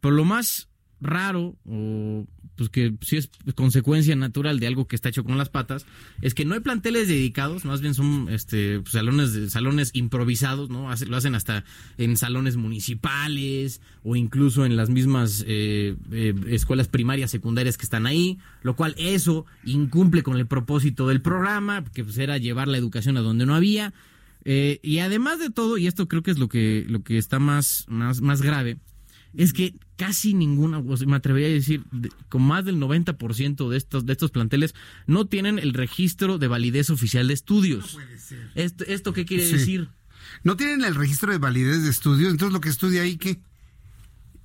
Pero 0.00 0.14
lo 0.14 0.24
más 0.24 0.70
raro 1.00 1.56
o 1.64 2.26
pues 2.56 2.68
que 2.68 2.94
sí 3.00 3.16
es 3.16 3.30
consecuencia 3.54 4.14
natural 4.16 4.60
de 4.60 4.66
algo 4.66 4.86
que 4.86 4.94
está 4.94 5.08
hecho 5.08 5.24
con 5.24 5.38
las 5.38 5.48
patas 5.48 5.86
es 6.20 6.34
que 6.34 6.44
no 6.44 6.54
hay 6.54 6.60
planteles 6.60 7.08
dedicados 7.08 7.64
más 7.64 7.80
bien 7.80 7.94
son 7.94 8.28
este 8.28 8.80
pues, 8.80 8.92
salones 8.92 9.50
salones 9.50 9.90
improvisados 9.94 10.68
no 10.68 10.90
Hace, 10.90 11.06
lo 11.06 11.16
hacen 11.16 11.34
hasta 11.34 11.64
en 11.96 12.18
salones 12.18 12.56
municipales 12.56 13.80
o 14.02 14.14
incluso 14.14 14.66
en 14.66 14.76
las 14.76 14.90
mismas 14.90 15.42
eh, 15.46 15.96
eh, 16.12 16.34
escuelas 16.48 16.88
primarias 16.88 17.30
secundarias 17.30 17.78
que 17.78 17.84
están 17.84 18.06
ahí 18.06 18.38
lo 18.62 18.76
cual 18.76 18.94
eso 18.98 19.46
incumple 19.64 20.22
con 20.22 20.36
el 20.36 20.46
propósito 20.46 21.08
del 21.08 21.22
programa 21.22 21.84
que 21.84 22.04
pues 22.04 22.18
era 22.18 22.36
llevar 22.36 22.68
la 22.68 22.76
educación 22.76 23.16
a 23.16 23.20
donde 23.20 23.46
no 23.46 23.54
había 23.54 23.94
eh, 24.44 24.80
y 24.82 24.98
además 24.98 25.38
de 25.38 25.50
todo 25.50 25.78
y 25.78 25.86
esto 25.86 26.08
creo 26.08 26.22
que 26.22 26.30
es 26.30 26.38
lo 26.38 26.48
que 26.48 26.84
lo 26.88 27.02
que 27.02 27.18
está 27.18 27.38
más 27.38 27.84
más 27.88 28.20
más 28.20 28.42
grave 28.42 28.78
es 29.34 29.52
que 29.52 29.74
casi 29.96 30.34
ninguna, 30.34 30.80
me 30.80 31.16
atrevería 31.16 31.48
a 31.48 31.52
decir, 31.52 31.84
con 32.28 32.42
más 32.42 32.64
del 32.64 32.76
90% 32.76 33.68
de 33.68 33.76
estos, 33.76 34.06
de 34.06 34.12
estos 34.12 34.30
planteles 34.30 34.74
no 35.06 35.26
tienen 35.26 35.58
el 35.58 35.74
registro 35.74 36.38
de 36.38 36.48
validez 36.48 36.90
oficial 36.90 37.28
de 37.28 37.34
estudios. 37.34 37.96
No 37.96 38.02
¿Esto, 38.54 38.84
¿Esto 38.86 39.12
qué 39.12 39.24
quiere 39.24 39.46
sí. 39.46 39.52
decir? 39.52 39.88
No 40.42 40.56
tienen 40.56 40.84
el 40.84 40.94
registro 40.94 41.32
de 41.32 41.38
validez 41.38 41.82
de 41.82 41.90
estudios, 41.90 42.30
entonces 42.30 42.52
lo 42.52 42.60
que 42.60 42.68
estudia 42.68 43.02
ahí, 43.02 43.16
¿qué? 43.16 43.40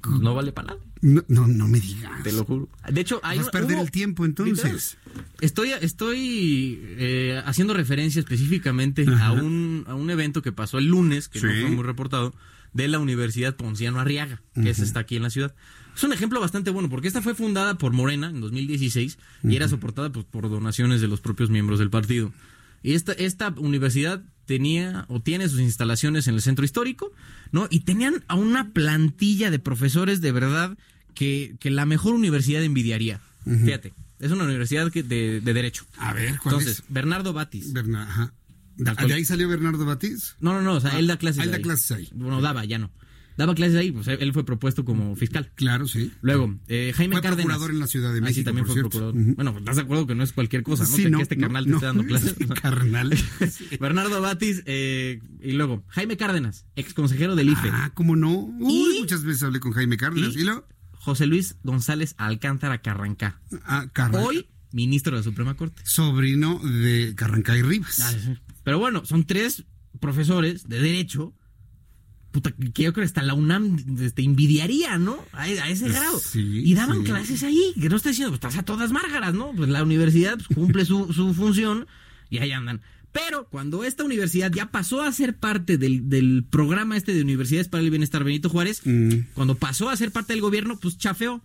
No 0.08 0.36
vale 0.36 0.52
para 0.52 0.70
nada. 0.70 0.80
No, 1.06 1.24
no, 1.28 1.46
no, 1.48 1.68
me 1.68 1.80
digas. 1.80 2.24
Te 2.24 2.32
lo 2.32 2.46
juro. 2.46 2.68
De 2.92 3.00
hecho, 3.00 3.20
hay 3.22 3.38
Vas 3.38 3.50
a 3.50 3.52
perder 3.52 3.76
hubo, 3.76 3.84
el 3.84 3.92
tiempo 3.92 4.26
entonces. 4.26 4.98
Estoy 5.40 5.70
estoy 5.82 6.80
eh, 6.98 7.44
haciendo 7.46 7.76
referencia 7.76 8.20
específicamente 8.20 9.06
a 9.22 9.32
un, 9.32 9.86
a 9.88 9.94
un 9.94 10.10
evento 10.10 10.42
que 10.42 10.52
pasó 10.52 10.80
el 10.80 10.88
lunes, 10.88 11.30
que 11.30 11.40
sí. 11.40 11.46
no 11.46 11.52
fue 11.52 11.70
muy 11.70 11.84
reportado, 11.84 12.34
de 12.74 12.88
la 12.88 12.98
Universidad 12.98 13.56
Ponciano 13.56 14.00
Arriaga, 14.00 14.42
que 14.56 14.62
uh 14.62 14.64
-huh. 14.64 14.84
está 14.84 15.02
aquí 15.02 15.16
en 15.16 15.22
la 15.22 15.30
ciudad. 15.30 15.54
Es 15.96 16.04
un 16.04 16.12
ejemplo 16.12 16.40
bastante 16.40 16.72
bueno, 16.72 16.90
porque 16.90 17.08
esta 17.08 17.22
fue 17.22 17.36
fundada 17.36 17.78
por 17.78 17.94
Morena 17.94 18.32
en 18.32 18.42
2016 18.42 19.18
uh 19.18 19.48
-huh. 19.48 19.54
y 19.54 19.56
era 19.56 19.68
soportada 19.68 20.12
pues, 20.12 20.26
por 20.26 20.50
donaciones 20.50 21.02
de 21.02 21.08
los 21.08 21.22
propios 21.22 21.52
miembros 21.52 21.78
del 21.78 21.92
partido. 21.92 22.34
Y 22.82 22.94
esta, 22.94 23.14
esta 23.14 23.54
universidad 23.58 24.24
tenía 24.46 25.06
o 25.08 25.20
tiene 25.20 25.50
sus 25.50 25.60
instalaciones 25.60 26.28
en 26.28 26.34
el 26.34 26.42
centro 26.42 26.66
histórico, 26.66 27.12
¿no? 27.52 27.68
Y 27.70 27.82
tenían 27.82 28.24
a 28.28 28.36
una 28.36 28.72
plantilla 28.74 29.52
de 29.52 29.60
profesores 29.60 30.22
de 30.22 30.32
verdad 30.32 30.78
que, 31.16 31.56
que 31.60 31.72
la 31.72 31.86
mejor 31.86 32.14
universidad 32.14 32.64
envidiaría. 32.64 33.22
Uh 33.46 33.52
-huh. 33.52 33.66
Fíjate, 33.66 33.94
es 34.20 34.32
una 34.32 34.44
universidad 34.44 34.92
que 34.92 35.04
de, 35.04 35.42
de, 35.42 35.54
Derecho. 35.54 35.86
A 35.98 36.14
ver, 36.14 36.38
¿cuál 36.42 36.56
Entonces, 36.56 36.80
es? 36.80 36.84
Bernardo 36.90 37.34
Batis. 37.34 37.74
Bernardo, 37.74 38.10
ajá. 38.12 38.34
¿De 38.78 39.14
ahí 39.14 39.26
salió 39.26 39.48
Bernardo 39.48 39.86
Batis? 39.86 40.36
No, 40.40 40.54
no, 40.54 40.62
no, 40.62 40.74
o 40.76 40.80
sea, 40.82 40.92
ah, 40.94 41.00
él 41.00 41.08
da 41.08 41.18
clases 41.18 41.44
él 41.44 41.52
da 41.52 41.58
ahí. 41.58 41.64
clases 41.64 41.92
ahí. 41.92 42.10
Bueno, 42.14 42.42
daba, 42.42 42.66
ya 42.66 42.78
no. 42.78 42.92
Daba 43.38 43.54
clases 43.54 43.76
ahí, 43.76 43.92
pues 43.92 44.08
él 44.08 44.32
fue 44.32 44.46
propuesto 44.46 44.86
como 44.86 45.14
fiscal. 45.18 45.52
Claro, 45.56 45.88
sí. 45.90 46.10
Luego, 46.22 46.58
eh, 46.70 46.94
Jaime 46.96 47.16
fue 47.16 47.22
Cárdenas. 47.22 47.46
procurador 47.46 47.72
en 47.72 47.80
la 47.82 47.88
Ciudad 47.88 48.14
de 48.14 48.22
México. 48.22 48.30
Ah, 48.32 48.34
sí, 48.34 48.44
también 48.46 48.66
por 48.66 48.74
fue 48.74 48.82
cierto. 48.82 48.90
procurador. 48.92 49.16
Uh 49.16 49.32
-huh. 49.32 49.36
Bueno, 49.36 49.52
pues 49.52 49.62
estás 49.62 49.76
de 49.76 49.82
acuerdo 49.82 50.08
que 50.08 50.16
no 50.16 50.24
es 50.24 50.32
cualquier 50.32 50.64
cosa, 50.64 50.84
¿no? 50.84 50.90
Sí, 50.96 51.04
que, 51.04 51.10
no, 51.10 51.18
que 51.18 51.24
este 51.24 51.36
no, 51.36 51.42
carnal 51.42 51.66
no, 51.66 51.70
te 51.72 51.76
esté 51.76 51.86
dando 51.86 52.04
clases. 52.08 52.36
carnal. 52.62 53.14
Bernardo 53.82 54.22
Batis, 54.22 54.64
eh, 54.66 55.20
y 55.42 55.52
luego, 55.52 55.84
Jaime 55.90 56.16
Cárdenas, 56.16 56.66
ex 56.78 56.94
consejero 56.94 57.36
del 57.36 57.50
IFE. 57.50 57.70
Ah, 57.74 57.92
¿cómo 57.94 58.16
no? 58.16 58.32
Uy, 58.32 58.96
y, 58.98 59.00
muchas 59.02 59.24
veces 59.24 59.44
hablé 59.44 59.60
con 59.60 59.74
Jaime 59.74 59.98
Cárdenas. 59.98 60.34
¿Y, 60.34 60.40
y 60.40 60.44
luego? 60.44 60.66
José 61.06 61.28
Luis 61.28 61.56
González 61.62 62.16
Alcántara 62.18 62.82
Carrancá. 62.82 63.40
Ah, 63.64 63.86
Carrancá. 63.94 64.26
Hoy, 64.26 64.48
ministro 64.72 65.12
de 65.12 65.20
la 65.20 65.24
Suprema 65.24 65.56
Corte. 65.56 65.80
Sobrino 65.86 66.58
de 66.58 67.14
Carrancá 67.16 67.56
y 67.56 67.62
Rivas. 67.62 68.00
Ah, 68.00 68.12
sí. 68.12 68.36
Pero 68.64 68.80
bueno, 68.80 69.06
son 69.06 69.24
tres 69.26 69.66
profesores 70.00 70.68
de 70.68 70.82
Derecho 70.82 71.36
puta, 72.32 72.52
que 72.52 72.84
yo 72.84 72.92
creo 72.92 72.94
que 72.94 73.02
hasta 73.04 73.22
la 73.22 73.36
UNAM 73.36 73.78
este, 74.02 74.24
envidiaría, 74.24 74.98
¿no? 74.98 75.24
A, 75.32 75.44
a 75.44 75.70
ese 75.70 75.90
grado. 75.90 76.20
Sí, 76.20 76.64
y 76.66 76.74
daban 76.74 76.98
sí. 76.98 77.04
clases 77.04 77.44
ahí, 77.44 77.74
que 77.80 77.88
no 77.88 77.98
está 77.98 78.10
diciendo, 78.10 78.32
pues 78.32 78.44
estás 78.44 78.58
a 78.60 78.66
todas 78.66 78.92
márgaras, 78.92 79.36
¿no? 79.36 79.54
Pues 79.56 79.70
la 79.70 79.84
universidad 79.84 80.34
pues, 80.34 80.48
cumple 80.48 80.86
su, 80.86 81.14
su 81.14 81.36
función 81.36 81.86
y 82.32 82.40
ahí 82.40 82.52
andan. 82.52 82.82
Pero 83.16 83.48
cuando 83.48 83.86
esta 83.86 84.04
universidad 84.04 84.52
ya 84.52 84.72
pasó 84.72 85.02
a 85.02 85.10
ser 85.14 85.38
parte 85.38 85.78
del, 85.78 86.10
del 86.10 86.44
programa 86.50 86.98
este 86.98 87.14
de 87.14 87.22
Universidades 87.22 87.70
para 87.70 87.82
el 87.82 87.90
Bienestar 87.90 88.26
Benito 88.26 88.50
Juárez, 88.50 88.82
mm. 88.84 89.32
cuando 89.34 89.56
pasó 89.56 89.90
a 89.90 89.96
ser 89.96 90.12
parte 90.12 90.34
del 90.34 90.42
gobierno, 90.42 90.78
pues 90.78 90.98
chafeó, 90.98 91.42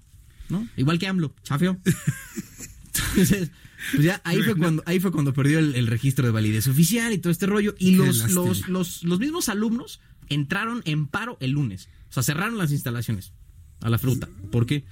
¿no? 0.49 0.67
Igual 0.77 0.99
que 0.99 1.07
AMLO, 1.07 1.33
chafeó. 1.45 1.79
Entonces, 3.15 3.53
pues 3.93 4.03
ya 4.03 4.21
ahí 4.25 4.43
fue 4.43 4.57
cuando, 4.57 4.83
ahí 4.85 4.99
fue 4.99 5.13
cuando 5.13 5.33
perdió 5.33 5.61
el, 5.61 5.77
el 5.77 5.87
registro 5.87 6.27
de 6.27 6.33
validez 6.33 6.67
oficial 6.67 7.13
y 7.13 7.19
todo 7.19 7.31
este 7.31 7.47
rollo. 7.47 7.77
Y 7.79 7.95
los, 7.95 8.33
los, 8.33 8.67
los, 8.67 9.05
los 9.05 9.21
mismos 9.21 9.49
alumnos 9.49 10.01
entraron 10.29 10.83
en 10.87 11.07
paro 11.07 11.39
el 11.39 11.53
lunes. 11.53 11.89
O 12.09 12.13
sea, 12.13 12.25
cerraron 12.25 12.59
las 12.59 12.73
instalaciones 12.73 13.33
a 13.81 13.91
la 13.91 13.99
fruta. 13.99 14.29
¿Por 14.51 14.67
qué? 14.67 14.85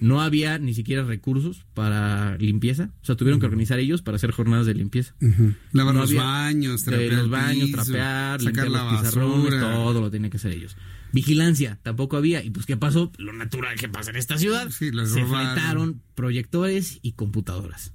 No 0.00 0.20
había 0.20 0.58
ni 0.58 0.74
siquiera 0.74 1.02
recursos 1.02 1.66
para 1.74 2.36
limpieza. 2.38 2.90
O 3.02 3.04
sea, 3.04 3.16
tuvieron 3.16 3.36
uh 3.36 3.38
-huh. 3.38 3.40
que 3.40 3.46
organizar 3.46 3.78
ellos 3.78 4.02
para 4.02 4.16
hacer 4.16 4.30
jornadas 4.30 4.66
de 4.66 4.74
limpieza. 4.74 5.14
Uh 5.20 5.26
-huh. 5.26 5.54
Lavar 5.72 5.94
no 5.94 6.00
los 6.00 6.14
baños, 6.14 6.84
trapear 6.84 7.12
los 7.12 7.30
baños, 7.30 7.70
trapear, 7.72 8.40
sacar 8.40 8.68
la 8.68 8.92
los 8.92 9.10
todo 9.12 10.00
lo 10.00 10.10
tenían 10.10 10.30
que 10.30 10.36
hacer 10.36 10.52
ellos. 10.52 10.76
Vigilancia, 11.12 11.78
tampoco 11.82 12.16
había. 12.16 12.44
Y 12.44 12.50
pues, 12.50 12.66
¿qué 12.66 12.76
pasó? 12.76 13.12
Lo 13.18 13.32
natural 13.32 13.78
que 13.78 13.88
pasa 13.88 14.10
en 14.10 14.16
esta 14.16 14.36
ciudad. 14.38 14.68
Sí, 14.70 14.90
Se 14.92 15.24
fletaron 15.24 16.02
proyectores 16.14 16.98
y 17.02 17.12
computadoras. 17.12 17.92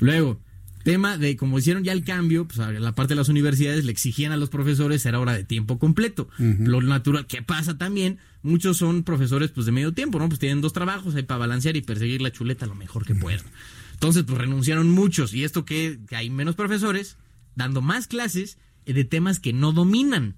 Luego, 0.00 0.40
tema 0.88 1.18
de 1.18 1.36
como 1.36 1.58
hicieron 1.58 1.84
ya 1.84 1.92
el 1.92 2.02
cambio, 2.02 2.46
pues 2.46 2.60
a 2.60 2.72
la 2.72 2.94
parte 2.94 3.12
de 3.12 3.16
las 3.16 3.28
universidades 3.28 3.84
le 3.84 3.92
exigían 3.92 4.32
a 4.32 4.38
los 4.38 4.48
profesores 4.48 5.02
ser 5.02 5.16
hora 5.16 5.34
de 5.34 5.44
tiempo 5.44 5.78
completo. 5.78 6.30
Uh 6.38 6.42
-huh. 6.42 6.66
Lo 6.66 6.80
natural, 6.80 7.26
¿qué 7.26 7.42
pasa 7.42 7.76
también? 7.76 8.18
Muchos 8.42 8.78
son 8.78 9.02
profesores 9.02 9.50
pues 9.50 9.66
de 9.66 9.72
medio 9.72 9.92
tiempo, 9.92 10.18
¿no? 10.18 10.28
Pues 10.28 10.40
tienen 10.40 10.62
dos 10.62 10.72
trabajos 10.72 11.14
ahí 11.14 11.24
para 11.24 11.40
balancear 11.40 11.76
y 11.76 11.82
perseguir 11.82 12.22
la 12.22 12.32
chuleta 12.32 12.64
lo 12.64 12.74
mejor 12.74 13.04
que 13.04 13.14
puedan. 13.14 13.44
Entonces, 13.92 14.24
pues 14.24 14.38
renunciaron 14.38 14.88
muchos. 14.88 15.34
Y 15.34 15.44
esto 15.44 15.66
que, 15.66 15.98
que 16.08 16.16
hay 16.16 16.30
menos 16.30 16.54
profesores 16.54 17.18
dando 17.54 17.82
más 17.82 18.06
clases 18.06 18.56
de 18.86 19.04
temas 19.04 19.40
que 19.40 19.52
no 19.52 19.72
dominan. 19.72 20.36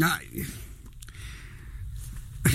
Ay. 0.00 0.44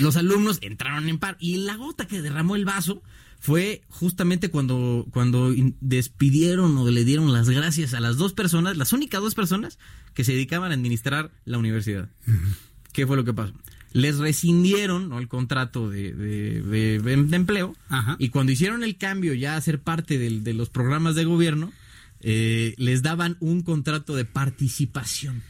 Los 0.00 0.16
alumnos 0.16 0.58
entraron 0.62 1.08
en 1.08 1.18
par 1.20 1.36
y 1.38 1.58
la 1.58 1.76
gota 1.76 2.08
que 2.08 2.22
derramó 2.22 2.56
el 2.56 2.64
vaso 2.64 3.04
fue 3.38 3.82
justamente 3.88 4.50
cuando, 4.50 5.06
cuando 5.10 5.52
despidieron 5.80 6.76
o 6.78 6.90
le 6.90 7.04
dieron 7.04 7.32
las 7.32 7.48
gracias 7.48 7.94
a 7.94 8.00
las 8.00 8.16
dos 8.16 8.32
personas, 8.32 8.76
las 8.76 8.92
únicas 8.92 9.20
dos 9.20 9.34
personas 9.34 9.78
que 10.14 10.24
se 10.24 10.32
dedicaban 10.32 10.70
a 10.70 10.74
administrar 10.74 11.30
la 11.44 11.58
universidad. 11.58 12.08
Uh 12.26 12.30
-huh. 12.30 12.54
¿Qué 12.92 13.06
fue 13.06 13.16
lo 13.16 13.24
que 13.24 13.34
pasó? 13.34 13.52
les 13.92 14.18
rescindieron 14.18 15.08
¿no? 15.08 15.18
el 15.18 15.26
contrato 15.26 15.88
de, 15.88 16.12
de, 16.12 16.60
de, 17.00 17.36
empleo 17.36 17.74
y 18.18 18.28
cuando 18.28 18.52
hicieron 18.52 18.84
el 18.84 18.98
cambio 18.98 19.32
ya 19.32 19.56
a 19.56 19.60
ser 19.62 19.80
parte 19.80 20.18
de 20.18 20.52
los 20.52 20.68
programas 20.68 21.14
de 21.14 21.24
gobierno, 21.24 21.72
eh, 22.20 22.74
les 22.76 23.02
daban 23.02 23.36
un 23.40 23.62
contrato 23.62 24.16
de 24.16 24.24
participación. 24.24 25.42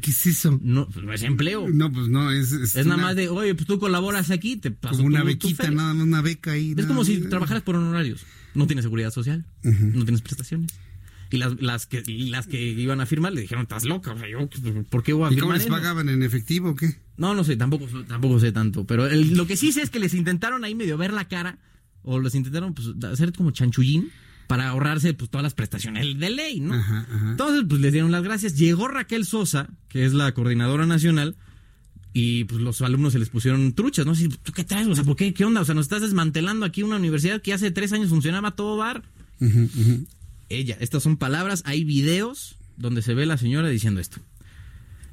¿Qué 0.00 0.10
es 0.10 0.26
eso? 0.26 0.58
No, 0.60 0.88
pues 0.88 1.04
no 1.04 1.12
es 1.12 1.22
empleo. 1.22 1.68
No, 1.70 1.90
pues 1.92 2.08
no, 2.08 2.30
es... 2.32 2.52
Es, 2.52 2.86
nada 2.86 3.00
más 3.00 3.16
de, 3.16 3.28
oye, 3.28 3.54
pues 3.54 3.66
tú 3.66 3.78
colaboras 3.78 4.30
aquí, 4.30 4.56
te 4.56 4.70
paso 4.70 4.96
Como 4.96 5.08
una 5.08 5.22
bequita, 5.22 5.70
nada 5.70 5.94
más 5.94 6.04
una 6.04 6.20
beca 6.20 6.52
ahí. 6.52 6.74
Es 6.76 6.86
como 6.86 7.04
si 7.04 7.18
trabajaras 7.20 7.62
por 7.62 7.76
honorarios. 7.76 8.26
No 8.54 8.66
tienes 8.66 8.84
seguridad 8.84 9.10
social, 9.10 9.44
no 9.62 10.04
tienes 10.04 10.20
prestaciones. 10.22 10.72
Y 11.30 11.38
las, 11.38 11.60
las, 11.60 11.86
que, 11.86 12.02
las 12.06 12.46
que 12.46 12.60
iban 12.60 13.00
a 13.00 13.06
firmar 13.06 13.32
le 13.32 13.40
dijeron, 13.40 13.62
estás 13.62 13.84
loca, 13.84 14.12
o 14.12 14.18
sea, 14.18 14.28
yo, 14.28 14.48
¿por 14.90 15.02
qué 15.02 15.12
voy 15.12 15.30
a 15.30 15.32
¿Y 15.32 15.38
cómo 15.38 15.52
les 15.52 15.66
pagaban 15.66 16.08
en 16.08 16.22
efectivo 16.22 16.70
o 16.70 16.76
qué? 16.76 16.96
No, 17.16 17.34
no 17.34 17.42
sé, 17.42 17.56
tampoco, 17.56 17.86
tampoco 18.06 18.38
sé 18.38 18.52
tanto. 18.52 18.86
Pero 18.86 19.08
lo 19.08 19.46
que 19.46 19.56
sí 19.56 19.72
sé 19.72 19.82
es 19.82 19.90
que 19.90 19.98
les 19.98 20.14
intentaron 20.14 20.64
ahí 20.64 20.74
medio 20.74 20.98
ver 20.98 21.12
la 21.12 21.26
cara, 21.26 21.58
o 22.02 22.20
les 22.20 22.34
intentaron 22.34 22.74
pues, 22.74 22.88
hacer 23.10 23.32
como 23.32 23.50
chanchullín 23.50 24.10
para 24.46 24.68
ahorrarse 24.68 25.14
pues 25.14 25.30
todas 25.30 25.42
las 25.42 25.54
prestaciones 25.54 26.18
de 26.18 26.30
ley, 26.30 26.60
¿no? 26.60 26.74
Entonces, 27.30 27.64
pues 27.68 27.80
les 27.80 27.92
dieron 27.92 28.12
las 28.12 28.22
gracias. 28.22 28.56
Llegó 28.56 28.88
Raquel 28.88 29.24
Sosa, 29.24 29.68
que 29.88 30.04
es 30.04 30.12
la 30.12 30.32
coordinadora 30.32 30.86
nacional, 30.86 31.36
y 32.12 32.44
pues 32.44 32.60
los 32.60 32.80
alumnos 32.82 33.12
se 33.12 33.18
les 33.18 33.28
pusieron 33.28 33.72
truchas, 33.74 34.06
¿no? 34.06 34.14
¿tú 34.14 34.52
qué 34.52 34.64
traes? 34.64 34.86
O 34.86 34.94
sea, 34.94 35.04
¿por 35.04 35.16
qué? 35.16 35.34
¿Qué 35.34 35.44
onda? 35.44 35.60
O 35.60 35.64
sea, 35.64 35.74
nos 35.74 35.86
estás 35.86 36.02
desmantelando 36.02 36.64
aquí 36.64 36.82
una 36.82 36.96
universidad 36.96 37.42
que 37.42 37.52
hace 37.52 37.70
tres 37.70 37.92
años 37.92 38.08
funcionaba 38.08 38.52
todo 38.52 38.76
bar. 38.76 39.02
Ella, 40.48 40.76
estas 40.80 41.02
son 41.02 41.16
palabras, 41.16 41.62
hay 41.66 41.84
videos 41.84 42.56
donde 42.76 43.02
se 43.02 43.14
ve 43.14 43.26
la 43.26 43.36
señora 43.36 43.68
diciendo 43.68 44.00
esto. 44.00 44.20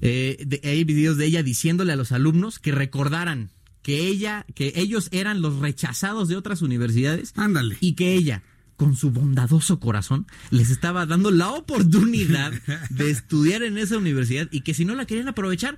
Eh, 0.01 0.61
hay 0.63 0.83
videos 0.83 1.17
de 1.17 1.25
ella 1.25 1.43
diciéndole 1.43 1.93
a 1.93 1.95
los 1.95 2.11
alumnos 2.11 2.59
que 2.59 2.71
recordaran 2.71 3.49
que 3.81 4.07
ella, 4.07 4.45
que 4.53 4.73
ellos 4.75 5.09
eran 5.11 5.41
los 5.41 5.57
rechazados 5.57 6.27
de 6.27 6.35
otras 6.35 6.61
universidades. 6.61 7.33
Ándale. 7.35 7.77
Y 7.79 7.93
que 7.93 8.13
ella, 8.13 8.43
con 8.81 8.95
su 8.95 9.11
bondadoso 9.11 9.79
corazón, 9.79 10.25
les 10.49 10.71
estaba 10.71 11.05
dando 11.05 11.29
la 11.29 11.51
oportunidad 11.51 12.51
de 12.89 13.11
estudiar 13.11 13.61
en 13.61 13.77
esa 13.77 13.95
universidad 13.95 14.47
y 14.49 14.61
que 14.61 14.73
si 14.73 14.85
no 14.85 14.95
la 14.95 15.05
querían 15.05 15.27
aprovechar, 15.27 15.77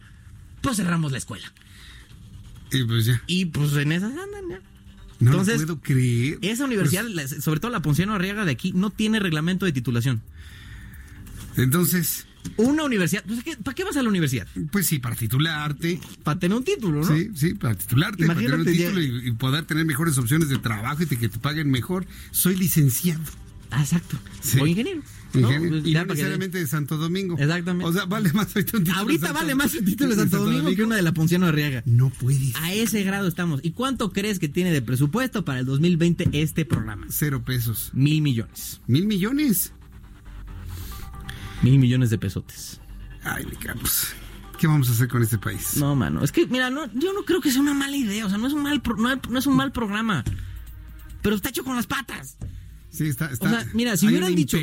pues 0.61 0.77
cerramos 0.77 1.11
la 1.11 1.17
escuela. 1.17 1.51
Y 2.71 2.85
pues 2.85 3.03
ya. 3.03 3.21
Y 3.27 3.43
pues 3.47 3.75
en 3.75 3.91
esas 3.91 4.11
andan 4.11 4.49
ya. 4.49 4.61
No 5.19 5.31
Entonces, 5.31 5.57
puedo 5.57 5.81
creer. 5.81 6.39
Esa 6.43 6.63
universidad, 6.63 7.03
pues 7.13 7.43
sobre 7.43 7.59
todo 7.59 7.71
la 7.71 7.81
Ponciano 7.81 8.15
Arriaga 8.15 8.45
de 8.45 8.53
aquí, 8.53 8.71
no 8.71 8.89
tiene 8.89 9.19
reglamento 9.19 9.65
de 9.65 9.73
titulación. 9.73 10.21
Entonces. 11.57 12.25
Una 12.57 12.83
universidad. 12.83 13.23
Pues, 13.25 13.57
¿Para 13.63 13.75
qué 13.75 13.83
vas 13.83 13.97
a 13.97 14.03
la 14.03 14.09
universidad? 14.09 14.47
Pues 14.71 14.87
sí, 14.87 14.99
para 14.99 15.15
titularte. 15.15 15.99
Para 16.23 16.39
tener 16.39 16.57
un 16.57 16.63
título, 16.63 17.01
¿no? 17.01 17.15
Sí, 17.15 17.29
sí, 17.35 17.53
para 17.53 17.75
titularte, 17.75 18.25
para 18.25 18.39
tener 18.39 18.55
un 18.55 18.65
título 18.65 19.01
y, 19.01 19.31
poder 19.31 19.65
tener 19.65 19.85
mejores 19.85 20.17
opciones 20.17 20.49
de 20.49 20.57
trabajo 20.57 21.03
y 21.03 21.05
que 21.07 21.29
te 21.29 21.39
paguen 21.39 21.71
mejor. 21.71 22.05
Soy 22.31 22.55
licenciado. 22.55 23.23
Ah, 23.71 23.81
exacto. 23.81 24.17
Soy 24.41 24.71
ingeniero. 24.71 25.01
¿no? 25.33 25.47
Pues, 25.47 25.87
y 25.87 25.93
no 25.93 26.05
necesariamente 26.05 26.59
de 26.59 26.67
Santo 26.67 26.97
Domingo. 26.97 27.35
Exactamente. 27.37 27.89
O 27.89 27.93
sea, 27.93 28.05
vale 28.05 28.31
más 28.33 28.55
ahorita 28.55 28.77
un 28.77 28.83
título 28.83 28.99
Ahorita 29.01 29.31
vale 29.31 29.55
más 29.55 29.73
el 29.73 29.85
título 29.85 30.11
de 30.11 30.15
Santo, 30.15 30.43
Domingo, 30.43 30.75
que 30.75 30.83
una 30.83 30.95
de 30.95 31.01
la 31.01 31.13
Ponciano 31.13 31.47
Arriaga. 31.47 31.81
No 31.85 32.11
puedes. 32.11 32.55
A 32.57 32.73
ese 32.73 33.03
grado 33.03 33.27
estamos. 33.27 33.61
¿Y 33.63 33.71
cuánto 33.71 34.11
crees 34.11 34.39
que 34.39 34.47
tiene 34.47 34.71
de 34.71 34.81
presupuesto 34.81 35.43
para 35.43 35.59
el 35.59 35.65
2020 35.65 36.29
este 36.33 36.65
programa? 36.65 37.07
Cero 37.09 37.43
pesos. 37.43 37.89
Mil 37.93 38.21
millones. 38.21 38.79
¿Mil 38.87 39.07
millones? 39.07 39.73
Mil 41.64 41.80
millones 41.80 42.10
de 42.10 42.18
pesotes. 42.18 42.80
Ay, 43.23 43.45
mi 43.45 43.56
campos. 43.56 44.14
¿Qué 44.60 44.68
vamos 44.68 44.90
a 44.90 44.91
hacer 44.91 45.07
con 45.07 45.23
este 45.23 45.38
país? 45.38 45.77
No, 45.77 45.95
mano. 45.95 46.23
Es 46.23 46.31
que, 46.31 46.45
mira, 46.45 46.69
no, 46.69 46.85
yo 46.94 47.14
no 47.14 47.23
creo 47.23 47.41
que 47.41 47.52
sea 47.52 47.61
una 47.61 47.73
mala 47.73 47.95
idea. 47.95 48.26
O 48.26 48.30
sea, 48.30 48.38
no 48.38 48.48
es 48.48 48.53
un 48.53 48.61
mal, 48.61 48.81
no 49.30 49.40
es 49.40 49.48
un 49.48 49.56
mal 49.56 49.72
programa. 49.72 50.23
Pero 51.22 51.35
está 51.35 51.49
hecho 51.49 51.64
con 51.64 51.76
las 51.76 51.88
patas. 51.88 52.38
Sí, 52.90 53.07
está, 53.07 53.31
está. 53.31 53.48
O 53.48 53.49
sea, 53.49 53.65
mira, 53.73 53.98
si 53.98 54.07
hubieran 54.07 54.35
dicho, 54.35 54.57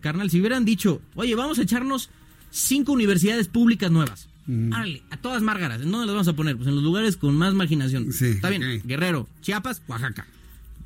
carnal, 0.00 0.30
si 0.30 0.40
hubieran 0.40 0.64
dicho, 0.64 1.02
oye, 1.14 1.34
vamos 1.34 1.58
a 1.58 1.62
echarnos 1.62 2.10
cinco 2.50 2.92
universidades 2.92 3.48
públicas 3.48 3.90
nuevas. 3.90 4.28
Mm. 4.46 4.72
a 5.10 5.16
todas 5.18 5.40
márgaras. 5.40 5.80
¿En 5.82 5.90
dónde 5.90 6.06
las 6.06 6.14
vamos 6.14 6.28
a 6.28 6.32
poner? 6.34 6.56
Pues 6.56 6.68
en 6.68 6.74
los 6.74 6.84
lugares 6.84 7.16
con 7.16 7.36
más 7.36 7.54
marginación. 7.54 8.12
Sí, 8.12 8.26
Está 8.26 8.50
bien. 8.50 8.82
Guerrero, 8.84 9.28
Chiapas, 9.40 9.82
Oaxaca. 9.86 10.26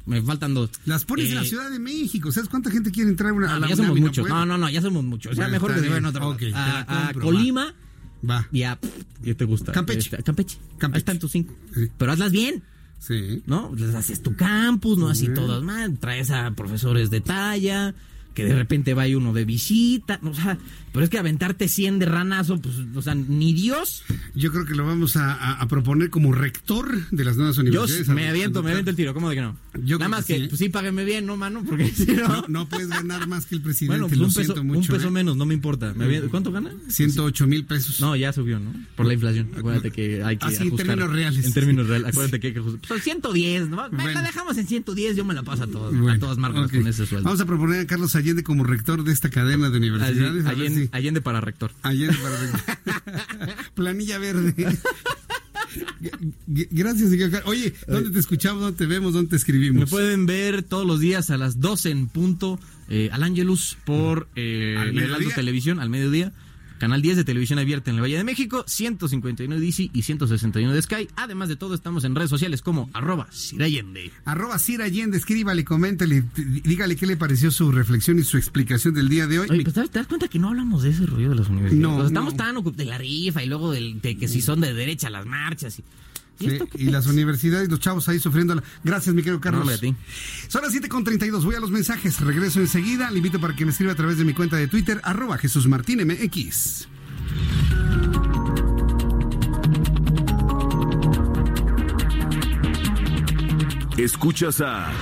Me 0.06 0.22
faltan 0.22 0.54
dos. 0.54 0.70
Las 0.84 1.04
pones 1.04 1.30
en 1.30 1.34
la 1.34 1.42
eh, 1.42 1.46
Ciudad 1.46 1.70
de 1.70 1.80
México. 1.80 2.30
¿Sabes 2.30 2.48
cuánta 2.48 2.70
gente 2.70 2.92
quiere 2.92 3.10
entrar 3.10 3.32
una, 3.32 3.54
a 3.54 3.60
la 3.60 3.68
Ya 3.68 3.76
somos 3.76 3.98
muchos. 3.98 4.28
No, 4.28 4.46
no, 4.46 4.56
no, 4.56 4.70
ya 4.70 4.80
somos 4.80 5.04
muchos. 5.04 5.32
O 5.32 5.34
sea, 5.34 5.48
mejor 5.48 5.74
que 5.74 5.80
se 5.80 5.88
vayan 5.88 6.06
a 6.54 7.12
Colima. 7.20 7.74
Va. 8.28 8.48
Y 8.50 8.62
a. 8.62 8.78
¿Qué 9.22 9.34
te 9.34 9.44
gusta? 9.44 9.72
Campeche. 9.72 10.08
Este, 10.10 10.22
Campeche. 10.22 10.58
Campeche. 10.78 10.96
Ahí 10.96 10.98
están 10.98 11.18
tus 11.18 11.32
cinco. 11.32 11.54
Pero 11.98 12.12
hazlas 12.12 12.32
bien. 12.32 12.62
Sí. 12.98 13.42
¿No? 13.46 13.72
Les 13.76 13.94
haces 13.94 14.22
tu 14.22 14.34
campus, 14.36 14.96
¿no? 14.96 15.08
Así 15.08 15.28
todos 15.28 15.62
mal. 15.62 15.98
Traes 15.98 16.30
a 16.30 16.52
profesores 16.52 17.10
de 17.10 17.20
talla 17.20 17.94
que 18.36 18.44
de 18.44 18.54
repente 18.54 18.92
vaya 18.92 19.16
uno 19.16 19.32
de 19.32 19.46
visita, 19.46 20.20
o 20.22 20.34
sea, 20.34 20.58
pero 20.96 21.04
es 21.04 21.10
que 21.10 21.18
aventarte 21.18 21.68
100 21.68 21.98
de 21.98 22.06
ranazo, 22.06 22.58
pues, 22.58 22.74
o 22.94 23.02
sea, 23.02 23.14
ni 23.14 23.52
Dios. 23.52 24.02
Yo 24.34 24.50
creo 24.50 24.64
que 24.64 24.74
lo 24.74 24.86
vamos 24.86 25.16
a, 25.16 25.62
proponer 25.68 26.08
como 26.08 26.32
rector 26.32 27.10
de 27.10 27.22
las 27.22 27.36
nuevas 27.36 27.58
universidades. 27.58 28.06
Yo 28.06 28.14
me 28.14 28.30
aviento, 28.30 28.62
me 28.62 28.70
aviento 28.70 28.92
el 28.92 28.96
tiro, 28.96 29.12
¿cómo 29.12 29.28
de 29.28 29.34
que 29.34 29.42
no? 29.42 29.58
Nada 29.74 30.08
más 30.08 30.24
que, 30.24 30.46
pues 30.48 30.58
sí, 30.58 30.70
págueme 30.70 31.04
bien, 31.04 31.26
¿no, 31.26 31.36
mano? 31.36 31.62
Porque 31.68 31.88
si 31.94 32.06
no... 32.06 32.46
no... 32.48 32.66
puedes 32.66 32.88
ganar 32.88 33.28
más 33.28 33.44
que 33.44 33.56
el 33.56 33.60
presidente, 33.60 34.00
bueno, 34.00 34.08
pues 34.08 34.36
un 34.38 34.42
peso, 34.42 34.62
Un 34.62 34.86
peso 34.86 35.08
¿eh? 35.08 35.10
menos, 35.10 35.36
no 35.36 35.44
me 35.44 35.52
importa. 35.52 35.94
¿Cuánto 36.30 36.50
gana? 36.50 36.72
108 36.88 37.46
mil 37.46 37.66
pesos. 37.66 38.00
No, 38.00 38.16
ya 38.16 38.32
subió, 38.32 38.58
¿no? 38.58 38.72
Por 38.96 39.04
la 39.04 39.12
inflación. 39.12 39.50
Acuérdate 39.54 39.90
que 39.90 40.22
hay 40.24 40.38
que 40.38 40.46
Así, 40.46 40.68
en 40.68 40.76
términos 40.76 41.10
reales. 41.12 41.44
En 41.44 41.52
términos 41.52 41.88
reales, 41.88 42.08
acuérdate 42.08 42.40
que 42.40 42.46
hay 42.46 42.52
que 42.54 42.60
ajustar. 42.60 42.88
Pues 42.88 43.02
110, 43.02 43.68
¿no? 43.68 43.90
Me 43.90 44.14
la 44.14 44.22
dejamos 44.22 44.56
en 44.56 44.66
110, 44.66 45.14
yo 45.14 45.26
me 45.26 45.34
la 45.34 45.42
paso 45.42 45.64
a, 45.64 45.66
todos, 45.66 45.94
a 46.08 46.18
todas 46.18 46.38
marcas 46.38 46.70
con 46.70 46.86
ese 46.86 47.04
sueldo. 47.04 47.24
Vamos 47.24 47.42
a 47.42 47.44
proponer 47.44 47.80
a 47.80 47.86
Carlos 47.86 48.16
Allende 48.16 48.42
como 48.42 48.64
rector 48.64 49.04
de 49.04 49.12
esta 49.12 49.28
cadena 49.28 49.68
de 49.68 49.76
universidades. 49.76 50.46
Allende, 50.46 50.85
para 51.20 51.40
rector. 51.40 51.72
Allende 51.82 52.16
para 52.22 52.36
rector. 52.36 52.60
Planilla 53.74 54.18
verde. 54.18 54.54
Gracias, 56.46 57.10
Oye, 57.44 57.74
¿dónde 57.86 58.10
te 58.10 58.18
escuchamos? 58.18 58.62
¿Dónde 58.62 58.78
te 58.78 58.86
vemos? 58.86 59.12
¿Dónde 59.12 59.30
te 59.30 59.36
escribimos? 59.36 59.80
Me 59.80 59.86
pueden 59.86 60.26
ver 60.26 60.62
todos 60.62 60.86
los 60.86 61.00
días 61.00 61.30
a 61.30 61.36
las 61.36 61.60
12 61.60 61.90
en 61.90 62.08
punto 62.08 62.58
eh, 62.88 63.10
al 63.12 63.22
Angelus 63.22 63.76
por 63.84 64.28
eh, 64.36 64.76
Televisión 65.34 65.80
al 65.80 65.90
mediodía. 65.90 66.32
Canal 66.78 67.02
10 67.02 67.16
de 67.16 67.24
televisión 67.24 67.58
abierta 67.58 67.90
en 67.90 67.96
el 67.96 68.02
Valle 68.02 68.18
de 68.18 68.24
México, 68.24 68.64
159 68.66 69.64
DC 69.64 69.90
y 69.92 70.02
161 70.02 70.72
de 70.72 70.82
Sky. 70.82 71.08
Además 71.16 71.48
de 71.48 71.56
todo, 71.56 71.74
estamos 71.74 72.04
en 72.04 72.14
redes 72.14 72.30
sociales 72.30 72.62
como 72.62 72.90
arroba 72.92 73.28
Sirayende. 73.30 74.10
Arroba 74.24 74.58
Sirayende, 74.58 75.16
escríbale, 75.16 75.64
coméntale, 75.64 76.24
dígale 76.64 76.96
qué 76.96 77.06
le 77.06 77.16
pareció 77.16 77.50
su 77.50 77.72
reflexión 77.72 78.18
y 78.18 78.24
su 78.24 78.36
explicación 78.36 78.94
del 78.94 79.08
día 79.08 79.26
de 79.26 79.38
hoy. 79.38 79.48
Oye, 79.50 79.62
pues, 79.62 79.74
¿te 79.74 79.98
das 79.98 80.06
cuenta 80.06 80.28
que 80.28 80.38
no 80.38 80.48
hablamos 80.48 80.82
de 80.82 80.90
ese 80.90 81.06
rollo 81.06 81.30
de 81.30 81.36
las 81.36 81.48
universidades? 81.48 81.80
No, 81.80 82.06
estamos 82.06 82.36
tan 82.36 82.56
de 82.62 82.84
la 82.84 82.98
rifa 82.98 83.42
y 83.42 83.46
luego 83.46 83.72
de 83.72 84.16
que 84.18 84.28
si 84.28 84.42
son 84.42 84.60
de 84.60 84.74
derecha 84.74 85.10
las 85.10 85.26
marchas 85.26 85.78
y... 85.78 85.84
¿Y, 86.38 86.90
las 86.90 87.06
universidades, 87.06 87.70
los 87.70 87.80
chavos 87.80 88.08
ahí 88.08 88.18
sufriendo. 88.18 88.62
Gracias, 88.84 89.14
mi 89.14 89.22
querido 89.22 89.40
Carlos. 89.40 89.80
Son 90.48 90.62
las 90.62 90.74
7.32. 90.74 91.44
Voy 91.44 91.54
a 91.54 91.60
los 91.60 91.70
mensajes. 91.70 92.20
Regreso 92.20 92.60
enseguida. 92.60 93.10
Le 93.10 93.18
invito 93.18 93.40
para 93.40 93.54
que 93.56 93.64
me 93.64 93.70
escriba 93.70 93.92
a 93.92 93.96
través 93.96 94.18
de 94.18 94.24
mi 94.24 94.34
cuenta 94.34 94.56
de 94.56 94.68
Twitter, 94.68 95.00
arroba 95.04 95.38
Jesús 95.38 95.66
Martín 95.66 96.06
MX. 96.06 96.88
Escuchas 103.96 104.60
a 104.60 104.92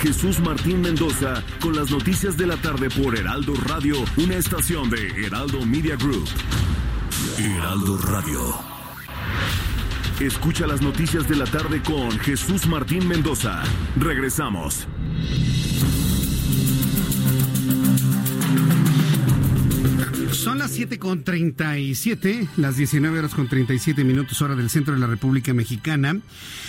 Jesús 0.00 0.40
Martín 0.40 0.80
Mendoza 0.80 1.42
con 1.60 1.76
las 1.76 1.90
noticias 1.90 2.36
de 2.36 2.46
la 2.46 2.56
tarde 2.56 2.90
por 2.90 3.16
Heraldo 3.16 3.54
Radio, 3.54 3.96
una 4.16 4.34
estación 4.34 4.90
de 4.90 5.24
Heraldo 5.24 5.64
Media 5.64 5.96
Group. 5.96 6.28
Heraldo 7.38 7.98
Radio. 7.98 8.76
Escucha 10.20 10.66
las 10.66 10.80
noticias 10.80 11.28
de 11.28 11.36
la 11.36 11.44
tarde 11.44 11.82
con 11.82 12.10
Jesús 12.20 12.66
Martín 12.66 13.06
Mendoza. 13.06 13.62
Regresamos. 13.96 14.88
Son 20.32 20.58
las 20.58 20.70
7 20.70 20.98
con 20.98 21.22
37, 21.22 22.48
las 22.56 22.78
19 22.78 23.18
horas 23.18 23.34
con 23.34 23.46
37 23.46 24.04
minutos 24.04 24.40
hora 24.40 24.54
del 24.54 24.70
centro 24.70 24.94
de 24.94 25.00
la 25.00 25.06
República 25.06 25.52
Mexicana. 25.52 26.18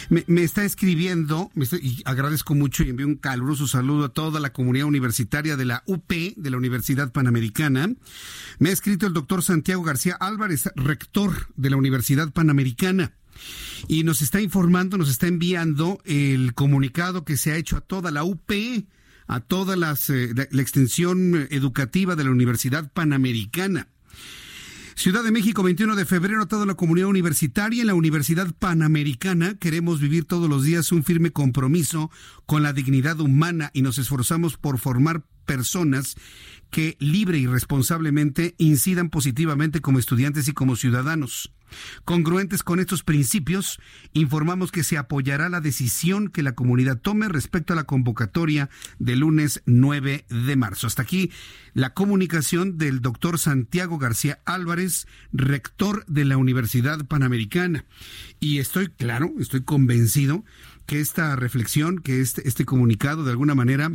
Me, 0.09 0.43
está 0.43 0.65
escribiendo, 0.65 1.49
y 1.81 2.01
agradezco 2.03 2.53
mucho 2.53 2.83
y 2.83 2.89
envío 2.89 3.07
un 3.07 3.15
caluroso 3.15 3.65
saludo 3.65 4.05
a 4.05 4.09
toda 4.09 4.41
la 4.41 4.51
comunidad 4.51 4.87
universitaria 4.87 5.55
de 5.55 5.65
la 5.65 5.83
UP, 5.85 6.11
de 6.11 6.49
la 6.49 6.57
Universidad 6.57 7.13
Panamericana. 7.13 7.93
Me 8.59 8.69
ha 8.69 8.73
escrito 8.73 9.07
el 9.07 9.13
doctor 9.13 9.41
Santiago 9.41 9.83
García 9.83 10.17
Álvarez, 10.19 10.69
rector 10.75 11.47
de 11.55 11.69
la 11.69 11.77
Universidad 11.77 12.31
Panamericana 12.33 13.13
y 13.87 14.03
nos 14.03 14.21
está 14.21 14.41
informando, 14.41 14.97
nos 14.97 15.09
está 15.09 15.27
enviando 15.27 15.99
el 16.05 16.53
comunicado 16.53 17.25
que 17.25 17.37
se 17.37 17.51
ha 17.51 17.57
hecho 17.57 17.77
a 17.77 17.81
toda 17.81 18.11
la 18.11 18.23
UP, 18.23 18.51
a 19.27 19.39
toda 19.39 19.75
eh, 19.75 20.33
la, 20.51 20.61
extensión 20.61 21.47
educativa 21.51 22.15
de 22.15 22.23
la 22.23 22.31
Universidad 22.31 22.91
Panamericana. 22.91 23.87
Ciudad 24.95 25.23
de 25.23 25.31
México, 25.31 25.61
21 25.61 25.95
de 25.95 26.05
febrero, 26.05 26.47
toda 26.47 26.65
la 26.65 26.73
comunidad 26.73 27.07
universitaria 27.07 27.81
en 27.81 27.87
la 27.87 27.93
Universidad 27.93 28.51
Panamericana 28.57 29.55
queremos 29.59 30.01
vivir 30.01 30.25
todos 30.25 30.49
los 30.49 30.63
días 30.63 30.91
un 30.91 31.03
firme 31.03 31.31
compromiso 31.31 32.09
con 32.47 32.63
la 32.63 32.73
dignidad 32.73 33.19
humana 33.19 33.69
y 33.73 33.83
nos 33.83 33.99
esforzamos 33.99 34.57
por 34.57 34.79
formar 34.79 35.23
personas 35.47 36.15
que 36.69 36.97
libre 36.99 37.39
y 37.39 37.47
responsablemente 37.47 38.53
incidan 38.59 39.09
positivamente 39.09 39.81
como 39.81 39.97
estudiantes 39.97 40.47
y 40.47 40.53
como 40.53 40.75
ciudadanos. 40.75 41.51
Congruentes 42.05 42.63
con 42.63 42.79
estos 42.79 43.03
principios, 43.03 43.79
informamos 44.13 44.71
que 44.71 44.83
se 44.83 44.97
apoyará 44.97 45.49
la 45.49 45.59
decisión 45.59 46.29
que 46.29 46.43
la 46.43 46.55
comunidad 46.55 46.99
tome 46.99 47.27
respecto 47.27 47.73
a 47.73 47.75
la 47.75 47.83
convocatoria 47.83 48.69
del 48.99 49.19
lunes 49.19 49.61
9 49.65 50.25
de 50.29 50.55
marzo. 50.55 50.87
Hasta 50.87 51.01
aquí 51.01 51.31
la 51.73 51.93
comunicación 51.93 52.77
del 52.77 53.01
doctor 53.01 53.37
Santiago 53.37 53.97
García 53.97 54.39
Álvarez, 54.45 55.07
rector 55.33 56.05
de 56.05 56.25
la 56.25 56.37
Universidad 56.37 57.05
Panamericana. 57.05 57.85
Y 58.39 58.59
estoy 58.59 58.87
claro, 58.87 59.33
estoy 59.39 59.63
convencido 59.63 60.45
que 60.85 61.01
esta 61.01 61.35
reflexión, 61.35 61.99
que 61.99 62.21
este, 62.21 62.47
este 62.47 62.63
comunicado 62.63 63.25
de 63.25 63.31
alguna 63.31 63.55
manera 63.55 63.91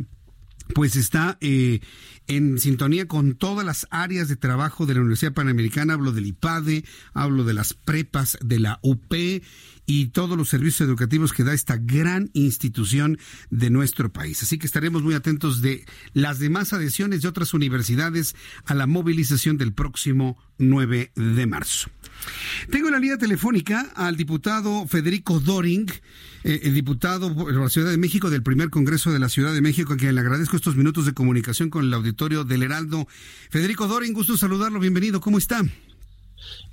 pues 0.73 0.95
está 0.95 1.37
eh, 1.41 1.81
en 2.27 2.59
sintonía 2.59 3.07
con 3.07 3.35
todas 3.35 3.65
las 3.65 3.87
áreas 3.91 4.27
de 4.27 4.35
trabajo 4.35 4.85
de 4.85 4.95
la 4.95 5.01
Universidad 5.01 5.33
Panamericana. 5.33 5.93
Hablo 5.93 6.11
del 6.11 6.27
IPADE, 6.27 6.85
hablo 7.13 7.43
de 7.43 7.53
las 7.53 7.73
prepas 7.73 8.37
de 8.41 8.59
la 8.59 8.79
UP 8.81 9.13
y 9.85 10.07
todos 10.07 10.37
los 10.37 10.49
servicios 10.49 10.87
educativos 10.87 11.33
que 11.33 11.43
da 11.43 11.53
esta 11.53 11.77
gran 11.77 12.29
institución 12.33 13.17
de 13.49 13.69
nuestro 13.69 14.11
país. 14.11 14.41
Así 14.43 14.57
que 14.57 14.65
estaremos 14.65 15.03
muy 15.03 15.13
atentos 15.13 15.61
de 15.61 15.85
las 16.13 16.39
demás 16.39 16.73
adhesiones 16.73 17.21
de 17.21 17.27
otras 17.27 17.53
universidades 17.53 18.35
a 18.65 18.73
la 18.73 18.87
movilización 18.87 19.57
del 19.57 19.73
próximo 19.73 20.37
9 20.57 21.11
de 21.15 21.47
marzo. 21.47 21.89
Tengo 22.69 22.87
en 22.87 22.93
la 22.93 22.99
línea 22.99 23.17
telefónica 23.17 23.91
al 23.95 24.15
diputado 24.15 24.87
Federico 24.87 25.39
Doring, 25.39 25.91
eh, 26.43 26.61
el 26.63 26.73
diputado 26.73 27.33
por 27.35 27.53
la 27.53 27.69
Ciudad 27.69 27.91
de 27.91 27.97
México 27.97 28.29
del 28.29 28.43
primer 28.43 28.69
Congreso 28.69 29.11
de 29.11 29.19
la 29.19 29.29
Ciudad 29.29 29.53
de 29.53 29.61
México, 29.61 29.93
a 29.93 29.97
quien 29.97 30.15
le 30.15 30.21
agradezco 30.21 30.55
estos 30.55 30.75
minutos 30.75 31.05
de 31.05 31.13
comunicación 31.13 31.69
con 31.69 31.85
el 31.85 31.93
auditorio 31.93 32.43
del 32.43 32.63
Heraldo. 32.63 33.07
Federico 33.49 33.87
Doring, 33.87 34.13
gusto 34.13 34.37
saludarlo, 34.37 34.79
bienvenido, 34.79 35.19
¿cómo 35.19 35.37
está? 35.37 35.63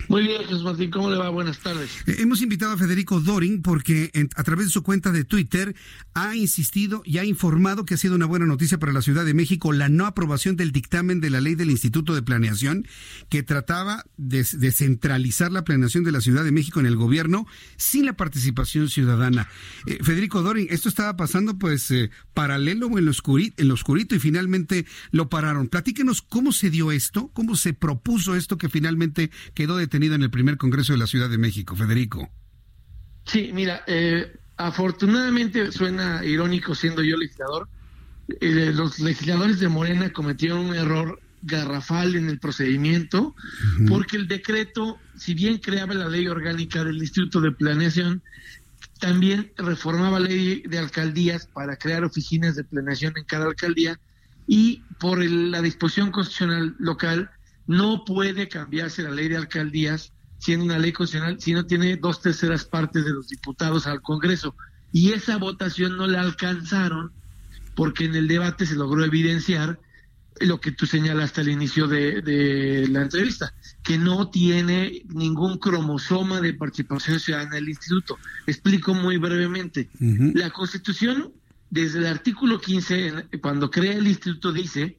Muy 0.08 0.22
bien, 0.22 0.42
Jesús 0.42 0.64
Martín, 0.64 0.90
¿cómo 0.90 1.08
le 1.08 1.16
va? 1.16 1.28
Buenas 1.28 1.60
tardes. 1.60 1.90
Eh, 2.06 2.16
hemos 2.18 2.42
invitado 2.42 2.72
a 2.72 2.76
Federico 2.76 3.20
Doring 3.20 3.62
porque 3.62 4.10
a 4.34 4.42
través 4.42 4.66
de 4.66 4.72
su 4.72 4.82
cuenta 4.82 5.12
de 5.12 5.24
Twitter 5.24 5.74
ha 6.14 6.34
insistido 6.34 7.02
y 7.04 7.18
ha 7.18 7.24
informado 7.24 7.84
que 7.84 7.94
ha 7.94 7.96
sido 7.96 8.16
una 8.16 8.26
buena 8.26 8.46
noticia 8.46 8.78
para 8.78 8.92
la 8.92 9.02
Ciudad 9.02 9.24
de 9.24 9.34
México 9.34 9.72
la 9.72 9.88
no 9.88 10.06
aprobación 10.06 10.56
del 10.56 10.72
dictamen 10.72 11.20
de 11.20 11.30
la 11.30 11.40
ley 11.40 11.54
del 11.54 11.70
Instituto 11.70 12.14
de 12.14 12.22
Planeación 12.22 12.86
que 13.28 13.42
trataba 13.42 14.04
de, 14.16 14.44
centralizar 14.44 15.52
la 15.52 15.64
planeación 15.64 16.02
de 16.02 16.12
la 16.12 16.20
Ciudad 16.20 16.44
de 16.44 16.52
México 16.52 16.80
en 16.80 16.86
el 16.86 16.96
gobierno 16.96 17.46
sin 17.76 18.06
la 18.06 18.14
participación 18.14 18.88
ciudadana. 18.88 19.48
Eh, 19.86 19.98
Federico 20.02 20.42
Doring, 20.42 20.66
esto 20.70 20.88
estaba 20.88 21.16
pasando 21.16 21.58
pues 21.58 21.90
eh, 21.90 22.10
paralelo 22.34 22.86
en 22.98 23.04
lo, 23.04 23.38
en 23.38 23.68
lo 23.68 23.74
oscurito 23.74 24.14
y 24.14 24.18
finalmente 24.18 24.86
lo 25.12 25.28
pararon. 25.28 25.68
Platíquenos 25.68 26.22
cómo 26.22 26.52
se 26.52 26.70
dio 26.70 26.90
esto, 26.90 27.30
cómo 27.32 27.54
se 27.54 27.74
propuso 27.74 28.34
esto 28.34 28.58
que 28.58 28.68
finalmente 28.68 29.30
quedó 29.60 29.76
detenido 29.76 30.14
en 30.14 30.22
el 30.22 30.30
primer 30.30 30.56
Congreso 30.56 30.94
de 30.94 30.98
la 30.98 31.06
Ciudad 31.06 31.28
de 31.28 31.36
México. 31.36 31.76
Federico. 31.76 32.30
Sí, 33.26 33.50
mira, 33.52 33.84
eh, 33.86 34.34
afortunadamente 34.56 35.70
suena 35.70 36.24
irónico 36.24 36.74
siendo 36.74 37.02
yo 37.02 37.18
legislador. 37.18 37.68
Eh, 38.40 38.72
los 38.74 39.00
legisladores 39.00 39.60
de 39.60 39.68
Morena 39.68 40.14
cometieron 40.14 40.60
un 40.60 40.74
error 40.74 41.20
garrafal 41.42 42.16
en 42.16 42.30
el 42.30 42.38
procedimiento, 42.38 43.34
porque 43.86 44.16
el 44.16 44.28
decreto, 44.28 44.98
si 45.18 45.34
bien 45.34 45.58
creaba 45.58 45.92
la 45.92 46.08
ley 46.08 46.26
orgánica 46.26 46.82
del 46.82 46.96
Instituto 46.96 47.42
de 47.42 47.52
Planeación, 47.52 48.22
también 48.98 49.52
reformaba 49.58 50.20
la 50.20 50.28
ley 50.28 50.62
de 50.66 50.78
alcaldías 50.78 51.46
para 51.46 51.76
crear 51.76 52.02
oficinas 52.02 52.56
de 52.56 52.64
planeación 52.64 53.12
en 53.14 53.24
cada 53.24 53.44
alcaldía 53.44 54.00
y 54.46 54.82
por 54.98 55.22
la 55.22 55.60
disposición 55.60 56.10
constitucional 56.12 56.76
local 56.78 57.30
no 57.70 58.04
puede 58.04 58.48
cambiarse 58.48 59.00
la 59.00 59.12
ley 59.12 59.28
de 59.28 59.36
alcaldías 59.36 60.12
siendo 60.38 60.64
una 60.64 60.76
ley 60.76 60.90
constitucional 60.90 61.40
si 61.40 61.52
no 61.52 61.66
tiene 61.66 61.96
dos 61.96 62.20
terceras 62.20 62.64
partes 62.64 63.04
de 63.04 63.12
los 63.12 63.28
diputados 63.28 63.86
al 63.86 64.02
Congreso. 64.02 64.56
Y 64.90 65.12
esa 65.12 65.36
votación 65.36 65.96
no 65.96 66.08
la 66.08 66.20
alcanzaron 66.20 67.12
porque 67.76 68.06
en 68.06 68.16
el 68.16 68.26
debate 68.26 68.66
se 68.66 68.74
logró 68.74 69.04
evidenciar 69.04 69.78
lo 70.40 70.60
que 70.60 70.72
tú 70.72 70.84
señalaste 70.84 71.42
al 71.42 71.48
inicio 71.48 71.86
de, 71.86 72.88
la 72.90 73.02
entrevista, 73.02 73.54
que 73.84 73.98
no 73.98 74.30
tiene 74.30 75.04
ningún 75.08 75.58
cromosoma 75.58 76.40
de 76.40 76.54
participación 76.54 77.20
ciudadana 77.20 77.58
el 77.58 77.68
instituto. 77.68 78.18
Explico 78.48 78.94
muy 78.94 79.16
brevemente. 79.16 79.90
La 80.00 80.50
Constitución, 80.50 81.32
desde 81.68 82.00
el 82.00 82.06
artículo 82.06 82.60
15, 82.60 83.26
cuando 83.40 83.70
crea 83.70 83.92
el 83.92 84.08
instituto, 84.08 84.50
dice 84.50 84.98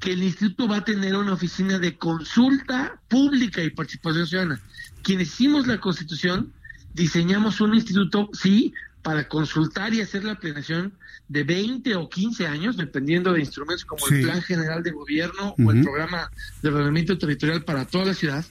que 0.00 0.12
el 0.12 0.22
instituto 0.22 0.68
va 0.68 0.78
a 0.78 0.84
tener 0.84 1.16
una 1.16 1.32
oficina 1.32 1.78
de 1.78 1.96
consulta 1.96 3.00
pública 3.08 3.62
y 3.62 3.70
participación 3.70 4.26
ciudadana. 4.26 4.60
Quienes 5.02 5.28
hicimos 5.28 5.66
la 5.66 5.80
constitución, 5.80 6.52
diseñamos 6.94 7.60
un 7.60 7.74
instituto, 7.74 8.28
sí, 8.32 8.72
para 9.02 9.28
consultar 9.28 9.94
y 9.94 10.00
hacer 10.00 10.24
la 10.24 10.38
planeación 10.38 10.92
de 11.28 11.44
20 11.44 11.96
o 11.96 12.08
15 12.08 12.46
años, 12.46 12.76
dependiendo 12.76 13.32
de 13.32 13.40
instrumentos 13.40 13.84
como 13.84 14.06
el 14.08 14.22
Plan 14.22 14.42
General 14.42 14.82
de 14.82 14.90
Gobierno 14.90 15.54
o 15.58 15.70
el 15.72 15.82
Programa 15.82 16.30
de 16.62 16.68
Ordenamiento 16.68 17.18
Territorial 17.18 17.64
para 17.64 17.86
toda 17.86 18.06
la 18.06 18.14
ciudad, 18.14 18.44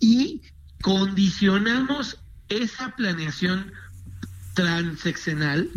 y 0.00 0.42
condicionamos 0.82 2.18
esa 2.48 2.94
planeación 2.96 3.72
transeccional 4.54 5.70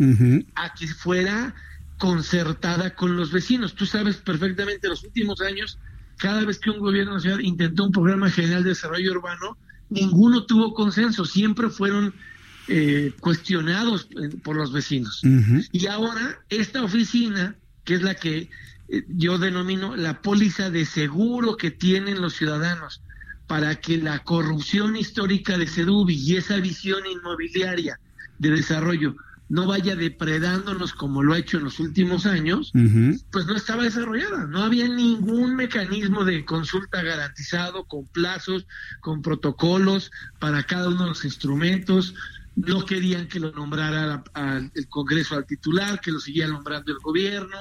a 0.54 0.74
que 0.74 0.88
fuera 0.88 1.54
concertada 2.02 2.96
con 2.96 3.16
los 3.16 3.30
vecinos. 3.30 3.76
Tú 3.76 3.86
sabes 3.86 4.16
perfectamente, 4.16 4.88
los 4.88 5.04
últimos 5.04 5.40
años, 5.40 5.78
cada 6.18 6.44
vez 6.44 6.58
que 6.58 6.70
un 6.70 6.80
gobierno 6.80 7.20
ciudad 7.20 7.38
intentó 7.38 7.84
un 7.84 7.92
programa 7.92 8.28
general 8.28 8.64
de 8.64 8.70
desarrollo 8.70 9.12
urbano, 9.12 9.56
ninguno 9.88 10.44
tuvo 10.44 10.74
consenso, 10.74 11.24
siempre 11.24 11.70
fueron 11.70 12.12
eh, 12.66 13.12
cuestionados 13.20 14.08
eh, 14.20 14.36
por 14.42 14.56
los 14.56 14.72
vecinos. 14.72 15.22
Y 15.70 15.86
ahora 15.86 16.40
esta 16.48 16.82
oficina, 16.82 17.54
que 17.84 17.94
es 17.94 18.02
la 18.02 18.16
que 18.16 18.50
eh, 18.88 19.04
yo 19.06 19.38
denomino 19.38 19.94
la 19.94 20.22
póliza 20.22 20.70
de 20.70 20.84
seguro 20.86 21.56
que 21.56 21.70
tienen 21.70 22.20
los 22.20 22.34
ciudadanos 22.34 23.00
para 23.46 23.76
que 23.76 23.98
la 23.98 24.24
corrupción 24.24 24.96
histórica 24.96 25.56
de 25.56 25.68
Sedubi 25.68 26.16
y 26.16 26.34
esa 26.34 26.56
visión 26.56 27.06
inmobiliaria 27.06 28.00
de 28.40 28.50
desarrollo 28.50 29.14
no 29.52 29.66
vaya 29.66 29.94
depredándonos 29.96 30.94
como 30.94 31.22
lo 31.22 31.34
ha 31.34 31.38
hecho 31.38 31.58
en 31.58 31.64
los 31.64 31.78
últimos 31.78 32.24
años, 32.24 32.72
pues 33.30 33.44
no 33.44 33.54
estaba 33.54 33.82
desarrollada. 33.82 34.46
No 34.46 34.62
había 34.62 34.88
ningún 34.88 35.56
mecanismo 35.56 36.24
de 36.24 36.46
consulta 36.46 37.02
garantizado 37.02 37.84
con 37.84 38.06
plazos, 38.06 38.66
con 39.02 39.20
protocolos 39.20 40.10
para 40.38 40.62
cada 40.62 40.88
uno 40.88 41.02
de 41.02 41.08
los 41.10 41.26
instrumentos. 41.26 42.14
No 42.56 42.86
querían 42.86 43.28
que 43.28 43.40
lo 43.40 43.52
nombrara 43.52 44.24
el 44.74 44.88
Congreso 44.88 45.34
al 45.34 45.44
titular, 45.44 46.00
que 46.00 46.12
lo 46.12 46.20
siguiera 46.20 46.48
nombrando 46.48 46.90
el 46.90 46.98
gobierno. 47.00 47.58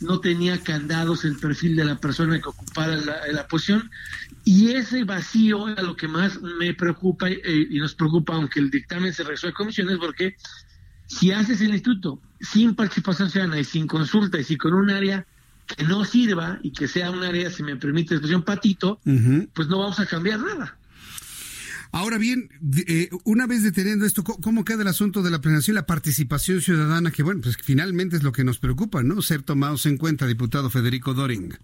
No 0.00 0.20
tenía 0.20 0.58
candados 0.62 1.26
el 1.26 1.36
perfil 1.36 1.76
de 1.76 1.84
la 1.84 2.00
persona 2.00 2.40
que 2.40 2.48
ocupara 2.48 2.96
la, 2.96 3.46
posición. 3.48 3.90
Y 4.46 4.70
ese 4.70 5.04
vacío 5.04 5.68
era 5.68 5.82
lo 5.82 5.94
que 5.94 6.08
más 6.08 6.40
me 6.40 6.72
preocupa 6.72 7.28
eh, 7.28 7.66
y 7.68 7.78
nos 7.80 7.94
preocupa, 7.94 8.34
aunque 8.34 8.60
el 8.60 8.70
dictamen 8.70 9.12
se 9.12 9.24
resuelve 9.24 9.52
a 9.52 9.58
comisiones, 9.58 9.98
porque 9.98 10.34
si 11.08 11.32
haces 11.32 11.60
el 11.60 11.70
instituto 11.70 12.20
sin 12.40 12.74
participación 12.74 13.30
ciudadana 13.30 13.58
y 13.58 13.64
sin 13.64 13.86
consulta 13.86 14.38
y 14.38 14.44
si 14.44 14.56
con 14.56 14.74
un 14.74 14.90
área 14.90 15.26
que 15.66 15.82
no 15.84 16.04
sirva 16.04 16.60
y 16.62 16.70
que 16.70 16.86
sea 16.86 17.10
un 17.10 17.22
área, 17.24 17.50
si 17.50 17.62
me 17.62 17.76
permite 17.76 18.14
la 18.14 18.18
expresión, 18.18 18.42
patito, 18.42 19.00
pues 19.54 19.68
no 19.68 19.80
vamos 19.80 19.98
a 19.98 20.06
cambiar 20.06 20.40
nada. 20.40 20.76
Ahora 21.90 22.18
bien, 22.18 22.50
eh, 22.86 23.08
una 23.24 23.46
vez 23.46 23.62
deteniendo 23.62 24.04
esto, 24.04 24.22
¿cómo 24.22 24.64
queda 24.64 24.82
el 24.82 24.88
asunto 24.88 25.22
de 25.22 25.30
la 25.30 25.40
planeación 25.40 25.74
y 25.74 25.76
la 25.76 25.86
participación 25.86 26.60
ciudadana? 26.60 27.10
Que 27.10 27.22
bueno, 27.22 27.40
pues 27.42 27.56
finalmente 27.56 28.16
es 28.16 28.22
lo 28.22 28.32
que 28.32 28.44
nos 28.44 28.58
preocupa, 28.58 29.02
¿no? 29.02 29.20
Ser 29.22 29.42
tomados 29.42 29.86
en 29.86 29.96
cuenta, 29.96 30.26
diputado 30.26 30.68
Federico 30.68 31.14
Doring. 31.14 31.54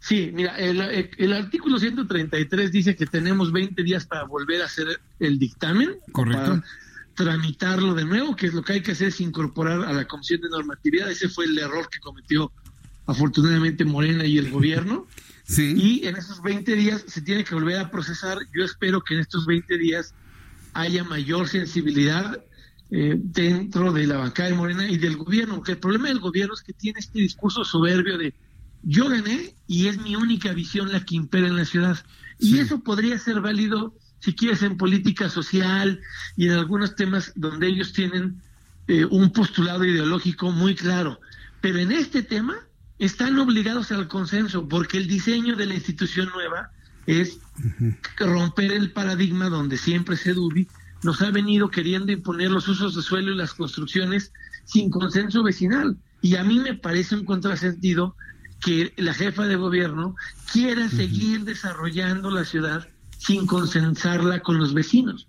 Sí, 0.00 0.30
mira, 0.34 0.56
el, 0.56 0.80
el, 1.16 1.32
artículo 1.32 1.78
133 1.78 2.70
dice 2.70 2.96
que 2.96 3.06
tenemos 3.06 3.52
20 3.52 3.82
días 3.82 4.06
para 4.06 4.24
volver 4.24 4.62
a 4.62 4.66
hacer 4.66 5.00
el 5.20 5.38
dictamen. 5.38 5.96
Correcto 6.12 6.62
tramitarlo 7.16 7.94
de 7.94 8.04
nuevo, 8.04 8.36
que 8.36 8.46
es 8.46 8.54
lo 8.54 8.62
que 8.62 8.74
hay 8.74 8.82
que 8.82 8.92
hacer 8.92 9.08
es 9.08 9.20
incorporar 9.20 9.84
a 9.84 9.92
la 9.92 10.06
Comisión 10.06 10.40
de 10.42 10.48
Normatividad. 10.48 11.10
Ese 11.10 11.28
fue 11.28 11.46
el 11.46 11.58
error 11.58 11.88
que 11.90 11.98
cometió 11.98 12.52
afortunadamente 13.06 13.84
Morena 13.84 14.24
y 14.24 14.38
el 14.38 14.50
gobierno. 14.50 15.06
Sí. 15.48 15.74
Y 15.76 16.06
en 16.08 16.16
esos 16.16 16.42
20 16.42 16.74
días 16.74 17.04
se 17.06 17.22
tiene 17.22 17.44
que 17.44 17.54
volver 17.54 17.78
a 17.78 17.88
procesar. 17.88 18.36
Yo 18.52 18.64
espero 18.64 19.04
que 19.04 19.14
en 19.14 19.20
estos 19.20 19.46
20 19.46 19.78
días 19.78 20.12
haya 20.72 21.04
mayor 21.04 21.46
sensibilidad 21.46 22.42
eh, 22.90 23.14
dentro 23.16 23.92
de 23.92 24.08
la 24.08 24.16
bancada 24.16 24.48
de 24.48 24.56
Morena 24.56 24.90
y 24.90 24.96
del 24.96 25.16
gobierno, 25.16 25.54
porque 25.54 25.70
el 25.70 25.78
problema 25.78 26.08
del 26.08 26.18
gobierno 26.18 26.52
es 26.52 26.62
que 26.62 26.72
tiene 26.72 26.98
este 26.98 27.20
discurso 27.20 27.64
soberbio 27.64 28.18
de 28.18 28.34
yo 28.82 29.08
gané 29.08 29.54
y 29.68 29.86
es 29.86 29.98
mi 29.98 30.16
única 30.16 30.52
visión 30.52 30.90
la 30.90 31.04
que 31.04 31.14
impera 31.14 31.46
en 31.46 31.56
la 31.56 31.64
ciudad. 31.64 31.96
Y 32.40 32.58
eso 32.58 32.80
podría 32.80 33.16
ser 33.20 33.40
válido 33.40 33.94
si 34.26 34.34
quieres 34.34 34.62
en 34.62 34.76
política 34.76 35.30
social 35.30 36.00
y 36.36 36.48
en 36.48 36.54
algunos 36.54 36.96
temas 36.96 37.32
donde 37.36 37.68
ellos 37.68 37.92
tienen 37.92 38.42
eh, 38.88 39.04
un 39.04 39.32
postulado 39.32 39.84
ideológico 39.84 40.50
muy 40.50 40.74
claro. 40.74 41.20
Pero 41.60 41.78
en 41.78 41.92
este 41.92 42.24
tema 42.24 42.56
están 42.98 43.38
obligados 43.38 43.92
al 43.92 44.08
consenso 44.08 44.68
porque 44.68 44.98
el 44.98 45.06
diseño 45.06 45.54
de 45.54 45.66
la 45.66 45.74
institución 45.74 46.28
nueva 46.34 46.70
es 47.06 47.38
romper 48.18 48.72
el 48.72 48.90
paradigma 48.90 49.48
donde 49.48 49.76
siempre 49.76 50.16
se 50.16 50.32
dubi 50.32 50.66
nos 51.04 51.22
ha 51.22 51.30
venido 51.30 51.70
queriendo 51.70 52.10
imponer 52.10 52.50
los 52.50 52.66
usos 52.66 52.96
de 52.96 53.02
suelo 53.02 53.30
y 53.32 53.36
las 53.36 53.54
construcciones 53.54 54.32
sin 54.64 54.90
consenso 54.90 55.44
vecinal. 55.44 55.96
Y 56.20 56.34
a 56.34 56.42
mí 56.42 56.58
me 56.58 56.74
parece 56.74 57.14
un 57.14 57.24
contrasentido 57.24 58.16
que 58.60 58.92
la 58.96 59.14
jefa 59.14 59.46
de 59.46 59.54
gobierno 59.54 60.16
quiera 60.52 60.88
seguir 60.88 61.44
desarrollando 61.44 62.32
la 62.32 62.44
ciudad 62.44 62.88
sin 63.26 63.46
consensarla 63.46 64.40
con 64.40 64.58
los 64.58 64.72
vecinos. 64.72 65.26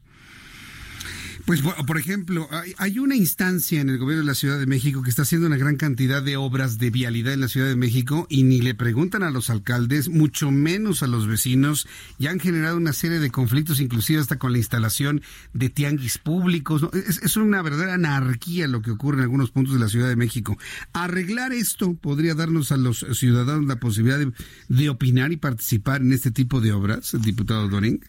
Pues, 1.47 1.61
por 1.61 1.97
ejemplo, 1.97 2.49
hay, 2.77 2.99
una 2.99 3.15
instancia 3.15 3.79
en 3.79 3.87
el 3.87 3.97
gobierno 3.97 4.21
de 4.21 4.27
la 4.27 4.35
Ciudad 4.35 4.59
de 4.59 4.65
México 4.65 5.01
que 5.01 5.09
está 5.09 5.21
haciendo 5.21 5.47
una 5.47 5.55
gran 5.55 5.77
cantidad 5.77 6.21
de 6.21 6.35
obras 6.35 6.77
de 6.77 6.89
vialidad 6.89 7.31
en 7.31 7.39
la 7.39 7.47
Ciudad 7.47 7.69
de 7.69 7.77
México 7.77 8.27
y 8.29 8.43
ni 8.43 8.59
le 8.59 8.75
preguntan 8.75 9.23
a 9.23 9.31
los 9.31 9.49
alcaldes, 9.49 10.09
mucho 10.09 10.51
menos 10.51 11.03
a 11.03 11.07
los 11.07 11.25
vecinos, 11.25 11.87
y 12.19 12.27
han 12.27 12.41
generado 12.41 12.75
una 12.75 12.91
serie 12.91 13.19
de 13.19 13.31
conflictos, 13.31 13.79
inclusive 13.79 14.19
hasta 14.19 14.37
con 14.37 14.51
la 14.51 14.57
instalación 14.57 15.21
de 15.53 15.69
tianguis 15.69 16.17
públicos. 16.17 16.85
Es, 16.91 17.23
es 17.23 17.37
una 17.37 17.61
verdadera 17.61 17.93
anarquía 17.93 18.67
lo 18.67 18.81
que 18.81 18.91
ocurre 18.91 19.19
en 19.19 19.23
algunos 19.23 19.49
puntos 19.49 19.73
de 19.73 19.79
la 19.79 19.87
Ciudad 19.87 20.09
de 20.09 20.17
México. 20.17 20.57
Arreglar 20.91 21.53
esto 21.53 21.93
podría 21.93 22.35
darnos 22.35 22.73
a 22.73 22.77
los 22.77 23.05
ciudadanos 23.13 23.67
la 23.67 23.79
posibilidad 23.79 24.19
de, 24.19 24.33
de 24.67 24.89
opinar 24.89 25.31
y 25.31 25.37
participar 25.37 26.01
en 26.01 26.11
este 26.11 26.31
tipo 26.31 26.59
de 26.59 26.73
obras, 26.73 27.15
diputado 27.21 27.69
Doring. 27.69 28.01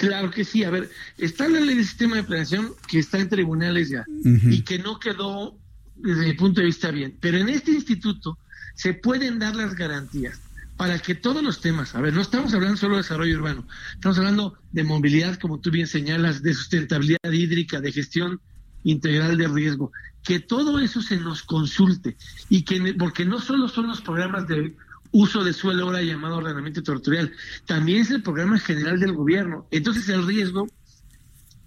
Claro 0.00 0.30
que 0.30 0.46
sí. 0.46 0.64
A 0.64 0.70
ver, 0.70 0.88
está 1.18 1.46
la 1.46 1.60
ley 1.60 1.76
de 1.76 1.84
sistema 1.84 2.16
de 2.16 2.24
planeación 2.24 2.72
que 2.88 3.00
está 3.00 3.18
en 3.18 3.28
tribunales 3.28 3.90
ya 3.90 4.06
y 4.24 4.62
que 4.62 4.78
no 4.78 4.98
quedó 4.98 5.58
desde 5.94 6.24
mi 6.24 6.32
punto 6.32 6.60
de 6.60 6.68
vista 6.68 6.90
bien. 6.90 7.18
Pero 7.20 7.36
en 7.36 7.50
este 7.50 7.72
instituto 7.72 8.38
se 8.74 8.94
pueden 8.94 9.38
dar 9.38 9.54
las 9.54 9.74
garantías 9.74 10.40
para 10.78 10.98
que 10.98 11.14
todos 11.14 11.42
los 11.42 11.60
temas, 11.60 11.94
a 11.94 12.00
ver, 12.00 12.14
no 12.14 12.22
estamos 12.22 12.54
hablando 12.54 12.78
solo 12.78 12.94
de 12.94 13.02
desarrollo 13.02 13.36
urbano, 13.36 13.66
estamos 13.92 14.16
hablando 14.16 14.56
de 14.72 14.84
movilidad, 14.84 15.38
como 15.38 15.60
tú 15.60 15.70
bien 15.70 15.86
señalas, 15.86 16.42
de 16.42 16.54
sustentabilidad 16.54 17.30
hídrica, 17.30 17.82
de 17.82 17.92
gestión 17.92 18.40
integral 18.82 19.36
de 19.36 19.48
riesgo, 19.48 19.92
que 20.22 20.40
todo 20.40 20.78
eso 20.78 21.02
se 21.02 21.18
nos 21.18 21.42
consulte 21.42 22.16
y 22.48 22.62
que, 22.62 22.94
porque 22.98 23.26
no 23.26 23.38
solo 23.38 23.68
son 23.68 23.88
los 23.88 24.00
programas 24.00 24.48
de 24.48 24.74
uso 25.12 25.44
de 25.44 25.52
suelo 25.52 25.84
ahora 25.84 26.02
llamado 26.02 26.38
ordenamiento 26.38 26.82
territorial. 26.82 27.32
También 27.66 28.02
es 28.02 28.10
el 28.10 28.22
programa 28.22 28.58
general 28.58 29.00
del 29.00 29.12
gobierno. 29.12 29.66
Entonces 29.70 30.08
el 30.08 30.26
riesgo 30.26 30.66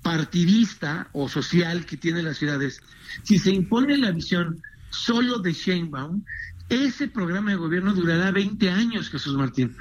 partidista 0.01 1.09
o 1.13 1.29
social 1.29 1.85
que 1.85 1.97
tiene 1.97 2.23
las 2.23 2.37
ciudades, 2.37 2.81
si 3.23 3.39
se 3.39 3.51
impone 3.51 3.97
la 3.97 4.11
visión 4.11 4.61
solo 4.89 5.39
de 5.39 5.53
Sheinbaum, 5.53 6.23
ese 6.69 7.07
programa 7.07 7.51
de 7.51 7.57
gobierno 7.57 7.93
durará 7.93 8.31
20 8.31 8.69
años, 8.69 9.09
Jesús 9.09 9.35
Martín. 9.35 9.75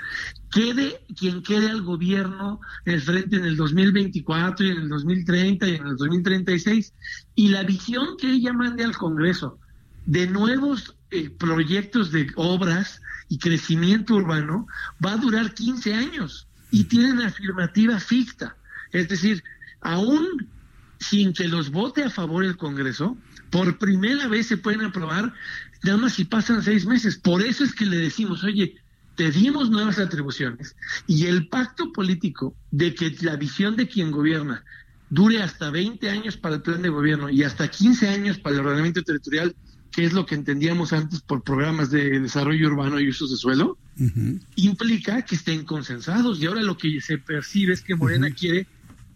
Quede 0.50 1.00
quien 1.16 1.42
quede 1.42 1.70
al 1.70 1.82
gobierno 1.82 2.60
en 2.84 2.94
el 2.94 3.00
frente 3.00 3.36
en 3.36 3.44
el 3.44 3.56
2024 3.56 4.66
y 4.66 4.70
en 4.70 4.76
el 4.76 4.88
2030 4.88 5.68
y 5.68 5.74
en 5.76 5.86
el 5.86 5.96
2036. 5.96 6.92
Y 7.34 7.48
la 7.48 7.62
visión 7.62 8.16
que 8.18 8.30
ella 8.30 8.52
mande 8.52 8.84
al 8.84 8.96
Congreso 8.96 9.58
de 10.06 10.26
nuevos 10.26 10.96
eh, 11.10 11.30
proyectos 11.30 12.10
de 12.10 12.30
obras 12.36 13.00
y 13.28 13.38
crecimiento 13.38 14.14
urbano 14.14 14.66
va 15.04 15.12
a 15.12 15.16
durar 15.16 15.54
15 15.54 15.94
años 15.94 16.48
y 16.70 16.84
tienen 16.84 17.20
afirmativa 17.20 17.98
ficta. 18.00 18.56
Es 18.92 19.08
decir, 19.08 19.42
aún 19.80 20.48
sin 20.98 21.32
que 21.32 21.48
los 21.48 21.70
vote 21.70 22.04
a 22.04 22.10
favor 22.10 22.44
el 22.44 22.56
Congreso, 22.56 23.16
por 23.50 23.78
primera 23.78 24.28
vez 24.28 24.46
se 24.46 24.56
pueden 24.56 24.82
aprobar 24.82 25.32
nada 25.82 25.98
más 25.98 26.14
si 26.14 26.24
pasan 26.24 26.62
seis 26.62 26.86
meses. 26.86 27.18
Por 27.18 27.42
eso 27.42 27.64
es 27.64 27.74
que 27.74 27.86
le 27.86 27.98
decimos, 27.98 28.44
oye, 28.44 28.76
te 29.16 29.30
dimos 29.30 29.70
nuevas 29.70 29.98
atribuciones 29.98 30.74
y 31.06 31.26
el 31.26 31.48
pacto 31.48 31.92
político 31.92 32.54
de 32.70 32.94
que 32.94 33.14
la 33.20 33.36
visión 33.36 33.76
de 33.76 33.88
quien 33.88 34.10
gobierna 34.10 34.64
dure 35.10 35.42
hasta 35.42 35.70
20 35.70 36.08
años 36.08 36.38
para 36.38 36.54
el 36.54 36.62
plan 36.62 36.80
de 36.80 36.88
gobierno 36.88 37.28
y 37.28 37.42
hasta 37.44 37.68
15 37.68 38.08
años 38.08 38.38
para 38.38 38.56
el 38.56 38.62
ordenamiento 38.62 39.02
territorial 39.02 39.54
que 39.92 40.04
es 40.04 40.12
lo 40.14 40.24
que 40.26 40.34
entendíamos 40.34 40.92
antes 40.92 41.20
por 41.20 41.42
programas 41.42 41.90
de 41.90 42.18
desarrollo 42.18 42.68
urbano 42.68 42.98
y 42.98 43.08
usos 43.08 43.30
de 43.30 43.36
suelo, 43.36 43.78
implica 44.56 45.22
que 45.22 45.34
estén 45.34 45.64
consensados. 45.64 46.40
Y 46.40 46.46
ahora 46.46 46.62
lo 46.62 46.76
que 46.78 47.00
se 47.00 47.18
percibe 47.18 47.74
es 47.74 47.82
que 47.82 47.94
Morena 47.94 48.30
quiere 48.30 48.66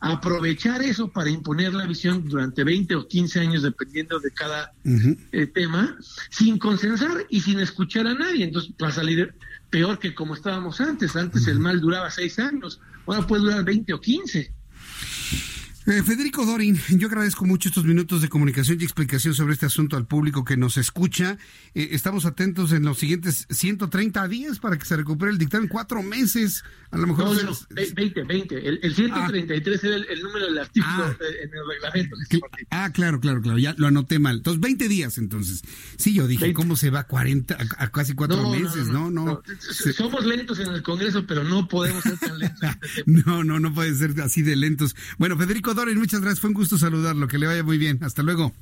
aprovechar 0.01 0.82
eso 0.82 1.09
para 1.09 1.31
imponer 1.31 1.73
la 1.73 1.86
visión 1.86 2.28
durante 2.28 2.62
20 2.62 2.94
o 2.97 3.09
15 3.09 3.40
años, 3.40 3.62
dependiendo 3.62 4.20
de 4.20 4.31
cada 4.31 4.73
eh, 5.32 5.47
tema, 5.47 5.97
sin 6.31 6.59
consensar 6.59 7.27
y 7.31 7.40
sin 7.40 7.59
escuchar 7.59 8.07
a 8.07 8.15
nadie. 8.15 8.44
Entonces 8.44 8.73
va 8.82 8.89
a 8.89 8.93
salir 8.93 9.35
peor 9.70 9.98
que 9.98 10.15
como 10.15 10.35
estábamos 10.35 10.81
antes. 10.81 11.16
Antes 11.16 11.47
el 11.48 11.59
mal 11.59 11.81
duraba 11.81 12.11
6 12.11 12.39
años, 12.39 12.81
ahora 13.07 13.27
puede 13.27 13.43
durar 13.43 13.65
20 13.65 13.94
o 13.94 14.01
15. 14.01 14.53
Eh, 15.87 16.03
Federico 16.03 16.45
Dorin, 16.45 16.77
yo 16.89 17.07
agradezco 17.07 17.45
mucho 17.45 17.69
estos 17.69 17.85
minutos 17.85 18.21
de 18.21 18.29
comunicación 18.29 18.79
y 18.81 18.85
explicación 18.85 19.35
sobre 19.35 19.53
este 19.53 19.67
asunto 19.67 19.97
al 19.97 20.05
público 20.05 20.45
que 20.45 20.57
nos 20.57 20.79
escucha. 20.79 21.39
Eh, 21.75 21.91
estamos 21.93 22.27
atentos 22.27 22.73
en 22.73 22.85
los 22.85 22.99
siguientes 22.99 23.47
130 23.51 24.27
días 24.27 24.59
para 24.59 24.77
que 24.79 24.85
se 24.85 24.97
recupere 24.97 25.31
el 25.31 25.39
dictamen. 25.39 25.69
Cuatro 25.69 26.03
meses, 26.03 26.65
a 26.91 26.99
lo 26.99 27.07
mejor. 27.07 27.41
No, 27.41 27.53
20, 27.71 28.25
20. 28.25 28.69
El, 28.69 28.95
133 28.97 29.85
era 29.85 29.95
el, 29.95 30.23
número 30.23 30.47
del 30.47 30.59
artículo 30.59 31.05
ah. 31.05 31.17
en 31.21 31.51
el 31.55 31.69
reglamento. 31.69 32.17
ah, 32.71 32.91
claro, 32.93 33.21
claro, 33.21 33.41
claro. 33.41 33.59
Ya 33.59 33.73
lo 33.79 33.87
anoté 33.87 34.19
mal. 34.19 34.39
Entonces, 34.39 34.61
20 34.61 34.89
días 34.89 35.19
entonces. 35.19 35.63
Sí, 35.99 36.15
yo 36.15 36.27
dije, 36.27 36.53
¿cómo 36.53 36.75
se 36.75 36.91
va 36.91 37.01
a 37.01 37.07
40, 37.07 37.59
a, 37.79 37.91
casi 37.93 38.15
cuatro 38.15 38.51
meses? 38.51 38.89
No, 38.89 39.09
no. 39.13 39.41
Somos 39.97 40.27
lentos 40.27 40.59
en 40.59 40.73
el 40.73 40.83
Congreso, 40.83 41.25
pero 41.29 41.45
no 41.45 41.69
podemos 41.69 42.03
ser 42.03 42.19
tan 42.19 42.41
lentos. 42.41 42.61
Este 42.83 43.05
no, 43.07 43.45
no, 43.45 43.61
no 43.61 43.73
puede 43.73 43.95
ser 43.95 44.21
así 44.21 44.43
de 44.43 44.57
lentos. 44.57 44.97
Bueno, 45.19 45.37
Federico 45.37 45.76
Dorin, 45.77 45.98
muchas 45.98 46.20
gracias. 46.20 46.40
Fue 46.40 46.48
un 46.48 46.55
gusto 46.55 46.78
saludarlo. 46.78 47.28
Que 47.28 47.39
le 47.39 47.47
vaya 47.47 47.62
muy 47.62 47.78
bien. 47.78 48.03
Hasta 48.03 48.23
luego. 48.23 48.53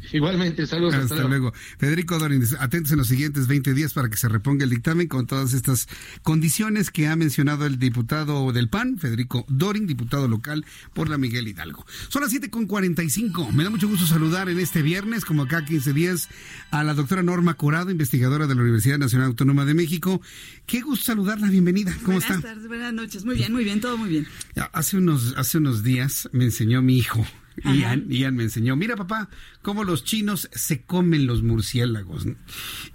Igualmente, 0.12 0.66
saludos. 0.66 0.94
Hasta, 0.94 1.24
luego. 1.24 1.52
Federico 1.78 2.18
Dorin, 2.18 2.42
atentos 2.58 2.92
en 2.92 2.98
los 2.98 3.08
siguientes 3.08 3.46
20 3.46 3.74
días 3.74 3.92
para 3.92 4.08
que 4.08 4.16
se 4.16 4.28
reponga 4.28 4.64
el 4.64 4.70
dictamen 4.70 5.08
con 5.08 5.26
todas 5.26 5.52
estas 5.52 5.88
condiciones 6.22 6.90
que 6.90 7.08
ha 7.08 7.16
mencionado 7.16 7.66
el 7.66 7.78
diputado 7.78 8.52
del 8.52 8.68
PAN, 8.68 8.98
Federico 8.98 9.44
Dorin, 9.48 9.86
diputado 9.86 10.28
local 10.28 10.64
por 10.94 11.08
la 11.08 11.18
Miguel 11.18 11.48
Hidalgo. 11.48 11.86
Son 12.08 12.22
las 12.22 12.32
7.45. 12.32 13.52
Me 13.52 13.64
da 13.64 13.70
mucho 13.70 13.88
gusto 13.88 14.06
saludar 14.06 14.48
en 14.48 14.58
este 14.58 14.82
viernes, 14.82 15.24
como 15.24 15.42
acá 15.42 15.64
15 15.64 15.92
días, 15.92 16.28
a 16.70 16.84
la 16.84 16.94
doctora 16.94 17.22
Norma 17.22 17.54
Corado, 17.54 17.90
investigadora 17.90 18.46
de 18.46 18.54
la 18.54 18.62
Universidad 18.62 18.98
Nacional 18.98 19.28
Autónoma 19.28 19.64
de 19.64 19.74
México. 19.74 20.20
Qué 20.66 20.80
gusto 20.80 21.06
saludarla, 21.06 21.48
bienvenida. 21.48 21.92
¿Cómo 22.02 22.18
buenas 22.18 22.24
está? 22.24 22.34
Buenas 22.34 22.54
tardes, 22.54 22.68
buenas 22.68 22.92
noches. 22.94 23.24
Muy 23.24 23.36
bien, 23.36 23.52
muy 23.52 23.64
bien, 23.64 23.80
todo 23.80 23.96
muy 23.96 24.08
bien. 24.08 24.26
Hace 24.72 24.96
unos, 24.96 25.34
hace 25.36 25.58
unos 25.58 25.82
días 25.82 26.28
me 26.32 26.44
enseñó 26.44 26.82
mi 26.82 26.98
hijo 26.98 27.26
Ian, 27.64 28.08
Ian, 28.08 28.36
me 28.36 28.44
enseñó, 28.44 28.76
mira 28.76 28.96
papá, 28.96 29.28
cómo 29.62 29.84
los 29.84 30.04
chinos 30.04 30.48
se 30.52 30.82
comen 30.82 31.26
los 31.26 31.42
murciélagos. 31.42 32.26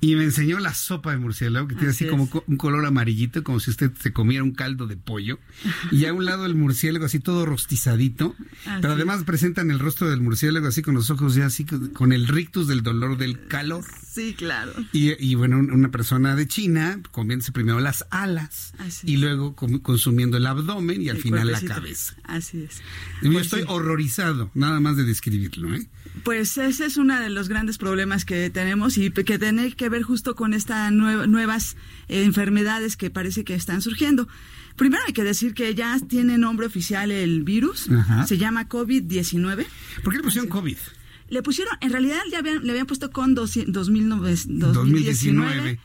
Y 0.01 0.15
me 0.15 0.23
enseñó 0.23 0.59
la 0.59 0.73
sopa 0.73 1.11
de 1.11 1.17
murciélago, 1.17 1.67
que 1.67 1.75
tiene 1.75 1.91
así, 1.91 2.07
como 2.07 2.29
un 2.47 2.57
color 2.57 2.85
amarillito, 2.85 3.43
como 3.43 3.59
si 3.59 3.69
usted 3.69 3.91
se 3.99 4.13
comiera 4.13 4.43
un 4.43 4.51
caldo 4.51 4.87
de 4.87 4.97
pollo. 4.97 5.39
Y 5.91 6.05
a 6.05 6.13
un 6.13 6.25
lado 6.25 6.45
el 6.45 6.55
murciélago 6.55 7.05
así 7.05 7.19
todo 7.19 7.45
rostizadito. 7.45 8.35
pero 8.81 8.93
además 8.93 9.23
presentan 9.23 9.71
el 9.71 9.79
rostro 9.79 10.09
del 10.09 10.21
murciélago 10.21 10.67
así 10.67 10.81
con 10.81 10.95
los 10.95 11.09
ojos 11.09 11.35
ya 11.35 11.45
así, 11.45 11.65
con 11.65 12.13
el 12.13 12.27
rictus 12.27 12.67
del 12.67 12.81
dolor 12.81 13.17
del 13.17 13.47
calor. 13.47 13.85
Sí, 14.15 14.33
claro. 14.33 14.71
Y, 14.93 15.35
bueno, 15.35 15.57
una 15.57 15.91
persona 15.91 16.35
de 16.35 16.47
China 16.47 17.01
comiéndose 17.11 17.51
primero 17.51 17.79
las 17.79 18.05
alas 18.11 18.73
y 19.03 19.17
luego 19.17 19.55
consumiendo 19.55 20.37
el 20.37 20.45
abdomen 20.45 21.01
y 21.01 21.09
al 21.09 21.17
final 21.17 21.51
la 21.51 21.61
cabeza. 21.61 22.15
Así 22.23 22.61
es. 22.61 22.81
Yo 23.21 23.31
pues 23.31 23.45
estoy 23.45 23.65
horrorizado 23.67 24.51
nada 24.53 24.79
más 24.79 24.95
de 24.97 25.03
describirlo. 25.03 25.75
¿eh? 25.75 25.87
Pues 26.23 26.54
ese 26.57 26.85
es 26.85 26.97
uno 26.97 27.19
de 27.19 27.29
los 27.29 27.49
grandes 27.49 27.77
problemas 27.77 28.25
que 28.25 28.49
tenemos 28.49 28.97
y 28.97 29.11
que 29.11 29.39
tiene 29.39 29.73
que 29.73 29.89
ver 29.89 30.03
justo 30.03 30.35
con 30.35 30.53
estas 30.53 30.91
nuevas 30.91 31.75
eh, 32.07 32.23
enfermedades 32.23 32.97
que 32.97 33.09
parece 33.09 33.43
que 33.43 33.55
están 33.55 33.81
surgiendo. 33.81 34.27
Primero 34.75 35.03
hay 35.07 35.13
que 35.13 35.23
decir 35.23 35.53
que 35.53 35.73
ya 35.73 35.97
tiene 35.99 36.37
nombre 36.37 36.65
oficial 36.65 37.11
el 37.11 37.43
virus, 37.43 37.89
se 38.27 38.37
llama 38.37 38.67
COVID-19. 38.67 39.65
¿Por 40.03 40.13
qué 40.13 40.17
le 40.17 40.23
pusieron 40.23 40.49
COVID? 40.49 40.77
Le 41.29 41.41
pusieron, 41.41 41.75
en 41.81 41.91
realidad 41.91 42.19
ya 42.31 42.39
habían, 42.39 42.63
le 42.63 42.71
habían 42.71 42.85
puesto 42.85 43.11
con 43.11 43.35
2019 43.35 45.79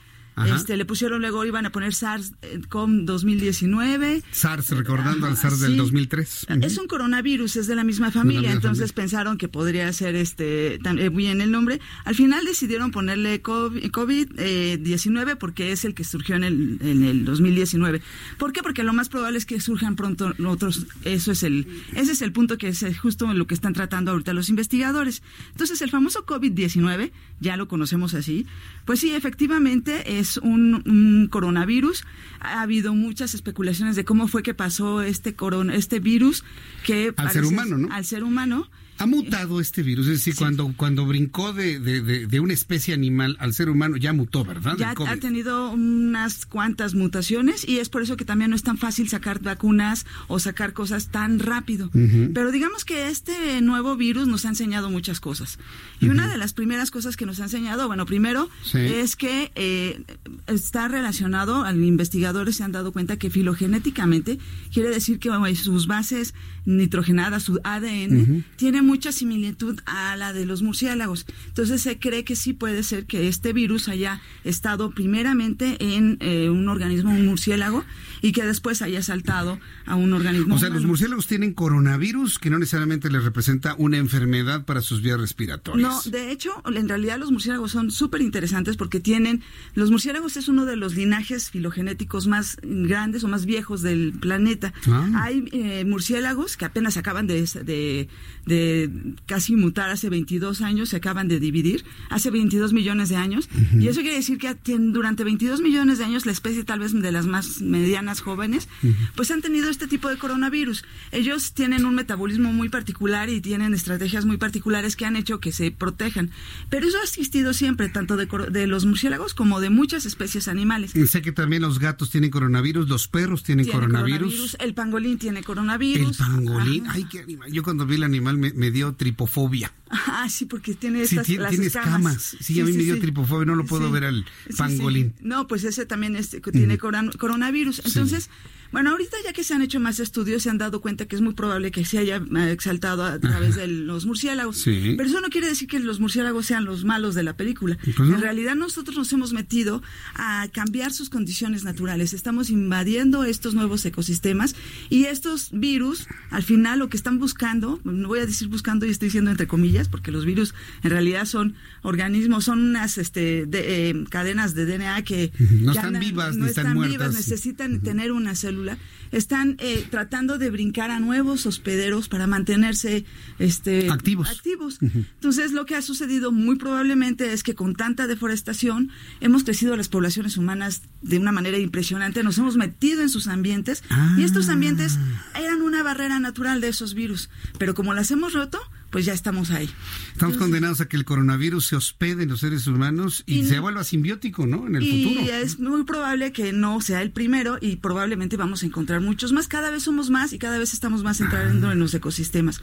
Este, 0.47 0.77
le 0.77 0.85
pusieron 0.85 1.21
luego, 1.21 1.45
iban 1.45 1.67
a 1.67 1.71
poner 1.71 1.93
SARS-CoV 1.93 3.05
2019. 3.05 4.23
SARS, 4.31 4.71
recordando 4.71 5.27
al 5.27 5.37
SARS 5.37 5.61
del 5.61 5.77
2003. 5.77 6.47
Es 6.63 6.79
un 6.79 6.87
coronavirus, 6.87 7.57
es 7.57 7.67
de 7.67 7.75
la 7.75 7.85
misma 7.85 8.11
familia, 8.11 8.53
entonces 8.53 8.93
pensaron 8.93 9.39
que 9.39 9.49
podría 9.49 9.93
ser 9.93 10.15
este 10.15 10.75
eh, 10.77 11.09
bien 11.11 11.41
el 11.41 11.51
nombre. 11.51 11.81
Al 12.05 12.15
final 12.15 12.45
decidieron 12.45 12.91
ponerle 12.91 13.43
COVID-19 13.43 15.37
porque 15.37 15.73
es 15.73 15.85
el 15.85 15.95
que 15.95 16.05
surgió 16.05 16.37
en 16.37 16.45
el, 16.45 16.79
en 16.81 17.05
el 17.05 17.25
2019. 17.25 18.01
¿Por 18.39 18.53
qué? 18.53 18.63
Porque 18.63 18.83
lo 18.83 18.93
más 18.93 19.09
probable 19.09 19.39
es 19.39 19.47
que 19.47 19.61
surjan 19.61 19.97
pronto 19.97 20.33
otros. 20.47 20.87
Eso 21.05 21.33
es 21.33 21.43
el, 21.43 21.67
ese 21.95 22.13
es 22.13 22.23
el 22.23 22.33
punto 22.33 22.57
que 22.59 22.69
es 22.69 22.85
justo 22.99 23.33
lo 23.33 23.47
que 23.47 23.55
están 23.55 23.73
tratando 23.73 24.13
ahorita 24.13 24.33
los 24.33 24.49
investigadores. 24.49 25.23
Entonces, 25.51 25.83
el 25.83 25.91
famoso 25.91 26.25
COVID-19, 26.25 27.13
ya 27.41 27.57
lo 27.57 27.69
conocemos 27.69 28.15
así, 28.15 28.47
pues 28.85 29.01
sí, 29.01 29.15
efectivamente 29.15 30.19
es 30.19 30.37
un, 30.37 31.29
coronavirus. 31.31 32.05
Ha 32.41 32.63
habido 32.63 32.95
muchas 32.95 33.35
especulaciones 33.35 33.97
de 33.97 34.05
cómo 34.05 34.29
fue 34.29 34.43
que 34.43 34.55
pasó 34.55 35.03
este 35.03 35.35
corona, 35.35 35.75
este 35.75 36.01
virus 36.01 36.45
que 36.85 37.13
al 37.17 37.31
ser 37.31 37.45
humano, 37.45 37.79
¿no? 37.79 37.93
Al 37.93 38.05
ser 38.05 38.25
humano 38.25 38.69
ha 39.01 39.07
mutado 39.07 39.61
este 39.61 39.83
virus, 39.83 40.07
es 40.07 40.13
decir, 40.13 40.35
cuando, 40.37 40.73
cuando 40.77 41.07
brincó 41.07 41.53
de, 41.53 41.81
de, 41.81 42.41
una 42.41 42.53
especie 42.53 42.95
animal 42.95 43.37
al 43.41 43.55
ser 43.55 43.69
humano 43.69 43.97
ya 43.97 44.13
mutó, 44.13 44.45
¿verdad? 44.45 44.77
Ya 44.79 44.95
ha 44.95 45.17
tenido 45.17 45.71
unas 45.71 46.47
cuantas 46.47 46.95
mutaciones 46.95 47.67
y 47.67 47.79
es 47.79 47.89
por 47.89 48.03
eso 48.03 48.17
que 48.17 48.25
también 48.25 48.51
no 48.51 48.57
es 48.57 48.63
tan 48.63 48.79
fácil 48.79 49.09
sacar 49.09 49.41
vacunas 49.41 50.07
o 50.29 50.39
sacar 50.39 50.73
cosas 50.73 51.09
tan 51.09 51.39
rápido. 51.39 51.91
Pero 51.93 52.53
digamos 52.53 52.85
que 52.85 53.09
este 53.09 53.61
nuevo 53.61 53.97
virus 53.97 54.29
nos 54.29 54.45
ha 54.45 54.49
enseñado 54.49 54.91
muchas 54.91 55.21
cosas. 55.21 55.59
Y 56.01 56.09
una 56.09 56.29
de 56.29 56.37
las 56.37 56.53
primeras 56.53 56.91
cosas 56.91 57.17
que 57.17 57.27
nos 57.27 57.41
ha 57.41 57.45
enseñado, 57.45 57.87
bueno, 57.87 58.07
primero 58.07 58.49
es 58.75 59.17
que 59.17 59.51
eh, 59.55 60.03
está 60.47 60.89
relacionado, 60.89 61.65
al 61.65 61.83
investigadores 61.83 62.57
se 62.57 62.65
han 62.65 62.73
dado 62.73 62.93
cuenta 62.93 63.17
que 63.17 63.31
filogenéticamente 63.31 64.39
quiere 64.73 64.91
decir 64.91 65.19
que 65.19 65.31
sus 65.55 65.87
bases 65.87 66.35
nitrogenadas, 66.65 67.43
su 67.43 67.61
ADN, 67.65 68.45
tiene 68.57 68.83
mucha 68.83 69.13
similitud 69.13 69.81
a 69.87 70.17
la 70.17 70.33
de 70.33 70.47
los 70.47 70.63
murciélagos. 70.63 71.27
Entonces 71.49 71.83
se 71.83 71.99
cree 71.99 72.25
que 72.25 72.37
sí 72.37 72.53
puede 72.53 72.83
ser 72.83 73.07
que 73.07 73.29
este 73.29 73.53
virus 73.53 73.89
haya 73.89 74.21
estado 74.45 74.91
primeramente 74.91 75.77
en 75.81 76.19
eh, 76.21 76.51
un 76.51 76.69
organismo, 76.69 77.11
un 77.11 77.27
murciélago, 77.27 77.85
y 78.23 78.33
que 78.33 78.45
después 78.45 78.83
haya 78.83 79.03
saltado 79.03 79.59
a 79.87 79.97
un 79.97 80.13
organismo. 80.13 80.55
O 80.55 80.59
sea, 80.59 80.69
los 80.69 80.85
murciélagos 80.85 81.27
tienen 81.27 81.55
coronavirus 81.55 82.39
que 82.39 82.51
no 82.51 82.59
necesariamente 82.59 83.11
les 83.11 83.25
representa 83.25 83.75
una 83.79 83.97
enfermedad 83.97 84.65
para 84.65 84.81
sus 84.81 85.03
vías 85.03 85.19
respiratorias. 85.21 86.07
No, 86.07 86.11
de 86.11 86.31
hecho, 86.31 86.63
en 86.67 86.89
realidad 86.89 87.19
los 87.19 87.31
murciélagos 87.31 87.73
son 87.73 87.91
súper 87.91 88.21
interesantes 88.21 88.77
porque 88.77 89.01
tienen, 89.01 89.43
los 89.75 89.91
murciélagos 89.91 90.37
es 90.37 90.49
uno 90.49 90.65
de 90.65 90.77
los 90.77 90.95
linajes 90.95 91.51
filogenéticos 91.51 92.27
más 92.27 92.59
grandes 92.63 93.25
o 93.25 93.29
más 93.29 93.47
viejos 93.47 93.83
del 93.83 94.13
planeta. 94.13 94.73
Ah. 94.87 95.25
Hay 95.25 95.45
eh, 95.53 95.85
murciélagos 95.85 96.57
que 96.61 96.67
apenas 96.67 96.99
acaban 96.99 97.27
de, 97.27 97.41
de, 97.65 98.09
de, 98.45 98.91
casi 99.25 99.57
mutar 99.57 99.89
hace 99.89 100.11
22 100.11 100.61
años, 100.61 100.91
se 100.91 100.97
acaban 100.97 101.27
de 101.27 101.41
dividir, 101.41 101.87
hace 102.11 102.31
22 102.31 102.75
millones 102.75 103.09
de 103.09 103.17
años. 103.17 103.49
Y 103.79 103.89
eso 103.89 104.03
quiere 104.03 104.17
decir 104.17 104.37
que 104.37 104.55
durante 104.79 105.25
22 105.25 105.63
millones 105.63 105.97
de 105.97 106.05
años 106.05 106.27
la 106.27 106.33
especie 106.33 106.63
tal 106.63 106.81
vez 106.81 106.93
de 106.93 107.13
las 107.13 107.25
más 107.25 107.63
medianas 107.63 108.21
jóvenes, 108.21 108.69
pues 109.17 109.31
han 109.31 109.41
tenido 109.41 109.71
este 109.71 109.89
tipo 109.89 110.11
de 110.11 110.19
coronavirus. 110.19 110.85
Ellos 111.13 111.55
tienen 111.55 111.87
un 111.87 111.95
metabolismo 111.95 112.53
muy 112.53 112.69
particular 112.69 113.31
y 113.31 113.41
tienen 113.41 113.73
estrategias 113.73 114.27
muy 114.27 114.37
particulares 114.37 114.97
que 114.97 115.07
han 115.07 115.17
hecho 115.17 115.41
que 115.41 115.53
se 115.53 115.71
protejan. 115.71 116.31
Pero 116.69 116.89
eso 116.89 116.99
ha 116.99 117.05
existido 117.05 117.55
siempre, 117.55 117.89
tanto 117.89 118.19
de, 118.19 118.29
de 118.51 118.67
los 118.67 118.85
murciélagos 118.85 119.33
como 119.33 119.61
de 119.61 119.71
muchas 119.71 120.05
especies 120.05 120.47
animales. 120.47 120.95
Y 120.95 121.07
sé 121.07 121.23
que 121.23 121.33
también 121.33 121.63
los 121.63 121.79
gatos 121.79 122.11
tienen 122.11 122.29
coronavirus, 122.29 122.87
los 122.87 123.09
perros 123.09 123.45
tienen 123.45 123.67
coronavirus. 123.67 124.59
El 124.61 124.75
pangolín 124.75 125.17
tiene 125.17 125.43
coronavirus. 125.43 126.11
El 126.11 126.27
pangolín, 126.27 126.40
ay, 126.89 127.05
qué 127.11 127.21
animal. 127.21 127.53
Yo 127.53 127.63
cuando 127.63 127.87
vi 127.87 127.97
el 127.97 128.05
animal 128.05 128.37
me, 128.37 128.71
dio 128.71 128.95
tripofobia. 128.95 129.73
Ah, 129.91 130.29
sí, 130.29 130.45
porque 130.45 130.75
tiene 130.75 131.03
estas 131.03 131.27
sí, 131.27 131.37
tiene, 131.37 131.67
escamas. 131.67 132.37
Sí, 132.41 132.61
a 132.61 132.65
mí 132.65 132.73
me 132.73 132.83
dio 132.83 132.99
tripofobia, 132.99 133.47
no 133.47 133.55
lo 133.55 133.65
puedo 133.65 133.91
ver 133.91 134.05
al 134.05 134.25
pangolín. 134.57 135.15
No, 135.21 135.47
pues 135.47 135.65
ese 135.65 135.87
también 135.87 136.17
tiene 136.53 136.79
coronavirus. 136.79 137.83
Entonces, 137.85 138.31
bueno, 138.73 138.91
ahorita 138.91 139.17
ya 139.25 139.33
que 139.33 139.43
se 139.43 139.55
han 139.55 139.63
hecho 139.63 139.81
más 139.81 139.99
estudios, 139.99 140.43
se 140.43 140.51
han 140.51 140.59
dado 140.59 140.81
cuenta 140.81 141.07
que 141.07 141.17
es 141.17 141.23
muy 141.23 141.35
probable 141.35 141.71
que 141.71 141.85
se 141.85 141.99
haya 141.99 142.17
eh, 142.17 142.53
exaltado 142.53 143.05
a 143.05 143.19
través 143.19 143.57
de 143.57 143.67
los 143.67 144.07
murciélagos. 144.07 144.63
Pero 144.65 145.05
eso 145.05 145.21
no 145.21 145.29
quiere 145.29 145.49
decir 145.49 145.69
que 145.69 145.81
los 145.81 145.99
murciélagos 145.99 146.47
sean 146.47 146.65
los 146.65 146.85
malos 146.85 147.15
de 147.15 147.23
la 147.23 147.37
película. 147.37 147.79
Pues 147.97 147.99
en 147.99 148.21
realidad 148.21 148.55
nosotros 148.55 148.97
nos 148.97 149.13
hemos 149.13 149.33
metido 149.33 149.83
a 150.15 150.47
cambiar 150.53 150.93
sus 150.93 151.11
condiciones 151.11 151.65
naturales. 151.65 152.13
Estamos 152.13 152.51
invadiendo 152.51 153.25
estos 153.25 153.55
nuevos 153.55 153.85
ecosistemas 153.85 154.55
y 154.89 155.05
estos 155.05 155.51
virus, 155.53 156.07
al 156.31 156.43
final 156.43 156.79
lo 156.79 156.89
que 156.89 156.97
están 156.97 157.19
buscando, 157.19 157.81
no 157.85 158.09
voy 158.09 158.21
a 158.21 158.27
decir 158.27 158.49
buscando 158.49 158.87
y 158.87 158.91
estoy 158.91 159.07
diciendo 159.07 159.31
entre 159.31 159.47
comillas, 159.47 159.89
porque 159.89 160.13
los 160.13 160.25
virus 160.25 160.55
en 160.83 160.91
realidad 160.91 161.25
son 161.25 161.55
organismos, 161.83 162.45
son 162.45 162.61
unas 162.61 162.99
este, 162.99 163.49
eh, 163.53 164.05
cadenas 164.11 164.55
de 164.55 164.67
DNA 164.67 165.03
que 165.03 165.33
no 165.39 165.73
están 165.73 165.99
vivas, 165.99 166.37
no 166.37 166.47
están, 166.47 166.81
vivas, 166.81 167.15
necesitan 167.15 167.81
tener 167.81 168.13
una 168.13 168.35
célula 168.35 168.60
celui-là. 168.61 168.77
Están 169.13 169.57
eh, 169.59 169.87
tratando 169.91 170.39
de 170.39 170.51
brincar 170.51 170.91
a 170.91 171.01
nuevos 171.01 171.47
hospederos 171.47 172.09
para 172.09 172.27
mantenerse 172.27 173.05
este, 173.39 173.91
activos. 173.91 174.31
activos. 174.31 174.79
Entonces, 174.81 175.53
lo 175.53 175.67
que 175.67 175.77
ha 175.77 175.83
sucedido 175.83 176.33
muy 176.33 176.57
probablemente 176.57 177.33
es 177.33 177.43
que 177.43 177.55
con 177.55 177.75
tanta 177.75 178.07
deforestación 178.07 178.91
hemos 179.21 179.45
crecido 179.45 179.77
las 179.77 179.89
poblaciones 179.89 180.37
humanas 180.37 180.83
de 181.03 181.19
una 181.19 181.33
manera 181.33 181.59
impresionante, 181.59 182.23
nos 182.23 182.39
hemos 182.39 182.57
metido 182.57 183.03
en 183.03 183.09
sus 183.09 183.27
ambientes 183.27 183.83
y 184.17 184.25
estos 184.25 184.49
ah. 184.49 184.53
ambientes 184.53 184.99
eran 185.35 185.63
una 185.63 185.83
barrera 185.83 186.19
natural 186.21 186.61
de 186.61 186.69
esos 186.69 186.95
virus, 186.95 187.31
pero 187.59 187.75
como 187.75 187.95
las 187.95 188.11
hemos 188.11 188.33
roto, 188.33 188.61
pues 188.91 189.05
ya 189.05 189.13
estamos 189.13 189.51
ahí. 189.51 189.71
Estamos 190.13 190.37
condenados 190.37 190.81
a 190.81 190.89
que 190.89 190.97
el 190.97 191.05
coronavirus 191.05 191.67
se 191.67 191.77
hospede 191.77 192.25
en 192.25 192.29
los 192.29 192.41
seres 192.41 192.67
humanos 192.67 193.23
y, 193.25 193.45
se 193.45 193.61
vuelva 193.61 193.85
simbiótico, 193.85 194.47
¿no? 194.47 194.67
En 194.67 194.77
el 194.77 194.85
futuro. 194.85 195.25
Y 195.25 195.31
es 195.31 195.61
muy 195.61 195.85
probable 195.85 196.33
que 196.33 196.53
no 196.53 196.81
sea 196.81 197.01
el 197.01 197.13
primero 197.13 197.59
y 197.61 197.77
probablemente 197.77 198.37
vamos 198.37 198.63
a 198.63 198.67
encontrar 198.67 199.00
muchos 199.01 199.33
más. 199.33 199.49
Cada 199.49 199.71
vez 199.71 199.83
somos 199.83 200.11
más 200.11 200.33
y 200.33 200.39
cada 200.39 200.59
vez 200.59 200.73
estamos 200.73 201.03
más 201.03 201.21
entrando 201.21 201.73
en 201.73 201.79
los 201.79 201.95
ecosistemas. 201.95 202.61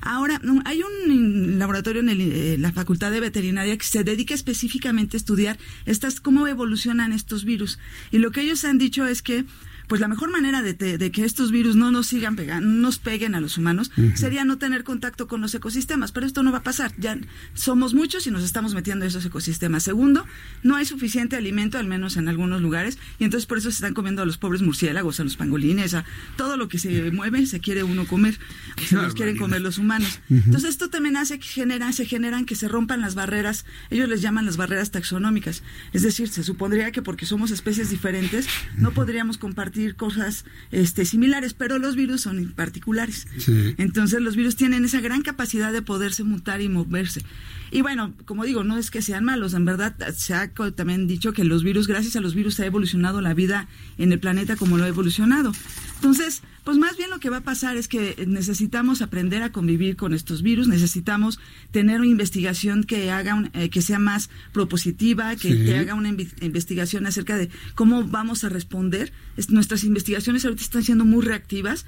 Ahora, 0.00 0.40
hay 0.64 0.82
un 0.82 1.58
laboratorio 1.58 2.00
en 2.00 2.08
eh, 2.10 2.56
la 2.58 2.72
Facultad 2.72 3.10
de 3.10 3.20
Veterinaria 3.20 3.76
que 3.76 3.84
se 3.84 4.04
dedica 4.04 4.34
específicamente 4.34 5.16
a 5.16 5.18
estudiar 5.18 5.58
estas, 5.86 6.20
cómo 6.20 6.46
evolucionan 6.46 7.12
estos 7.12 7.44
virus. 7.44 7.78
Y 8.10 8.18
lo 8.18 8.30
que 8.30 8.42
ellos 8.42 8.64
han 8.64 8.78
dicho 8.78 9.06
es 9.06 9.22
que 9.22 9.44
pues 9.90 10.00
la 10.00 10.06
mejor 10.06 10.30
manera 10.30 10.62
de, 10.62 11.10
que 11.10 11.24
estos 11.24 11.50
virus 11.50 11.74
no 11.74 11.90
nos 11.90 12.06
sigan 12.06 12.36
pegando, 12.36 12.68
nos 12.68 13.00
peguen 13.00 13.34
a 13.34 13.40
los 13.40 13.58
humanos, 13.58 13.90
sería 14.14 14.44
no 14.44 14.56
tener 14.56 14.84
contacto 14.84 15.26
con 15.26 15.40
los 15.40 15.52
ecosistemas, 15.52 16.12
pero 16.12 16.26
esto 16.26 16.44
no 16.44 16.52
va 16.52 16.58
a 16.58 16.62
pasar, 16.62 16.92
ya 16.96 17.18
somos 17.54 17.92
muchos 17.92 18.24
y 18.28 18.30
nos 18.30 18.44
estamos 18.44 18.72
metiendo 18.72 19.04
en 19.04 19.08
esos 19.08 19.24
ecosistemas. 19.24 19.82
Segundo, 19.82 20.24
no 20.62 20.76
hay 20.76 20.84
suficiente 20.84 21.34
alimento, 21.34 21.76
al 21.76 21.88
menos 21.88 22.16
en 22.16 22.28
algunos 22.28 22.62
lugares, 22.62 22.98
y 23.18 23.24
entonces 23.24 23.46
por 23.46 23.58
eso 23.58 23.68
se 23.72 23.78
están 23.78 23.92
comiendo 23.92 24.22
a 24.22 24.26
los 24.26 24.38
pobres 24.38 24.62
murciélagos, 24.62 25.18
a 25.18 25.24
los 25.24 25.36
pangolines, 25.36 25.92
a 25.94 26.04
todo 26.36 26.56
lo 26.56 26.68
que 26.68 26.78
se 26.78 27.10
mueve, 27.10 27.44
se 27.46 27.58
quiere 27.58 27.82
uno 27.82 28.06
comer, 28.06 28.38
se 28.86 28.94
los 28.94 29.14
quieren 29.14 29.36
comer 29.38 29.60
los 29.60 29.78
humanos. 29.78 30.20
Entonces 30.30 30.70
esto 30.70 30.88
también 30.88 31.16
hace 31.16 31.40
que 31.40 31.48
genera, 31.48 31.90
se 31.90 32.06
generan 32.06 32.44
que 32.44 32.54
se 32.54 32.68
rompan 32.68 33.00
las 33.00 33.16
barreras, 33.16 33.64
ellos 33.90 34.08
les 34.08 34.22
llaman 34.22 34.46
las 34.46 34.56
barreras 34.56 34.92
taxonómicas, 34.92 35.64
es 35.92 36.02
decir, 36.02 36.28
se 36.28 36.44
supondría 36.44 36.92
que 36.92 37.02
porque 37.02 37.26
somos 37.26 37.50
especies 37.50 37.90
diferentes, 37.90 38.46
no 38.76 38.92
podríamos 38.92 39.36
compartir 39.36 39.79
cosas 39.96 40.44
este, 40.70 41.04
similares, 41.04 41.54
pero 41.54 41.78
los 41.78 41.96
virus 41.96 42.22
son 42.22 42.52
particulares. 42.52 43.26
Entonces 43.78 44.20
los 44.20 44.36
virus 44.36 44.56
tienen 44.56 44.84
esa 44.84 45.00
gran 45.00 45.22
capacidad 45.22 45.72
de 45.72 45.82
poderse 45.82 46.24
mutar 46.24 46.60
y 46.60 46.68
moverse. 46.68 47.22
Y 47.70 47.82
bueno, 47.82 48.12
como 48.24 48.44
digo, 48.44 48.64
no 48.64 48.76
es 48.76 48.90
que 48.90 49.02
sean 49.02 49.24
malos, 49.24 49.54
en 49.54 49.64
verdad 49.64 49.94
se 50.16 50.34
ha 50.34 50.50
también 50.74 51.06
dicho 51.06 51.32
que 51.32 51.44
los 51.44 51.62
virus, 51.62 51.86
gracias 51.86 52.16
a 52.16 52.20
los 52.20 52.34
virus, 52.34 52.58
ha 52.60 52.66
evolucionado 52.66 53.20
la 53.20 53.34
vida 53.34 53.68
en 53.98 54.12
el 54.12 54.18
planeta 54.18 54.56
como 54.56 54.76
lo 54.76 54.84
ha 54.84 54.88
evolucionado. 54.88 55.52
Entonces, 55.96 56.42
pues 56.64 56.78
más 56.78 56.96
bien 56.96 57.10
lo 57.10 57.20
que 57.20 57.30
va 57.30 57.38
a 57.38 57.42
pasar 57.42 57.76
es 57.76 57.88
que 57.88 58.24
necesitamos 58.26 59.02
aprender 59.02 59.42
a 59.42 59.52
convivir 59.52 59.96
con 59.96 60.14
estos 60.14 60.42
virus, 60.42 60.66
necesitamos 60.66 61.38
tener 61.70 62.00
una 62.00 62.10
investigación 62.10 62.84
que 62.84 63.10
haga 63.10 63.50
eh, 63.54 63.70
que 63.70 63.82
sea 63.82 63.98
más 63.98 64.30
propositiva, 64.52 65.36
que, 65.36 65.76
haga 65.76 65.94
una 65.94 66.08
investigación 66.08 67.06
acerca 67.06 67.36
de 67.36 67.50
cómo 67.74 68.04
vamos 68.04 68.44
a 68.44 68.48
responder. 68.48 69.12
nuestras 69.48 69.84
investigaciones 69.84 70.44
ahorita 70.44 70.62
están 70.62 70.82
siendo 70.82 71.04
muy 71.04 71.24
reactivas, 71.24 71.86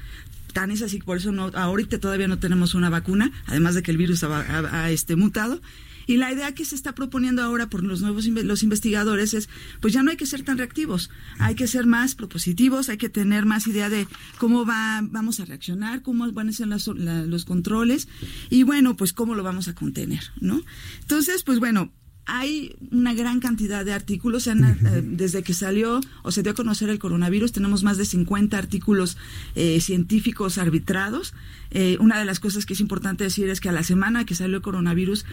tan 0.52 0.70
es 0.70 0.82
así 0.82 0.98
por 0.98 1.16
eso 1.16 1.32
no 1.32 1.50
ahorita 1.54 1.98
todavía 1.98 2.28
no 2.28 2.38
tenemos 2.38 2.74
una 2.74 2.90
vacuna, 2.90 3.32
además 3.46 3.74
de 3.74 3.82
que 3.82 3.90
el 3.90 3.96
virus 3.96 4.22
ha, 4.24 4.90
este 4.90 5.16
mutado. 5.16 5.60
Y 6.08 6.16
la 6.16 6.32
idea 6.32 6.52
que 6.52 6.64
se 6.64 6.74
está 6.74 6.96
proponiendo 6.96 7.42
ahora 7.42 7.68
por 7.68 7.84
los 7.84 8.02
nuevos 8.02 8.26
los 8.26 8.62
investigadores 8.64 9.34
es, 9.34 9.48
pues 9.80 9.92
ya 9.92 10.02
no 10.02 10.10
hay 10.10 10.16
que 10.16 10.26
ser 10.26 10.42
tan 10.42 10.58
reactivos, 10.58 11.10
hay 11.38 11.54
que 11.54 11.68
ser 11.68 11.86
más 11.86 12.16
propositivos, 12.16 12.88
hay 12.88 12.96
que 12.96 13.08
tener 13.08 13.46
más 13.46 13.68
idea 13.68 13.88
de 13.88 14.08
cómo 14.38 14.66
va, 14.66 15.00
vamos 15.02 15.38
a 15.38 15.44
reaccionar, 15.44 16.02
cómo 16.02 16.30
van 16.32 16.48
a 16.48 16.52
ser 16.52 16.66
los 16.66 17.44
controles 17.44 18.08
y 18.50 18.64
bueno, 18.64 18.96
pues 18.96 19.12
cómo 19.12 19.36
lo 19.36 19.44
vamos 19.44 19.68
a 19.68 19.76
contener, 19.76 20.32
¿no? 20.40 20.60
Entonces, 21.02 21.44
pues 21.44 21.60
bueno, 21.60 21.92
hay 22.26 22.76
una 22.90 23.14
gran 23.14 23.40
cantidad 23.40 23.84
de 23.84 23.92
artículos. 23.92 24.46
Eh, 24.46 24.54
desde 25.02 25.42
que 25.42 25.54
salió 25.54 26.00
o 26.22 26.30
se 26.30 26.42
dio 26.42 26.52
a 26.52 26.54
conocer 26.54 26.88
el 26.90 26.98
coronavirus, 26.98 27.52
tenemos 27.52 27.82
más 27.82 27.96
de 27.96 28.04
50 28.04 28.56
artículos 28.56 29.16
eh, 29.54 29.80
científicos 29.80 30.58
arbitrados. 30.58 31.34
Eh, 31.74 31.96
una 32.00 32.18
de 32.18 32.24
las 32.24 32.38
cosas 32.38 32.66
que 32.66 32.74
es 32.74 32.80
importante 32.80 33.24
decir 33.24 33.48
es 33.48 33.60
que 33.60 33.68
a 33.68 33.72
la 33.72 33.82
semana 33.82 34.24
que 34.24 34.34
salió 34.34 34.56
el 34.56 34.62
coronavirus, 34.62 35.24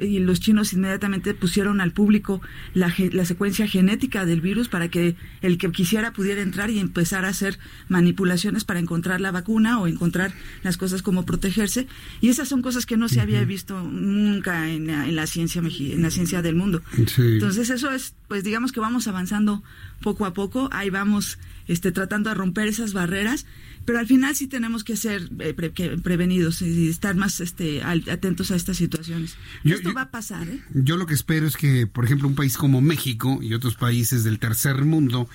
y 0.00 0.18
los 0.18 0.40
chinos 0.40 0.72
inmediatamente 0.72 1.34
pusieron 1.34 1.80
al 1.80 1.92
público 1.92 2.40
la, 2.72 2.92
la, 3.12 3.24
secuencia 3.24 3.68
genética 3.68 4.24
del 4.24 4.40
virus 4.40 4.68
para 4.68 4.88
que 4.88 5.16
el 5.42 5.58
que 5.58 5.70
quisiera 5.70 6.12
pudiera 6.12 6.42
entrar 6.42 6.70
y 6.70 6.78
empezar 6.78 7.24
a 7.24 7.28
hacer 7.28 7.58
manipulaciones 7.88 8.64
para 8.64 8.80
encontrar 8.80 9.20
la 9.20 9.30
vacuna 9.30 9.78
o 9.78 9.86
encontrar 9.86 10.32
las 10.62 10.76
cosas 10.76 11.02
como 11.02 11.26
protegerse. 11.26 11.86
Y 12.20 12.28
esas 12.28 12.48
son 12.48 12.62
cosas 12.62 12.86
que 12.86 12.96
no 12.96 13.08
se 13.08 13.20
había 13.20 13.44
visto 13.44 13.82
nunca 13.82 14.70
en, 14.70 14.88
en 14.90 15.16
la 15.16 15.26
ciencia 15.26 15.60
en 15.60 16.02
la 16.02 16.10
ciencia 16.10 16.42
del 16.42 16.54
mundo. 16.54 16.82
Entonces 17.18 17.70
eso 17.70 17.90
es, 17.90 18.14
pues 18.28 18.44
digamos 18.44 18.72
que 18.72 18.80
vamos 18.80 19.06
avanzando 19.08 19.62
poco 20.00 20.26
a 20.26 20.34
poco, 20.34 20.68
ahí 20.72 20.90
vamos 20.90 21.38
este, 21.66 21.92
tratando 21.92 22.30
de 22.30 22.34
romper 22.34 22.68
esas 22.68 22.92
barreras, 22.92 23.46
pero 23.84 23.98
al 23.98 24.06
final 24.06 24.34
sí 24.34 24.46
tenemos 24.46 24.84
que 24.84 24.96
ser 24.96 25.28
eh, 25.40 25.54
prevenidos 26.02 26.62
y 26.62 26.88
estar 26.88 27.14
más 27.14 27.40
este, 27.40 27.82
atentos 27.82 28.50
a 28.50 28.56
estas 28.56 28.76
situaciones. 28.76 29.36
Esto 29.64 29.92
va 29.92 30.02
a 30.02 30.10
pasar. 30.10 30.48
¿eh? 30.48 30.62
Yo 30.72 30.96
lo 30.96 31.06
que 31.06 31.14
espero 31.14 31.46
es 31.46 31.56
que, 31.56 31.86
por 31.86 32.04
ejemplo, 32.04 32.28
un 32.28 32.34
país 32.34 32.56
como 32.56 32.80
México 32.80 33.40
y 33.42 33.54
otros 33.54 33.74
países 33.74 34.24
del 34.24 34.38
tercer 34.38 34.84
mundo, 34.84 35.28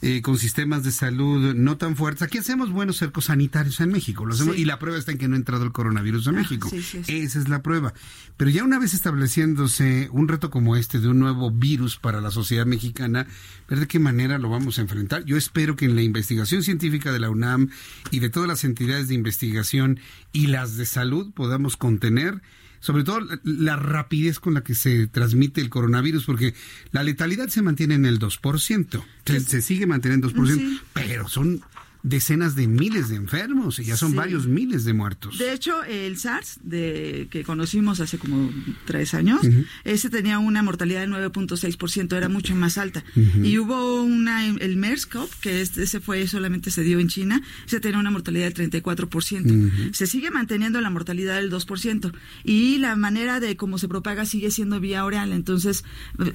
eh, 0.00 0.22
con 0.22 0.38
sistemas 0.38 0.84
de 0.84 0.92
salud 0.92 1.54
no 1.54 1.76
tan 1.76 1.96
fuertes. 1.96 2.22
Aquí 2.22 2.38
hacemos 2.38 2.70
buenos 2.70 2.96
cercos 2.96 3.26
sanitarios 3.26 3.80
en 3.80 3.90
México. 3.90 4.24
Lo 4.24 4.34
hacemos, 4.34 4.56
Y 4.56 4.64
la 4.64 4.78
prueba 4.78 4.98
está 4.98 5.12
en 5.12 5.18
que 5.18 5.28
no 5.28 5.34
ha 5.34 5.38
entrado 5.38 5.64
el 5.64 5.72
coronavirus 5.72 6.28
a 6.28 6.30
ah, 6.30 6.34
México. 6.34 6.70
Esa 6.72 7.38
es 7.38 7.48
la 7.48 7.62
prueba. 7.62 7.92
Pero 8.36 8.50
ya 8.50 8.62
una 8.62 8.78
vez 8.78 8.94
estableciéndose 8.94 10.08
un 10.12 10.28
reto 10.28 10.50
como 10.50 10.76
este 10.76 11.00
de 11.00 11.08
un 11.08 11.18
nuevo 11.18 11.50
virus 11.50 11.96
para 11.96 12.20
la 12.20 12.30
sociedad 12.30 12.66
mexicana, 12.66 13.26
ver 13.68 13.80
de 13.80 13.88
qué 13.88 13.98
manera 13.98 14.38
lo 14.38 14.48
vamos 14.48 14.78
a 14.78 14.82
enfrentar. 14.82 15.24
Yo 15.24 15.36
espero 15.36 15.74
que 15.74 15.86
en 15.86 15.96
la 15.96 16.02
investigación 16.02 16.62
científica 16.62 17.10
de 17.10 17.18
la 17.18 17.30
UNAM 17.30 17.70
y 18.10 18.20
de 18.20 18.30
todas 18.30 18.48
las 18.48 18.64
entidades 18.64 19.08
de 19.08 19.14
investigación 19.14 19.98
y 20.32 20.46
las 20.46 20.76
de 20.76 20.86
salud 20.86 21.32
podamos 21.34 21.76
contener 21.76 22.40
sobre 22.80 23.04
todo 23.04 23.20
la 23.42 23.76
rapidez 23.76 24.40
con 24.40 24.54
la 24.54 24.62
que 24.62 24.74
se 24.74 25.06
transmite 25.06 25.60
el 25.60 25.70
coronavirus, 25.70 26.24
porque 26.24 26.54
la 26.92 27.02
letalidad 27.02 27.48
se 27.48 27.62
mantiene 27.62 27.94
en 27.94 28.06
el 28.06 28.18
2%, 28.18 29.04
se, 29.24 29.40
se 29.40 29.62
sigue 29.62 29.86
manteniendo 29.86 30.28
en 30.28 30.34
2%, 30.34 30.80
pero 30.92 31.28
son 31.28 31.62
decenas 32.02 32.54
de 32.54 32.66
miles 32.68 33.08
de 33.08 33.16
enfermos 33.16 33.78
y 33.78 33.84
ya 33.84 33.96
son 33.96 34.14
varios 34.14 34.46
miles 34.46 34.84
de 34.84 34.92
muertos. 34.92 35.38
De 35.38 35.52
hecho, 35.52 35.82
el 35.84 36.16
SARS 36.16 36.60
de, 36.62 37.28
que 37.30 37.42
conocimos 37.42 38.00
hace 38.00 38.18
como 38.18 38.50
tres 38.84 39.14
años, 39.14 39.40
ese 39.84 40.08
tenía 40.08 40.38
una 40.38 40.62
mortalidad 40.62 41.00
del 41.00 41.10
9.6%, 41.10 42.16
era 42.16 42.28
mucho 42.28 42.54
más 42.54 42.78
alta. 42.78 43.04
Y 43.42 43.58
hubo 43.58 44.02
una, 44.02 44.46
el 44.46 44.76
MERS-CoV, 44.76 45.28
que 45.40 45.60
ese 45.60 46.00
fue 46.00 46.26
solamente 46.26 46.70
se 46.70 46.82
dio 46.82 46.98
en 46.98 47.08
China, 47.08 47.42
ese 47.66 47.80
tenía 47.80 47.98
una 47.98 48.10
mortalidad 48.10 48.52
del 48.52 48.70
34%. 48.70 49.92
Se 49.92 50.06
sigue 50.06 50.30
manteniendo 50.30 50.80
la 50.80 50.90
mortalidad 50.90 51.36
del 51.36 51.50
2%. 51.50 52.12
Y 52.44 52.78
la 52.78 52.96
manera 52.96 53.40
de 53.40 53.56
cómo 53.56 53.78
se 53.78 53.88
propaga 53.88 54.24
sigue 54.24 54.50
siendo 54.50 54.80
vía 54.80 55.04
oral. 55.04 55.32
Entonces, 55.32 55.84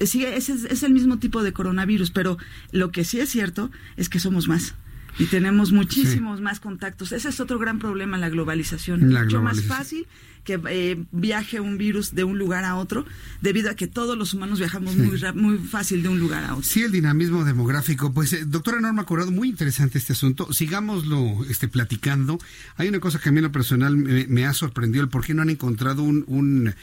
sigue, 0.04 0.36
es, 0.36 0.48
es 0.48 0.82
el 0.82 0.92
mismo 0.92 1.18
tipo 1.18 1.42
de 1.42 1.52
coronavirus, 1.52 2.10
pero 2.10 2.38
lo 2.72 2.90
que 2.90 3.04
sí 3.04 3.20
es 3.20 3.30
cierto 3.30 3.70
es 3.96 4.08
que 4.08 4.20
somos 4.20 4.48
más 4.48 4.74
y 5.18 5.26
tenemos 5.26 5.72
muchísimos 5.72 6.40
más 6.40 6.60
contactos. 6.60 7.12
Ese 7.12 7.28
es 7.28 7.40
otro 7.40 7.58
gran 7.58 7.78
problema, 7.78 8.18
la 8.18 8.28
globalización. 8.28 9.12
La 9.12 9.24
Mucho 9.24 9.42
más 9.42 9.62
fácil 9.62 10.06
que 10.44 10.60
eh, 10.68 11.02
viaje 11.10 11.58
un 11.58 11.78
virus 11.78 12.14
de 12.14 12.22
un 12.22 12.38
lugar 12.38 12.64
a 12.64 12.76
otro, 12.76 13.04
debido 13.40 13.70
a 13.70 13.74
que 13.74 13.86
todos 13.86 14.16
los 14.16 14.34
humanos 14.34 14.58
viajamos 14.58 14.94
muy, 14.94 15.18
muy 15.34 15.58
fácil 15.58 16.02
de 16.02 16.10
un 16.10 16.20
lugar 16.20 16.44
a 16.44 16.52
otro. 16.52 16.62
Sí, 16.62 16.82
el 16.82 16.92
dinamismo 16.92 17.44
demográfico. 17.44 18.12
Pues, 18.12 18.34
eh, 18.34 18.44
doctora 18.46 18.80
Norma 18.80 19.04
Corrado, 19.04 19.30
muy 19.30 19.48
interesante 19.48 19.98
este 19.98 20.12
asunto. 20.12 20.52
Sigámoslo 20.52 21.44
este, 21.48 21.66
platicando. 21.66 22.38
Hay 22.76 22.88
una 22.88 23.00
cosa 23.00 23.18
que 23.18 23.30
a 23.30 23.32
mí 23.32 23.38
en 23.38 23.44
lo 23.44 23.52
personal 23.52 23.96
me, 23.96 24.44
ha 24.44 24.52
sorprendido, 24.52 25.02
el 25.02 25.10
por 25.10 25.24
qué 25.24 25.34
no 25.34 25.42
han 25.42 25.50
encontrado 25.50 26.02
un, 26.02 26.24
un, 26.26 26.74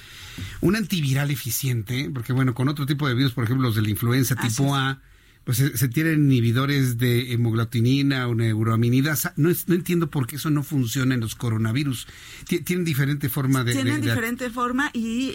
un 0.61 0.75
antiviral 0.75 1.29
eficiente, 1.29 2.09
porque 2.11 2.33
bueno, 2.33 2.55
con 2.55 2.67
otro 2.67 2.85
tipo 2.87 3.07
de 3.07 3.13
virus, 3.13 3.33
por 3.33 3.43
ejemplo, 3.43 3.67
los 3.67 3.75
de 3.75 3.83
la 3.83 3.89
influenza 3.89 4.35
tipo 4.35 4.75
A, 4.75 4.99
pues 5.43 5.57
se, 5.57 5.87
tienen 5.87 6.25
inhibidores 6.25 6.99
de 6.99 7.33
hemoglutinina 7.33 8.27
o 8.27 8.35
neuroaminidasa. 8.35 9.33
No, 9.37 9.49
no 9.67 9.75
entiendo 9.75 10.09
por 10.09 10.27
qué 10.27 10.35
eso 10.35 10.51
no 10.51 10.61
funciona 10.61 11.15
en 11.15 11.21
los 11.21 11.33
coronavirus. 11.35 12.07
Tienen 12.45 12.85
diferente 12.85 13.27
forma 13.27 13.63
de... 13.63 13.73
Tienen 13.73 14.01
diferente 14.01 14.49
forma 14.51 14.91
y 14.93 15.33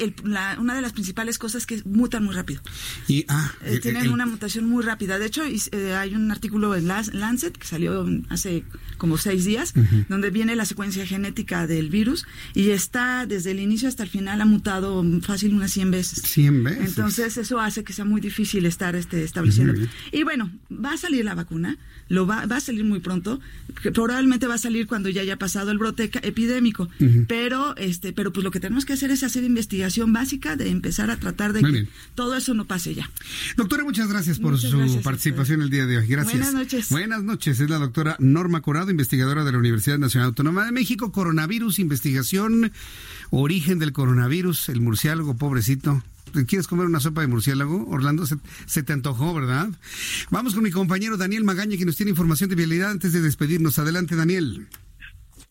una 0.58 0.74
de 0.74 0.80
las 0.80 0.92
principales 0.92 1.38
cosas 1.38 1.62
es 1.62 1.66
que 1.66 1.82
mutan 1.84 2.24
muy 2.24 2.34
rápido. 2.34 2.62
Y, 3.08 3.24
ah, 3.28 3.52
eh, 3.64 3.80
tienen 3.80 4.10
una 4.10 4.26
mutación 4.26 4.66
muy 4.66 4.84
rápida. 4.84 5.18
De 5.18 5.26
hecho, 5.26 5.42
eh, 5.44 5.94
hay 5.94 6.14
un 6.14 6.30
artículo 6.30 6.76
en 6.76 6.86
Lancet 6.86 7.56
que 7.56 7.66
salió 7.66 8.06
hace 8.28 8.64
como 8.98 9.18
seis 9.18 9.44
días, 9.44 9.74
donde 10.08 10.30
viene 10.30 10.56
la 10.56 10.64
secuencia 10.64 11.04
genética 11.04 11.66
del 11.66 11.90
virus 11.90 12.26
y 12.54 12.70
está 12.70 13.26
desde 13.26 13.50
el 13.50 13.60
inicio 13.60 13.88
hasta 13.88 14.02
el 14.02 14.08
final 14.08 14.40
ha 14.40 14.46
mutado 14.46 15.04
fácil 15.22 15.54
unas 15.54 15.72
100 15.72 15.90
veces. 15.90 16.22
100 16.22 16.64
veces. 16.64 16.88
Entonces 16.88 17.36
eso 17.36 17.60
hace 17.60 17.84
que 17.84 17.92
sea 17.92 18.04
muy 18.04 18.20
difícil 18.20 18.66
estar 18.66 18.94
este, 18.94 19.24
estableciendo. 19.24 19.74
Y 20.12 20.22
bueno, 20.22 20.50
va 20.70 20.92
a 20.92 20.96
salir 20.96 21.24
la 21.24 21.34
vacuna, 21.34 21.78
lo 22.08 22.26
va, 22.26 22.46
va 22.46 22.56
a 22.56 22.60
salir 22.60 22.84
muy 22.84 23.00
pronto, 23.00 23.40
probablemente 23.94 24.46
va 24.46 24.54
a 24.54 24.58
salir 24.58 24.86
cuando 24.86 25.08
ya 25.08 25.22
haya 25.22 25.36
pasado 25.38 25.70
el 25.70 25.78
brote 25.78 26.10
epidémico, 26.22 26.88
pero 27.28 27.76
este, 27.76 28.12
pero 28.12 28.32
pues 28.32 28.44
lo 28.44 28.50
que 28.50 28.60
tenemos 28.60 28.84
que 28.84 28.92
hacer 28.92 29.10
es 29.10 29.22
hacer 29.22 29.44
investigación 29.44 30.12
básica 30.12 30.56
de 30.56 30.70
empezar 30.70 31.10
a 31.10 31.16
tratar 31.16 31.52
de 31.52 31.62
que 31.62 31.88
todo 32.14 32.36
eso 32.36 32.54
no 32.54 32.64
pase 32.66 32.94
ya. 32.94 33.10
Doctora, 33.56 33.84
muchas 33.84 34.08
gracias 34.08 34.38
por 34.38 34.58
su 34.58 35.00
participación 35.02 35.62
el 35.62 35.70
día 35.70 35.86
de 35.86 35.98
hoy. 35.98 36.06
Gracias. 36.06 36.34
Buenas 36.34 36.54
noches. 36.54 36.88
Buenas 36.90 37.22
noches. 37.22 37.60
Es 37.60 37.70
la 37.70 37.78
doctora 37.78 38.16
Norma 38.18 38.60
Corado, 38.60 38.90
investigadora 38.90 39.44
de 39.44 39.52
la 39.52 39.58
Universidad 39.58 39.98
Nacional 39.98 40.28
Autónoma 40.28 40.64
de 40.64 40.72
México, 40.72 41.12
coronavirus, 41.12 41.78
investigación, 41.78 42.72
origen 43.30 43.78
del 43.78 43.92
coronavirus, 43.92 44.68
el 44.68 44.80
murciélago, 44.80 45.36
pobrecito. 45.36 46.02
¿Quieres 46.46 46.66
comer 46.66 46.86
una 46.86 47.00
sopa 47.00 47.22
de 47.22 47.28
murciélago? 47.28 47.86
Orlando, 47.88 48.24
se, 48.26 48.82
te 48.82 48.92
antojó, 48.92 49.34
¿verdad? 49.34 49.68
Vamos 50.30 50.54
con 50.54 50.62
mi 50.62 50.70
compañero 50.70 51.16
Daniel 51.16 51.44
Magaña, 51.44 51.76
que 51.76 51.84
nos 51.84 51.96
tiene 51.96 52.10
información 52.10 52.50
de 52.50 52.56
vialidad 52.56 52.90
antes 52.90 53.12
de 53.12 53.20
despedirnos. 53.20 53.78
Adelante, 53.78 54.16
Daniel. 54.16 54.66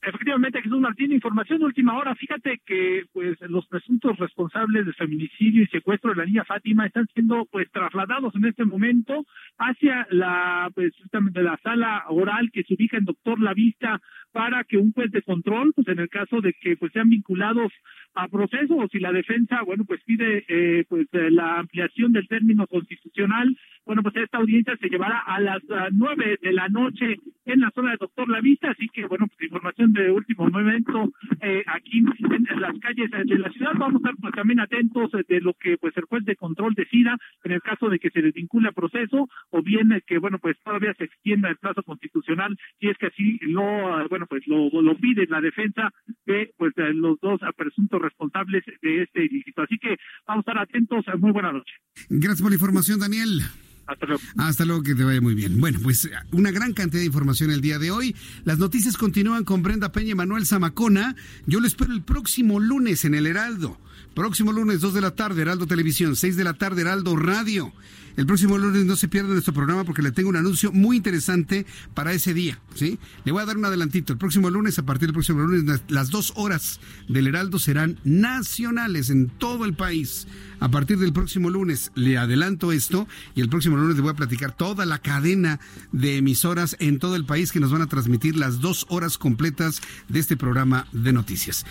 Efectivamente, 0.08 0.62
Jesús 0.62 0.80
Martín, 0.80 1.12
información 1.12 1.60
de 1.60 1.66
última 1.66 1.98
hora. 1.98 2.14
Fíjate 2.14 2.62
que 2.64 3.06
pues 3.12 3.38
los 3.50 3.66
presuntos 3.66 4.18
responsables 4.18 4.86
de 4.86 4.94
feminicidio 4.94 5.64
y 5.64 5.68
secuestro 5.68 6.12
de 6.12 6.18
la 6.18 6.26
niña 6.26 6.46
Fátima 6.46 6.86
están 6.86 7.08
siendo 7.14 7.46
pues 7.52 7.72
trasladados 7.72 8.36
en 8.36 8.46
este 8.46 8.66
momento 8.66 9.26
hacia 9.58 10.06
la 10.12 10.70
pues 10.76 10.94
justamente 11.02 11.42
la 11.42 11.58
sala 11.64 12.04
oral 12.10 12.52
que 12.54 12.64
se 12.64 12.76
ubica 12.76 12.98
en 12.98 13.06
Doctor 13.06 13.42
La 13.42 13.56
Vista 13.56 14.00
para 14.36 14.66
que 14.66 14.76
un 14.76 14.92
juez 14.92 15.10
de 15.12 15.22
control, 15.22 15.72
pues 15.74 15.88
en 15.88 15.98
el 15.98 16.10
caso 16.10 16.42
de 16.42 16.52
que 16.52 16.76
pues 16.76 16.92
sean 16.92 17.08
vinculados 17.08 17.72
a 18.16 18.28
procesos 18.28 18.94
y 18.94 19.00
la 19.00 19.14
defensa, 19.14 19.62
bueno, 19.66 19.86
pues 19.86 20.02
pide 20.04 20.44
eh, 20.50 20.84
pues 20.90 21.08
eh, 21.14 21.32
la 21.32 21.60
ampliación 21.60 22.12
del 22.12 22.28
término 22.28 22.68
constitucional, 22.68 23.56
bueno, 23.86 24.02
pues 24.04 24.16
esta 24.18 24.40
audiencia 24.40 24.76
se 24.78 24.90
llevará 24.90 25.20
a 25.20 25.40
las 25.40 25.62
nueve 25.92 26.38
de 26.42 26.52
la 26.52 26.68
noche 26.68 27.18
en 27.46 27.60
la 27.60 27.70
zona 27.72 27.92
de 27.92 27.98
Doctor 27.98 28.28
La 28.30 28.42
Vista, 28.42 28.72
así 28.72 28.90
que 28.90 29.06
bueno, 29.06 29.28
pues 29.28 29.42
información 29.44 29.94
de 29.94 30.12
último 30.12 30.50
momento 30.50 31.12
eh, 31.42 31.64
aquí 31.68 32.00
en, 32.00 32.60
las 32.60 32.78
calles 32.80 33.12
de 33.12 33.38
la 33.38 33.50
ciudad. 33.52 33.74
Vamos 33.78 34.04
a 34.04 34.10
estar 34.10 34.16
pues, 34.20 34.34
también 34.34 34.60
atentos 34.60 35.12
de 35.12 35.40
lo 35.40 35.54
que 35.54 35.78
pues 35.78 35.96
el 35.98 36.06
juez 36.06 36.26
de 36.26 36.36
control 36.36 36.74
decida 36.74 37.16
en 37.44 37.52
el 37.52 37.62
caso 37.62 37.90
de 37.90 38.00
que 38.00 38.10
se 38.10 38.22
desvincule 38.22 38.70
a 38.70 38.72
proceso 38.72 39.30
o 39.52 39.62
bien 39.62 40.02
que 40.08 40.18
bueno 40.18 40.40
pues 40.40 40.58
todavía 40.64 40.94
se 40.96 41.04
extienda 41.04 41.50
el 41.50 41.58
plazo 41.58 41.84
constitucional 41.84 42.58
si 42.80 42.88
es 42.88 42.98
que 42.98 43.08
así 43.08 43.38
lo 43.42 44.08
bueno 44.10 44.25
pues 44.26 44.44
lo, 44.48 44.70
lo 44.82 44.98
pide 44.98 45.26
la 45.28 45.42
defensa 45.42 45.92
de 46.26 46.54
pues 46.58 46.74
los 46.76 47.20
dos 47.22 47.40
presuntos 47.56 48.02
responsables 48.02 48.64
de 48.82 49.04
este 49.04 49.26
ilícito. 49.26 49.62
Así 49.62 49.78
que 49.78 49.98
vamos 50.28 50.46
a 50.48 50.52
estar 50.52 50.64
atentos. 50.64 51.06
Muy 51.20 51.32
buena 51.32 51.52
noche. 51.52 51.74
Gracias 52.10 52.42
por 52.42 52.52
la 52.52 52.56
información, 52.56 53.00
Daniel. 53.00 53.42
Hasta 53.88 54.06
luego. 54.08 54.22
Hasta 54.38 54.66
luego, 54.66 54.84
que 54.84 54.96
te 54.96 55.04
vaya 55.04 55.22
muy 55.22 55.36
bien. 55.36 55.60
Bueno, 55.60 55.80
pues 55.84 56.10
una 56.32 56.52
gran 56.52 56.74
cantidad 56.74 57.02
de 57.02 57.08
información 57.08 57.52
el 57.52 57.62
día 57.62 57.78
de 57.78 57.92
hoy. 57.92 58.16
Las 58.44 58.58
noticias 58.58 58.98
continúan 58.98 59.44
con 59.44 59.62
Brenda 59.62 59.92
Peña 59.92 60.12
y 60.12 60.16
Manuel 60.16 60.46
Zamacona. 60.46 61.16
Yo 61.46 61.60
lo 61.60 61.68
espero 61.68 61.94
el 61.94 62.04
próximo 62.04 62.60
lunes 62.60 63.06
en 63.06 63.14
el 63.14 63.28
Heraldo. 63.28 63.80
Próximo 64.16 64.52
lunes, 64.54 64.82
2 64.82 64.94
de 64.94 65.02
la 65.02 65.12
tarde, 65.12 65.42
Heraldo 65.42 65.68
Televisión, 65.68 66.16
6 66.16 66.38
de 66.38 66.44
la 66.44 66.54
tarde, 66.54 66.82
Heraldo 66.82 67.16
Radio. 67.18 67.74
El 68.18 68.26
próximo 68.26 68.58
lunes 68.58 68.86
no 68.86 68.96
se 68.96 69.08
pierda 69.08 69.30
nuestro 69.30 69.54
programa 69.54 69.84
porque 69.84 70.02
le 70.02 70.12
tengo 70.12 70.30
un 70.30 70.38
anuncio 70.38 70.72
muy 70.72 70.98
interesante 70.98 71.66
para 71.94 72.14
ese 72.14 72.34
día. 72.34 72.60
¿sí? 72.74 72.98
Le 73.26 73.32
voy 73.32 73.42
a 73.42 73.46
dar 73.46 73.58
un 73.58 73.66
adelantito. 73.66 74.14
El 74.14 74.20
próximo 74.20 74.50
lunes, 74.50 74.80
a 74.80 74.84
partir 74.84 75.08
del 75.08 75.14
próximo 75.14 75.42
lunes, 75.42 75.82
las 75.90 76.10
dos 76.10 76.34
horas 76.36 76.80
del 77.10 77.28
Heraldo 77.28 77.60
serán 77.60 78.00
nacionales 78.04 79.10
en 79.10 79.28
todo 79.28 79.66
el 79.66 79.74
país. 79.74 80.28
A 80.60 80.70
partir 80.70 80.98
del 80.98 81.12
próximo 81.14 81.50
lunes 81.50 81.92
le 81.96 82.18
adelanto 82.18 82.72
esto 82.72 83.08
y 83.36 83.42
el 83.42 83.50
próximo 83.50 83.76
lunes 83.76 83.98
le 83.98 84.02
voy 84.02 84.12
a 84.12 84.16
platicar 84.16 84.56
toda 84.56 84.86
la 84.86 85.00
cadena 85.00 85.60
de 85.92 86.18
emisoras 86.18 86.78
en 86.80 87.00
todo 87.00 87.16
el 87.16 87.26
país 87.26 87.52
que 87.52 87.60
nos 87.60 87.72
van 87.72 87.82
a 87.82 87.88
transmitir 87.88 88.38
las 88.38 88.62
dos 88.62 88.86
horas 88.90 89.18
completas 89.18 89.82
de 90.08 90.20
este 90.20 90.38
programa 90.38 90.88
de 90.94 91.12
noticias. 91.12 91.66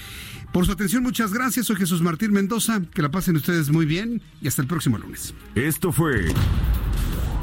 Por 0.54 0.66
su 0.66 0.70
atención, 0.70 1.02
muchas 1.02 1.32
gracias. 1.32 1.66
Soy 1.66 1.74
Jesús 1.74 2.00
Martín. 2.00 2.30
Mendoza. 2.30 2.80
Que 2.94 3.02
la 3.02 3.10
pasen 3.10 3.34
ustedes 3.34 3.70
muy 3.70 3.86
bien 3.86 4.22
y 4.40 4.46
hasta 4.46 4.62
el 4.62 4.68
próximo 4.68 4.96
lunes. 4.96 5.34
Esto 5.56 5.90
fue 5.90 6.28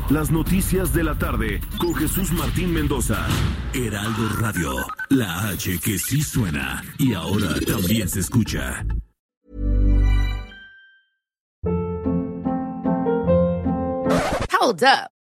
las 0.09 0.31
noticias 0.31 0.93
de 0.93 1.03
la 1.03 1.19
tarde 1.19 1.59
con 1.77 1.93
Jesús 1.93 2.31
Martín 2.31 2.73
Mendoza. 2.73 3.27
Heraldo 3.73 4.29
Radio, 4.39 4.73
la 5.09 5.49
H 5.49 5.77
que 5.79 5.99
sí 5.99 6.21
suena 6.21 6.85
y 6.97 7.13
ahora 7.13 7.49
también 7.67 8.07
se 8.07 8.21
escucha. 8.21 8.85
Hold 14.57 14.83
up. 14.83 15.20